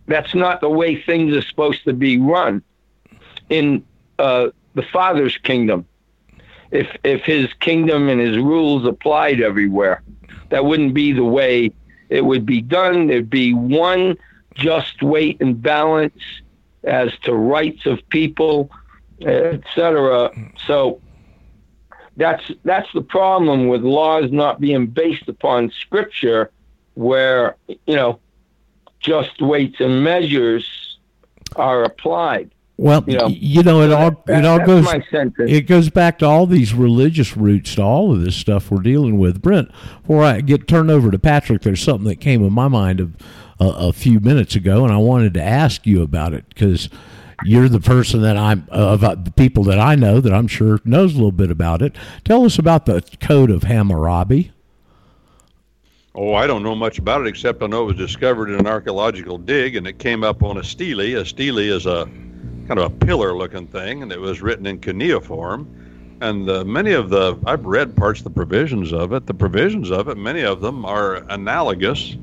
That's 0.07 0.35
not 0.35 0.59
the 0.59 0.69
way 0.69 1.01
things 1.01 1.35
are 1.37 1.41
supposed 1.41 1.85
to 1.85 1.93
be 1.93 2.17
run 2.17 2.61
in 3.49 3.85
uh, 4.19 4.49
the 4.73 4.83
Father's 4.83 5.37
kingdom. 5.37 5.85
If 6.71 6.89
if 7.03 7.21
His 7.21 7.53
kingdom 7.53 8.09
and 8.09 8.19
His 8.19 8.37
rules 8.37 8.85
applied 8.85 9.39
everywhere, 9.39 10.01
that 10.49 10.65
wouldn't 10.65 10.93
be 10.93 11.13
the 11.13 11.23
way 11.23 11.71
it 12.09 12.25
would 12.25 12.45
be 12.45 12.61
done. 12.61 13.07
There'd 13.07 13.29
be 13.29 13.53
one 13.53 14.17
just 14.55 15.01
weight 15.01 15.37
and 15.39 15.61
balance 15.61 16.21
as 16.83 17.11
to 17.23 17.33
rights 17.33 17.85
of 17.85 17.99
people, 18.09 18.69
etc. 19.21 20.31
So 20.65 20.99
that's 22.17 22.51
that's 22.63 22.91
the 22.93 23.01
problem 23.01 23.67
with 23.67 23.81
laws 23.81 24.31
not 24.31 24.59
being 24.59 24.87
based 24.87 25.27
upon 25.27 25.71
Scripture, 25.71 26.51
where 26.95 27.55
you 27.67 27.95
know 27.95 28.19
just 28.99 29.41
weights 29.41 29.79
and 29.79 30.03
measures 30.03 30.97
are 31.55 31.83
applied. 31.83 32.51
Well, 32.77 33.03
You 33.05 33.17
know, 33.17 33.27
you 33.27 33.61
know, 33.61 33.81
it 33.81 33.91
all 33.91 34.11
That- 34.25 34.39
it 34.39 34.45
all 34.45 34.65
goes 34.65 34.87
it 35.37 35.67
goes 35.67 35.89
back 35.91 36.17
to 36.19 36.25
all 36.25 36.47
these 36.47 36.73
religious 36.73 37.37
roots 37.37 37.75
to 37.75 37.83
all 37.83 38.11
of 38.11 38.21
this 38.21 38.35
stuff 38.35 38.71
we're 38.71 38.81
dealing 38.81 39.19
with. 39.19 39.39
Brent, 39.39 39.69
before 40.01 40.23
I 40.23 40.41
get 40.41 40.67
turned 40.67 40.89
over 40.89 41.11
to 41.11 41.19
Patrick, 41.19 41.61
there's 41.61 41.81
something 41.81 42.07
that 42.07 42.15
came 42.19 42.43
in 42.43 42.51
my 42.53 42.67
mind 42.67 42.99
of, 42.99 43.15
uh, 43.61 43.75
a 43.77 43.93
few 43.93 44.19
minutes 44.19 44.55
ago, 44.55 44.83
and 44.83 44.91
I 44.91 44.97
wanted 44.97 45.35
to 45.35 45.43
ask 45.43 45.85
you 45.85 46.01
about 46.01 46.33
it 46.33 46.45
because 46.49 46.89
you're 47.45 47.69
the 47.69 47.79
person 47.79 48.23
that 48.23 48.35
I'm 48.35 48.67
of 48.71 49.03
uh, 49.03 49.13
the 49.13 49.31
people 49.31 49.63
that 49.65 49.79
I 49.79 49.93
know 49.93 50.19
that 50.19 50.33
I'm 50.33 50.47
sure 50.47 50.79
knows 50.83 51.13
a 51.13 51.17
little 51.17 51.31
bit 51.31 51.51
about 51.51 51.83
it. 51.83 51.95
Tell 52.25 52.43
us 52.43 52.57
about 52.57 52.87
the 52.87 53.03
Code 53.19 53.51
of 53.51 53.63
Hammurabi. 53.63 54.51
Oh, 56.15 56.33
I 56.33 56.47
don't 56.47 56.63
know 56.63 56.75
much 56.75 56.97
about 56.97 57.21
it 57.21 57.27
except 57.27 57.61
I 57.61 57.67
know 57.67 57.83
it 57.83 57.97
was 57.97 57.97
discovered 57.97 58.49
in 58.49 58.59
an 58.59 58.67
archaeological 58.67 59.37
dig 59.37 59.75
and 59.75 59.87
it 59.87 59.99
came 59.99 60.23
up 60.23 60.43
on 60.43 60.57
a 60.57 60.63
stele. 60.63 60.99
A 60.99 61.23
stele 61.23 61.59
is 61.59 61.85
a 61.85 62.05
kind 62.67 62.79
of 62.79 62.85
a 62.85 62.89
pillar-looking 62.89 63.67
thing, 63.67 64.01
and 64.01 64.11
it 64.11 64.19
was 64.19 64.41
written 64.41 64.65
in 64.65 64.79
cuneiform. 64.79 66.17
And 66.19 66.47
many 66.67 66.93
of 66.93 67.09
the 67.09 67.37
I've 67.45 67.65
read 67.65 67.95
parts 67.95 68.21
of 68.21 68.23
the 68.23 68.31
provisions 68.31 68.91
of 68.91 69.13
it. 69.13 69.27
The 69.27 69.33
provisions 69.35 69.91
of 69.91 70.07
it, 70.07 70.17
many 70.17 70.41
of 70.41 70.61
them 70.61 70.83
are 70.83 71.17
analogous 71.29 72.17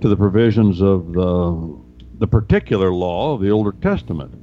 to 0.00 0.08
the 0.08 0.16
provisions 0.16 0.80
of 0.80 1.12
the 1.12 1.78
the 2.18 2.26
particular 2.26 2.92
law 2.92 3.34
of 3.34 3.40
the 3.40 3.50
Older 3.50 3.72
Testament. 3.72 4.34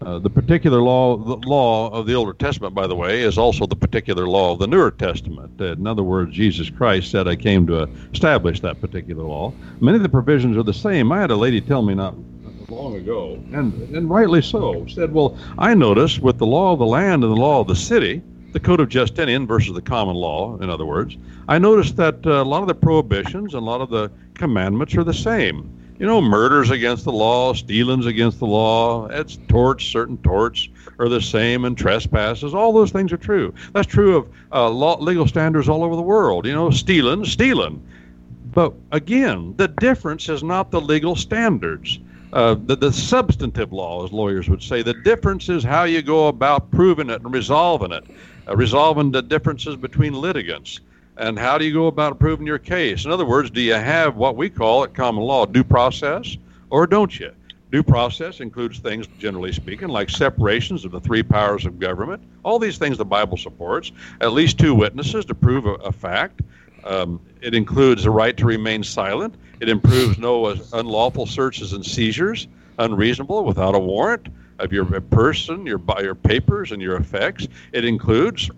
Uh, 0.00 0.18
the 0.18 0.30
particular 0.30 0.80
law, 0.80 1.16
the 1.16 1.36
law 1.46 1.90
of 1.90 2.06
the 2.06 2.14
Older 2.14 2.32
Testament, 2.32 2.72
by 2.74 2.86
the 2.86 2.94
way, 2.94 3.22
is 3.22 3.36
also 3.36 3.66
the 3.66 3.76
particular 3.76 4.26
law 4.26 4.52
of 4.52 4.60
the 4.60 4.66
Newer 4.66 4.92
Testament. 4.92 5.60
Uh, 5.60 5.72
in 5.72 5.86
other 5.86 6.04
words, 6.04 6.34
Jesus 6.34 6.70
Christ 6.70 7.10
said, 7.10 7.26
"I 7.26 7.36
came 7.36 7.66
to 7.66 7.88
establish 8.12 8.60
that 8.60 8.80
particular 8.80 9.24
law." 9.24 9.52
Many 9.80 9.96
of 9.96 10.02
the 10.02 10.08
provisions 10.08 10.56
are 10.56 10.62
the 10.62 10.72
same. 10.72 11.10
I 11.10 11.20
had 11.20 11.30
a 11.30 11.36
lady 11.36 11.60
tell 11.60 11.82
me 11.82 11.94
not 11.94 12.14
long 12.70 12.96
ago, 12.96 13.38
and 13.52 13.72
and 13.94 14.08
rightly 14.08 14.40
so, 14.40 14.86
said, 14.86 15.12
"Well, 15.12 15.36
I 15.58 15.74
noticed 15.74 16.20
with 16.22 16.38
the 16.38 16.46
law 16.46 16.72
of 16.72 16.78
the 16.78 16.86
land 16.86 17.24
and 17.24 17.32
the 17.32 17.40
law 17.40 17.60
of 17.60 17.66
the 17.66 17.76
city, 17.76 18.22
the 18.52 18.60
Code 18.60 18.80
of 18.80 18.88
Justinian 18.88 19.46
versus 19.46 19.74
the 19.74 19.82
common 19.82 20.14
law, 20.14 20.58
in 20.58 20.70
other 20.70 20.86
words, 20.86 21.16
I 21.48 21.58
noticed 21.58 21.96
that 21.96 22.26
uh, 22.26 22.42
a 22.42 22.44
lot 22.44 22.62
of 22.62 22.68
the 22.68 22.74
prohibitions 22.74 23.54
and 23.54 23.62
a 23.62 23.66
lot 23.66 23.80
of 23.80 23.90
the 23.90 24.10
commandments 24.34 24.96
are 24.96 25.04
the 25.04 25.14
same." 25.14 25.74
you 25.98 26.06
know, 26.06 26.20
murders 26.20 26.70
against 26.70 27.04
the 27.04 27.12
law, 27.12 27.52
stealings 27.52 28.06
against 28.06 28.38
the 28.38 28.46
law, 28.46 29.08
it's 29.08 29.38
torts, 29.48 29.84
certain 29.84 30.16
torts 30.18 30.68
are 30.98 31.08
the 31.08 31.20
same, 31.20 31.64
and 31.64 31.76
trespasses. 31.76 32.54
All 32.54 32.72
those 32.72 32.92
things 32.92 33.12
are 33.12 33.16
true. 33.16 33.52
That's 33.72 33.86
true 33.86 34.16
of 34.16 34.28
uh, 34.52 34.70
law, 34.70 34.98
legal 35.00 35.26
standards 35.26 35.68
all 35.68 35.82
over 35.82 35.96
the 35.96 36.02
world. 36.02 36.46
You 36.46 36.54
know, 36.54 36.70
stealing, 36.70 37.24
stealing. 37.24 37.84
But 38.52 38.74
again, 38.92 39.54
the 39.56 39.68
difference 39.68 40.28
is 40.28 40.42
not 40.42 40.70
the 40.70 40.80
legal 40.80 41.16
standards. 41.16 41.98
Uh, 42.32 42.54
the, 42.66 42.76
the 42.76 42.92
substantive 42.92 43.72
law, 43.72 44.04
as 44.04 44.12
lawyers 44.12 44.48
would 44.48 44.62
say, 44.62 44.82
the 44.82 44.94
difference 44.94 45.48
is 45.48 45.64
how 45.64 45.84
you 45.84 46.02
go 46.02 46.28
about 46.28 46.70
proving 46.70 47.10
it 47.10 47.22
and 47.22 47.32
resolving 47.32 47.90
it, 47.90 48.04
uh, 48.48 48.56
resolving 48.56 49.10
the 49.10 49.22
differences 49.22 49.76
between 49.76 50.14
litigants. 50.14 50.80
And 51.16 51.38
how 51.38 51.58
do 51.58 51.64
you 51.64 51.72
go 51.72 51.88
about 51.88 52.18
proving 52.18 52.46
your 52.46 52.58
case? 52.58 53.04
In 53.04 53.10
other 53.10 53.26
words, 53.26 53.50
do 53.50 53.60
you 53.60 53.74
have 53.74 54.16
what 54.16 54.36
we 54.36 54.48
call 54.48 54.84
at 54.84 54.94
common 54.94 55.24
law 55.24 55.46
due 55.46 55.64
process 55.64 56.36
or 56.70 56.86
don't 56.86 57.18
you? 57.18 57.32
Due 57.70 57.82
process 57.82 58.40
includes 58.40 58.78
things, 58.78 59.06
generally 59.18 59.52
speaking, 59.52 59.88
like 59.88 60.08
separations 60.08 60.84
of 60.84 60.92
the 60.92 61.00
three 61.00 61.22
powers 61.22 61.66
of 61.66 61.78
government. 61.78 62.22
All 62.42 62.58
these 62.58 62.78
things 62.78 62.96
the 62.96 63.04
Bible 63.04 63.36
supports. 63.36 63.92
At 64.20 64.32
least 64.32 64.58
two 64.58 64.74
witnesses 64.74 65.24
to 65.26 65.34
prove 65.34 65.66
a, 65.66 65.74
a 65.74 65.92
fact. 65.92 66.40
Um, 66.84 67.20
it 67.42 67.54
includes 67.54 68.04
the 68.04 68.10
right 68.10 68.36
to 68.36 68.46
remain 68.46 68.82
silent. 68.82 69.34
It 69.60 69.68
improves 69.68 70.18
no 70.18 70.46
unlawful 70.72 71.26
searches 71.26 71.74
and 71.74 71.84
seizures, 71.84 72.48
unreasonable 72.78 73.44
without 73.44 73.74
a 73.74 73.78
warrant 73.78 74.28
of 74.58 74.72
your 74.72 74.84
person, 75.00 75.66
your 75.66 75.80
your 76.00 76.14
papers, 76.14 76.72
and 76.72 76.82
your 76.82 76.96
effects. 76.96 77.48
It 77.72 77.84
includes 77.84 78.50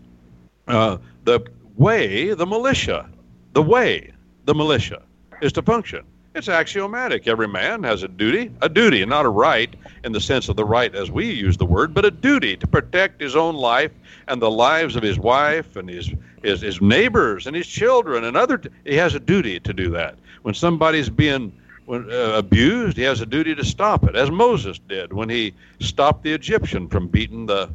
uh, 0.68 0.98
the 1.24 1.40
way 1.76 2.34
the 2.34 2.46
militia, 2.46 3.08
the 3.52 3.62
way 3.62 4.12
the 4.44 4.54
militia 4.54 5.02
is 5.40 5.52
to 5.52 5.62
function. 5.62 6.04
It's 6.32 6.48
axiomatic. 6.48 7.26
Every 7.26 7.48
man 7.48 7.82
has 7.82 8.04
a 8.04 8.08
duty, 8.08 8.52
a 8.62 8.68
duty, 8.68 9.04
not 9.04 9.26
a 9.26 9.28
right 9.28 9.74
in 10.04 10.12
the 10.12 10.20
sense 10.20 10.48
of 10.48 10.54
the 10.54 10.64
right 10.64 10.94
as 10.94 11.10
we 11.10 11.28
use 11.28 11.56
the 11.56 11.66
word, 11.66 11.92
but 11.92 12.04
a 12.04 12.10
duty 12.10 12.56
to 12.56 12.68
protect 12.68 13.20
his 13.20 13.34
own 13.34 13.56
life 13.56 13.90
and 14.28 14.40
the 14.40 14.50
lives 14.50 14.94
of 14.94 15.02
his 15.02 15.18
wife 15.18 15.74
and 15.74 15.88
his 15.88 16.12
his, 16.42 16.60
his 16.60 16.80
neighbors 16.80 17.48
and 17.48 17.56
his 17.56 17.66
children 17.66 18.24
and 18.24 18.36
other. 18.36 18.62
He 18.84 18.94
has 18.94 19.14
a 19.16 19.20
duty 19.20 19.58
to 19.60 19.72
do 19.72 19.90
that. 19.90 20.18
When 20.42 20.54
somebody's 20.54 21.10
being 21.10 21.52
when, 21.86 22.10
uh, 22.10 22.34
abused, 22.36 22.96
he 22.96 23.02
has 23.02 23.20
a 23.20 23.26
duty 23.26 23.54
to 23.54 23.64
stop 23.64 24.04
it, 24.04 24.16
as 24.16 24.30
Moses 24.30 24.78
did 24.88 25.12
when 25.12 25.28
he 25.28 25.54
stopped 25.80 26.22
the 26.22 26.32
Egyptian 26.32 26.88
from 26.88 27.08
beating 27.08 27.46
the 27.46 27.70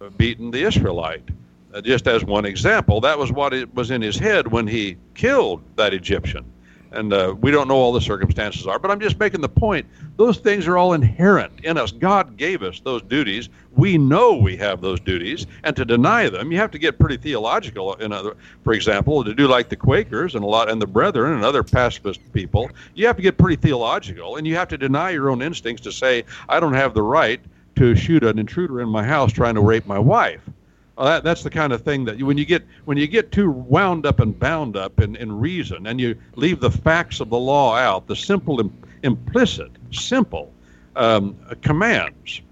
uh, 0.00 0.08
beating 0.16 0.50
the 0.50 0.62
Israelite. 0.62 1.28
Uh, 1.72 1.80
just 1.80 2.08
as 2.08 2.24
one 2.24 2.44
example, 2.44 3.00
that 3.00 3.18
was 3.18 3.30
what 3.30 3.52
it 3.54 3.72
was 3.74 3.90
in 3.90 4.02
his 4.02 4.18
head 4.18 4.48
when 4.48 4.66
he 4.66 4.96
killed 5.14 5.62
that 5.76 5.94
Egyptian. 5.94 6.44
And 6.92 7.12
uh, 7.12 7.36
we 7.40 7.50
don't 7.50 7.68
know 7.68 7.76
all 7.76 7.92
the 7.92 8.00
circumstances 8.00 8.66
are, 8.66 8.78
but 8.78 8.90
I'm 8.90 9.00
just 9.00 9.18
making 9.18 9.40
the 9.40 9.48
point. 9.48 9.86
Those 10.16 10.38
things 10.38 10.66
are 10.66 10.76
all 10.76 10.92
inherent 10.92 11.64
in 11.64 11.78
us. 11.78 11.92
God 11.92 12.36
gave 12.36 12.62
us 12.62 12.80
those 12.80 13.02
duties. 13.02 13.48
We 13.72 13.96
know 13.96 14.34
we 14.34 14.56
have 14.56 14.80
those 14.80 14.98
duties, 14.98 15.46
and 15.62 15.76
to 15.76 15.84
deny 15.84 16.28
them, 16.28 16.50
you 16.50 16.58
have 16.58 16.72
to 16.72 16.78
get 16.78 16.98
pretty 16.98 17.16
theological. 17.16 17.94
In 17.94 18.12
other, 18.12 18.36
for 18.64 18.72
example, 18.72 19.22
to 19.22 19.34
do 19.34 19.46
like 19.46 19.68
the 19.68 19.76
Quakers 19.76 20.34
and 20.34 20.42
a 20.42 20.46
lot, 20.46 20.68
and 20.68 20.82
the 20.82 20.86
Brethren 20.86 21.34
and 21.34 21.44
other 21.44 21.62
pacifist 21.62 22.20
people, 22.32 22.70
you 22.94 23.06
have 23.06 23.16
to 23.16 23.22
get 23.22 23.38
pretty 23.38 23.56
theological, 23.56 24.36
and 24.36 24.46
you 24.46 24.56
have 24.56 24.68
to 24.68 24.78
deny 24.78 25.10
your 25.10 25.30
own 25.30 25.42
instincts 25.42 25.84
to 25.84 25.92
say, 25.92 26.24
I 26.48 26.58
don't 26.58 26.74
have 26.74 26.94
the 26.94 27.02
right 27.02 27.40
to 27.76 27.94
shoot 27.94 28.24
an 28.24 28.38
intruder 28.38 28.80
in 28.80 28.88
my 28.88 29.04
house 29.04 29.32
trying 29.32 29.54
to 29.54 29.60
rape 29.60 29.86
my 29.86 29.98
wife. 29.98 30.42
Well, 31.00 31.08
that, 31.08 31.24
that's 31.24 31.42
the 31.42 31.48
kind 31.48 31.72
of 31.72 31.80
thing 31.80 32.04
that 32.04 32.18
you, 32.18 32.26
when 32.26 32.36
you 32.36 32.44
get 32.44 32.62
when 32.84 32.98
you 32.98 33.06
get 33.06 33.32
too 33.32 33.50
wound 33.50 34.04
up 34.04 34.20
and 34.20 34.38
bound 34.38 34.76
up 34.76 35.00
in, 35.00 35.16
in 35.16 35.32
reason, 35.32 35.86
and 35.86 35.98
you 35.98 36.14
leave 36.36 36.60
the 36.60 36.70
facts 36.70 37.20
of 37.20 37.30
the 37.30 37.38
law 37.38 37.74
out, 37.74 38.06
the 38.06 38.14
simple, 38.14 38.60
Im, 38.60 38.70
implicit, 39.02 39.70
simple 39.92 40.52
um, 40.96 41.38
commands. 41.62 42.42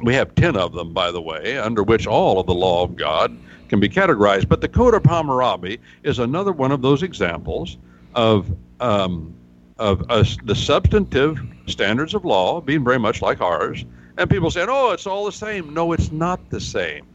We 0.00 0.14
have 0.14 0.34
ten 0.34 0.56
of 0.56 0.72
them, 0.72 0.94
by 0.94 1.12
the 1.12 1.20
way, 1.20 1.58
under 1.58 1.84
which 1.84 2.08
all 2.08 2.40
of 2.40 2.46
the 2.48 2.54
law 2.54 2.82
of 2.82 2.96
God 2.96 3.38
can 3.68 3.78
be 3.78 3.88
categorized. 3.88 4.48
But 4.48 4.60
the 4.60 4.68
Code 4.68 4.94
of 4.94 5.04
Hammurabi 5.04 5.78
is 6.02 6.18
another 6.18 6.50
one 6.50 6.72
of 6.72 6.82
those 6.82 7.04
examples 7.04 7.76
of 8.16 8.50
um, 8.80 9.32
of 9.78 10.04
uh, 10.10 10.24
the 10.42 10.56
substantive 10.56 11.38
standards 11.66 12.14
of 12.14 12.24
law 12.24 12.60
being 12.60 12.82
very 12.82 12.98
much 12.98 13.22
like 13.22 13.40
ours, 13.40 13.84
and 14.18 14.28
people 14.28 14.50
saying, 14.50 14.66
"Oh, 14.68 14.90
it's 14.90 15.06
all 15.06 15.24
the 15.24 15.30
same." 15.30 15.72
No, 15.72 15.92
it's 15.92 16.10
not 16.10 16.50
the 16.50 16.60
same. 16.60 17.06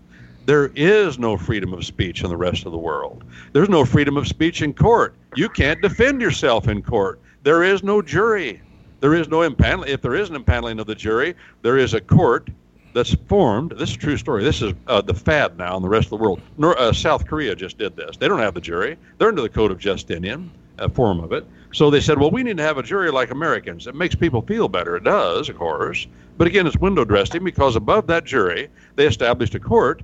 There 0.45 0.71
is 0.75 1.19
no 1.19 1.37
freedom 1.37 1.71
of 1.71 1.85
speech 1.85 2.23
in 2.23 2.29
the 2.29 2.37
rest 2.37 2.65
of 2.65 2.71
the 2.71 2.77
world. 2.77 3.23
There's 3.53 3.69
no 3.69 3.85
freedom 3.85 4.17
of 4.17 4.27
speech 4.27 4.63
in 4.63 4.73
court. 4.73 5.15
You 5.35 5.49
can't 5.49 5.81
defend 5.81 6.19
yourself 6.19 6.67
in 6.67 6.81
court. 6.81 7.19
There 7.43 7.63
is 7.63 7.83
no 7.83 8.01
jury. 8.01 8.61
There 9.01 9.13
is 9.13 9.29
no 9.29 9.47
impaneling. 9.47 9.87
If 9.87 10.01
there 10.01 10.15
is 10.15 10.29
an 10.29 10.43
impaneling 10.43 10.79
of 10.79 10.87
the 10.87 10.95
jury, 10.95 11.35
there 11.61 11.77
is 11.77 11.93
a 11.93 12.01
court 12.01 12.49
that's 12.93 13.13
formed. 13.27 13.73
This 13.77 13.91
is 13.91 13.97
true 13.97 14.17
story. 14.17 14.43
This 14.43 14.61
is 14.61 14.73
uh, 14.87 15.01
the 15.01 15.13
fad 15.13 15.57
now 15.57 15.77
in 15.77 15.83
the 15.83 15.89
rest 15.89 16.05
of 16.05 16.09
the 16.11 16.17
world. 16.17 16.41
Nor, 16.57 16.77
uh, 16.77 16.91
South 16.91 17.27
Korea 17.27 17.55
just 17.55 17.77
did 17.77 17.95
this. 17.95 18.17
They 18.17 18.27
don't 18.27 18.39
have 18.39 18.55
the 18.55 18.61
jury. 18.61 18.97
They're 19.17 19.29
under 19.29 19.41
the 19.43 19.49
Code 19.49 19.71
of 19.71 19.77
Justinian, 19.77 20.51
a 20.79 20.89
form 20.89 21.19
of 21.19 21.31
it. 21.33 21.45
So 21.71 21.89
they 21.89 22.01
said, 22.01 22.19
well, 22.19 22.31
we 22.31 22.43
need 22.43 22.57
to 22.57 22.63
have 22.63 22.77
a 22.77 22.83
jury 22.83 23.11
like 23.11 23.29
Americans. 23.29 23.87
It 23.87 23.95
makes 23.95 24.15
people 24.15 24.41
feel 24.41 24.67
better. 24.67 24.97
It 24.97 25.03
does, 25.03 25.49
of 25.49 25.57
course. 25.57 26.07
But 26.37 26.47
again, 26.47 26.65
it's 26.65 26.77
window 26.77 27.05
dressing 27.05 27.43
because 27.43 27.75
above 27.75 28.07
that 28.07 28.25
jury, 28.25 28.69
they 28.95 29.05
established 29.05 29.55
a 29.55 29.59
court 29.59 30.01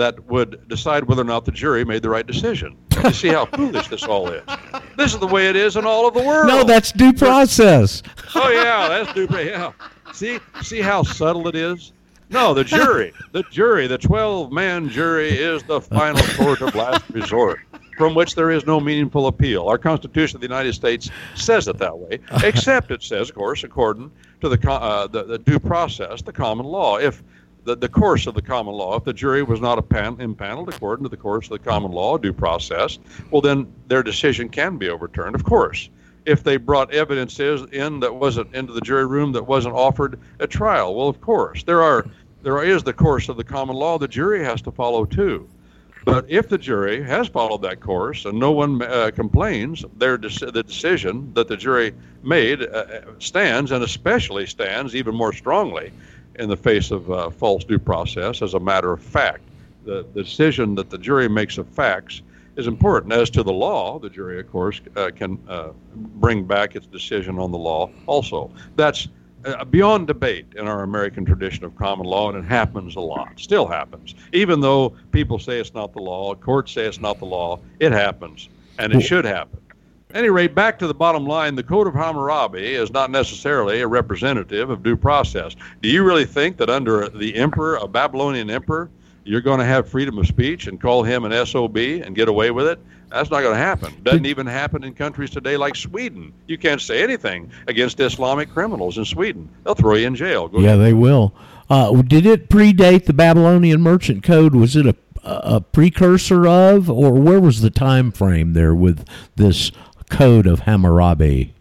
that 0.00 0.26
would 0.26 0.66
decide 0.68 1.04
whether 1.04 1.22
or 1.22 1.26
not 1.26 1.44
the 1.44 1.52
jury 1.52 1.84
made 1.84 2.02
the 2.02 2.08
right 2.08 2.26
decision. 2.26 2.76
You 3.04 3.12
see 3.12 3.28
how 3.28 3.46
foolish 3.46 3.88
this 3.88 4.02
all 4.02 4.28
is. 4.28 4.42
This 4.96 5.12
is 5.14 5.20
the 5.20 5.26
way 5.26 5.48
it 5.48 5.56
is 5.56 5.76
in 5.76 5.84
all 5.84 6.08
of 6.08 6.14
the 6.14 6.22
world. 6.22 6.48
No, 6.48 6.64
that's 6.64 6.90
due 6.90 7.12
process. 7.12 8.02
oh 8.34 8.50
yeah, 8.50 8.88
that's 8.88 9.12
due. 9.14 9.26
process. 9.26 9.46
Yeah. 9.46 10.12
See, 10.12 10.38
see 10.62 10.80
how 10.80 11.02
subtle 11.02 11.48
it 11.48 11.54
is. 11.54 11.92
No, 12.30 12.54
the 12.54 12.64
jury, 12.64 13.12
the 13.32 13.42
jury, 13.50 13.86
the 13.88 13.98
twelve-man 13.98 14.88
jury 14.88 15.30
is 15.30 15.62
the 15.64 15.80
final 15.80 16.22
court 16.36 16.60
of 16.60 16.74
last 16.76 17.02
resort, 17.10 17.58
from 17.98 18.14
which 18.14 18.36
there 18.36 18.50
is 18.52 18.64
no 18.66 18.78
meaningful 18.78 19.26
appeal. 19.26 19.66
Our 19.66 19.78
Constitution 19.78 20.36
of 20.36 20.40
the 20.40 20.46
United 20.46 20.74
States 20.74 21.10
says 21.34 21.66
it 21.66 21.78
that 21.78 21.98
way, 21.98 22.20
except 22.44 22.92
it 22.92 23.02
says, 23.02 23.30
of 23.30 23.34
course, 23.34 23.64
according 23.64 24.12
to 24.42 24.48
the, 24.48 24.70
uh, 24.70 25.08
the, 25.08 25.24
the 25.24 25.38
due 25.38 25.58
process, 25.58 26.22
the 26.22 26.32
common 26.32 26.66
law. 26.66 26.98
If 26.98 27.22
the, 27.64 27.76
the 27.76 27.88
course 27.88 28.26
of 28.26 28.34
the 28.34 28.42
common 28.42 28.74
law. 28.74 28.96
If 28.96 29.04
the 29.04 29.12
jury 29.12 29.42
was 29.42 29.60
not 29.60 29.86
pan, 29.88 30.16
impaneled 30.20 30.68
according 30.68 31.04
to 31.04 31.08
the 31.08 31.16
course 31.16 31.46
of 31.46 31.50
the 31.50 31.58
common 31.58 31.92
law 31.92 32.18
due 32.18 32.32
process, 32.32 32.98
well, 33.30 33.40
then 33.40 33.72
their 33.88 34.02
decision 34.02 34.48
can 34.48 34.76
be 34.76 34.88
overturned, 34.88 35.34
of 35.34 35.44
course. 35.44 35.88
If 36.26 36.42
they 36.42 36.58
brought 36.58 36.92
evidences 36.92 37.62
in 37.72 38.00
that 38.00 38.14
wasn't 38.14 38.54
into 38.54 38.72
the 38.72 38.80
jury 38.80 39.06
room 39.06 39.32
that 39.32 39.46
wasn't 39.46 39.74
offered 39.74 40.20
at 40.38 40.50
trial, 40.50 40.94
well, 40.94 41.08
of 41.08 41.20
course, 41.20 41.62
there 41.62 41.82
are 41.82 42.06
there 42.42 42.62
is 42.62 42.82
the 42.82 42.92
course 42.92 43.28
of 43.28 43.36
the 43.36 43.44
common 43.44 43.76
law. 43.76 43.98
The 43.98 44.08
jury 44.08 44.42
has 44.44 44.62
to 44.62 44.70
follow 44.70 45.04
too. 45.04 45.48
But 46.04 46.24
if 46.28 46.48
the 46.48 46.56
jury 46.56 47.02
has 47.02 47.28
followed 47.28 47.60
that 47.62 47.80
course 47.80 48.24
and 48.24 48.38
no 48.38 48.52
one 48.52 48.80
uh, 48.80 49.10
complains, 49.14 49.84
their 49.98 50.16
de- 50.16 50.50
the 50.50 50.62
decision 50.62 51.32
that 51.34 51.48
the 51.48 51.56
jury 51.56 51.92
made 52.22 52.62
uh, 52.62 52.84
stands, 53.18 53.70
and 53.70 53.84
especially 53.84 54.46
stands 54.46 54.94
even 54.94 55.14
more 55.14 55.34
strongly 55.34 55.92
in 56.40 56.48
the 56.48 56.56
face 56.56 56.90
of 56.90 57.10
uh, 57.10 57.30
false 57.30 57.64
due 57.64 57.78
process 57.78 58.42
as 58.42 58.54
a 58.54 58.60
matter 58.60 58.92
of 58.92 59.02
fact. 59.02 59.42
The, 59.84 60.06
the 60.14 60.22
decision 60.22 60.74
that 60.76 60.90
the 60.90 60.98
jury 60.98 61.28
makes 61.28 61.58
of 61.58 61.68
facts 61.68 62.22
is 62.56 62.66
important. 62.66 63.12
As 63.12 63.30
to 63.30 63.42
the 63.42 63.52
law, 63.52 63.98
the 63.98 64.10
jury, 64.10 64.40
of 64.40 64.50
course, 64.50 64.80
uh, 64.96 65.10
can 65.14 65.38
uh, 65.48 65.70
bring 65.94 66.44
back 66.44 66.74
its 66.74 66.86
decision 66.86 67.38
on 67.38 67.52
the 67.52 67.58
law 67.58 67.90
also. 68.06 68.50
That's 68.76 69.08
uh, 69.44 69.64
beyond 69.64 70.06
debate 70.06 70.46
in 70.56 70.66
our 70.66 70.82
American 70.82 71.24
tradition 71.24 71.64
of 71.64 71.76
common 71.76 72.06
law, 72.06 72.30
and 72.30 72.38
it 72.38 72.48
happens 72.48 72.96
a 72.96 73.00
lot. 73.00 73.38
Still 73.38 73.66
happens, 73.66 74.14
even 74.32 74.60
though 74.60 74.94
people 75.12 75.38
say 75.38 75.60
it's 75.60 75.74
not 75.74 75.92
the 75.92 76.02
law, 76.02 76.34
courts 76.34 76.72
say 76.72 76.86
it's 76.86 77.00
not 77.00 77.18
the 77.18 77.26
law. 77.26 77.60
It 77.78 77.92
happens, 77.92 78.48
and 78.78 78.92
it 78.92 79.00
should 79.00 79.24
happen. 79.24 79.60
At 80.10 80.16
any 80.16 80.28
rate, 80.28 80.56
back 80.56 80.76
to 80.80 80.88
the 80.88 80.94
bottom 80.94 81.24
line, 81.24 81.54
the 81.54 81.62
Code 81.62 81.86
of 81.86 81.94
Hammurabi 81.94 82.74
is 82.74 82.90
not 82.90 83.10
necessarily 83.12 83.80
a 83.80 83.86
representative 83.86 84.68
of 84.68 84.82
due 84.82 84.96
process. 84.96 85.54
Do 85.82 85.88
you 85.88 86.02
really 86.02 86.24
think 86.24 86.56
that 86.56 86.68
under 86.68 87.08
the 87.08 87.36
emperor, 87.36 87.76
a 87.76 87.86
Babylonian 87.86 88.50
emperor, 88.50 88.90
you're 89.24 89.40
going 89.40 89.60
to 89.60 89.64
have 89.64 89.88
freedom 89.88 90.18
of 90.18 90.26
speech 90.26 90.66
and 90.66 90.80
call 90.80 91.04
him 91.04 91.24
an 91.24 91.46
SOB 91.46 91.76
and 91.76 92.16
get 92.16 92.28
away 92.28 92.50
with 92.50 92.66
it? 92.66 92.80
That's 93.10 93.30
not 93.30 93.42
going 93.42 93.54
to 93.54 93.60
happen. 93.60 93.94
Doesn't 94.02 94.26
even 94.26 94.46
happen 94.48 94.82
in 94.82 94.94
countries 94.94 95.30
today 95.30 95.56
like 95.56 95.76
Sweden. 95.76 96.32
You 96.48 96.58
can't 96.58 96.80
say 96.80 97.02
anything 97.02 97.50
against 97.68 98.00
Islamic 98.00 98.50
criminals 98.50 98.98
in 98.98 99.04
Sweden. 99.04 99.48
They'll 99.64 99.74
throw 99.76 99.94
you 99.94 100.08
in 100.08 100.16
jail. 100.16 100.48
Go 100.48 100.58
Yeah, 100.58 100.70
ahead. 100.74 100.80
they 100.80 100.92
will. 100.92 101.32
Uh, 101.68 102.02
did 102.02 102.26
it 102.26 102.48
predate 102.48 103.04
the 103.06 103.12
Babylonian 103.12 103.80
Merchant 103.80 104.24
Code? 104.24 104.54
Was 104.56 104.74
it 104.74 104.86
a, 104.86 104.96
a 105.24 105.60
precursor 105.60 106.46
of, 106.48 106.88
or 106.90 107.12
where 107.12 107.40
was 107.40 107.60
the 107.60 107.70
time 107.70 108.10
frame 108.10 108.54
there 108.54 108.74
with 108.74 109.04
this 109.36 109.70
Code 110.10 110.46
of 110.46 110.60
Hammurabi? 110.60 111.54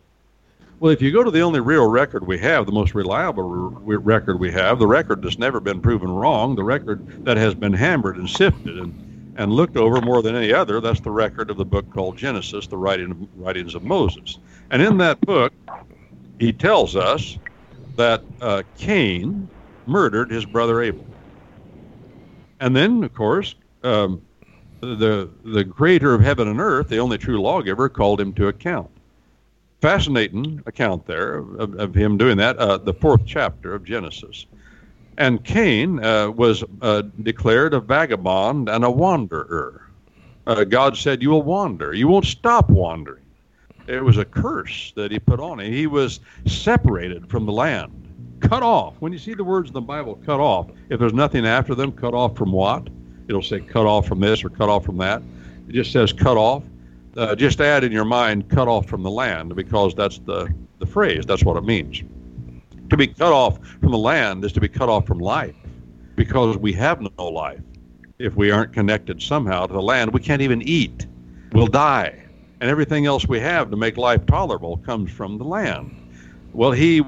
Well, 0.80 0.92
if 0.92 1.02
you 1.02 1.12
go 1.12 1.24
to 1.24 1.32
the 1.32 1.42
only 1.42 1.60
real 1.60 1.90
record 1.90 2.26
we 2.26 2.38
have, 2.40 2.66
the 2.66 2.72
most 2.72 2.96
reliable 2.96 3.44
re- 3.44 3.98
record 3.98 4.40
we 4.40 4.52
have, 4.52 4.80
the 4.80 4.88
record 4.88 5.22
that's 5.22 5.38
never 5.38 5.60
been 5.60 5.82
proven 5.82 6.10
wrong, 6.10 6.56
the 6.56 6.64
record 6.64 7.26
that 7.26 7.38
has 7.38 7.54
been 7.54 7.74
hammered 7.74 8.18
and 8.18 8.30
sifted 8.30 8.78
and, 8.78 9.34
and 9.38 9.52
looked 9.52 9.78
over 9.78 10.02
more 10.02 10.22
than 10.22 10.36
any 10.36 10.54
other, 10.54 10.80
that's 10.80 11.02
the 11.02 11.12
record 11.12 11.50
of 11.50 11.58
the 11.58 11.66
book 11.66 11.90
called 11.94 12.18
Genesis, 12.18 12.68
the 12.68 12.78
writing, 12.78 13.28
writings 13.36 13.76
of 13.76 13.84
Moses. 13.84 14.40
And 14.72 14.82
in 14.82 14.98
that 14.98 15.20
book, 15.22 15.54
he 16.40 16.54
tells 16.54 16.96
us 16.96 17.38
that 17.98 18.24
uh, 18.40 18.64
Cain 18.78 19.50
murdered 19.86 20.32
his 20.32 20.46
brother 20.46 20.82
Abel. 20.82 21.06
And 22.62 22.76
then, 22.76 23.04
of 23.04 23.14
course, 23.14 23.56
um, 23.84 24.22
the 24.81 25.30
the 25.43 25.65
creator 25.65 26.14
of 26.14 26.22
heaven 26.22 26.47
and 26.47 26.60
earth, 26.60 26.89
the 26.89 26.99
only 26.99 27.18
true 27.18 27.41
lawgiver, 27.41 27.89
called 27.89 28.19
him 28.19 28.34
to 28.34 28.47
account. 28.47 28.89
Fascinating 29.81 30.61
account 30.65 31.06
there 31.06 31.38
of, 31.38 31.80
of 31.80 31.95
him 31.95 32.18
doing 32.18 32.38
that. 32.38 32.57
Uh, 32.57 32.77
the 32.77 32.93
fourth 32.93 33.22
chapter 33.26 33.73
of 33.73 33.84
Genesis, 33.84 34.45
and 35.18 35.43
Cain 35.43 36.03
uh, 36.03 36.30
was 36.30 36.64
uh, 36.81 37.03
declared 37.23 37.73
a 37.73 37.80
vagabond 37.80 38.69
and 38.69 38.84
a 38.84 38.91
wanderer. 38.91 39.89
Uh, 40.47 40.64
God 40.64 40.97
said, 40.97 41.22
"You 41.22 41.30
will 41.30 41.43
wander. 41.43 41.93
You 41.93 42.07
won't 42.07 42.26
stop 42.26 42.69
wandering." 42.69 43.23
It 43.88 44.03
was 44.03 44.18
a 44.18 44.26
curse 44.26 44.91
that 44.95 45.11
He 45.11 45.19
put 45.19 45.39
on 45.39 45.60
him. 45.60 45.72
He 45.72 45.88
was 45.88 46.19
separated 46.45 47.30
from 47.30 47.45
the 47.45 47.51
land, 47.51 47.91
cut 48.39 48.61
off. 48.61 48.95
When 48.99 49.11
you 49.11 49.18
see 49.18 49.34
the 49.34 49.43
words 49.43 49.69
in 49.69 49.73
the 49.73 49.81
Bible, 49.81 50.19
"cut 50.26 50.39
off," 50.39 50.68
if 50.89 50.99
there's 50.99 51.14
nothing 51.14 51.45
after 51.45 51.73
them, 51.73 51.91
cut 51.91 52.14
off 52.14 52.38
from 52.38 52.51
what? 52.51 52.88
It'll 53.30 53.43
say 53.43 53.60
cut 53.60 53.85
off 53.85 54.07
from 54.07 54.19
this 54.19 54.43
or 54.43 54.49
cut 54.49 54.69
off 54.69 54.84
from 54.84 54.97
that. 54.97 55.22
It 55.68 55.73
just 55.73 55.91
says 55.91 56.11
cut 56.11 56.35
off. 56.35 56.64
Uh, 57.15 57.35
just 57.35 57.61
add 57.61 57.84
in 57.84 57.91
your 57.91 58.06
mind 58.06 58.49
cut 58.49 58.68
off 58.68 58.88
from 58.88 59.03
the 59.03 59.11
land 59.11 59.56
because 59.56 59.93
that's 59.93 60.18
the, 60.19 60.51
the 60.80 60.85
phrase. 60.85 61.26
That's 61.27 61.43
what 61.43 61.56
it 61.56 61.64
means. 61.64 62.01
To 62.89 62.97
be 62.97 63.06
cut 63.06 63.31
off 63.31 63.64
from 63.80 63.91
the 63.91 63.97
land 63.97 64.43
is 64.43 64.51
to 64.53 64.60
be 64.60 64.68
cut 64.68 64.89
off 64.89 65.06
from 65.06 65.19
life 65.19 65.56
because 66.15 66.57
we 66.57 66.73
have 66.73 67.01
no 67.01 67.27
life. 67.27 67.61
If 68.18 68.35
we 68.35 68.49
aren't 68.49 68.73
connected 68.73 69.22
somehow 69.22 69.68
to 69.68 69.73
the 69.73 69.81
land, 69.81 70.11
we 70.11 70.22
can't 70.22 70.41
even 70.41 70.64
eat. 70.64 71.06
We'll 71.51 71.68
die. 71.68 72.23
And 72.61 72.69
everything 72.69 73.06
else 73.06 73.27
we 73.27 73.39
have 73.39 73.69
to 73.69 73.77
make 73.77 73.95
life 73.95 74.26
tolerable 74.26 74.77
comes 74.77 75.11
from 75.11 75.38
the 75.38 75.45
land. 75.45 75.95
Well, 76.51 76.72
he 76.72 77.03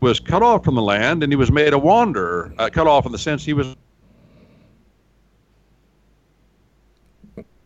was 0.00 0.20
cut 0.20 0.42
off 0.42 0.62
from 0.62 0.74
the 0.74 0.82
land 0.82 1.22
and 1.22 1.32
he 1.32 1.36
was 1.36 1.50
made 1.50 1.72
a 1.72 1.78
wanderer, 1.78 2.52
uh, 2.58 2.68
cut 2.70 2.86
off 2.86 3.06
in 3.06 3.12
the 3.12 3.18
sense 3.18 3.44
he 3.44 3.54
was 3.54 3.76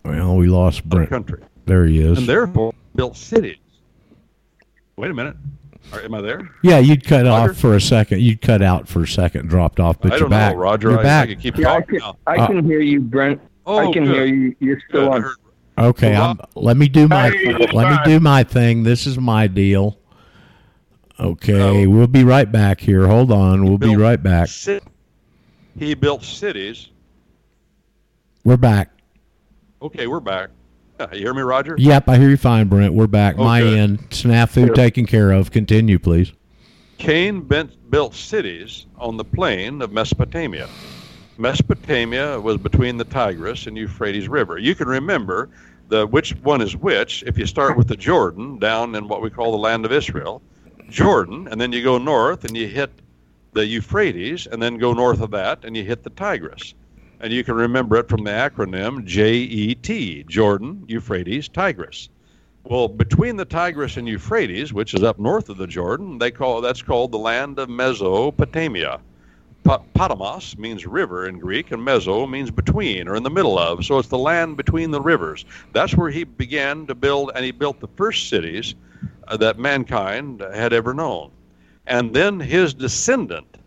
Well, 0.05 0.37
we 0.37 0.47
lost 0.49 0.85
Brent. 0.89 1.11
country. 1.11 1.43
There 1.67 1.87
he 1.87 2.01
is. 2.01 2.19
and 2.19 2.27
therefore 2.29 2.75
built 2.95 3.17
cities. 3.17 3.57
Wait 4.97 5.11
a 5.11 5.15
minute. 5.15 5.37
Are, 5.93 6.01
am 6.03 6.15
I 6.15 6.21
there? 6.21 6.51
yeah, 6.63 6.79
you'd 6.79 7.05
cut 7.05 7.27
Roger? 7.27 7.51
off 7.53 7.59
for 7.59 7.75
a 7.75 7.81
second. 7.81 8.21
You'd 8.21 8.41
cut 8.41 8.63
out 8.63 8.89
for 8.89 9.03
a 9.03 9.09
second, 9.09 9.49
dropped 9.49 9.81
off, 9.81 10.01
but 10.01 10.13
I 10.13 10.15
you're 10.17 10.21
don't 10.21 10.31
back. 10.31 10.55
know, 10.55 10.61
Roger. 10.61 10.91
You're 10.91 11.01
I, 11.01 11.03
back. 11.03 11.29
I 11.29 11.33
can 11.33 11.41
keep 11.41 11.57
Yeah, 11.59 11.71
I 11.73 11.81
talking 11.81 12.01
can, 12.01 12.09
now. 12.09 12.17
I 12.27 12.47
can 12.47 12.59
uh, 12.59 12.63
hear 12.63 12.81
you, 12.81 13.01
Brent. 13.01 13.41
Oh, 13.67 13.79
I 13.79 13.93
can 13.93 14.05
good. 14.05 14.15
hear 14.15 14.25
you. 14.27 14.57
You're 14.61 14.81
still 14.89 15.11
Good. 15.11 15.25
I 15.77 15.83
on. 15.83 15.89
Okay, 15.89 16.15
I'm, 16.15 16.39
let 16.55 16.77
me 16.77 16.89
do 16.89 17.09
my 17.09 17.31
Hey, 17.31 17.53
let 17.73 17.91
me 17.91 17.99
do 18.05 18.21
my 18.21 18.45
thing. 18.45 18.83
This 18.85 19.07
is 19.07 19.19
my 19.19 19.47
deal. 19.49 19.99
Okay, 21.19 21.87
we'll 21.87 22.07
be 22.07 22.25
right 22.25 22.51
back 22.51 22.81
here. 22.81 23.07
Hold 23.07 23.33
on, 23.33 23.65
we'll 23.65 23.79
be 23.79 23.97
right 23.97 24.23
back. 24.23 24.49
ci- 24.49 24.81
He 25.79 25.95
built 25.95 26.23
cities. 26.23 26.91
We're 28.45 28.57
back. 28.57 28.91
Okay, 29.85 30.06
we're 30.06 30.19
back. 30.19 30.48
Yeah, 30.98 31.12
you 31.12 31.19
hear 31.19 31.35
me, 31.35 31.43
Roger? 31.43 31.74
Yep, 31.77 32.09
I 32.09 32.16
hear 32.16 32.31
you 32.31 32.39
fine, 32.39 32.69
Brent. 32.69 32.94
We're 32.94 33.06
back. 33.06 33.35
Oh, 33.36 33.44
my 33.44 33.61
good. 33.61 33.78
end. 33.78 33.98
Snafu 34.09 34.74
taken 34.74 35.05
care 35.05 35.31
of. 35.31 35.51
Continue, 35.51 35.98
please. 35.98 36.32
Cain 36.97 37.43
bent, 37.43 37.90
built 37.90 38.15
cities 38.15 38.86
on 38.97 39.19
the 39.19 39.24
plain 39.24 39.82
of 39.82 39.93
Mesopotamia. 39.93 40.70
Mesopotamia 41.36 42.40
was 42.40 42.56
between 42.56 42.97
the 42.97 43.05
Tigris 43.05 43.66
and 43.66 43.77
Euphrates 43.77 44.27
River. 44.27 44.56
You 44.56 44.74
can 44.74 44.89
remember 44.89 45.51
the 45.89 46.06
which 46.06 46.35
one 46.36 46.62
is 46.62 46.74
which 46.74 47.23
if 47.27 47.36
you 47.36 47.44
start 47.44 47.77
with 47.77 47.86
the 47.86 47.97
Jordan 47.97 48.59
down 48.59 48.94
in 48.94 49.06
what 49.06 49.20
we 49.20 49.28
call 49.28 49.52
the 49.52 49.59
land 49.59 49.85
of 49.85 49.93
Israel, 49.93 50.40
Jordan, 50.89 51.47
and 51.51 51.61
then 51.61 51.73
you 51.73 51.82
go 51.82 51.98
north 51.98 52.44
and 52.44 52.56
you 52.56 52.69
hit 52.69 52.90
the 53.52 53.66
Euphrates, 53.66 54.47
and 54.47 54.62
then 54.62 54.78
go 54.78 54.94
north 54.94 55.20
of 55.20 55.31
that 55.32 55.66
and 55.66 55.77
you 55.77 55.85
hit 55.85 56.02
the 56.02 56.11
Tigris. 56.11 56.73
And 57.20 57.32
you 57.32 57.45
can 57.45 57.55
remember 57.55 57.97
it 57.97 58.09
from 58.09 58.24
the 58.24 58.31
acronym 58.31 59.05
JET, 59.05 60.27
Jordan, 60.27 60.85
Euphrates, 60.89 61.49
Tigris. 61.49 62.09
Well, 62.65 62.89
between 62.89 63.36
the 63.36 63.45
Tigris 63.45 63.97
and 63.97 64.09
Euphrates, 64.09 64.73
which 64.73 64.95
is 64.95 65.03
up 65.03 65.19
north 65.19 65.49
of 65.49 65.59
the 65.59 65.66
Jordan, 65.66 66.19
they 66.19 66.31
call 66.31 66.61
that's 66.61 66.82
called 66.82 67.12
the 67.12 67.19
land 67.19 67.59
of 67.59 67.69
Mesopotamia. 67.69 69.01
Potamos 69.65 70.59
means 70.59 70.86
river 70.86 71.27
in 71.27 71.39
Greek, 71.39 71.73
and 71.73 71.81
Meso 71.82 72.28
means 72.28 72.51
between 72.51 73.09
or 73.09 73.16
in 73.16 73.23
the 73.23 73.31
middle 73.31 73.59
of. 73.59 73.85
So 73.85 73.99
it's 73.99 74.09
the 74.09 74.19
land 74.19 74.57
between 74.57 74.91
the 74.91 75.01
rivers. 75.01 75.45
That's 75.73 75.95
where 75.95 76.11
he 76.11 76.24
began 76.24 76.86
to 76.86 76.95
build, 76.95 77.32
and 77.35 77.45
he 77.45 77.51
built 77.51 77.81
the 77.81 77.89
first 77.89 78.28
cities 78.28 78.74
uh, 79.28 79.36
that 79.39 79.59
mankind 79.59 80.41
had 80.41 80.73
ever 80.73 80.93
known. 80.93 81.31
And 81.86 82.15
then 82.15 82.41
his 82.41 82.74
descendant, 82.74 83.59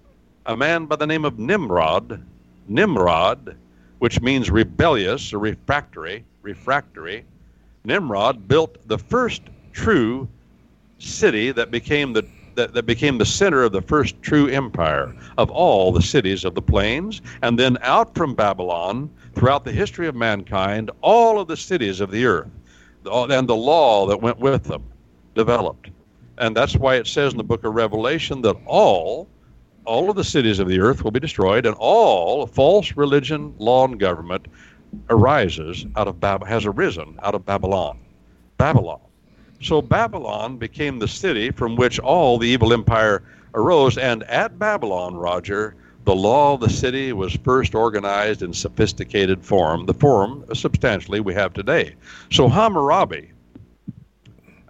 a 0.45 0.56
man 0.56 0.86
by 0.86 0.95
the 0.95 1.07
name 1.07 1.26
of 1.26 1.40
Nimrod, 1.40 2.24
Nimrod, 2.68 3.56
which 3.99 4.22
means 4.22 4.52
rebellious 4.52 5.34
or 5.34 5.39
refractory, 5.39 6.26
refractory. 6.41 7.26
Nimrod 7.84 8.48
built 8.48 8.88
the 8.88 8.98
first 8.98 9.41
true 9.72 10.27
city 10.99 11.52
that 11.52 11.72
became 11.72 12.14
the 12.14 12.26
that, 12.56 12.73
that 12.73 12.88
became 12.88 13.19
the 13.19 13.26
center 13.26 13.64
of 13.64 13.72
the 13.72 13.81
first 13.84 14.22
true 14.22 14.48
empire 14.48 15.15
of 15.38 15.49
all 15.52 15.91
the 15.91 16.02
cities 16.02 16.44
of 16.44 16.56
the 16.56 16.61
plains, 16.61 17.22
and 17.44 17.57
then 17.57 17.77
out 17.81 18.14
from 18.15 18.34
Babylon 18.34 19.10
throughout 19.35 19.64
the 19.64 19.72
history 19.72 20.07
of 20.07 20.15
mankind, 20.15 20.89
all 21.02 21.39
of 21.39 21.48
the 21.48 21.56
cities 21.56 22.02
of 22.02 22.10
the 22.10 22.26
earth, 22.26 22.49
and 23.06 23.48
the 23.48 23.56
law 23.56 24.07
that 24.07 24.22
went 24.22 24.39
with 24.39 24.64
them, 24.64 24.84
developed, 25.35 25.91
and 26.39 26.57
that's 26.57 26.76
why 26.76 26.95
it 26.95 27.06
says 27.06 27.31
in 27.31 27.38
the 27.38 27.44
book 27.44 27.64
of 27.64 27.76
Revelation 27.76 28.41
that 28.41 28.57
all 28.65 29.30
all 29.88 30.10
of 30.10 30.16
the 30.16 30.24
cities 30.24 30.60
of 30.60 30.68
the 30.68 30.80
earth 30.80 31.04
will 31.04 31.12
be 31.12 31.20
destroyed, 31.20 31.66
and 31.66 31.76
all 31.80 32.46
false 32.46 32.96
religion, 32.98 33.54
law, 33.58 33.86
and 33.86 34.00
government 34.00 34.48
arises 35.10 35.86
out 35.96 36.08
of 36.08 36.20
Bab- 36.20 36.46
has 36.46 36.66
arisen 36.66 37.18
out 37.24 37.34
of 37.34 37.46
Babylon. 37.46 37.98
Babylon. 38.58 39.00
So 39.62 39.82
Babylon 39.82 40.58
became 40.58 41.00
the 41.00 41.08
city 41.08 41.52
from 41.52 41.76
which 41.76 42.00
all 42.00 42.38
the 42.38 42.48
evil 42.48 42.74
empire 42.74 43.24
arose, 43.54 43.98
and 43.98 44.24
at 44.24 44.60
Babylon, 44.60 45.16
Roger, 45.16 45.76
the 46.04 46.16
law 46.16 46.54
of 46.54 46.62
the 46.62 46.70
city 46.70 47.12
was 47.12 47.36
first 47.44 47.74
organized 47.76 48.42
in 48.42 48.54
sophisticated 48.54 49.44
form, 49.44 49.86
the 49.86 49.94
form 49.94 50.46
substantially 50.54 51.20
we 51.20 51.34
have 51.34 51.54
today. 51.54 51.96
So 52.32 52.48
Hammurabi, 52.48 53.32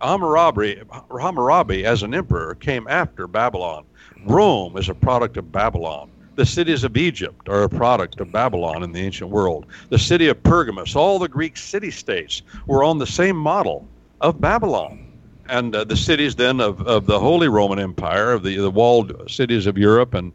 Hammurabi, 0.02 0.82
Hammurabi 1.10 1.86
as 1.86 2.04
an 2.04 2.14
emperor 2.14 2.56
came 2.56 2.88
after 2.88 3.28
Babylon. 3.28 3.86
Rome 4.26 4.78
is 4.78 4.90
a 4.90 4.94
product 4.94 5.38
of 5.38 5.52
Babylon. 5.52 6.10
The 6.36 6.46
cities 6.46 6.84
of 6.84 6.96
Egypt 6.98 7.50
are 7.50 7.64
a 7.64 7.70
product 7.70 8.20
of 8.20 8.32
Babylon 8.32 8.84
in 8.84 8.92
the 8.92 9.00
ancient 9.00 9.32
world. 9.32 9.66
The 9.90 9.98
city 9.98 10.28
of 10.28 10.42
Pergamus, 10.44 10.96
all 10.96 11.18
the 11.18 11.28
Greek 11.28 11.58
city 11.58 11.90
states 11.90 12.44
were 12.68 12.84
on 12.84 13.00
the 13.00 13.08
same 13.08 13.36
model 13.36 13.88
of 14.22 14.40
Babylon. 14.40 15.04
And 15.50 15.76
uh, 15.76 15.84
the 15.86 15.98
cities 15.98 16.36
then 16.36 16.60
of, 16.60 16.86
of 16.86 17.08
the 17.08 17.20
Holy 17.20 17.48
Roman 17.48 17.80
Empire, 17.80 18.34
of 18.34 18.44
the, 18.44 18.58
the 18.58 18.70
walled 18.70 19.32
cities 19.32 19.66
of 19.66 19.78
Europe 19.78 20.14
and 20.14 20.32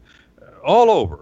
all 0.65 0.89
over, 0.89 1.19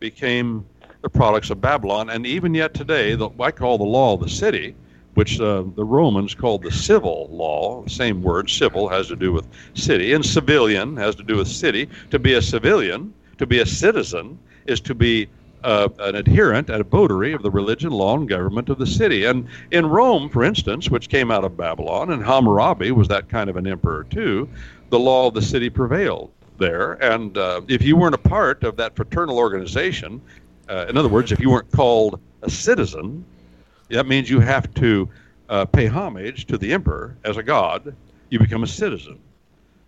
became 0.00 0.66
the 1.02 1.08
products 1.08 1.50
of 1.50 1.60
Babylon. 1.60 2.10
And 2.10 2.26
even 2.26 2.52
yet 2.54 2.74
today, 2.74 3.14
the, 3.14 3.30
I 3.38 3.52
call 3.52 3.78
the 3.78 3.84
law 3.84 4.14
of 4.14 4.20
the 4.20 4.30
city, 4.30 4.74
which 5.20 5.38
uh, 5.38 5.62
the 5.76 5.84
Romans 5.84 6.34
called 6.34 6.62
the 6.62 6.72
civil 6.72 7.28
law. 7.30 7.84
Same 7.86 8.22
word, 8.22 8.48
civil, 8.48 8.88
has 8.88 9.08
to 9.08 9.16
do 9.16 9.34
with 9.34 9.46
city, 9.74 10.14
and 10.14 10.24
civilian 10.24 10.96
has 10.96 11.14
to 11.14 11.22
do 11.22 11.36
with 11.36 11.46
city. 11.46 11.90
To 12.10 12.18
be 12.18 12.32
a 12.32 12.40
civilian, 12.40 13.12
to 13.36 13.44
be 13.44 13.60
a 13.60 13.66
citizen, 13.66 14.38
is 14.64 14.80
to 14.80 14.94
be 14.94 15.28
uh, 15.62 15.90
an 15.98 16.14
adherent 16.14 16.70
and 16.70 16.80
a 16.80 16.84
votary 16.84 17.34
of 17.34 17.42
the 17.42 17.50
religion, 17.50 17.90
law, 17.90 18.16
and 18.16 18.26
government 18.26 18.70
of 18.70 18.78
the 18.78 18.86
city. 18.86 19.26
And 19.26 19.46
in 19.70 19.84
Rome, 19.84 20.30
for 20.30 20.42
instance, 20.42 20.88
which 20.88 21.10
came 21.10 21.30
out 21.30 21.44
of 21.44 21.54
Babylon, 21.54 22.12
and 22.12 22.24
Hammurabi 22.24 22.90
was 22.90 23.08
that 23.08 23.28
kind 23.28 23.50
of 23.50 23.58
an 23.58 23.66
emperor 23.66 24.04
too, 24.04 24.48
the 24.88 24.98
law 24.98 25.28
of 25.28 25.34
the 25.34 25.42
city 25.42 25.68
prevailed 25.68 26.30
there. 26.56 26.92
And 26.94 27.36
uh, 27.36 27.60
if 27.68 27.82
you 27.82 27.94
weren't 27.94 28.14
a 28.14 28.28
part 28.38 28.64
of 28.64 28.74
that 28.76 28.96
fraternal 28.96 29.36
organization, 29.36 30.22
uh, 30.70 30.86
in 30.88 30.96
other 30.96 31.10
words, 31.10 31.30
if 31.30 31.40
you 31.40 31.50
weren't 31.50 31.70
called 31.72 32.18
a 32.40 32.48
citizen, 32.48 33.22
that 33.90 34.06
means 34.06 34.30
you 34.30 34.40
have 34.40 34.72
to 34.74 35.08
uh, 35.48 35.64
pay 35.64 35.86
homage 35.86 36.46
to 36.46 36.58
the 36.58 36.72
emperor 36.72 37.16
as 37.24 37.36
a 37.36 37.42
god. 37.42 37.94
You 38.30 38.38
become 38.38 38.62
a 38.62 38.68
citizen. 38.68 39.18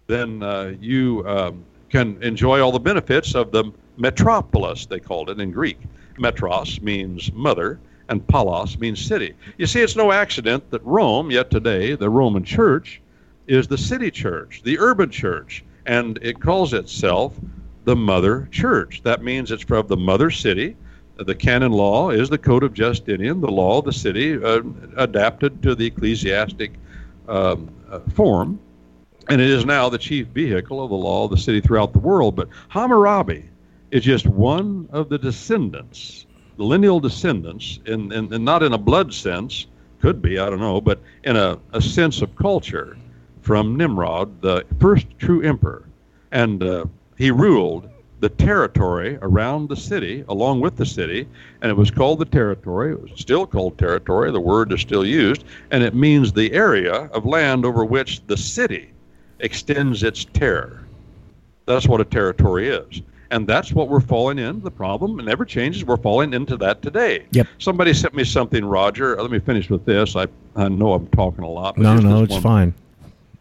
Then 0.06 0.42
uh, 0.42 0.74
you 0.80 1.26
um, 1.26 1.64
can 1.88 2.20
enjoy 2.22 2.60
all 2.60 2.72
the 2.72 2.80
benefits 2.80 3.34
of 3.34 3.52
the 3.52 3.72
metropolis, 3.96 4.86
they 4.86 4.98
called 4.98 5.30
it 5.30 5.40
in 5.40 5.50
Greek. 5.50 5.78
Metros 6.18 6.82
means 6.82 7.32
mother, 7.32 7.78
and 8.08 8.26
polos 8.26 8.78
means 8.78 9.00
city. 9.00 9.34
You 9.58 9.66
see, 9.66 9.80
it's 9.80 9.96
no 9.96 10.12
accident 10.12 10.70
that 10.70 10.84
Rome, 10.84 11.30
yet 11.30 11.50
today, 11.50 11.94
the 11.94 12.10
Roman 12.10 12.44
church, 12.44 13.00
is 13.46 13.66
the 13.66 13.78
city 13.78 14.10
church, 14.10 14.62
the 14.64 14.78
urban 14.78 15.10
church, 15.10 15.64
and 15.86 16.18
it 16.22 16.40
calls 16.40 16.74
itself 16.74 17.34
the 17.84 17.96
mother 17.96 18.48
church. 18.50 19.02
That 19.02 19.22
means 19.22 19.50
it's 19.50 19.62
from 19.62 19.86
the 19.86 19.96
mother 19.96 20.30
city. 20.30 20.76
The 21.24 21.34
canon 21.34 21.72
law 21.72 22.10
is 22.10 22.28
the 22.28 22.38
Code 22.38 22.62
of 22.62 22.72
Justinian, 22.74 23.40
the 23.40 23.50
law 23.50 23.78
of 23.78 23.84
the 23.84 23.92
city, 23.92 24.42
uh, 24.42 24.62
adapted 24.96 25.62
to 25.62 25.74
the 25.74 25.86
ecclesiastic 25.86 26.72
um, 27.28 27.70
uh, 27.90 28.00
form, 28.14 28.58
and 29.28 29.40
it 29.40 29.48
is 29.48 29.64
now 29.64 29.88
the 29.88 29.98
chief 29.98 30.26
vehicle 30.28 30.82
of 30.82 30.90
the 30.90 30.96
law 30.96 31.24
of 31.24 31.30
the 31.30 31.36
city 31.36 31.60
throughout 31.60 31.92
the 31.92 31.98
world. 31.98 32.34
But 32.34 32.48
Hammurabi 32.68 33.48
is 33.90 34.02
just 34.02 34.26
one 34.26 34.88
of 34.90 35.08
the 35.08 35.18
descendants, 35.18 36.26
the 36.56 36.64
lineal 36.64 37.00
descendants, 37.00 37.78
in, 37.86 38.12
in, 38.12 38.32
in 38.32 38.44
not 38.44 38.62
in 38.62 38.72
a 38.72 38.78
blood 38.78 39.14
sense, 39.14 39.66
could 40.00 40.20
be, 40.20 40.38
I 40.38 40.50
don't 40.50 40.60
know, 40.60 40.80
but 40.80 41.00
in 41.24 41.36
a, 41.36 41.58
a 41.72 41.80
sense 41.80 42.22
of 42.22 42.34
culture 42.34 42.96
from 43.42 43.76
Nimrod, 43.76 44.40
the 44.42 44.64
first 44.80 45.06
true 45.18 45.42
emperor. 45.42 45.84
And 46.32 46.62
uh, 46.62 46.86
he 47.16 47.30
ruled 47.30 47.88
the 48.22 48.28
territory 48.28 49.18
around 49.20 49.68
the 49.68 49.74
city, 49.74 50.24
along 50.28 50.60
with 50.60 50.76
the 50.76 50.86
city, 50.86 51.26
and 51.60 51.68
it 51.70 51.74
was 51.76 51.90
called 51.90 52.20
the 52.20 52.24
territory. 52.24 52.92
It 52.92 53.02
was 53.02 53.10
still 53.16 53.44
called 53.48 53.76
territory. 53.78 54.30
The 54.30 54.38
word 54.40 54.72
is 54.72 54.80
still 54.80 55.04
used, 55.04 55.42
and 55.72 55.82
it 55.82 55.92
means 55.92 56.32
the 56.32 56.52
area 56.52 56.92
of 57.12 57.26
land 57.26 57.64
over 57.64 57.84
which 57.84 58.24
the 58.28 58.36
city 58.36 58.92
extends 59.40 60.04
its 60.04 60.24
terror. 60.24 60.84
That's 61.66 61.88
what 61.88 62.00
a 62.00 62.04
territory 62.04 62.68
is. 62.68 63.02
And 63.32 63.44
that's 63.44 63.72
what 63.72 63.88
we're 63.88 63.98
falling 63.98 64.38
in. 64.38 64.60
The 64.60 64.70
problem 64.70 65.18
it 65.18 65.24
never 65.24 65.44
changes. 65.44 65.84
We're 65.84 65.96
falling 65.96 66.32
into 66.32 66.56
that 66.58 66.80
today. 66.80 67.26
Yep. 67.32 67.48
Somebody 67.58 67.92
sent 67.92 68.14
me 68.14 68.22
something, 68.22 68.64
Roger. 68.64 69.20
Let 69.20 69.32
me 69.32 69.40
finish 69.40 69.68
with 69.68 69.84
this. 69.84 70.14
I, 70.14 70.28
I 70.54 70.68
know 70.68 70.92
I'm 70.92 71.08
talking 71.08 71.42
a 71.42 71.50
lot. 71.50 71.74
But 71.74 71.82
No, 71.82 71.96
no, 71.96 72.22
it's 72.22 72.34
one- 72.34 72.42
fine. 72.42 72.74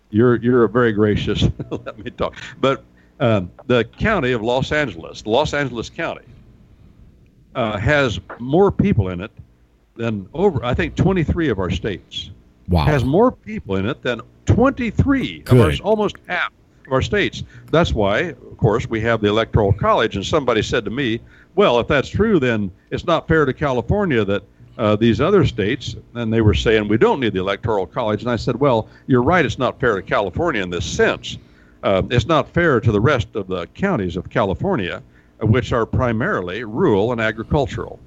You're 0.09 0.37
you're 0.37 0.63
a 0.63 0.69
very 0.69 0.91
gracious. 0.91 1.47
let 1.69 1.97
me 2.03 2.09
talk. 2.11 2.35
But 2.59 2.83
um, 3.21 3.49
the 3.67 3.85
county 3.85 4.33
of 4.33 4.41
Los 4.41 4.71
Angeles, 4.71 5.25
Los 5.25 5.53
Angeles 5.53 5.89
County, 5.89 6.25
uh, 7.55 7.77
has 7.77 8.19
more 8.39 8.71
people 8.71 9.09
in 9.09 9.21
it 9.21 9.31
than 9.95 10.27
over. 10.33 10.63
I 10.65 10.73
think 10.73 10.95
23 10.95 11.49
of 11.49 11.59
our 11.59 11.69
states 11.69 12.31
Wow. 12.67 12.85
has 12.85 13.03
more 13.05 13.31
people 13.31 13.75
in 13.75 13.85
it 13.85 14.01
than 14.01 14.21
23 14.45 15.43
of 15.47 15.59
our, 15.59 15.71
almost 15.83 16.15
half 16.27 16.51
of 16.87 16.93
our 16.93 17.01
states. 17.01 17.43
That's 17.69 17.93
why, 17.93 18.19
of 18.19 18.57
course, 18.57 18.87
we 18.89 19.01
have 19.01 19.21
the 19.21 19.27
Electoral 19.27 19.73
College. 19.73 20.15
And 20.15 20.25
somebody 20.25 20.61
said 20.61 20.85
to 20.85 20.91
me, 20.91 21.19
well, 21.55 21.79
if 21.79 21.87
that's 21.87 22.09
true, 22.09 22.39
then 22.39 22.71
it's 22.89 23.05
not 23.05 23.27
fair 23.27 23.45
to 23.45 23.53
California 23.53 24.23
that 24.25 24.43
uh, 24.77 24.95
these 24.95 25.19
other 25.21 25.45
states, 25.45 25.95
and 26.15 26.31
they 26.33 26.41
were 26.41 26.53
saying 26.53 26.87
we 26.87 26.97
don't 26.97 27.19
need 27.19 27.33
the 27.33 27.39
Electoral 27.39 27.85
College. 27.85 28.21
And 28.21 28.31
I 28.31 28.37
said, 28.37 28.55
well, 28.55 28.87
you're 29.05 29.21
right, 29.21 29.45
it's 29.45 29.59
not 29.59 29.79
fair 29.79 29.95
to 29.97 30.01
California 30.01 30.63
in 30.63 30.69
this 30.69 30.85
sense. 30.85 31.37
Uh, 31.83 32.03
it's 32.09 32.27
not 32.27 32.47
fair 32.49 32.79
to 32.79 32.91
the 32.91 32.99
rest 32.99 33.35
of 33.35 33.47
the 33.47 33.67
counties 33.67 34.15
of 34.15 34.29
California, 34.29 35.01
uh, 35.41 35.47
which 35.47 35.71
are 35.71 35.85
primarily 35.85 36.63
rural 36.63 37.11
and 37.11 37.19
agricultural. 37.19 37.99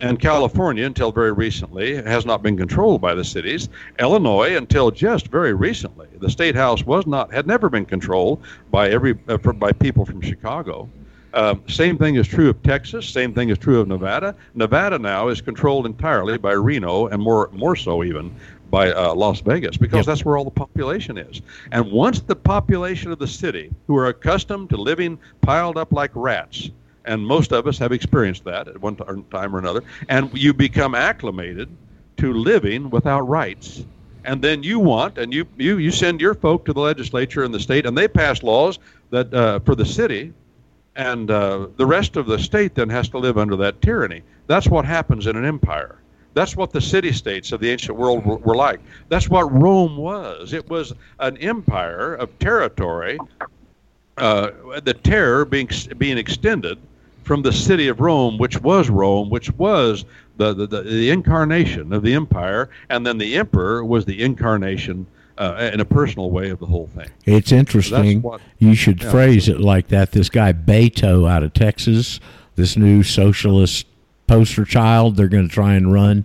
And 0.00 0.18
California, 0.18 0.86
until 0.86 1.12
very 1.12 1.32
recently, 1.32 1.96
has 2.02 2.24
not 2.24 2.42
been 2.42 2.56
controlled 2.56 3.02
by 3.02 3.14
the 3.14 3.24
cities. 3.24 3.68
Illinois, 3.98 4.56
until 4.56 4.90
just 4.90 5.28
very 5.28 5.52
recently, 5.52 6.08
the 6.20 6.30
state 6.30 6.54
house 6.54 6.84
was 6.84 7.06
not 7.06 7.32
had 7.32 7.46
never 7.46 7.68
been 7.68 7.84
controlled 7.84 8.42
by 8.70 8.88
every 8.88 9.18
uh, 9.28 9.36
by 9.36 9.72
people 9.72 10.06
from 10.06 10.22
Chicago. 10.22 10.88
Um, 11.34 11.62
same 11.68 11.96
thing 11.96 12.16
is 12.16 12.26
true 12.26 12.48
of 12.48 12.60
Texas. 12.62 13.08
Same 13.08 13.32
thing 13.32 13.50
is 13.50 13.58
true 13.58 13.78
of 13.78 13.86
Nevada. 13.86 14.34
Nevada 14.54 14.98
now 14.98 15.28
is 15.28 15.40
controlled 15.40 15.86
entirely 15.86 16.38
by 16.38 16.52
Reno, 16.52 17.06
and 17.06 17.22
more 17.22 17.50
more 17.52 17.76
so 17.76 18.02
even 18.02 18.34
by 18.70 18.92
uh, 18.92 19.14
Las 19.14 19.40
Vegas, 19.40 19.76
because 19.76 19.98
Yep. 19.98 20.06
that's 20.06 20.24
where 20.24 20.36
all 20.36 20.44
the 20.44 20.50
population 20.50 21.18
is. 21.18 21.42
And 21.72 21.90
once 21.90 22.20
the 22.20 22.36
population 22.36 23.10
of 23.10 23.18
the 23.18 23.26
city, 23.26 23.70
who 23.86 23.96
are 23.96 24.06
accustomed 24.06 24.70
to 24.70 24.76
living 24.76 25.18
piled 25.40 25.76
up 25.76 25.92
like 25.92 26.10
rats, 26.14 26.70
and 27.04 27.26
most 27.26 27.52
of 27.52 27.66
us 27.66 27.78
have 27.78 27.92
experienced 27.92 28.44
that 28.44 28.68
at 28.68 28.80
one 28.80 28.96
time 28.96 29.54
or 29.54 29.58
another, 29.58 29.82
and 30.08 30.30
you 30.36 30.52
become 30.54 30.94
acclimated 30.94 31.68
to 32.18 32.32
living 32.32 32.90
without 32.90 33.22
rights. 33.22 33.84
And 34.24 34.42
then 34.42 34.62
you 34.62 34.78
want, 34.78 35.16
and 35.16 35.32
you, 35.32 35.46
you, 35.56 35.78
you 35.78 35.90
send 35.90 36.20
your 36.20 36.34
folk 36.34 36.66
to 36.66 36.72
the 36.74 36.80
legislature 36.80 37.42
in 37.42 37.52
the 37.52 37.60
state, 37.60 37.86
and 37.86 37.96
they 37.96 38.06
pass 38.06 38.42
laws 38.42 38.78
that 39.10 39.32
uh, 39.32 39.60
for 39.60 39.74
the 39.74 39.86
city, 39.86 40.32
and 40.94 41.30
uh, 41.30 41.68
the 41.76 41.86
rest 41.86 42.16
of 42.16 42.26
the 42.26 42.38
state 42.38 42.74
then 42.74 42.90
has 42.90 43.08
to 43.08 43.18
live 43.18 43.38
under 43.38 43.56
that 43.56 43.80
tyranny. 43.80 44.22
That's 44.46 44.68
what 44.68 44.84
happens 44.84 45.26
in 45.26 45.36
an 45.36 45.44
empire. 45.46 45.96
That's 46.40 46.56
what 46.56 46.72
the 46.72 46.80
city 46.80 47.12
states 47.12 47.52
of 47.52 47.60
the 47.60 47.68
ancient 47.68 47.98
world 47.98 48.24
were, 48.24 48.38
were 48.38 48.56
like. 48.56 48.80
That's 49.10 49.28
what 49.28 49.52
Rome 49.52 49.98
was. 49.98 50.54
It 50.54 50.66
was 50.70 50.94
an 51.18 51.36
empire 51.36 52.14
of 52.14 52.38
territory, 52.38 53.18
uh, 54.16 54.50
the 54.82 54.94
terror 54.94 55.44
being 55.44 55.68
being 55.98 56.16
extended 56.16 56.78
from 57.24 57.42
the 57.42 57.52
city 57.52 57.88
of 57.88 58.00
Rome, 58.00 58.38
which 58.38 58.58
was 58.62 58.88
Rome, 58.88 59.28
which 59.28 59.52
was 59.58 60.06
the, 60.38 60.54
the, 60.54 60.66
the, 60.66 60.80
the 60.80 61.10
incarnation 61.10 61.92
of 61.92 62.02
the 62.02 62.14
empire, 62.14 62.70
and 62.88 63.06
then 63.06 63.18
the 63.18 63.36
emperor 63.36 63.84
was 63.84 64.06
the 64.06 64.22
incarnation 64.22 65.06
uh, 65.36 65.70
in 65.74 65.80
a 65.80 65.84
personal 65.84 66.30
way 66.30 66.48
of 66.48 66.58
the 66.58 66.64
whole 66.64 66.86
thing. 66.86 67.10
It's 67.26 67.52
interesting. 67.52 68.22
what- 68.22 68.40
you 68.58 68.74
should 68.74 69.02
yeah. 69.02 69.10
phrase 69.10 69.46
it 69.46 69.60
like 69.60 69.88
that. 69.88 70.12
This 70.12 70.30
guy 70.30 70.54
Beto 70.54 71.28
out 71.30 71.42
of 71.42 71.52
Texas, 71.52 72.18
this 72.56 72.78
new 72.78 73.02
socialist 73.02 73.84
poster 74.30 74.64
child, 74.64 75.16
they're 75.16 75.26
going 75.26 75.48
to 75.48 75.52
try 75.52 75.74
and 75.74 75.92
run 75.92 76.24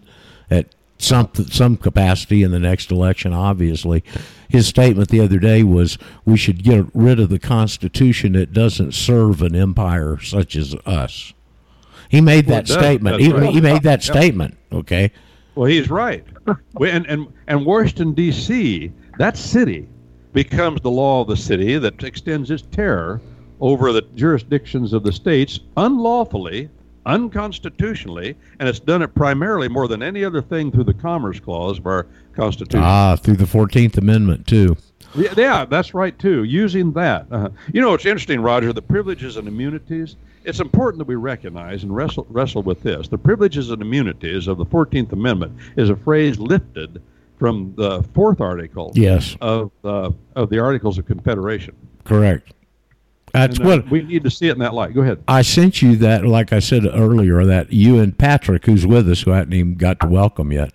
at 0.52 0.68
some 0.99 1.27
some 1.49 1.76
capacity 1.76 2.44
in 2.44 2.52
the 2.52 2.60
next 2.60 2.91
election. 2.91 3.34
Obviously, 3.34 4.03
his 4.48 4.68
statement 4.68 5.10
the 5.10 5.22
other 5.22 5.40
day 5.40 5.64
was, 5.64 5.98
"We 6.23 6.38
should 6.38 6.64
get 6.64 6.86
rid 6.94 7.19
of 7.19 7.30
the 7.30 7.40
Constitution 7.40 8.34
that 8.34 8.53
doesn't 8.53 8.94
serve 8.94 9.41
an 9.41 9.56
empire 9.56 10.19
such 10.22 10.56
as 10.56 10.76
us." 10.86 11.34
He 12.07 12.22
made 12.22 12.45
Well, 12.45 12.57
that 12.57 12.68
does. 12.68 12.77
statement. 12.77 13.19
He, 13.19 13.34
right. 13.34 13.52
he 13.52 13.60
made 13.60 13.82
that 13.82 14.03
statement. 14.03 14.56
Okay. 14.72 15.11
Well, 15.56 15.65
he's 15.65 15.90
right. 15.90 16.23
And, 16.80 17.07
and, 17.07 17.27
and 17.48 17.65
Washington, 17.65 18.14
D.C., 18.14 18.91
that 19.18 19.36
city 19.36 19.88
becomes 20.34 20.80
the 20.82 20.91
law 20.91 21.22
of 21.22 21.27
the 21.27 21.36
city 21.38 21.80
that 21.80 22.03
extends 22.03 22.52
its 22.52 22.61
terror 22.69 23.19
over 23.60 23.91
the 23.91 24.03
jurisdictions 24.14 24.94
of 24.94 25.02
the 25.02 25.11
states 25.11 25.60
unlawfully, 25.76 26.69
unconstitutionally, 27.06 28.36
and 28.60 28.68
it's 28.69 28.80
done 28.80 29.02
it 29.02 29.14
primarily 29.15 29.68
more 29.68 29.88
than 29.88 30.02
any 30.03 30.23
other 30.23 30.41
thing 30.41 30.72
through 30.72 30.84
the 30.86 30.94
Commerce 30.94 31.40
Clause 31.40 31.77
of 31.80 31.86
our 31.88 32.07
Constitution. 32.36 32.84
Ah, 32.84 33.15
through 33.15 33.36
the 33.38 33.48
Fourteenth 33.48 33.98
Amendment 33.98 34.48
too. 34.48 34.76
Yeah, 35.15 35.34
yeah, 35.38 35.65
that's 35.65 35.94
right 35.94 36.18
too. 36.19 36.44
Using 36.44 36.91
that, 36.94 37.26
uh, 37.32 37.49
you 37.72 37.82
know, 37.82 37.94
it's 37.94 38.06
interesting, 38.06 38.41
Roger. 38.41 38.73
The 38.73 38.82
privileges 38.82 39.38
and 39.38 39.48
immunities. 39.48 40.18
It's 40.44 40.60
important 40.60 40.99
that 40.99 41.07
we 41.07 41.15
recognize 41.15 41.82
and 41.84 41.95
wrestle 41.95 42.27
wrestle 42.30 42.61
with 42.64 42.84
this. 42.84 43.07
The 43.07 43.18
privileges 43.18 43.72
and 43.72 43.82
immunities 43.82 44.48
of 44.48 44.57
the 44.57 44.65
Fourteenth 44.65 45.11
Amendment 45.14 45.53
is 45.77 45.90
a 45.90 45.95
phrase 45.95 46.38
lifted 46.38 47.02
from 47.40 47.73
the 47.76 48.03
fourth 48.14 48.40
article 48.41 48.91
Yes, 48.95 49.36
of 49.41 49.72
uh, 49.84 50.11
of 50.36 50.49
the 50.49 50.60
Articles 50.60 50.98
of 50.98 51.06
Confederation. 51.06 51.76
correct. 52.03 52.52
That's 53.36 53.60
And, 53.60 53.68
uh, 53.68 53.70
what 53.70 53.90
we 53.90 54.02
need 54.02 54.24
to 54.24 54.32
see 54.32 54.48
it 54.48 54.53
in 54.53 54.60
that 54.60 54.74
light. 54.74 54.94
Go 54.94 55.02
ahead. 55.02 55.22
I 55.28 55.41
sent 55.41 55.82
you 55.82 55.98
that, 55.98 56.26
like 56.26 56.53
I 56.53 56.60
said 56.60 56.86
earlier, 56.86 57.45
that 57.45 57.74
you 57.74 57.99
and 57.99 58.18
Patrick, 58.18 58.66
who's 58.66 58.88
with 58.88 59.10
us, 59.10 59.22
who 59.24 59.34
I 59.34 59.38
hadn't 59.38 59.53
even 59.53 59.76
got 59.76 59.99
to 59.99 60.07
welcome 60.07 60.53
yet, 60.53 60.72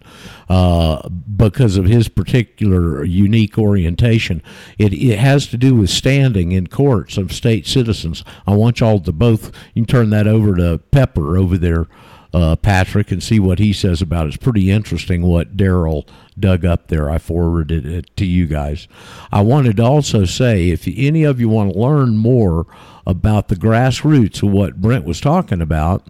uh, 0.49 1.09
because 1.09 1.79
of 1.79 1.87
his 1.87 2.09
particular 2.09 3.03
unique 3.03 3.57
orientation. 3.57 4.43
It, 4.79 4.93
it 4.93 5.19
has 5.19 5.47
to 5.49 5.57
do 5.57 5.75
with 5.75 5.89
standing 5.89 6.53
in 6.53 6.67
courts 6.67 7.17
of 7.17 7.33
state 7.33 7.67
citizens. 7.67 8.25
I 8.47 8.55
want 8.55 8.81
y'all 8.81 9.01
to 9.01 9.13
both, 9.13 9.53
you 9.75 9.85
can 9.85 9.87
turn 9.87 10.11
that 10.11 10.27
over 10.27 10.55
to 10.57 10.79
Pepper 10.91 11.39
over 11.39 11.57
there. 11.57 11.87
Uh, 12.33 12.57
Patrick 12.57 13.11
and 13.11 13.23
see 13.23 13.41
what 13.41 13.59
he 13.59 13.73
says 13.73 14.01
about 14.01 14.27
it. 14.27 14.29
It's 14.29 14.37
pretty 14.37 14.71
interesting 14.71 15.23
what 15.23 15.57
Daryl 15.57 16.07
dug 16.39 16.65
up 16.65 16.89
there. 16.89 17.11
I 17.11 17.19
forwarded 17.19 17.87
it 17.87 18.17
to 18.17 18.25
you 18.25 18.47
guys. 18.47 18.89
I 19.33 19.43
wanted 19.43 19.77
to 19.79 19.85
also 19.85 20.25
say 20.25 20.71
if 20.71 20.89
any 20.89 21.25
of 21.25 21.41
you 21.41 21.49
want 21.49 21.73
to 21.73 21.79
learn 21.79 22.17
more 22.17 22.67
about 23.07 23.49
the 23.49 23.57
grassroots 23.57 24.43
of 24.43 24.53
what 24.53 24.81
Brent 24.81 25.05
was 25.05 25.21
talking 25.21 25.61
about, 25.61 26.07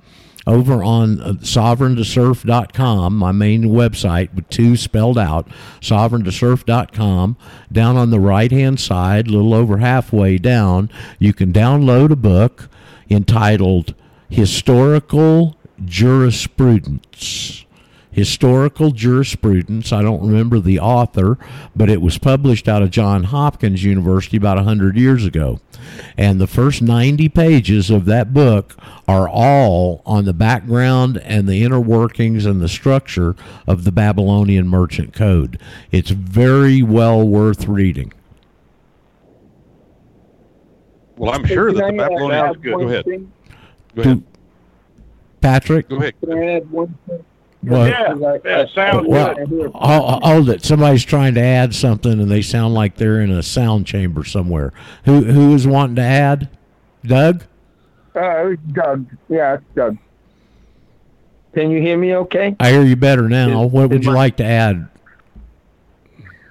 over 0.46 0.82
on 0.82 1.20
uh, 1.20 1.32
sovereigntosurf.com, 1.34 3.16
my 3.16 3.30
main 3.32 3.64
website 3.64 4.34
with 4.34 4.48
two 4.48 4.76
spelled 4.76 5.18
out, 5.18 5.46
sovereigntosurf.com. 5.80 7.36
Down 7.70 7.96
on 7.96 8.10
the 8.10 8.20
right 8.20 8.50
hand 8.50 8.80
side, 8.80 9.26
a 9.26 9.30
little 9.30 9.54
over 9.54 9.78
halfway 9.78 10.38
down, 10.38 10.90
you 11.18 11.32
can 11.32 11.52
download 11.52 12.10
a 12.10 12.16
book 12.16 12.68
entitled 13.10 13.94
Historical 14.28 15.56
Jurisprudence 15.84 17.64
historical 18.10 18.90
jurisprudence. 18.90 19.92
I 19.92 20.02
don't 20.02 20.26
remember 20.26 20.58
the 20.58 20.80
author, 20.80 21.38
but 21.74 21.88
it 21.88 22.02
was 22.02 22.18
published 22.18 22.68
out 22.68 22.82
of 22.82 22.90
John 22.90 23.24
Hopkins 23.24 23.84
University 23.84 24.36
about 24.36 24.56
100 24.56 24.96
years 24.96 25.24
ago. 25.24 25.60
And 26.16 26.40
the 26.40 26.46
first 26.46 26.82
90 26.82 27.28
pages 27.28 27.90
of 27.90 28.04
that 28.06 28.34
book 28.34 28.76
are 29.08 29.28
all 29.28 30.02
on 30.04 30.24
the 30.24 30.32
background 30.32 31.18
and 31.18 31.48
the 31.48 31.62
inner 31.62 31.80
workings 31.80 32.46
and 32.46 32.60
the 32.60 32.68
structure 32.68 33.36
of 33.66 33.84
the 33.84 33.92
Babylonian 33.92 34.68
Merchant 34.68 35.14
Code. 35.14 35.60
It's 35.90 36.10
very 36.10 36.82
well 36.82 37.26
worth 37.26 37.66
reading. 37.66 38.12
Well, 41.16 41.32
I'm 41.32 41.44
sure 41.46 41.72
that 41.72 41.86
the 41.86 41.96
Babylonians. 41.96 42.56
Go, 42.58 42.78
go 42.78 42.88
ahead. 42.88 43.04
Go 43.94 44.02
ahead. 44.02 44.22
Patrick? 45.40 45.88
Go 45.88 45.96
ahead. 45.96 46.14
Can 46.20 46.32
I 46.32 46.56
add 46.56 46.70
one 46.70 46.96
thing? 47.06 47.24
Well, 47.62 47.86
yeah, 47.88 48.38
yeah, 48.42 48.64
sounds 48.74 49.06
well, 49.06 49.34
good. 49.34 49.70
hold, 49.74 50.22
hold 50.22 50.48
it. 50.48 50.64
Somebody's 50.64 51.04
trying 51.04 51.34
to 51.34 51.42
add 51.42 51.74
something, 51.74 52.12
and 52.12 52.30
they 52.30 52.40
sound 52.40 52.72
like 52.72 52.96
they're 52.96 53.20
in 53.20 53.30
a 53.30 53.42
sound 53.42 53.86
chamber 53.86 54.24
somewhere. 54.24 54.72
Who 55.04 55.24
who 55.24 55.54
is 55.54 55.66
wanting 55.66 55.96
to 55.96 56.02
add? 56.02 56.48
Doug. 57.04 57.44
Uh, 58.14 58.52
Doug. 58.72 59.06
Yeah, 59.28 59.54
it's 59.54 59.64
Doug. 59.76 59.98
Can 61.52 61.70
you 61.70 61.82
hear 61.82 61.98
me? 61.98 62.14
Okay. 62.14 62.56
I 62.58 62.70
hear 62.70 62.82
you 62.82 62.96
better 62.96 63.28
now. 63.28 63.64
Is- 63.64 63.72
what 63.72 63.90
would 63.90 64.04
you 64.04 64.10
my- 64.10 64.16
like 64.16 64.36
to 64.38 64.44
add? 64.44 64.88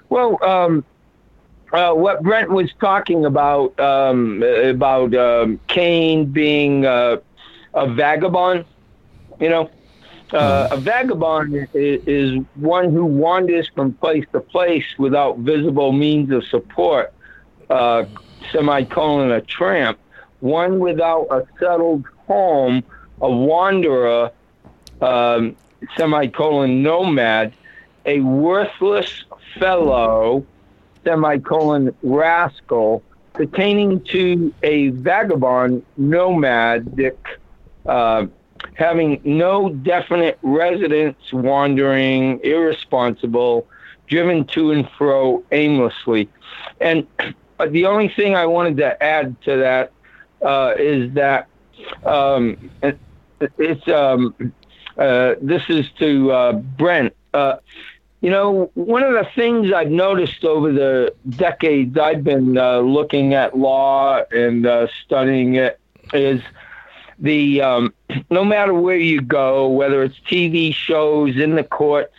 Well, 0.09 0.43
um, 0.43 0.83
uh, 1.71 1.93
what 1.93 2.21
Brent 2.21 2.49
was 2.51 2.71
talking 2.79 3.25
about 3.25 3.79
um, 3.79 4.43
about 4.43 5.13
um, 5.15 5.59
Cain 5.67 6.25
being 6.25 6.85
uh, 6.85 7.17
a 7.73 7.93
vagabond, 7.93 8.65
you 9.39 9.49
know, 9.49 9.69
uh, 10.33 10.67
a 10.71 10.77
vagabond 10.77 11.55
is, 11.73 12.01
is 12.05 12.45
one 12.55 12.91
who 12.93 13.05
wanders 13.05 13.69
from 13.73 13.93
place 13.93 14.25
to 14.31 14.39
place 14.39 14.85
without 14.97 15.39
visible 15.39 15.91
means 15.91 16.31
of 16.31 16.45
support. 16.45 17.13
Uh, 17.69 18.05
semicolon 18.51 19.31
a 19.31 19.41
tramp, 19.41 19.97
one 20.39 20.79
without 20.79 21.27
a 21.31 21.45
settled 21.59 22.05
home, 22.27 22.83
a 23.21 23.29
wanderer, 23.29 24.31
um, 25.01 25.55
semicolon 25.97 26.81
nomad, 26.83 27.53
a 28.05 28.19
worthless 28.21 29.23
fellow, 29.59 30.45
semicolon 31.03 31.93
rascal, 32.01 33.03
pertaining 33.33 34.01
to 34.01 34.53
a 34.63 34.89
vagabond, 34.89 35.83
nomadic, 35.97 37.39
uh, 37.85 38.25
having 38.75 39.21
no 39.23 39.69
definite 39.69 40.37
residence, 40.41 41.17
wandering, 41.31 42.39
irresponsible, 42.43 43.67
driven 44.07 44.45
to 44.45 44.71
and 44.71 44.89
fro 44.97 45.43
aimlessly. 45.51 46.29
And 46.81 47.05
the 47.69 47.85
only 47.85 48.09
thing 48.09 48.35
I 48.35 48.45
wanted 48.45 48.77
to 48.77 49.01
add 49.01 49.39
to 49.43 49.57
that 49.57 49.91
uh, 50.41 50.73
is 50.77 51.13
that 51.13 51.47
um, 52.05 52.71
it, 52.81 52.97
it's 53.57 53.87
um, 53.87 54.53
uh, 54.97 55.35
this 55.41 55.63
is 55.69 55.89
to 55.99 56.31
uh, 56.31 56.53
Brent. 56.53 57.15
Uh, 57.33 57.57
you 58.21 58.29
know, 58.29 58.69
one 58.73 59.03
of 59.03 59.13
the 59.13 59.27
things 59.33 59.71
I've 59.71 59.91
noticed 59.91 60.43
over 60.43 60.73
the 60.73 61.13
decades 61.29 61.97
I've 61.97 62.23
been 62.23 62.57
uh, 62.57 62.79
looking 62.79 63.33
at 63.33 63.57
law 63.57 64.21
and 64.31 64.65
uh, 64.65 64.87
studying 65.05 65.55
it 65.55 65.79
is 66.13 66.41
the 67.19 67.61
um, 67.61 67.93
no 68.29 68.43
matter 68.43 68.73
where 68.73 68.97
you 68.97 69.21
go, 69.21 69.67
whether 69.67 70.03
it's 70.03 70.19
TV 70.29 70.73
shows 70.73 71.37
in 71.37 71.55
the 71.55 71.63
courts, 71.63 72.13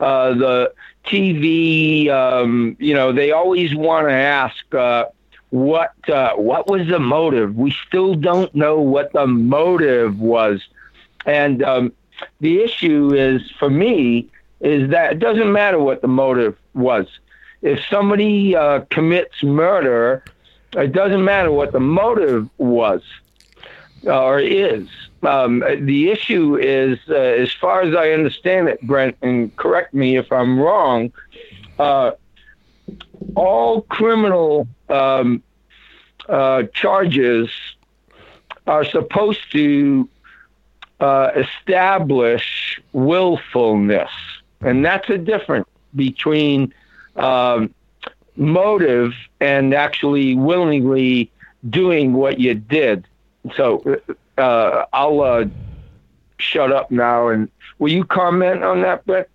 uh, 0.00 0.34
the 0.34 0.72
TV, 1.06 2.08
um, 2.08 2.76
you 2.78 2.94
know, 2.94 3.12
they 3.12 3.30
always 3.30 3.74
want 3.74 4.08
to 4.08 4.12
ask 4.12 4.74
uh, 4.74 5.06
what 5.50 5.92
uh, 6.08 6.34
what 6.34 6.68
was 6.68 6.86
the 6.88 6.98
motive. 6.98 7.56
We 7.56 7.74
still 7.86 8.14
don't 8.14 8.54
know 8.54 8.80
what 8.80 9.12
the 9.12 9.26
motive 9.26 10.18
was, 10.18 10.62
and 11.26 11.62
um, 11.62 11.92
the 12.40 12.60
issue 12.62 13.14
is 13.14 13.50
for 13.58 13.70
me 13.70 14.28
is 14.60 14.90
that 14.90 15.12
it 15.12 15.18
doesn't 15.18 15.52
matter 15.52 15.78
what 15.78 16.00
the 16.00 16.08
motive 16.08 16.56
was. 16.72 17.06
If 17.60 17.80
somebody 17.90 18.54
uh, 18.56 18.80
commits 18.90 19.42
murder, 19.42 20.22
it 20.74 20.92
doesn't 20.92 21.24
matter 21.24 21.50
what 21.50 21.72
the 21.72 21.80
motive 21.80 22.48
was 22.58 23.02
or 24.06 24.38
is. 24.38 24.88
Um, 25.22 25.60
the 25.60 26.10
issue 26.10 26.56
is, 26.56 26.98
uh, 27.08 27.14
as 27.14 27.52
far 27.52 27.82
as 27.82 27.94
I 27.94 28.10
understand 28.10 28.68
it, 28.68 28.80
Brent, 28.82 29.16
and 29.22 29.54
correct 29.56 29.94
me 29.94 30.16
if 30.16 30.30
I'm 30.30 30.58
wrong, 30.58 31.12
uh, 31.78 32.12
all 33.34 33.82
criminal 33.82 34.68
um, 34.88 35.42
uh, 36.28 36.64
charges 36.74 37.50
are 38.66 38.84
supposed 38.84 39.50
to 39.52 40.08
uh, 41.00 41.30
establish 41.36 42.80
willfulness. 42.92 44.10
And 44.60 44.84
that's 44.84 45.08
a 45.10 45.18
difference 45.18 45.68
between 45.94 46.72
um, 47.16 47.74
motive 48.36 49.12
and 49.40 49.74
actually 49.74 50.34
willingly 50.34 51.30
doing 51.68 52.12
what 52.12 52.38
you 52.40 52.54
did. 52.54 53.06
So 53.56 54.00
uh, 54.38 54.84
I'll 54.92 55.20
uh, 55.20 55.44
shut 56.38 56.72
up 56.72 56.90
now. 56.90 57.28
And 57.28 57.50
will 57.78 57.92
you 57.92 58.04
comment 58.04 58.64
on 58.64 58.82
that, 58.82 59.04
Brent? 59.06 59.28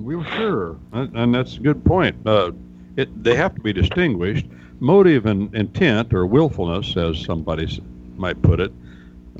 Well, 0.00 0.24
sure, 0.36 0.76
and, 0.92 1.16
and 1.16 1.34
that's 1.34 1.56
a 1.56 1.60
good 1.60 1.84
point. 1.84 2.16
Uh, 2.24 2.52
it, 2.96 3.24
they 3.24 3.34
have 3.34 3.54
to 3.54 3.60
be 3.60 3.72
distinguished. 3.72 4.46
Motive 4.80 5.26
and 5.26 5.52
intent, 5.56 6.14
or 6.14 6.24
willfulness, 6.24 6.96
as 6.96 7.24
somebody 7.24 7.82
might 8.16 8.40
put 8.42 8.60
it, 8.60 8.70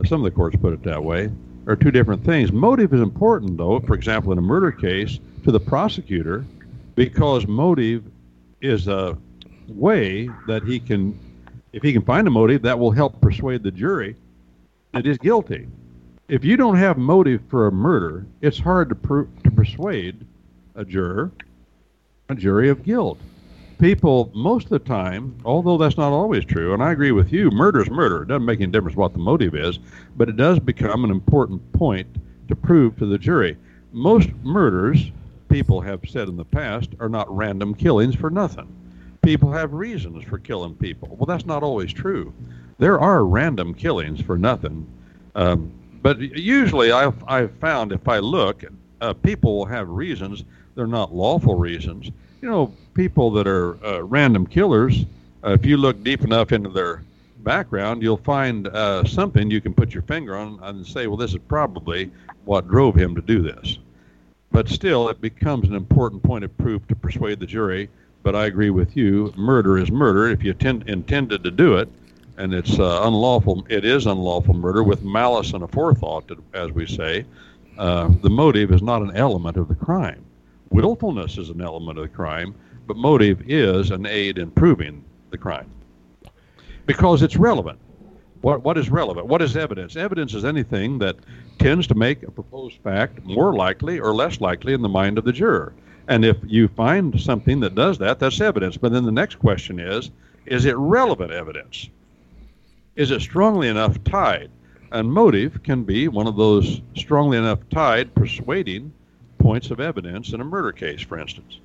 some 0.04 0.24
of 0.24 0.24
the 0.24 0.34
courts 0.34 0.56
put 0.56 0.72
it 0.72 0.82
that 0.82 1.04
way, 1.04 1.30
are 1.68 1.76
two 1.76 1.92
different 1.92 2.24
things. 2.24 2.50
Motive 2.50 2.92
is 2.92 3.00
important, 3.00 3.56
though, 3.56 3.78
for 3.78 3.94
example, 3.94 4.32
in 4.32 4.38
a 4.38 4.42
murder 4.42 4.72
case, 4.72 5.20
to 5.44 5.52
the 5.52 5.60
prosecutor, 5.60 6.44
because 6.96 7.46
motive 7.46 8.02
is 8.60 8.88
a 8.88 9.16
way 9.68 10.28
that 10.48 10.64
he 10.64 10.80
can, 10.80 11.16
if 11.72 11.82
he 11.82 11.92
can 11.92 12.02
find 12.02 12.26
a 12.26 12.30
motive, 12.30 12.62
that 12.62 12.78
will 12.78 12.90
help 12.90 13.20
persuade 13.20 13.62
the 13.62 13.70
jury 13.70 14.16
that 14.92 15.04
he's 15.04 15.18
guilty. 15.18 15.66
If 16.28 16.44
you 16.44 16.56
don't 16.56 16.76
have 16.76 16.98
motive 16.98 17.42
for 17.48 17.66
a 17.66 17.72
murder, 17.72 18.26
it's 18.40 18.58
hard 18.58 18.88
to, 18.90 18.94
per- 18.94 19.28
to 19.44 19.50
persuade 19.50 20.26
a 20.74 20.84
juror, 20.84 21.32
a 22.28 22.34
jury 22.34 22.68
of 22.68 22.82
guilt. 22.82 23.18
People, 23.78 24.30
most 24.34 24.64
of 24.64 24.70
the 24.70 24.78
time, 24.80 25.38
although 25.44 25.78
that's 25.78 25.96
not 25.96 26.12
always 26.12 26.44
true, 26.44 26.74
and 26.74 26.82
I 26.82 26.92
agree 26.92 27.12
with 27.12 27.32
you, 27.32 27.50
murder 27.50 27.80
is 27.80 27.90
murder. 27.90 28.22
It 28.22 28.28
doesn't 28.28 28.44
make 28.44 28.60
any 28.60 28.72
difference 28.72 28.96
what 28.96 29.12
the 29.12 29.20
motive 29.20 29.54
is, 29.54 29.78
but 30.16 30.28
it 30.28 30.36
does 30.36 30.58
become 30.58 31.04
an 31.04 31.10
important 31.10 31.72
point 31.72 32.08
to 32.48 32.56
prove 32.56 32.98
to 32.98 33.06
the 33.06 33.18
jury. 33.18 33.56
Most 33.92 34.30
murders, 34.42 35.12
people 35.48 35.80
have 35.80 36.00
said 36.08 36.28
in 36.28 36.36
the 36.36 36.44
past, 36.44 36.90
are 36.98 37.08
not 37.08 37.34
random 37.34 37.74
killings 37.74 38.16
for 38.16 38.30
nothing. 38.30 38.68
People 39.28 39.52
have 39.52 39.74
reasons 39.74 40.24
for 40.24 40.38
killing 40.38 40.74
people. 40.74 41.08
Well, 41.08 41.26
that's 41.26 41.44
not 41.44 41.62
always 41.62 41.92
true. 41.92 42.32
There 42.78 42.98
are 42.98 43.26
random 43.26 43.74
killings 43.74 44.22
for 44.22 44.38
nothing. 44.38 44.86
Um, 45.34 45.70
but 46.00 46.18
usually, 46.18 46.92
I've, 46.92 47.22
I've 47.28 47.52
found 47.56 47.92
if 47.92 48.08
I 48.08 48.20
look, 48.20 48.64
uh, 49.02 49.12
people 49.12 49.58
will 49.58 49.66
have 49.66 49.90
reasons. 49.90 50.44
They're 50.74 50.86
not 50.86 51.14
lawful 51.14 51.56
reasons. 51.56 52.10
You 52.40 52.48
know, 52.48 52.72
people 52.94 53.30
that 53.32 53.46
are 53.46 53.76
uh, 53.84 54.02
random 54.02 54.46
killers, 54.46 55.04
uh, 55.44 55.50
if 55.50 55.66
you 55.66 55.76
look 55.76 56.02
deep 56.02 56.22
enough 56.22 56.50
into 56.50 56.70
their 56.70 57.02
background, 57.40 58.02
you'll 58.02 58.16
find 58.16 58.68
uh, 58.68 59.04
something 59.04 59.50
you 59.50 59.60
can 59.60 59.74
put 59.74 59.92
your 59.92 60.04
finger 60.04 60.38
on 60.38 60.58
and 60.62 60.86
say, 60.86 61.06
well, 61.06 61.18
this 61.18 61.32
is 61.32 61.40
probably 61.48 62.10
what 62.46 62.66
drove 62.66 62.94
him 62.94 63.14
to 63.14 63.20
do 63.20 63.42
this. 63.42 63.78
But 64.50 64.70
still, 64.70 65.10
it 65.10 65.20
becomes 65.20 65.68
an 65.68 65.74
important 65.74 66.22
point 66.22 66.44
of 66.44 66.56
proof 66.56 66.88
to 66.88 66.96
persuade 66.96 67.40
the 67.40 67.46
jury. 67.46 67.90
But 68.22 68.34
I 68.34 68.46
agree 68.46 68.70
with 68.70 68.96
you. 68.96 69.32
Murder 69.36 69.78
is 69.78 69.90
murder. 69.90 70.28
If 70.28 70.42
you 70.42 70.52
ten- 70.54 70.84
intended 70.86 71.44
to 71.44 71.50
do 71.50 71.76
it, 71.76 71.88
and 72.36 72.54
it's 72.54 72.78
uh, 72.78 73.00
unlawful. 73.02 73.66
It 73.68 73.84
is 73.84 74.06
unlawful 74.06 74.54
murder 74.54 74.82
with 74.82 75.02
malice 75.02 75.52
and 75.52 75.62
aforethought, 75.62 76.40
as 76.54 76.70
we 76.70 76.86
say. 76.86 77.26
Uh, 77.76 78.10
the 78.22 78.30
motive 78.30 78.72
is 78.72 78.82
not 78.82 79.02
an 79.02 79.14
element 79.16 79.56
of 79.56 79.68
the 79.68 79.74
crime. 79.74 80.24
Willfulness 80.70 81.38
is 81.38 81.50
an 81.50 81.60
element 81.60 81.98
of 81.98 82.02
the 82.02 82.08
crime, 82.08 82.54
but 82.86 82.96
motive 82.96 83.42
is 83.48 83.90
an 83.90 84.06
aid 84.06 84.38
in 84.38 84.50
proving 84.50 85.04
the 85.30 85.38
crime 85.38 85.70
because 86.86 87.22
it's 87.22 87.36
relevant. 87.36 87.78
What, 88.40 88.62
what 88.62 88.78
is 88.78 88.88
relevant? 88.88 89.26
What 89.26 89.42
is 89.42 89.56
evidence? 89.56 89.96
Evidence 89.96 90.32
is 90.34 90.44
anything 90.44 90.98
that 91.00 91.16
tends 91.58 91.86
to 91.88 91.94
make 91.94 92.22
a 92.22 92.30
proposed 92.30 92.78
fact 92.82 93.24
more 93.24 93.54
likely 93.54 93.98
or 93.98 94.14
less 94.14 94.40
likely 94.40 94.72
in 94.74 94.82
the 94.82 94.88
mind 94.88 95.18
of 95.18 95.24
the 95.24 95.32
juror. 95.32 95.74
And 96.08 96.24
if 96.24 96.38
you 96.42 96.68
find 96.68 97.20
something 97.20 97.60
that 97.60 97.74
does 97.74 97.98
that, 97.98 98.18
that's 98.18 98.40
evidence. 98.40 98.76
But 98.78 98.92
then 98.92 99.04
the 99.04 99.12
next 99.12 99.36
question 99.36 99.78
is 99.78 100.10
is 100.46 100.64
it 100.64 100.76
relevant 100.76 101.30
evidence? 101.30 101.90
Is 102.96 103.10
it 103.10 103.20
strongly 103.20 103.68
enough 103.68 104.02
tied? 104.04 104.50
And 104.90 105.12
motive 105.12 105.62
can 105.62 105.84
be 105.84 106.08
one 106.08 106.26
of 106.26 106.36
those 106.36 106.80
strongly 106.96 107.36
enough 107.36 107.60
tied, 107.68 108.14
persuading 108.14 108.90
points 109.36 109.70
of 109.70 109.78
evidence 109.78 110.32
in 110.32 110.40
a 110.40 110.44
murder 110.44 110.72
case, 110.72 111.02
for 111.02 111.18
instance. 111.18 111.58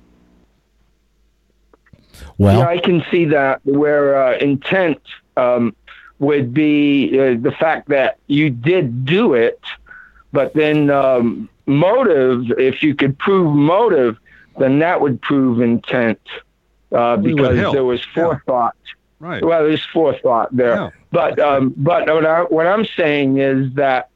Well, 2.36 2.58
yeah, 2.58 2.68
I 2.68 2.78
can 2.78 3.02
see 3.10 3.24
that 3.24 3.60
where 3.64 4.22
uh, 4.22 4.36
intent 4.36 5.00
um, 5.38 5.74
would 6.18 6.52
be 6.52 7.18
uh, 7.18 7.36
the 7.40 7.54
fact 7.58 7.88
that 7.88 8.18
you 8.26 8.50
did 8.50 9.06
do 9.06 9.32
it, 9.32 9.60
but 10.32 10.52
then 10.52 10.90
um, 10.90 11.48
motive, 11.66 12.52
if 12.58 12.82
you 12.82 12.94
could 12.94 13.18
prove 13.18 13.54
motive, 13.56 14.18
then 14.58 14.78
that 14.80 15.00
would 15.00 15.20
prove 15.20 15.60
intent 15.60 16.20
uh, 16.92 17.16
because 17.16 17.72
there 17.72 17.84
was 17.84 18.02
forethought. 18.04 18.76
Yeah. 18.84 18.90
Right. 19.20 19.44
Well, 19.44 19.64
there's 19.64 19.84
forethought 19.84 20.54
there. 20.54 20.74
Yeah. 20.74 20.90
But 21.10 21.38
um, 21.38 21.72
but 21.76 22.06
what, 22.12 22.26
I, 22.26 22.42
what 22.42 22.66
I'm 22.66 22.84
saying 22.96 23.38
is 23.38 23.72
that 23.74 24.10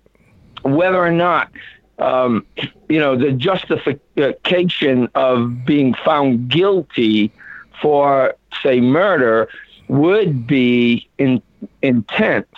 whether 0.63 0.99
or 0.99 1.11
not 1.11 1.51
um, 1.99 2.45
you 2.89 2.99
know 2.99 3.17
the 3.17 3.33
justification 3.33 5.09
of 5.15 5.65
being 5.65 5.95
found 6.05 6.49
guilty 6.49 7.33
for 7.81 8.35
say 8.63 8.81
murder 8.81 9.49
would 9.89 10.47
be 10.47 11.09
in 11.19 11.43
intent, 11.83 12.49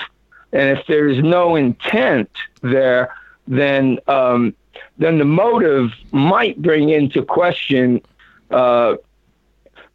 and 0.52 0.77
if 0.77 0.86
there's 0.86 1.23
no 1.23 1.55
intent 1.55 2.31
there, 2.62 3.15
then 3.47 3.98
um, 4.09 4.55
then 5.01 5.16
the 5.18 5.24
motive 5.24 5.93
might 6.12 6.60
bring 6.60 6.90
into 6.90 7.24
question 7.24 8.02
uh, 8.51 8.97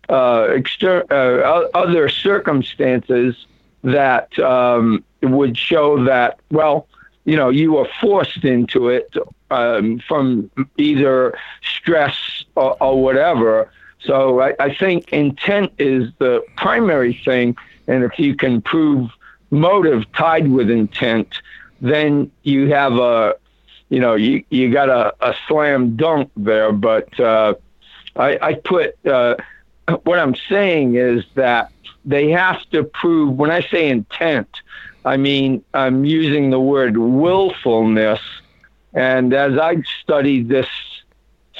uh, 0.10 0.48
exter- 0.49 1.06
uh, 1.11 1.68
other 1.76 2.10
circumstances 2.10 3.45
that 3.84 4.38
um, 4.40 5.03
would 5.22 5.56
show 5.56 6.03
that, 6.06 6.40
well, 6.52 6.88
you 7.23 7.36
know, 7.36 7.49
you 7.49 7.73
were 7.73 7.88
forced 8.02 8.44
into 8.44 8.90
it 8.90 9.15
um, 9.52 9.99
from 10.07 10.49
either 10.77 11.38
stress 11.61 12.44
or, 12.56 12.76
or 12.82 13.02
whatever. 13.02 13.72
So 13.99 14.41
I, 14.41 14.56
I, 14.60 14.73
think 14.73 15.11
intent 15.14 15.72
is 15.77 16.11
the 16.18 16.44
primary 16.57 17.19
thing. 17.26 17.56
And 17.88 18.03
if 18.03 18.18
you 18.18 18.36
can 18.36 18.61
prove 18.61 19.11
motive 19.52 20.11
tied 20.14 20.48
with 20.48 20.69
intent, 20.72 21.41
then 21.82 22.32
you 22.41 22.72
have 22.72 22.94
a, 22.94 23.36
you 23.90 23.99
know, 23.99 24.16
you, 24.16 24.44
you 24.49 24.72
got 24.72 24.90
a, 24.90 25.14
a 25.22 25.36
slam 25.48 25.95
dunk 25.95 26.32
there. 26.36 26.72
But 26.72 27.20
uh, 27.20 27.56
I, 28.16 28.38
I 28.41 28.53
put, 28.56 29.06
uh, 29.06 29.36
what 30.03 30.20
I'm 30.20 30.36
saying 30.49 30.95
is 30.95 31.24
that 31.36 31.72
they 32.03 32.30
have 32.32 32.62
to 32.72 32.84
prove, 32.84 33.36
when 33.36 33.52
I 33.52 33.62
say 33.62 33.90
intent, 33.90 34.49
I 35.06 35.18
mean, 35.18 35.64
I'm 35.74 36.03
using 36.06 36.49
the 36.49 36.60
word 36.60 36.98
willfulness. 36.98 38.20
And 38.94 39.34
as 39.34 39.57
I've 39.57 39.84
studied 40.02 40.49
this 40.49 40.68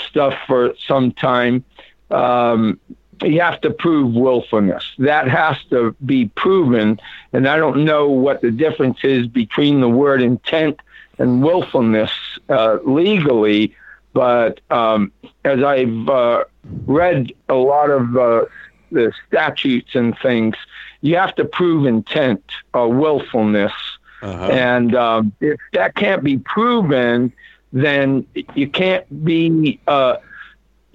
stuff 0.07 0.34
for 0.47 0.73
some 0.88 1.11
time, 1.11 1.64
um, 2.11 2.80
you 3.22 3.39
have 3.41 3.61
to 3.61 3.69
prove 3.69 4.14
willfulness. 4.14 4.84
That 4.97 5.27
has 5.27 5.57
to 5.69 5.95
be 6.06 6.27
proven. 6.30 6.99
And 7.34 7.47
I 7.47 7.57
don't 7.57 7.85
know 7.85 8.10
what 8.10 8.41
the 8.41 8.52
difference 8.52 8.99
is 9.03 9.27
between 9.27 9.80
the 9.80 9.89
word 9.89 10.22
intent 10.22 10.80
and 11.17 11.43
willfulness 11.43 12.11
uh, 12.49 12.77
legally, 12.83 13.75
but 14.13 14.61
um, 14.71 15.11
as 15.43 15.63
I've 15.63 16.09
uh, 16.09 16.45
read 16.85 17.33
a 17.49 17.55
lot 17.55 17.89
of 17.89 18.17
uh, 18.17 18.45
the 18.91 19.11
statutes 19.27 19.95
and 19.95 20.17
things, 20.19 20.55
you 21.01 21.15
have 21.17 21.35
to 21.35 21.45
prove 21.45 21.85
intent 21.85 22.43
or 22.73 22.89
willfulness. 22.89 23.73
Uh-huh. 24.21 24.45
And 24.45 24.95
um, 24.95 25.33
if 25.39 25.59
that 25.73 25.95
can't 25.95 26.23
be 26.23 26.37
proven, 26.37 27.31
then 27.73 28.25
you 28.55 28.69
can't 28.69 29.25
be 29.25 29.79
uh, 29.87 30.17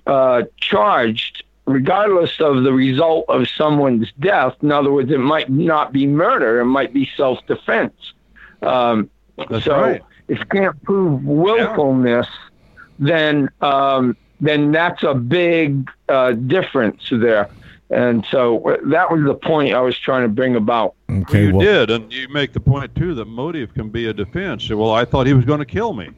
uh, 0.07 0.43
charged 0.57 1.45
regardless 1.67 2.41
of 2.41 2.65
the 2.65 2.73
result 2.73 3.25
of 3.29 3.49
someone's 3.49 4.11
death. 4.19 4.57
In 4.63 4.73
other 4.73 4.91
words, 4.91 5.11
it 5.11 5.21
might 5.21 5.49
not 5.49 5.93
be 5.93 6.07
murder, 6.07 6.61
it 6.61 6.65
might 6.65 6.93
be 6.93 7.09
self 7.17 7.39
defense. 7.47 7.95
Um, 8.63 9.09
That's 9.49 9.65
so 9.65 9.81
right. 9.81 10.03
If 10.31 10.39
you 10.39 10.47
can't 10.47 10.83
prove 10.85 11.25
willfulness, 11.25 12.29
then 13.01 13.51
um, 13.61 14.17
then 14.41 14.71
that's 14.71 15.03
a 15.03 15.15
big 15.15 15.91
uh, 16.09 16.33
difference 16.33 17.03
there. 17.11 17.51
And 17.91 18.25
so 18.31 18.79
that 18.85 19.11
was 19.11 19.25
the 19.25 19.35
point 19.35 19.75
I 19.75 19.81
was 19.81 19.99
trying 19.99 20.23
to 20.23 20.29
bring 20.29 20.55
about. 20.55 20.95
okay. 21.11 21.47
you 21.47 21.57
well, 21.57 21.67
did, 21.67 21.91
and 21.91 22.13
you 22.13 22.29
make 22.29 22.53
the 22.53 22.61
point 22.61 22.95
too 22.95 23.15
that 23.15 23.25
motive 23.25 23.75
can 23.75 23.89
be 23.89 24.07
a 24.07 24.13
defense. 24.13 24.71
Well, 24.71 24.93
I 24.93 25.05
thought 25.05 25.27
he 25.27 25.35
was 25.35 25.45
going 25.45 25.59
to 25.59 25.67
kill 25.67 25.93
me. 25.93 26.11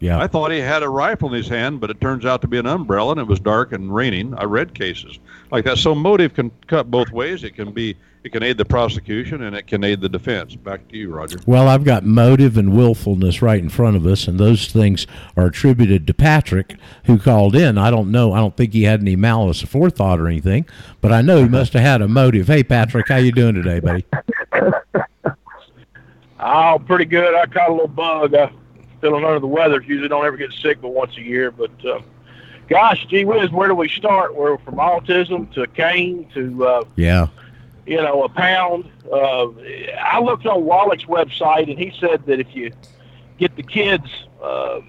Yeah. 0.00 0.18
I 0.18 0.26
thought 0.26 0.50
he 0.50 0.58
had 0.58 0.82
a 0.82 0.88
rifle 0.88 1.28
in 1.28 1.34
his 1.34 1.48
hand, 1.48 1.80
but 1.80 1.90
it 1.90 2.00
turns 2.00 2.24
out 2.24 2.40
to 2.40 2.48
be 2.48 2.58
an 2.58 2.66
umbrella, 2.66 3.12
and 3.12 3.20
it 3.20 3.26
was 3.26 3.38
dark 3.38 3.72
and 3.72 3.94
raining. 3.94 4.34
I 4.34 4.44
read 4.44 4.74
cases 4.74 5.18
like 5.50 5.64
that. 5.66 5.78
So 5.78 5.94
motive 5.94 6.34
can 6.34 6.50
cut 6.66 6.90
both 6.90 7.10
ways. 7.10 7.44
It 7.44 7.54
can 7.54 7.70
be, 7.70 7.96
it 8.24 8.32
can 8.32 8.42
aid 8.42 8.56
the 8.56 8.64
prosecution, 8.64 9.42
and 9.42 9.54
it 9.54 9.66
can 9.66 9.84
aid 9.84 10.00
the 10.00 10.08
defense. 10.08 10.56
Back 10.56 10.88
to 10.88 10.96
you, 10.96 11.14
Roger. 11.14 11.38
Well, 11.46 11.68
I've 11.68 11.84
got 11.84 12.04
motive 12.04 12.56
and 12.56 12.74
willfulness 12.74 13.42
right 13.42 13.60
in 13.60 13.68
front 13.68 13.96
of 13.96 14.06
us, 14.06 14.26
and 14.26 14.40
those 14.40 14.72
things 14.72 15.06
are 15.36 15.46
attributed 15.46 16.06
to 16.06 16.14
Patrick, 16.14 16.76
who 17.04 17.18
called 17.18 17.54
in. 17.54 17.76
I 17.76 17.90
don't 17.90 18.10
know. 18.10 18.32
I 18.32 18.38
don't 18.38 18.56
think 18.56 18.72
he 18.72 18.84
had 18.84 19.00
any 19.00 19.16
malice 19.16 19.62
aforethought 19.62 20.18
or 20.18 20.28
anything, 20.28 20.66
but 21.02 21.12
I 21.12 21.20
know 21.20 21.42
he 21.42 21.48
must 21.48 21.74
have 21.74 21.82
had 21.82 22.00
a 22.00 22.08
motive. 22.08 22.46
Hey, 22.46 22.64
Patrick, 22.64 23.08
how 23.08 23.16
you 23.16 23.32
doing 23.32 23.54
today, 23.54 23.80
buddy? 23.80 24.04
Oh, 26.42 26.82
pretty 26.86 27.04
good. 27.04 27.34
I 27.34 27.44
caught 27.46 27.68
a 27.68 27.72
little 27.72 27.86
bug. 27.86 28.34
I 28.34 28.50
feeling 29.00 29.24
under 29.24 29.38
the 29.40 29.46
weather. 29.46 29.80
Usually 29.82 30.08
don't 30.08 30.24
ever 30.24 30.36
get 30.36 30.52
sick 30.52 30.80
but 30.80 30.88
once 30.90 31.16
a 31.16 31.22
year. 31.22 31.50
But 31.50 31.70
uh, 31.84 32.00
gosh, 32.68 33.06
gee 33.08 33.24
whiz, 33.24 33.50
where 33.50 33.68
do 33.68 33.74
we 33.74 33.88
start? 33.88 34.34
We're 34.34 34.58
from 34.58 34.76
autism 34.76 35.52
to 35.54 35.66
Cain 35.68 36.28
to 36.34 36.66
uh, 36.66 36.84
Yeah. 36.96 37.28
you 37.86 37.96
know 37.96 38.24
a 38.24 38.28
pound. 38.28 38.90
Uh, 39.10 39.48
I 40.00 40.20
looked 40.20 40.46
on 40.46 40.64
Wallach's 40.64 41.04
website 41.06 41.68
and 41.68 41.78
he 41.78 41.92
said 41.98 42.24
that 42.26 42.40
if 42.40 42.54
you 42.54 42.70
get 43.38 43.56
the 43.56 43.62
kids 43.62 44.06
uh, 44.42 44.80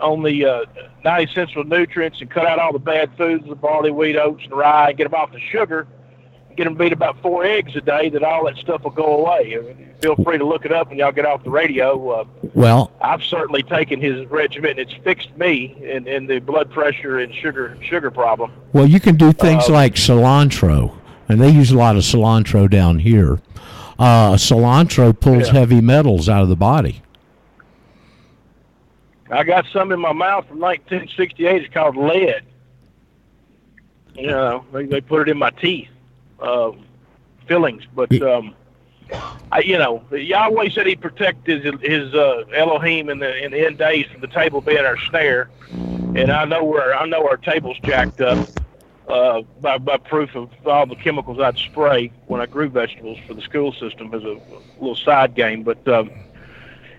on 0.00 0.22
the 0.22 0.44
uh, 0.44 0.60
90 1.04 1.30
essential 1.30 1.64
nutrients 1.64 2.20
and 2.20 2.30
cut 2.30 2.46
out 2.46 2.58
all 2.58 2.72
the 2.72 2.78
bad 2.78 3.10
foods, 3.16 3.46
the 3.48 3.54
barley, 3.56 3.90
wheat, 3.90 4.16
oats, 4.16 4.44
and 4.44 4.52
rye, 4.52 4.92
get 4.92 5.04
them 5.10 5.14
off 5.20 5.32
the 5.32 5.40
sugar, 5.40 5.86
get 6.58 6.64
them 6.64 6.76
to 6.76 6.84
eat 6.84 6.92
about 6.92 7.16
four 7.22 7.44
eggs 7.44 7.74
a 7.76 7.80
day, 7.80 8.08
that 8.10 8.22
all 8.24 8.44
that 8.46 8.56
stuff 8.56 8.82
will 8.82 8.90
go 8.90 9.24
away. 9.24 9.56
Feel 10.02 10.16
free 10.16 10.36
to 10.38 10.44
look 10.44 10.64
it 10.64 10.72
up 10.72 10.88
when 10.88 10.98
y'all 10.98 11.12
get 11.12 11.24
off 11.24 11.42
the 11.44 11.50
radio. 11.50 12.10
Uh, 12.10 12.24
Well, 12.54 12.90
I've 13.00 13.22
certainly 13.22 13.62
taken 13.62 14.00
his 14.00 14.26
regimen. 14.26 14.78
It's 14.78 14.92
fixed 15.04 15.34
me 15.38 15.76
in, 15.82 16.06
in 16.08 16.26
the 16.26 16.40
blood 16.40 16.70
pressure 16.70 17.20
and 17.20 17.32
sugar 17.34 17.78
sugar 17.82 18.10
problem. 18.10 18.52
well, 18.72 18.86
you 18.86 18.98
can 19.00 19.16
do 19.16 19.32
things 19.32 19.68
Uh, 19.68 19.72
like 19.72 19.94
cilantro, 19.94 20.92
and 21.28 21.40
they 21.40 21.48
use 21.48 21.70
a 21.70 21.76
lot 21.78 21.96
of 21.96 22.02
cilantro 22.02 22.68
down 22.68 22.98
here. 22.98 23.40
Uh, 23.98 24.32
cilantro 24.34 25.18
pulls 25.18 25.46
Yeah. 25.48 25.60
heavy 25.60 25.80
metals 25.80 26.28
out 26.28 26.42
of 26.42 26.48
the 26.48 26.56
body. 26.56 27.02
I 29.30 29.44
got 29.44 29.66
some 29.72 29.92
in 29.92 30.00
my 30.00 30.12
mouth 30.12 30.46
from 30.48 30.58
1968. 30.58 31.62
It's 31.62 31.72
called 31.74 31.96
lead. 31.96 32.42
You 34.14 34.26
know, 34.28 34.64
they, 34.72 34.86
they 34.86 35.00
put 35.00 35.28
it 35.28 35.30
in 35.30 35.38
my 35.38 35.50
teeth, 35.50 35.88
uh, 36.40 36.72
fillings. 37.46 37.84
But 37.94 38.20
um, 38.22 38.54
I, 39.50 39.60
you 39.60 39.78
know, 39.78 40.04
Yahweh 40.10 40.70
said 40.70 40.86
He'd 40.86 41.00
protect 41.00 41.46
His 41.46 41.62
His 41.80 42.14
uh, 42.14 42.44
Elohim 42.54 43.08
in 43.08 43.18
the 43.18 43.44
in 43.44 43.52
the 43.52 43.66
end 43.66 43.78
days 43.78 44.06
from 44.06 44.20
the 44.20 44.28
table 44.28 44.60
being 44.60 44.84
our 44.84 44.98
snare, 45.08 45.50
and 45.70 46.30
I 46.30 46.44
know 46.44 46.64
where 46.64 46.96
I 46.96 47.06
know 47.06 47.26
our 47.26 47.36
table's 47.36 47.78
jacked 47.80 48.20
up. 48.20 48.48
Uh, 49.08 49.40
by, 49.62 49.78
by 49.78 49.96
proof 49.96 50.36
of 50.36 50.50
all 50.66 50.84
the 50.84 50.94
chemicals 50.94 51.40
I'd 51.40 51.56
spray 51.56 52.12
when 52.26 52.42
I 52.42 52.46
grew 52.46 52.68
vegetables 52.68 53.16
for 53.26 53.32
the 53.32 53.40
school 53.40 53.72
system 53.72 54.12
as 54.12 54.22
a 54.22 54.38
little 54.78 54.96
side 54.96 55.34
game. 55.34 55.62
But 55.62 55.88
um, 55.88 56.10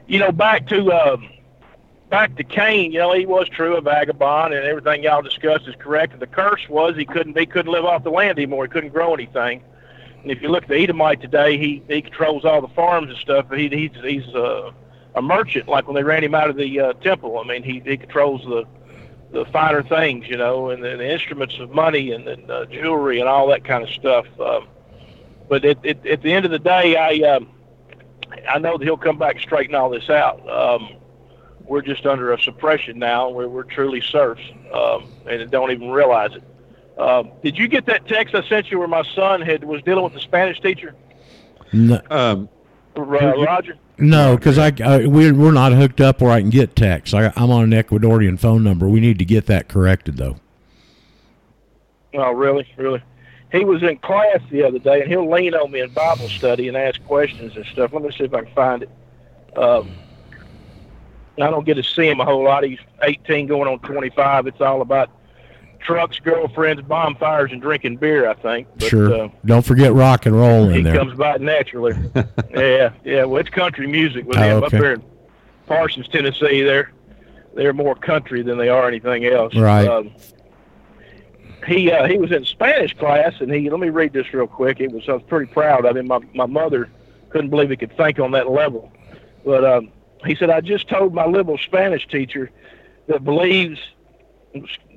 you 0.08 0.18
know, 0.18 0.32
back 0.32 0.68
to 0.70 0.92
uh, 0.92 1.18
back 2.10 2.36
to 2.36 2.44
Cain, 2.44 2.92
you 2.92 3.00
know, 3.00 3.14
he 3.14 3.26
was 3.26 3.48
true 3.50 3.76
a 3.76 3.82
vagabond, 3.82 4.54
and 4.54 4.66
everything 4.66 5.04
y'all 5.04 5.22
discussed 5.22 5.68
is 5.68 5.76
correct. 5.76 6.14
And 6.14 6.22
the 6.22 6.28
curse 6.28 6.68
was 6.70 6.96
he 6.96 7.06
couldn't 7.06 7.38
he 7.38 7.46
couldn't 7.46 7.72
live 7.72 7.86
off 7.86 8.04
the 8.04 8.12
land 8.12 8.38
anymore. 8.38 8.66
He 8.66 8.70
couldn't 8.70 8.90
grow 8.92 9.14
anything. 9.14 9.64
And 10.22 10.32
if 10.32 10.42
you 10.42 10.50
look 10.50 10.64
at 10.64 10.70
the 10.70 10.76
Edomite 10.76 11.22
today, 11.22 11.58
he 11.58 11.84
he 11.88 12.02
controls 12.02 12.46
all 12.46 12.62
the 12.62 12.68
farms 12.70 13.10
and 13.10 13.18
stuff. 13.18 13.46
But 13.50 13.60
he 13.60 13.70
he's 13.70 13.92
he's 14.04 14.36
uh, 14.36 14.72
a 15.16 15.22
merchant. 15.22 15.68
Like 15.68 15.88
when 15.88 15.96
they 15.96 16.04
ran 16.04 16.24
him 16.24 16.36
out 16.36 16.50
of 16.50 16.56
the 16.56 16.80
uh, 16.80 16.94
temple, 16.94 17.40
I 17.40 17.44
mean, 17.44 17.64
he 17.64 17.82
he 17.86 17.98
controls 17.98 18.42
the 18.44 18.66
the 19.32 19.46
finer 19.46 19.84
things, 19.84 20.28
you 20.28 20.38
know, 20.38 20.72
and 20.72 20.84
the, 20.84 20.98
the 20.98 21.08
instruments 21.08 21.60
of 21.60 21.70
money 21.70 22.12
and, 22.12 22.28
and 22.28 22.50
uh, 22.50 22.66
jewelry 22.66 23.20
and 23.20 23.30
all 23.30 23.48
that 23.48 23.64
kind 23.64 23.84
of 23.84 23.90
stuff. 23.92 24.26
Um, 24.40 24.68
but 25.48 25.64
at, 25.64 25.86
at, 25.86 26.06
at 26.06 26.22
the 26.24 26.34
end 26.34 26.46
of 26.46 26.52
the 26.52 26.60
day, 26.60 26.96
I 26.96 27.36
um, 27.36 27.50
I 28.48 28.60
know 28.60 28.78
that 28.78 28.84
he'll 28.84 28.98
come 28.98 29.18
back 29.18 29.36
and 29.36 29.44
straighten 29.44 29.76
all 29.76 29.90
this 29.90 30.10
out. 30.10 30.48
Um, 30.50 30.99
we're 31.70 31.82
just 31.82 32.06
under 32.06 32.34
a 32.34 32.42
suppression 32.42 32.98
now 33.00 33.30
where 33.30 33.48
we're 33.48 33.64
truly 33.64 34.02
serfs 34.02 34.42
um, 34.74 35.06
and 35.28 35.50
don't 35.52 35.72
even 35.72 35.90
realize 35.92 36.32
it. 36.36 36.44
Um, 37.00 37.32
did 37.44 37.58
you 37.58 37.68
get 37.70 37.86
that 37.86 38.08
text 38.08 38.36
I 38.36 38.46
sent 38.50 38.72
you 38.72 38.80
where 38.80 38.88
my 38.88 39.04
son 39.16 39.42
had 39.42 39.64
was 39.64 39.82
dealing 39.84 40.04
with 40.04 40.14
the 40.14 40.20
Spanish 40.20 40.60
teacher, 40.60 40.96
No, 41.72 42.02
Um, 42.10 42.50
uh, 42.98 43.02
Roger? 43.02 43.78
no, 44.00 44.36
because 44.36 44.58
I, 44.58 44.74
I 44.84 45.06
we're 45.06 45.34
we're 45.34 45.52
not 45.54 45.72
hooked 45.72 46.02
up 46.02 46.20
where 46.22 46.32
I 46.32 46.42
can 46.42 46.50
get 46.50 46.76
text. 46.76 47.14
I, 47.14 47.32
I'm 47.38 47.52
on 47.52 47.72
an 47.72 47.84
Ecuadorian 47.84 48.38
phone 48.38 48.64
number. 48.64 48.90
We 48.90 49.00
need 49.00 49.20
to 49.20 49.26
get 49.26 49.46
that 49.46 49.70
corrected 49.70 50.18
though. 50.18 50.38
Oh, 52.16 52.32
really, 52.32 52.68
really. 52.76 53.02
He 53.52 53.64
was 53.64 53.82
in 53.84 53.98
class 54.00 54.40
the 54.52 54.64
other 54.64 54.80
day, 54.80 55.02
and 55.02 55.10
he'll 55.10 55.30
lean 55.30 55.54
on 55.56 55.72
me 55.72 55.82
in 55.82 55.90
Bible 55.92 56.28
study 56.30 56.68
and 56.68 56.76
ask 56.76 57.02
questions 57.06 57.56
and 57.56 57.66
stuff. 57.68 57.94
Let 57.94 58.02
me 58.04 58.12
see 58.12 58.24
if 58.26 58.34
I 58.34 58.42
can 58.44 58.54
find 58.54 58.84
it. 58.84 58.90
Um, 59.58 59.90
I 61.44 61.50
don't 61.50 61.66
get 61.66 61.76
to 61.76 61.84
see 61.84 62.08
him 62.08 62.20
a 62.20 62.26
whole 62.26 62.44
lot. 62.44 62.64
He's 62.64 62.80
18, 63.04 63.48
going 63.48 63.68
on 63.68 63.80
25. 63.80 64.48
It's 64.48 64.62
all 64.62 64.82
about 64.82 65.10
trucks, 65.80 66.20
girlfriends, 66.20 66.82
bonfires, 66.82 67.52
and 67.52 67.62
drinking 67.62 67.98
beer. 67.98 68.30
I 68.30 68.34
think. 68.36 68.68
But, 68.78 68.90
sure. 68.90 69.14
Uh, 69.14 69.30
Don't 69.46 69.66
forget 69.66 69.94
rock 69.94 70.26
and 70.26 70.36
roll 70.36 70.68
he 70.70 70.80
in 70.80 70.84
there. 70.84 70.96
comes 70.96 71.18
by 71.18 71.38
naturally. 71.38 71.94
yeah, 72.52 72.92
yeah. 73.04 73.24
Well, 73.26 73.38
it's 73.40 73.50
country 73.50 73.88
music 73.88 74.26
with 74.26 74.38
Oh, 74.38 74.42
him 74.42 74.58
up 74.58 74.64
okay. 74.66 74.78
here 74.78 74.94
in 74.94 75.04
Parsons, 75.68 76.08
Tennessee. 76.10 76.62
They're 76.64 76.92
they're 77.56 77.74
more 77.74 77.96
country 77.96 78.42
than 78.42 78.58
they 78.58 78.70
are 78.70 78.88
anything 78.88 79.26
else. 79.26 79.56
Right. 79.56 79.88
Um, 79.88 80.12
he 81.68 81.92
uh, 81.92 82.08
he 82.08 82.18
was 82.18 82.32
in 82.32 82.46
Spanish 82.46 82.94
class, 82.96 83.34
and 83.40 83.52
he 83.54 83.70
let 83.70 83.80
me 83.80 83.90
read 83.90 84.14
this 84.14 84.34
real 84.34 84.48
quick. 84.48 84.80
It 84.80 84.92
was 84.92 85.04
I 85.08 85.14
was 85.14 85.24
pretty 85.24 85.52
proud 85.52 85.86
of 85.86 85.96
him. 85.98 86.08
My 86.08 86.20
my 86.34 86.46
mother 86.46 86.90
couldn't 87.30 87.50
believe 87.50 87.70
he 87.70 87.78
could 87.78 87.96
think 87.96 88.20
on 88.20 88.32
that 88.32 88.50
level, 88.50 88.92
but 89.46 89.64
um, 89.64 89.92
he 90.26 90.36
said, 90.36 90.50
"I 90.50 90.62
just 90.62 90.88
told 90.90 91.14
my 91.14 91.26
liberal 91.26 91.58
Spanish 91.58 92.08
teacher 92.08 92.52
that 93.08 93.24
believes 93.24 93.80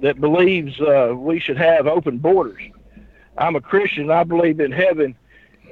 that 0.00 0.20
believes 0.20 0.80
uh, 0.80 1.12
we 1.16 1.38
should 1.38 1.58
have 1.58 1.86
open 1.86 2.18
borders. 2.18 2.62
I'm 3.36 3.56
a 3.56 3.60
Christian. 3.60 4.10
I 4.10 4.24
believe 4.24 4.60
in 4.60 4.72
heaven, 4.72 5.16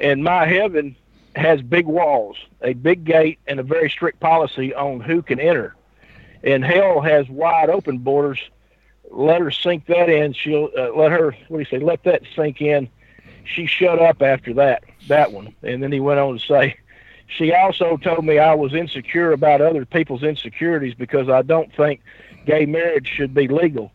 and 0.00 0.22
my 0.22 0.46
heaven 0.46 0.96
has 1.36 1.62
big 1.62 1.86
walls, 1.86 2.36
a 2.62 2.72
big 2.72 3.04
gate, 3.04 3.38
and 3.46 3.60
a 3.60 3.62
very 3.62 3.88
strict 3.88 4.20
policy 4.20 4.74
on 4.74 5.00
who 5.00 5.22
can 5.22 5.38
enter. 5.38 5.74
And 6.42 6.64
hell 6.64 7.00
has 7.00 7.28
wide 7.28 7.68
open 7.70 7.98
borders. 7.98 8.40
Let 9.10 9.40
her 9.40 9.50
sink 9.50 9.86
that 9.86 10.08
in. 10.08 10.32
She'll 10.32 10.70
uh, 10.76 10.94
let 10.94 11.10
her. 11.10 11.34
What 11.48 11.58
do 11.58 11.58
you 11.58 11.64
say? 11.64 11.84
Let 11.84 12.04
that 12.04 12.22
sink 12.34 12.60
in. 12.60 12.88
She 13.44 13.66
shut 13.66 13.98
up 14.00 14.22
after 14.22 14.54
that. 14.54 14.84
That 15.08 15.32
one. 15.32 15.54
And 15.62 15.82
then 15.82 15.92
he 15.92 16.00
went 16.00 16.20
on 16.20 16.38
to 16.38 16.40
say, 16.46 16.76
she 17.30 17.52
also 17.52 17.96
told 17.96 18.24
me 18.24 18.38
I 18.38 18.54
was 18.54 18.74
insecure 18.74 19.32
about 19.32 19.60
other 19.60 19.84
people's 19.84 20.22
insecurities 20.22 20.94
because 20.94 21.28
I 21.28 21.42
don't 21.42 21.72
think 21.74 22.02
gay 22.44 22.66
marriage 22.66 23.08
should 23.08 23.32
be 23.32 23.46
legal. 23.46 23.92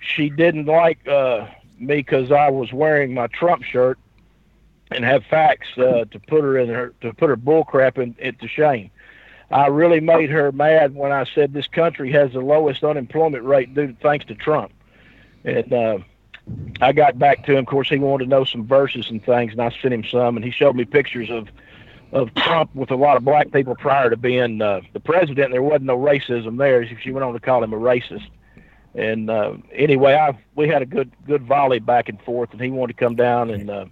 She 0.00 0.30
didn't 0.30 0.66
like 0.66 1.06
uh, 1.06 1.48
me 1.78 1.96
because 1.96 2.30
I 2.30 2.48
was 2.48 2.72
wearing 2.72 3.12
my 3.12 3.26
Trump 3.26 3.64
shirt 3.64 3.98
and 4.92 5.04
have 5.04 5.24
facts 5.26 5.68
uh, 5.76 6.04
to 6.10 6.20
put 6.20 6.42
her 6.42 6.58
in 6.58 6.68
her 6.68 6.94
to 7.00 7.12
put 7.12 7.28
her 7.28 7.36
bullcrap 7.36 7.98
in, 7.98 8.14
it 8.18 8.40
to 8.40 8.48
shame. 8.48 8.90
I 9.50 9.66
really 9.66 10.00
made 10.00 10.30
her 10.30 10.52
mad 10.52 10.94
when 10.94 11.10
I 11.10 11.24
said 11.24 11.52
this 11.52 11.66
country 11.66 12.12
has 12.12 12.32
the 12.32 12.40
lowest 12.40 12.84
unemployment 12.84 13.44
rate 13.44 13.74
due 13.74 13.96
thanks 14.00 14.24
to 14.26 14.36
Trump. 14.36 14.72
And 15.44 15.72
uh, 15.72 15.98
I 16.80 16.92
got 16.92 17.18
back 17.18 17.44
to 17.46 17.52
him. 17.52 17.58
Of 17.58 17.66
course, 17.66 17.88
he 17.88 17.98
wanted 17.98 18.24
to 18.24 18.30
know 18.30 18.44
some 18.44 18.64
verses 18.64 19.10
and 19.10 19.24
things, 19.24 19.52
and 19.52 19.60
I 19.60 19.70
sent 19.82 19.92
him 19.92 20.04
some, 20.04 20.36
and 20.36 20.44
he 20.44 20.52
showed 20.52 20.76
me 20.76 20.84
pictures 20.84 21.30
of 21.30 21.48
of 22.12 22.34
Trump 22.34 22.74
with 22.74 22.90
a 22.90 22.96
lot 22.96 23.16
of 23.16 23.24
black 23.24 23.52
people 23.52 23.74
prior 23.76 24.10
to 24.10 24.16
being 24.16 24.60
uh, 24.60 24.80
the 24.92 25.00
president. 25.00 25.52
There 25.52 25.62
wasn't 25.62 25.84
no 25.84 25.98
racism 25.98 26.58
there. 26.58 26.86
She 27.00 27.10
went 27.12 27.24
on 27.24 27.32
to 27.34 27.40
call 27.40 27.62
him 27.62 27.72
a 27.72 27.78
racist. 27.78 28.28
And 28.94 29.30
uh, 29.30 29.54
anyway, 29.72 30.14
I 30.14 30.36
we 30.56 30.68
had 30.68 30.82
a 30.82 30.86
good 30.86 31.12
good 31.26 31.42
volley 31.44 31.78
back 31.78 32.08
and 32.08 32.20
forth, 32.22 32.50
and 32.52 32.60
he 32.60 32.70
wanted 32.70 32.96
to 32.96 33.04
come 33.04 33.14
down 33.14 33.50
and 33.50 33.70
uh, 33.70 33.84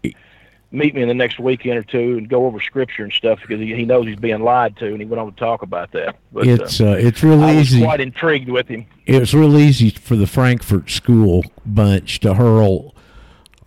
meet 0.73 0.93
me 0.95 1.03
in 1.03 1.09
the 1.09 1.15
next 1.15 1.39
weekend 1.39 1.79
or 1.79 1.85
two 1.85 2.19
and 2.19 2.29
go 2.29 2.47
over 2.47 2.61
scripture 2.61 3.05
and 3.05 3.13
stuff 3.13 3.39
because 3.41 3.61
he, 3.61 3.75
he 3.77 3.85
knows 3.85 4.07
he's 4.07 4.17
being 4.17 4.43
lied 4.43 4.77
to, 4.79 4.87
and 4.87 4.99
he 4.99 5.05
went 5.07 5.21
on 5.21 5.33
to 5.33 5.39
talk 5.39 5.63
about 5.63 5.93
that. 5.93 6.17
But 6.33 6.49
It's 6.49 6.81
uh, 6.81 6.87
uh, 6.91 6.95
it's 6.95 7.23
real 7.23 7.41
I 7.45 7.55
was 7.55 7.73
easy. 7.73 7.85
quite 7.85 8.01
intrigued 8.01 8.49
with 8.49 8.67
him. 8.67 8.87
It's 9.07 9.33
real 9.33 9.57
easy 9.57 9.91
for 9.91 10.17
the 10.17 10.27
Frankfurt 10.27 10.91
School 10.91 11.45
bunch 11.65 12.19
to 12.21 12.35
hurl 12.35 12.97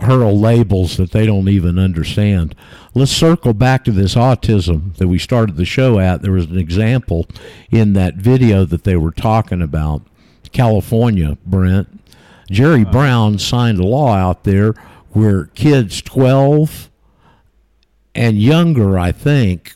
hurl 0.04 0.40
labels 0.40 0.98
that 0.98 1.12
they 1.12 1.26
don't 1.26 1.50
even 1.50 1.78
understand. 1.78 2.56
Let's 2.94 3.12
circle 3.12 3.54
back 3.54 3.84
to 3.86 3.92
this 3.92 4.16
autism 4.16 4.96
that 4.98 5.08
we 5.08 5.18
started 5.18 5.58
the 5.58 5.66
show 5.66 6.00
at. 6.00 6.22
There 6.22 6.32
was 6.32 6.46
an 6.46 6.58
example 6.58 7.28
in 7.70 7.94
that 7.94 8.16
video 8.16 8.66
that 8.66 8.84
they 8.84 8.96
were 8.96 9.12
talking 9.12 9.62
about. 9.62 10.02
California, 10.52 11.38
Brent. 11.46 12.00
Jerry 12.50 12.84
Brown 12.84 13.40
signed 13.40 13.80
a 13.80 13.86
law 13.86 14.14
out 14.14 14.44
there 14.44 14.74
where 15.12 15.46
kids 15.46 16.02
12 16.02 16.90
and 18.14 18.42
younger, 18.42 19.00
I 19.00 19.14
think, 19.14 19.74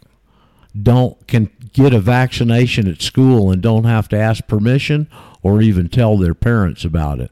don't 0.82 1.26
can 1.28 1.50
get 1.72 1.94
a 1.94 2.00
vaccination 2.00 2.88
at 2.88 3.02
school 3.02 3.52
and 3.52 3.62
don't 3.62 3.86
have 3.86 4.10
to 4.10 4.18
ask 4.18 4.48
permission 4.48 5.08
or 5.42 5.62
even 5.62 5.88
tell 5.88 6.18
their 6.18 6.34
parents 6.34 6.84
about 6.84 7.20
it. 7.20 7.32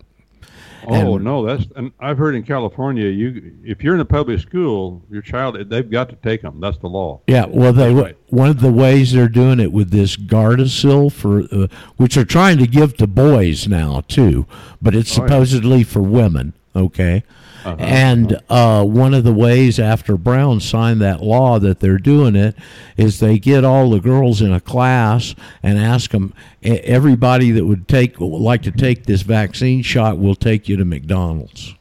Oh 0.88 1.16
And- 1.16 1.24
no, 1.24 1.46
that's 1.46 1.66
and 1.76 1.92
I've 2.00 2.18
heard 2.18 2.36
in 2.36 2.44
California, 2.44 3.08
you 3.08 3.54
if 3.64 3.84
you're 3.84 3.96
in 3.96 4.02
a 4.02 4.06
public 4.06 4.40
school, 4.40 5.02
your 5.10 5.22
child 5.22 5.58
they've 5.70 5.90
got 5.90 6.10
to 6.10 6.16
take 6.18 6.42
them. 6.42 6.60
That's 6.60 6.78
the 6.78 6.88
law. 6.88 7.22
Yeah, 7.28 7.46
well, 7.50 7.74
they 7.74 7.94
Right. 7.94 8.18
one 8.30 8.50
of 8.50 8.60
the 8.60 8.72
ways 8.72 9.12
they're 9.14 9.28
doing 9.30 9.60
it 9.60 9.72
with 9.72 9.92
this 9.92 10.16
Gardasil 10.18 11.12
for 11.12 11.42
uh, 11.52 11.68
which 11.98 12.16
they're 12.16 12.26
trying 12.26 12.58
to 12.58 12.68
give 12.68 12.98
to 12.98 13.08
boys 13.08 13.68
now 13.68 14.04
too, 14.08 14.46
but 14.82 14.96
it's 14.96 15.18
Oh, 15.18 15.22
yeah. 15.24 15.28
supposedly 15.28 15.84
for 15.84 16.02
women. 16.02 16.54
Okay, 16.76 17.24
Uh-huh. 17.66 17.76
and 17.80 18.38
uh, 18.50 18.84
one 18.84 19.14
of 19.14 19.24
the 19.24 19.34
ways 19.34 19.80
after 19.80 20.18
Brown 20.18 20.60
signed 20.60 21.02
that 21.02 21.22
law 21.22 21.60
that 21.60 21.80
they're 21.80 21.98
doing 21.98 22.36
it 22.36 22.56
is 22.98 23.20
they 23.20 23.40
get 23.40 23.64
all 23.64 23.90
the 23.90 24.00
girls 24.00 24.42
in 24.42 24.52
a 24.52 24.60
class 24.60 25.34
and 25.62 25.78
ask 25.80 26.12
them 26.12 26.34
everybody 26.62 27.52
that 27.52 27.66
would 27.66 27.88
take 27.88 28.20
would 28.20 28.42
like 28.42 28.62
to 28.64 28.72
take 28.72 29.06
this 29.06 29.22
vaccine 29.22 29.82
shot 29.82 30.18
will 30.18 30.36
take 30.36 30.68
you 30.68 30.76
to 30.78 30.86
McDonald's. 30.86 31.74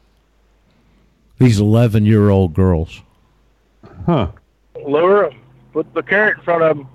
These 1.39 1.59
eleven 1.59 2.07
year 2.07 2.31
old 2.31 2.55
girls. 2.55 3.03
Huh. 4.07 4.29
Lure 4.87 5.27
'em. 5.27 5.39
Put 5.73 5.93
the 5.95 6.03
carrot 6.03 6.39
in 6.39 6.45
front 6.45 6.63
of 6.63 6.77
them. 6.77 6.89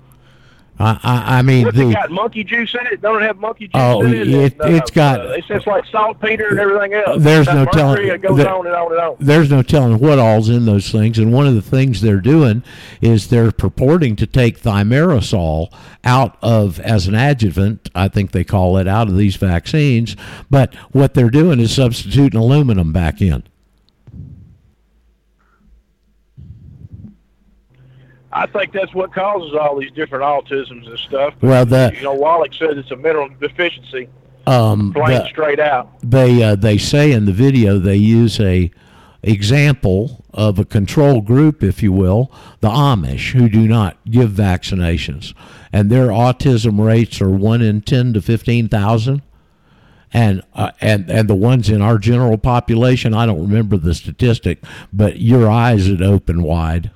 I, 0.80 0.98
I, 1.02 1.38
I 1.38 1.42
mean, 1.42 1.64
What's 1.64 1.76
the, 1.76 1.88
it 1.90 1.92
got? 1.94 2.10
Monkey 2.10 2.44
juice 2.44 2.74
in 2.74 2.86
it? 2.86 3.00
Don't 3.00 3.20
it 3.22 3.26
have 3.26 3.38
monkey 3.38 3.66
juice 3.66 3.72
Oh, 3.74 4.02
in 4.02 4.14
it? 4.14 4.28
it- 4.28 4.60
And, 4.60 4.76
it's 4.76 4.90
got- 4.90 5.20
Uh, 5.20 5.30
it's 5.30 5.46
just 5.48 5.66
like 5.66 5.84
saltpeter 5.86 6.48
and 6.50 6.58
everything 6.60 6.94
else. 6.94 7.22
There's 7.22 7.46
no 7.48 7.64
telling- 7.64 8.06
It 8.06 8.22
goes 8.22 8.36
there- 8.36 8.48
on 8.54 8.66
and 8.66 8.74
on 8.76 8.92
and 8.92 9.00
on. 9.00 9.16
there's 9.18 9.50
no 9.50 9.62
telling 9.62 9.98
what 9.98 10.18
all's 10.18 10.48
in 10.48 10.66
those 10.66 10.90
things. 10.92 11.18
And 11.18 11.32
one 11.32 11.46
of 11.48 11.54
the 11.54 11.62
things 11.62 12.00
they're 12.00 12.20
doing 12.20 12.62
is 13.00 13.26
they're 13.28 13.50
purporting 13.50 14.14
to 14.16 14.26
take 14.26 14.60
thimerosal 14.62 15.68
out 16.04 16.36
of 16.42 16.78
as 16.80 17.08
an 17.08 17.14
adjuvant. 17.14 17.90
I 17.94 18.08
think 18.08 18.30
they 18.30 18.44
call 18.44 18.76
it 18.76 18.86
out 18.86 19.08
of 19.08 19.16
these 19.16 19.36
vaccines. 19.36 20.16
But 20.48 20.74
what 20.92 21.14
they're 21.14 21.30
doing 21.30 21.58
is 21.60 21.72
substituting 21.74 22.38
aluminum 22.38 22.92
back 22.92 23.20
in. 23.20 23.42
I 28.38 28.46
think 28.46 28.72
that's 28.72 28.94
what 28.94 29.12
causes 29.12 29.52
all 29.60 29.78
these 29.78 29.90
different 29.92 30.22
autisms 30.22 30.86
and 30.86 30.98
stuff. 30.98 31.34
Well, 31.42 31.66
the 31.66 31.92
You 31.94 32.02
know, 32.02 32.14
Wallach 32.14 32.54
says 32.54 32.76
it's 32.76 32.90
a 32.92 32.96
mineral 32.96 33.28
deficiency, 33.40 34.08
um, 34.46 34.92
plain 34.92 35.18
the, 35.18 35.28
straight 35.28 35.58
out. 35.58 35.90
they 36.02 36.42
uh, 36.42 36.54
they 36.54 36.78
say 36.78 37.10
in 37.10 37.24
the 37.24 37.32
video 37.32 37.78
they 37.78 37.96
use 37.96 38.38
a 38.40 38.70
example 39.24 40.24
of 40.32 40.60
a 40.60 40.64
control 40.64 41.20
group, 41.20 41.64
if 41.64 41.82
you 41.82 41.90
will, 41.90 42.30
the 42.60 42.68
Amish, 42.68 43.32
who 43.32 43.48
do 43.48 43.66
not 43.66 43.98
give 44.08 44.30
vaccinations, 44.30 45.34
and 45.72 45.90
their 45.90 46.08
autism 46.08 46.78
rates 46.84 47.20
are 47.20 47.30
one 47.30 47.60
in 47.60 47.80
ten 47.80 48.12
to 48.12 48.22
fifteen 48.22 48.68
thousand. 48.68 49.22
And 50.10 50.42
uh, 50.54 50.70
and 50.80 51.10
and 51.10 51.28
the 51.28 51.34
ones 51.34 51.68
in 51.68 51.82
our 51.82 51.98
general 51.98 52.38
population, 52.38 53.12
I 53.12 53.26
don't 53.26 53.42
remember 53.42 53.76
the 53.76 53.92
statistic, 53.94 54.62
but 54.90 55.20
your 55.20 55.50
eyes 55.50 55.90
would 55.90 56.00
open 56.00 56.42
wide. 56.42 56.90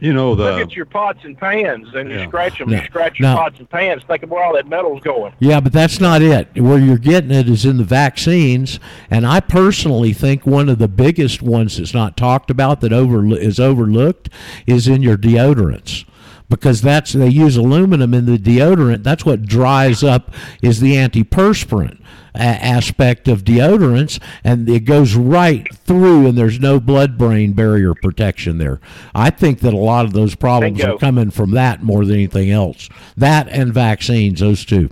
You 0.00 0.12
know 0.12 0.34
the 0.36 0.44
Look 0.44 0.56
the 0.56 0.62
at 0.62 0.76
your 0.76 0.84
pots 0.86 1.18
and 1.24 1.36
pans, 1.36 1.88
and 1.94 2.08
you 2.10 2.18
Yeah. 2.18 2.26
scratch 2.28 2.58
them. 2.58 2.70
No, 2.70 2.76
You 2.78 2.84
scratch 2.84 3.18
your 3.18 3.30
no. 3.30 3.36
pots 3.36 3.58
and 3.58 3.68
pans. 3.68 4.02
Think 4.06 4.22
of 4.22 4.30
where 4.30 4.44
all 4.44 4.54
that 4.54 4.68
metal's 4.68 5.00
going. 5.02 5.32
Yeah, 5.40 5.58
but 5.60 5.72
that's 5.72 6.00
not 6.00 6.22
it. 6.22 6.48
Where 6.60 6.78
you're 6.78 6.98
getting 6.98 7.30
it 7.32 7.48
is 7.48 7.64
in 7.64 7.78
the 7.78 7.84
vaccines, 7.84 8.78
and 9.10 9.26
I 9.26 9.40
personally 9.40 10.12
think 10.12 10.46
one 10.46 10.68
of 10.68 10.78
the 10.78 10.88
biggest 10.88 11.42
ones 11.42 11.78
that's 11.78 11.94
not 11.94 12.16
talked 12.16 12.50
about 12.50 12.80
that 12.82 12.92
over 12.92 13.26
is 13.36 13.58
overlooked 13.58 14.28
is 14.66 14.86
in 14.86 15.02
your 15.02 15.16
deodorants. 15.16 16.04
Because 16.50 16.80
that's 16.80 17.12
they 17.12 17.28
use 17.28 17.58
aluminum 17.58 18.14
in 18.14 18.24
the 18.24 18.38
deodorant. 18.38 19.02
That's 19.02 19.26
what 19.26 19.42
dries 19.44 20.02
up 20.02 20.32
is 20.62 20.80
the 20.80 20.94
antiperspirant 20.94 21.92
a- 21.92 21.96
aspect 22.38 23.28
of 23.28 23.44
deodorants, 23.44 24.20
and 24.44 24.68
it 24.68 24.80
goes 24.80 25.14
right 25.14 25.66
through, 25.74 26.26
and 26.26 26.38
there's 26.38 26.60
no 26.60 26.80
blood-brain 26.80 27.52
barrier 27.52 27.94
protection 27.94 28.58
there. 28.58 28.80
I 29.14 29.30
think 29.30 29.60
that 29.60 29.74
a 29.74 29.78
lot 29.78 30.04
of 30.04 30.12
those 30.12 30.34
problems 30.34 30.82
are 30.82 30.98
coming 30.98 31.30
from 31.30 31.50
that 31.52 31.82
more 31.82 32.04
than 32.04 32.14
anything 32.14 32.50
else. 32.50 32.88
That 33.16 33.48
and 33.48 33.72
vaccines, 33.72 34.40
those 34.40 34.64
two. 34.64 34.90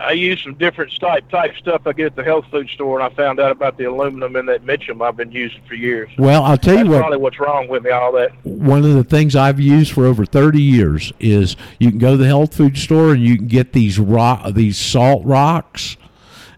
I 0.00 0.12
use 0.12 0.42
some 0.42 0.54
different 0.54 0.98
type 0.98 1.28
type 1.28 1.54
stuff 1.56 1.82
I 1.86 1.92
get 1.92 2.06
at 2.06 2.16
the 2.16 2.24
health 2.24 2.46
food 2.50 2.68
store, 2.70 3.00
and 3.00 3.12
I 3.12 3.14
found 3.14 3.38
out 3.38 3.50
about 3.50 3.76
the 3.76 3.84
aluminum 3.84 4.34
in 4.36 4.46
that 4.46 4.64
Mitchum 4.64 5.06
I've 5.06 5.16
been 5.16 5.30
using 5.30 5.60
for 5.68 5.74
years. 5.74 6.08
Well, 6.18 6.42
I'll 6.42 6.56
tell 6.56 6.74
That's 6.76 6.86
you 6.86 6.92
what. 6.92 7.00
probably 7.00 7.18
what's 7.18 7.38
wrong 7.38 7.68
with 7.68 7.84
me. 7.84 7.90
All 7.90 8.12
that. 8.12 8.32
One 8.44 8.84
of 8.84 8.94
the 8.94 9.04
things 9.04 9.36
I've 9.36 9.60
used 9.60 9.92
for 9.92 10.06
over 10.06 10.24
30 10.24 10.60
years 10.60 11.12
is 11.20 11.54
you 11.78 11.90
can 11.90 11.98
go 11.98 12.12
to 12.12 12.16
the 12.16 12.26
health 12.26 12.54
food 12.54 12.78
store 12.78 13.12
and 13.12 13.22
you 13.22 13.36
can 13.36 13.46
get 13.46 13.72
these 13.72 13.98
rock, 13.98 14.54
these 14.54 14.78
salt 14.78 15.24
rocks, 15.24 15.96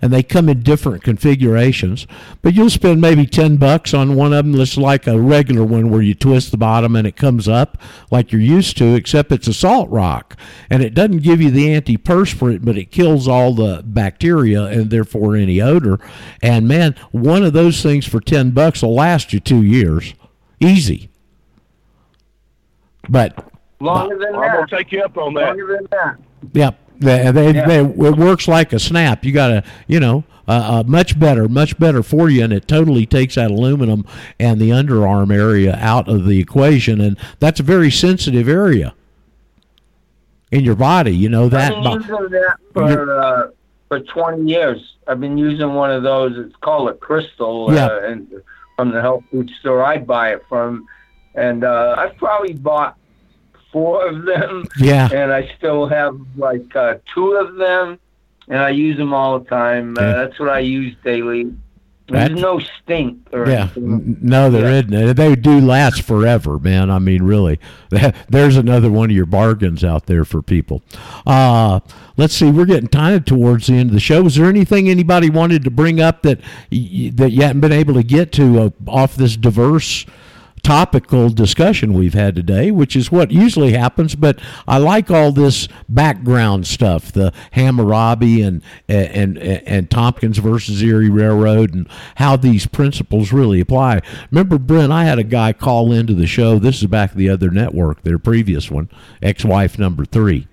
and 0.02 0.12
they 0.12 0.22
come 0.22 0.48
in 0.48 0.62
different 0.62 1.04
configurations. 1.04 2.06
But 2.42 2.54
you'll 2.54 2.68
spend 2.70 3.00
maybe 3.00 3.24
10 3.24 3.56
bucks 3.56 3.94
on 3.94 4.16
one 4.16 4.32
of 4.32 4.44
them 4.44 4.52
that's 4.52 4.76
like 4.76 5.06
a 5.06 5.20
regular 5.20 5.64
one 5.64 5.90
where 5.90 6.02
you 6.02 6.14
twist 6.14 6.50
the 6.50 6.58
bottom 6.58 6.96
and 6.96 7.06
it 7.06 7.16
comes 7.16 7.48
up 7.48 7.80
like 8.10 8.32
you're 8.32 8.40
used 8.40 8.76
to, 8.78 8.94
except 8.94 9.30
it's 9.30 9.46
a 9.46 9.54
salt 9.54 9.88
rock. 9.88 10.36
And 10.68 10.82
it 10.82 10.92
doesn't 10.92 11.22
give 11.22 11.40
you 11.40 11.52
the 11.52 11.68
antiperspirant, 11.68 12.64
but 12.64 12.76
it 12.76 12.90
kills 12.90 13.28
all 13.28 13.54
the 13.54 13.82
bacteria 13.86 14.64
and 14.64 14.90
therefore 14.90 15.36
any 15.36 15.60
odor. 15.60 16.00
And 16.42 16.66
man, 16.66 16.96
one 17.12 17.44
of 17.44 17.52
those 17.52 17.80
things 17.82 18.06
for 18.06 18.20
10 18.20 18.50
bucks 18.50 18.82
will 18.82 18.94
last 18.94 19.32
you 19.32 19.38
two 19.38 19.62
years. 19.62 20.14
Easy. 20.60 21.08
But 23.08 23.52
Longer 23.82 24.16
than 24.16 24.32
Well, 24.32 24.42
I'm 24.42 24.54
gonna 24.54 24.66
take 24.68 24.92
you 24.92 25.02
up 25.02 25.18
on 25.18 25.34
that. 25.34 25.56
Longer 25.56 25.76
than 25.76 25.88
that. 25.90 26.16
Yep. 26.52 26.78
They, 27.02 27.30
they, 27.30 27.52
Yeah. 27.54 27.66
they, 27.66 27.78
it 27.80 28.16
works 28.16 28.48
like 28.48 28.72
a 28.72 28.78
snap. 28.78 29.24
You 29.24 29.32
got 29.32 29.48
to, 29.48 29.64
you 29.86 30.00
know, 30.00 30.24
uh, 30.48 30.80
uh, 30.80 30.82
much 30.86 31.18
better, 31.18 31.48
much 31.48 31.78
better 31.78 32.02
for 32.02 32.28
you, 32.28 32.42
and 32.44 32.52
it 32.52 32.66
totally 32.66 33.06
takes 33.06 33.36
that 33.36 33.50
aluminum 33.50 34.04
and 34.40 34.60
the 34.60 34.70
underarm 34.70 35.32
area 35.32 35.76
out 35.80 36.08
of 36.08 36.26
the 36.26 36.40
equation, 36.40 37.00
and 37.00 37.16
that's 37.38 37.60
a 37.60 37.62
very 37.62 37.90
sensitive 37.90 38.48
area 38.48 38.94
in 40.50 40.64
your 40.64 40.74
body. 40.74 41.14
You 41.14 41.28
know 41.28 41.48
that. 41.48 41.72
I've 41.72 41.82
been 41.82 41.92
using 42.02 42.28
that 42.30 42.56
for 42.74 43.20
uh, 43.20 43.48
for 43.88 44.00
20 44.00 44.50
years. 44.50 44.94
I've 45.06 45.20
been 45.20 45.38
using 45.38 45.74
one 45.74 45.90
of 45.90 46.02
those. 46.02 46.36
It's 46.36 46.56
called 46.56 46.88
a 46.90 46.94
crystal, 46.94 47.72
Yeah. 47.72 47.86
uh, 47.86 48.00
and 48.00 48.42
from 48.76 48.90
the 48.90 49.00
health 49.00 49.24
food 49.30 49.50
store 49.60 49.84
I 49.84 49.98
buy 49.98 50.32
it 50.32 50.42
from, 50.48 50.86
and 51.34 51.62
uh, 51.64 51.94
I've 51.98 52.16
probably 52.16 52.54
bought 52.54 52.96
four 53.72 54.06
of 54.06 54.24
them, 54.24 54.66
yeah. 54.78 55.08
and 55.12 55.32
I 55.32 55.50
still 55.56 55.86
have 55.88 56.18
like 56.36 56.74
uh, 56.76 56.96
two 57.14 57.32
of 57.32 57.56
them, 57.56 57.98
and 58.48 58.58
I 58.58 58.70
use 58.70 58.96
them 58.96 59.12
all 59.14 59.38
the 59.38 59.48
time. 59.48 59.96
Uh, 59.98 60.12
that's 60.12 60.38
what 60.38 60.48
I 60.50 60.60
use 60.60 60.94
daily. 61.02 61.52
There's 62.08 62.28
That's- 62.30 62.40
no 62.40 62.58
stink 62.82 63.28
or 63.32 63.48
Yeah, 63.48 63.62
anything. 63.76 64.18
No, 64.20 64.50
there 64.50 64.82
Yeah. 64.82 65.04
not 65.04 65.16
They 65.16 65.34
do 65.36 65.60
last 65.60 66.02
forever, 66.02 66.58
man. 66.58 66.90
I 66.90 66.98
mean, 66.98 67.22
really. 67.22 67.58
There's 68.28 68.56
another 68.56 68.90
one 68.90 69.08
of 69.08 69.16
your 69.16 69.24
bargains 69.24 69.84
out 69.84 70.06
there 70.06 70.24
for 70.24 70.42
people. 70.42 70.82
Uh, 71.24 71.78
let's 72.16 72.34
see. 72.34 72.50
We're 72.50 72.66
getting 72.66 72.88
kind 72.88 73.14
of 73.14 73.24
towards 73.24 73.68
the 73.68 73.74
end 73.74 73.90
of 73.90 73.94
the 73.94 74.00
show. 74.00 74.26
Is 74.26 74.34
there 74.34 74.46
anything 74.46 74.90
anybody 74.90 75.30
wanted 75.30 75.62
to 75.64 75.70
bring 75.70 76.00
up 76.00 76.22
that 76.22 76.40
that 76.70 77.30
you 77.30 77.42
hadn't 77.42 77.60
been 77.60 77.72
able 77.72 77.94
to 77.94 78.02
get 78.02 78.32
to 78.32 78.60
uh, 78.60 78.70
off 78.88 79.14
this 79.14 79.36
diverse? 79.36 80.04
Topical 80.62 81.28
discussion 81.28 81.92
we've 81.92 82.14
had 82.14 82.34
today, 82.34 82.70
which 82.70 82.94
is 82.94 83.10
what 83.10 83.30
usually 83.30 83.72
happens. 83.72 84.14
But 84.14 84.38
I 84.66 84.78
like 84.78 85.10
all 85.10 85.32
this 85.32 85.68
background 85.88 86.66
stuff, 86.66 87.12
the 87.12 87.32
Hammurabi 87.52 88.42
and 88.42 88.62
and 88.88 89.38
and, 89.38 89.62
and 89.66 89.90
Tompkins 89.90 90.38
versus 90.38 90.82
Erie 90.82 91.10
Railroad, 91.10 91.74
and 91.74 91.88
how 92.16 92.36
these 92.36 92.66
principles 92.66 93.32
really 93.32 93.60
apply. 93.60 94.00
Remember, 94.30 94.58
Brent, 94.58 94.92
I 94.92 95.04
had 95.04 95.18
a 95.18 95.24
guy 95.24 95.52
call 95.52 95.92
into 95.92 96.14
the 96.14 96.26
show. 96.26 96.58
This 96.58 96.80
is 96.80 96.86
back 96.86 97.14
the 97.14 97.28
other 97.28 97.50
network, 97.50 98.02
their 98.02 98.18
previous 98.18 98.70
one, 98.70 98.88
ex-wife 99.20 99.78
number 99.78 100.04
three. 100.04 100.46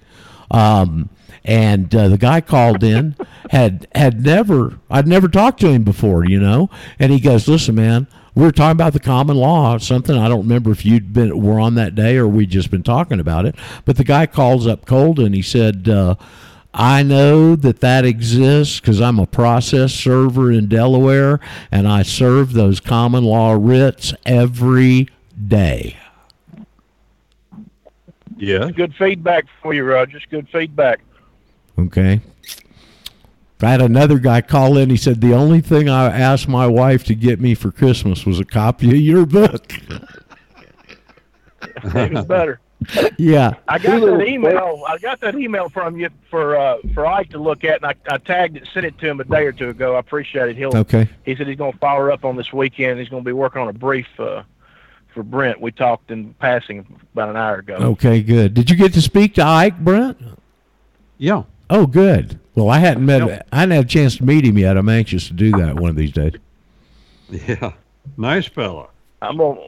Um, 0.51 1.09
and 1.45 1.93
uh, 1.95 2.09
the 2.09 2.17
guy 2.17 2.41
called 2.41 2.83
in 2.83 3.15
had 3.51 3.87
had 3.95 4.23
never 4.23 4.79
I'd 4.89 5.07
never 5.07 5.27
talked 5.27 5.59
to 5.61 5.69
him 5.69 5.83
before, 5.83 6.25
you 6.25 6.39
know. 6.39 6.69
And 6.97 7.11
he 7.11 7.19
goes, 7.19 7.47
"Listen, 7.47 7.75
man, 7.75 8.07
we 8.35 8.43
were 8.43 8.51
talking 8.51 8.71
about 8.71 8.93
the 8.93 8.99
common 8.99 9.37
law, 9.37 9.77
something 9.77 10.15
I 10.15 10.27
don't 10.27 10.41
remember 10.41 10.71
if 10.71 10.85
you'd 10.85 11.13
been 11.13 11.41
were 11.41 11.59
on 11.59 11.75
that 11.75 11.95
day 11.95 12.17
or 12.17 12.27
we'd 12.27 12.49
just 12.49 12.71
been 12.71 12.83
talking 12.83 13.19
about 13.19 13.45
it. 13.45 13.55
But 13.85 13.97
the 13.97 14.03
guy 14.03 14.25
calls 14.25 14.67
up 14.67 14.85
cold 14.85 15.19
and 15.19 15.35
he 15.35 15.41
said." 15.41 15.89
Uh, 15.89 16.15
I 16.73 17.01
know 17.01 17.55
that 17.55 17.79
that 17.79 18.05
exists 18.05 18.79
because 18.79 19.01
I'm 19.01 19.17
a 19.17 19.25
process 19.25 19.91
server 19.91 20.51
in 20.51 20.67
Delaware 20.67 21.39
and 21.71 21.87
I 21.87 22.03
serve 22.03 22.53
those 22.53 22.79
common 22.79 23.23
law 23.23 23.57
writs 23.59 24.13
every 24.25 25.09
day. 25.47 25.97
yeah. 28.37 28.69
Good 28.71 28.93
feedback 28.95 29.45
for 29.61 29.73
you, 29.73 29.83
Rogers. 29.83 30.23
Good 30.29 30.47
feedback. 30.49 31.01
Okay. 31.77 32.21
I 33.61 33.71
had 33.71 33.81
another 33.81 34.19
guy 34.19 34.41
call 34.41 34.77
in. 34.77 34.89
He 34.89 34.97
said, 34.97 35.21
The 35.21 35.33
only 35.33 35.61
thing 35.61 35.89
I 35.89 36.05
asked 36.05 36.47
my 36.47 36.67
wife 36.67 37.03
to 37.05 37.15
get 37.15 37.39
me 37.39 37.55
for 37.55 37.71
Christmas 37.71 38.25
was 38.25 38.39
a 38.39 38.45
copy 38.45 38.89
of 38.89 38.95
your 38.95 39.25
book. 39.25 39.73
Even 41.85 42.25
better. 42.25 42.59
yeah. 43.17 43.55
I 43.67 43.77
got 43.77 43.99
that 43.99 44.25
email. 44.25 44.83
I 44.87 44.97
got 44.97 45.19
that 45.19 45.35
email 45.35 45.69
from 45.69 45.97
you 45.97 46.09
for 46.29 46.55
uh, 46.55 46.77
for 46.93 47.05
Ike 47.05 47.29
to 47.31 47.37
look 47.37 47.63
at, 47.63 47.83
and 47.83 47.85
I, 47.85 47.95
I 48.13 48.17
tagged 48.17 48.57
it, 48.57 48.67
sent 48.73 48.85
it 48.85 48.97
to 48.99 49.09
him 49.09 49.19
a 49.19 49.25
day 49.25 49.45
or 49.45 49.51
two 49.51 49.69
ago. 49.69 49.95
I 49.95 49.99
appreciate 49.99 50.49
it. 50.49 50.55
He'll. 50.55 50.75
Okay. 50.75 51.09
He 51.25 51.35
said 51.35 51.47
he's 51.47 51.57
going 51.57 51.73
to 51.73 51.77
follow 51.79 52.09
up 52.09 52.23
on 52.23 52.37
this 52.37 52.53
weekend. 52.53 52.99
He's 52.99 53.09
going 53.09 53.23
to 53.23 53.27
be 53.27 53.33
working 53.33 53.61
on 53.61 53.67
a 53.67 53.73
brief 53.73 54.07
uh, 54.17 54.43
for 55.13 55.23
Brent. 55.23 55.59
We 55.59 55.71
talked 55.71 56.11
in 56.11 56.33
passing 56.35 56.99
about 57.13 57.29
an 57.29 57.35
hour 57.35 57.57
ago. 57.57 57.75
Okay, 57.75 58.21
good. 58.21 58.53
Did 58.53 58.69
you 58.69 58.77
get 58.77 58.93
to 58.93 59.01
speak 59.01 59.35
to 59.35 59.43
Ike, 59.43 59.79
Brent? 59.79 60.17
Yeah. 61.17 61.43
Oh, 61.69 61.85
good. 61.85 62.39
Well, 62.55 62.69
I 62.69 62.79
hadn't 62.79 63.05
met. 63.05 63.19
Nope. 63.19 63.41
I 63.51 63.59
hadn't 63.59 63.75
had 63.75 63.85
a 63.85 63.87
chance 63.87 64.17
to 64.17 64.25
meet 64.25 64.43
him 64.43 64.57
yet. 64.57 64.75
I'm 64.75 64.89
anxious 64.89 65.27
to 65.27 65.33
do 65.33 65.51
that 65.51 65.75
one 65.75 65.89
of 65.89 65.95
these 65.95 66.11
days. 66.11 66.33
Yeah. 67.29 67.73
Nice 68.17 68.47
fella. 68.47 68.87
I'm 69.21 69.37
gonna 69.37 69.59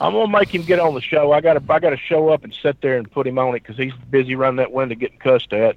I'm 0.00 0.12
gonna 0.12 0.28
make 0.28 0.54
him 0.54 0.62
get 0.62 0.78
on 0.78 0.94
the 0.94 1.00
show. 1.00 1.32
I 1.32 1.40
got 1.40 1.54
to 1.54 1.72
I 1.72 1.78
got 1.78 1.90
to 1.90 1.96
show 1.96 2.28
up 2.28 2.44
and 2.44 2.54
sit 2.62 2.80
there 2.80 2.96
and 2.98 3.10
put 3.10 3.26
him 3.26 3.38
on 3.38 3.54
it 3.54 3.62
because 3.62 3.76
he's 3.76 3.92
busy 4.10 4.34
running 4.34 4.56
that 4.56 4.72
window 4.72 4.94
getting 4.94 5.18
cussed 5.18 5.52
at. 5.52 5.76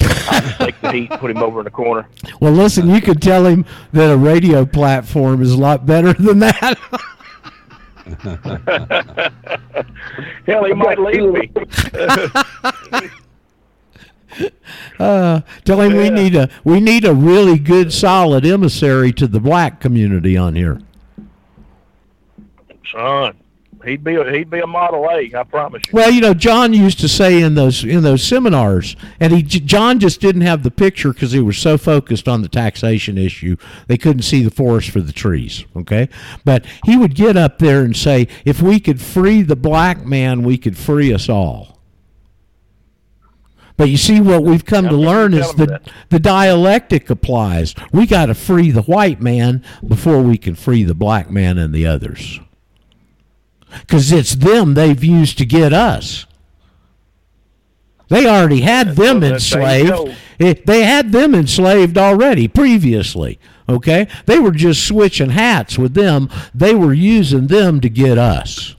I'll 0.00 0.40
just 0.40 0.58
take 0.58 0.80
the 0.80 0.92
heat, 0.92 1.10
put 1.10 1.30
him 1.30 1.38
over 1.38 1.60
in 1.60 1.64
the 1.64 1.70
corner. 1.70 2.08
Well, 2.40 2.52
listen, 2.52 2.88
you 2.88 3.00
could 3.00 3.20
tell 3.20 3.46
him 3.46 3.64
that 3.92 4.10
a 4.10 4.16
radio 4.16 4.64
platform 4.64 5.42
is 5.42 5.52
a 5.52 5.58
lot 5.58 5.86
better 5.86 6.12
than 6.12 6.38
that. 6.40 6.78
Hell, 10.46 10.64
he 10.64 10.72
might 10.72 10.98
leave 10.98 11.32
me. 11.32 11.50
Uh, 14.98 15.40
tell 15.64 15.80
him 15.80 15.96
we 15.96 16.10
need 16.10 16.36
a 16.36 16.48
we 16.62 16.78
need 16.78 17.06
a 17.06 17.14
really 17.14 17.58
good, 17.58 17.90
solid 17.90 18.44
emissary 18.44 19.12
to 19.12 19.26
the 19.26 19.40
black 19.40 19.80
community 19.80 20.36
on 20.36 20.54
here. 20.54 20.78
Son, 22.92 23.34
he'd 23.84 24.04
be 24.04 24.16
a, 24.16 24.30
he'd 24.30 24.50
be 24.50 24.60
a 24.60 24.66
Model 24.66 25.08
A. 25.10 25.32
I 25.34 25.42
promise 25.44 25.82
you. 25.86 25.92
Well, 25.94 26.10
you 26.10 26.20
know, 26.20 26.34
John 26.34 26.74
used 26.74 27.00
to 27.00 27.08
say 27.08 27.40
in 27.40 27.54
those 27.54 27.84
in 27.84 28.02
those 28.02 28.22
seminars, 28.22 28.96
and 29.18 29.32
he 29.32 29.42
John 29.42 29.98
just 30.00 30.20
didn't 30.20 30.42
have 30.42 30.62
the 30.62 30.70
picture 30.70 31.12
because 31.12 31.32
he 31.32 31.40
was 31.40 31.56
so 31.56 31.78
focused 31.78 32.28
on 32.28 32.42
the 32.42 32.48
taxation 32.48 33.16
issue, 33.16 33.56
they 33.86 33.96
couldn't 33.96 34.22
see 34.22 34.42
the 34.42 34.50
forest 34.50 34.90
for 34.90 35.00
the 35.00 35.12
trees. 35.12 35.64
Okay, 35.76 36.08
but 36.44 36.66
he 36.84 36.96
would 36.96 37.14
get 37.14 37.36
up 37.36 37.58
there 37.58 37.82
and 37.82 37.96
say, 37.96 38.28
"If 38.44 38.60
we 38.60 38.80
could 38.80 39.00
free 39.00 39.42
the 39.42 39.56
black 39.56 40.04
man, 40.04 40.42
we 40.42 40.58
could 40.58 40.76
free 40.76 41.12
us 41.12 41.28
all." 41.28 41.79
But 43.80 43.88
you 43.88 43.96
see, 43.96 44.20
what 44.20 44.42
we've 44.42 44.66
come 44.66 44.84
I 44.84 44.90
to 44.90 44.96
learn 44.96 45.32
is 45.32 45.54
the 45.54 45.64
that. 45.64 45.90
the 46.10 46.18
dialectic 46.18 47.08
applies. 47.08 47.74
We 47.90 48.04
got 48.04 48.26
to 48.26 48.34
free 48.34 48.70
the 48.70 48.82
white 48.82 49.22
man 49.22 49.64
before 49.88 50.20
we 50.20 50.36
can 50.36 50.54
free 50.54 50.82
the 50.82 50.94
black 50.94 51.30
man 51.30 51.56
and 51.56 51.74
the 51.74 51.86
others 51.86 52.40
because 53.80 54.12
it's 54.12 54.34
them 54.34 54.74
they've 54.74 55.02
used 55.02 55.38
to 55.38 55.46
get 55.46 55.72
us. 55.72 56.26
They 58.08 58.26
already 58.26 58.60
had 58.60 58.96
them 58.96 59.22
Well, 59.22 59.30
that's 59.30 59.50
how 59.50 59.60
you 59.60 59.94
enslaved. 59.94 60.18
It, 60.38 60.66
they 60.66 60.82
had 60.82 61.10
them 61.10 61.34
enslaved 61.34 61.96
already 61.96 62.48
previously. 62.48 63.40
Okay? 63.66 64.08
They 64.26 64.38
were 64.38 64.50
just 64.50 64.86
switching 64.86 65.30
hats 65.30 65.78
with 65.78 65.94
them. 65.94 66.28
They 66.54 66.74
were 66.74 66.92
using 66.92 67.46
them 67.46 67.80
to 67.80 67.88
get 67.88 68.18
us. 68.18 68.76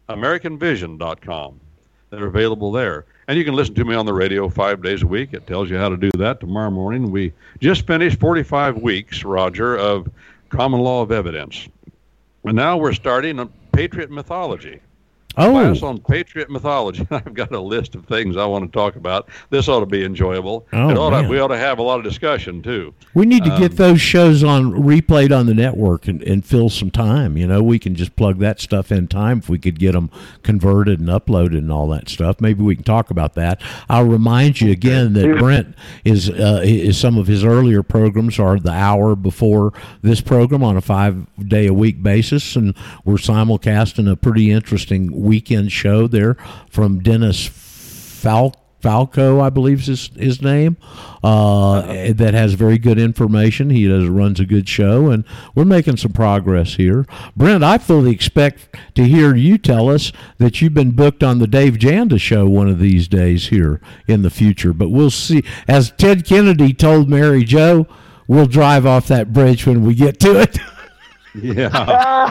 AmericanVision.com. 0.08 1.60
They're 2.10 2.26
available 2.26 2.72
there. 2.72 3.04
And 3.26 3.38
you 3.38 3.44
can 3.44 3.54
listen 3.54 3.74
to 3.76 3.84
me 3.84 3.94
on 3.94 4.06
the 4.06 4.12
radio 4.12 4.48
five 4.48 4.82
days 4.82 5.02
a 5.02 5.06
week. 5.06 5.32
It 5.32 5.46
tells 5.46 5.70
you 5.70 5.78
how 5.78 5.88
to 5.88 5.96
do 5.96 6.10
that. 6.18 6.40
Tomorrow 6.40 6.70
morning, 6.70 7.10
we 7.10 7.32
just 7.60 7.86
finished 7.86 8.20
45 8.20 8.78
weeks, 8.78 9.24
Roger, 9.24 9.76
of 9.76 10.10
common 10.50 10.80
law 10.80 11.02
of 11.02 11.10
evidence. 11.10 11.68
And 12.44 12.56
now 12.56 12.76
we're 12.76 12.92
starting 12.92 13.40
on 13.40 13.50
Patriot 13.72 14.10
mythology 14.10 14.80
Oh, 15.36 15.50
class 15.50 15.82
on 15.82 15.98
Patriot 16.00 16.50
mythology. 16.50 17.06
I've 17.10 17.34
got 17.34 17.52
a 17.52 17.60
list 17.60 17.94
of 17.94 18.06
things 18.06 18.36
I 18.36 18.46
want 18.46 18.70
to 18.70 18.76
talk 18.76 18.96
about. 18.96 19.28
This 19.50 19.68
ought 19.68 19.80
to 19.80 19.86
be 19.86 20.04
enjoyable. 20.04 20.66
Oh, 20.72 20.90
It 20.90 20.96
ought 20.98 21.22
to- 21.22 21.28
we 21.28 21.38
ought 21.40 21.48
to 21.48 21.56
have 21.58 21.78
a 21.78 21.82
lot 21.82 21.98
of 21.98 22.04
discussion 22.04 22.62
too. 22.62 22.94
we 23.14 23.26
need 23.26 23.44
to 23.44 23.50
get 23.58 23.72
um, 23.72 23.76
those 23.76 24.00
shows 24.00 24.44
on 24.44 24.72
replayed 24.72 25.36
on 25.36 25.46
the 25.46 25.54
network 25.54 26.06
and, 26.08 26.22
and 26.22 26.44
fill 26.44 26.68
some 26.70 26.90
time. 26.90 27.36
You 27.36 27.46
know, 27.46 27.62
we 27.62 27.78
can 27.78 27.94
just 27.94 28.14
plug 28.16 28.38
that 28.38 28.60
stuff 28.60 28.92
in 28.92 29.08
time 29.08 29.38
if 29.38 29.48
we 29.48 29.58
could 29.58 29.78
get 29.78 29.92
them 29.92 30.10
converted 30.42 31.00
and 31.00 31.08
uploaded 31.08 31.58
and 31.58 31.72
all 31.72 31.88
that 31.88 32.08
stuff. 32.08 32.40
Maybe 32.40 32.62
we 32.62 32.74
can 32.76 32.84
talk 32.84 33.10
about 33.10 33.34
that. 33.34 33.60
I'll 33.88 34.04
remind 34.04 34.60
you 34.60 34.70
again 34.70 35.14
that 35.14 35.38
Brent 35.38 35.74
is 36.04 36.30
uh, 36.30 36.60
is 36.64 36.98
some 36.98 37.18
of 37.18 37.26
his 37.26 37.44
earlier 37.44 37.82
programs 37.82 38.38
are 38.38 38.58
the 38.58 38.70
hour 38.72 39.16
before 39.16 39.72
this 40.02 40.20
program 40.20 40.62
on 40.62 40.76
a 40.76 40.80
five 40.80 41.26
day 41.48 41.66
a 41.66 41.74
week 41.74 42.02
basis, 42.02 42.56
and 42.56 42.74
we're 43.04 43.14
simulcasting 43.16 44.10
a 44.10 44.16
pretty 44.16 44.50
interesting 44.50 45.23
weekend 45.24 45.72
show 45.72 46.06
there 46.06 46.36
from 46.70 47.00
Dennis 47.00 47.46
Falk. 47.46 48.56
Falco, 48.84 49.40
I 49.40 49.48
believe 49.48 49.80
is 49.80 49.86
his, 49.86 50.10
his 50.14 50.42
name, 50.42 50.76
uh, 51.22 52.12
that 52.12 52.34
has 52.34 52.52
very 52.52 52.76
good 52.76 52.98
information. 52.98 53.70
He 53.70 53.88
does 53.88 54.08
runs 54.08 54.40
a 54.40 54.44
good 54.44 54.68
show, 54.68 55.08
and 55.08 55.24
we're 55.54 55.64
making 55.64 55.96
some 55.96 56.12
progress 56.12 56.74
here. 56.74 57.06
Brent, 57.34 57.64
I 57.64 57.78
fully 57.78 58.10
expect 58.10 58.76
to 58.94 59.04
hear 59.04 59.34
you 59.34 59.56
tell 59.56 59.88
us 59.88 60.12
that 60.36 60.60
you've 60.60 60.74
been 60.74 60.90
booked 60.90 61.24
on 61.24 61.38
the 61.38 61.46
Dave 61.46 61.78
Janda 61.78 62.20
show 62.20 62.46
one 62.46 62.68
of 62.68 62.78
these 62.78 63.08
days 63.08 63.46
here 63.48 63.80
in 64.06 64.20
the 64.20 64.28
future. 64.28 64.74
But 64.74 64.90
we'll 64.90 65.10
see. 65.10 65.42
As 65.66 65.90
Ted 65.92 66.26
Kennedy 66.26 66.74
told 66.74 67.08
Mary 67.08 67.42
Jo, 67.42 67.86
we'll 68.28 68.44
drive 68.44 68.84
off 68.84 69.08
that 69.08 69.32
bridge 69.32 69.66
when 69.66 69.82
we 69.82 69.94
get 69.94 70.20
to 70.20 70.42
it. 70.42 70.58
Yeah, 71.34 72.30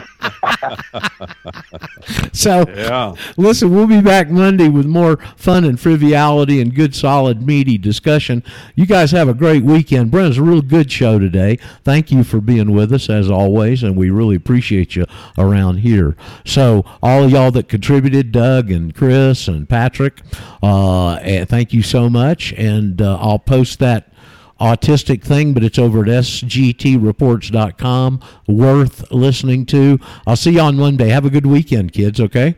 so 2.32 2.64
yeah. 2.68 3.14
Listen, 3.36 3.74
we'll 3.74 3.86
be 3.86 4.00
back 4.00 4.30
Monday 4.30 4.68
with 4.68 4.86
more 4.86 5.18
fun 5.36 5.64
and 5.64 5.78
frivolity 5.78 6.60
and 6.60 6.74
good, 6.74 6.94
solid, 6.94 7.42
meaty 7.42 7.76
discussion. 7.76 8.42
You 8.74 8.86
guys 8.86 9.10
have 9.10 9.28
a 9.28 9.34
great 9.34 9.62
weekend. 9.62 10.10
Brent, 10.10 10.28
it's 10.28 10.38
a 10.38 10.42
real 10.42 10.62
good 10.62 10.90
show 10.90 11.18
today. 11.18 11.58
Thank 11.82 12.10
you 12.10 12.24
for 12.24 12.40
being 12.40 12.72
with 12.72 12.92
us 12.94 13.10
as 13.10 13.30
always, 13.30 13.82
and 13.82 13.94
we 13.94 14.08
really 14.08 14.36
appreciate 14.36 14.96
you 14.96 15.04
around 15.36 15.78
here. 15.78 16.16
So, 16.46 16.84
all 17.02 17.24
of 17.24 17.30
y'all 17.30 17.50
that 17.50 17.68
contributed, 17.68 18.32
Doug 18.32 18.70
and 18.70 18.94
Chris 18.94 19.48
and 19.48 19.68
Patrick, 19.68 20.22
uh, 20.62 21.44
thank 21.44 21.74
you 21.74 21.82
so 21.82 22.08
much. 22.08 22.54
And 22.54 23.02
uh, 23.02 23.18
I'll 23.20 23.38
post 23.38 23.80
that 23.80 24.13
autistic 24.60 25.22
thing, 25.22 25.52
but 25.52 25.64
it's 25.64 25.78
over 25.78 26.02
at 26.02 26.08
sgtreports.com. 26.08 28.20
Worth 28.48 29.10
listening 29.10 29.66
to. 29.66 29.98
I'll 30.26 30.36
see 30.36 30.52
you 30.52 30.60
on 30.60 30.76
Monday. 30.76 31.08
Have 31.08 31.24
a 31.24 31.30
good 31.30 31.46
weekend, 31.46 31.92
kids, 31.92 32.20
okay? 32.20 32.56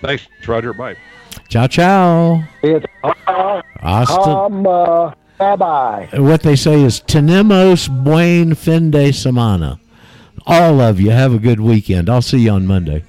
Thanks, 0.00 0.26
Roger. 0.46 0.72
Bye. 0.72 0.96
Ciao, 1.48 1.66
ciao. 1.66 2.42
It's 2.62 2.86
uh, 3.02 3.62
um, 3.82 4.66
uh, 4.66 5.12
bye 5.38 5.56
bye. 5.56 6.08
What 6.14 6.42
they 6.42 6.56
say 6.56 6.82
is 6.82 7.00
tenemos 7.00 7.88
buen 7.88 8.54
fin 8.54 8.90
de 8.90 9.12
semana. 9.12 9.78
All 10.46 10.80
of 10.80 11.00
you 11.00 11.10
have 11.10 11.34
a 11.34 11.38
good 11.38 11.60
weekend. 11.60 12.08
I'll 12.08 12.22
see 12.22 12.40
you 12.40 12.50
on 12.50 12.66
Monday. 12.66 13.04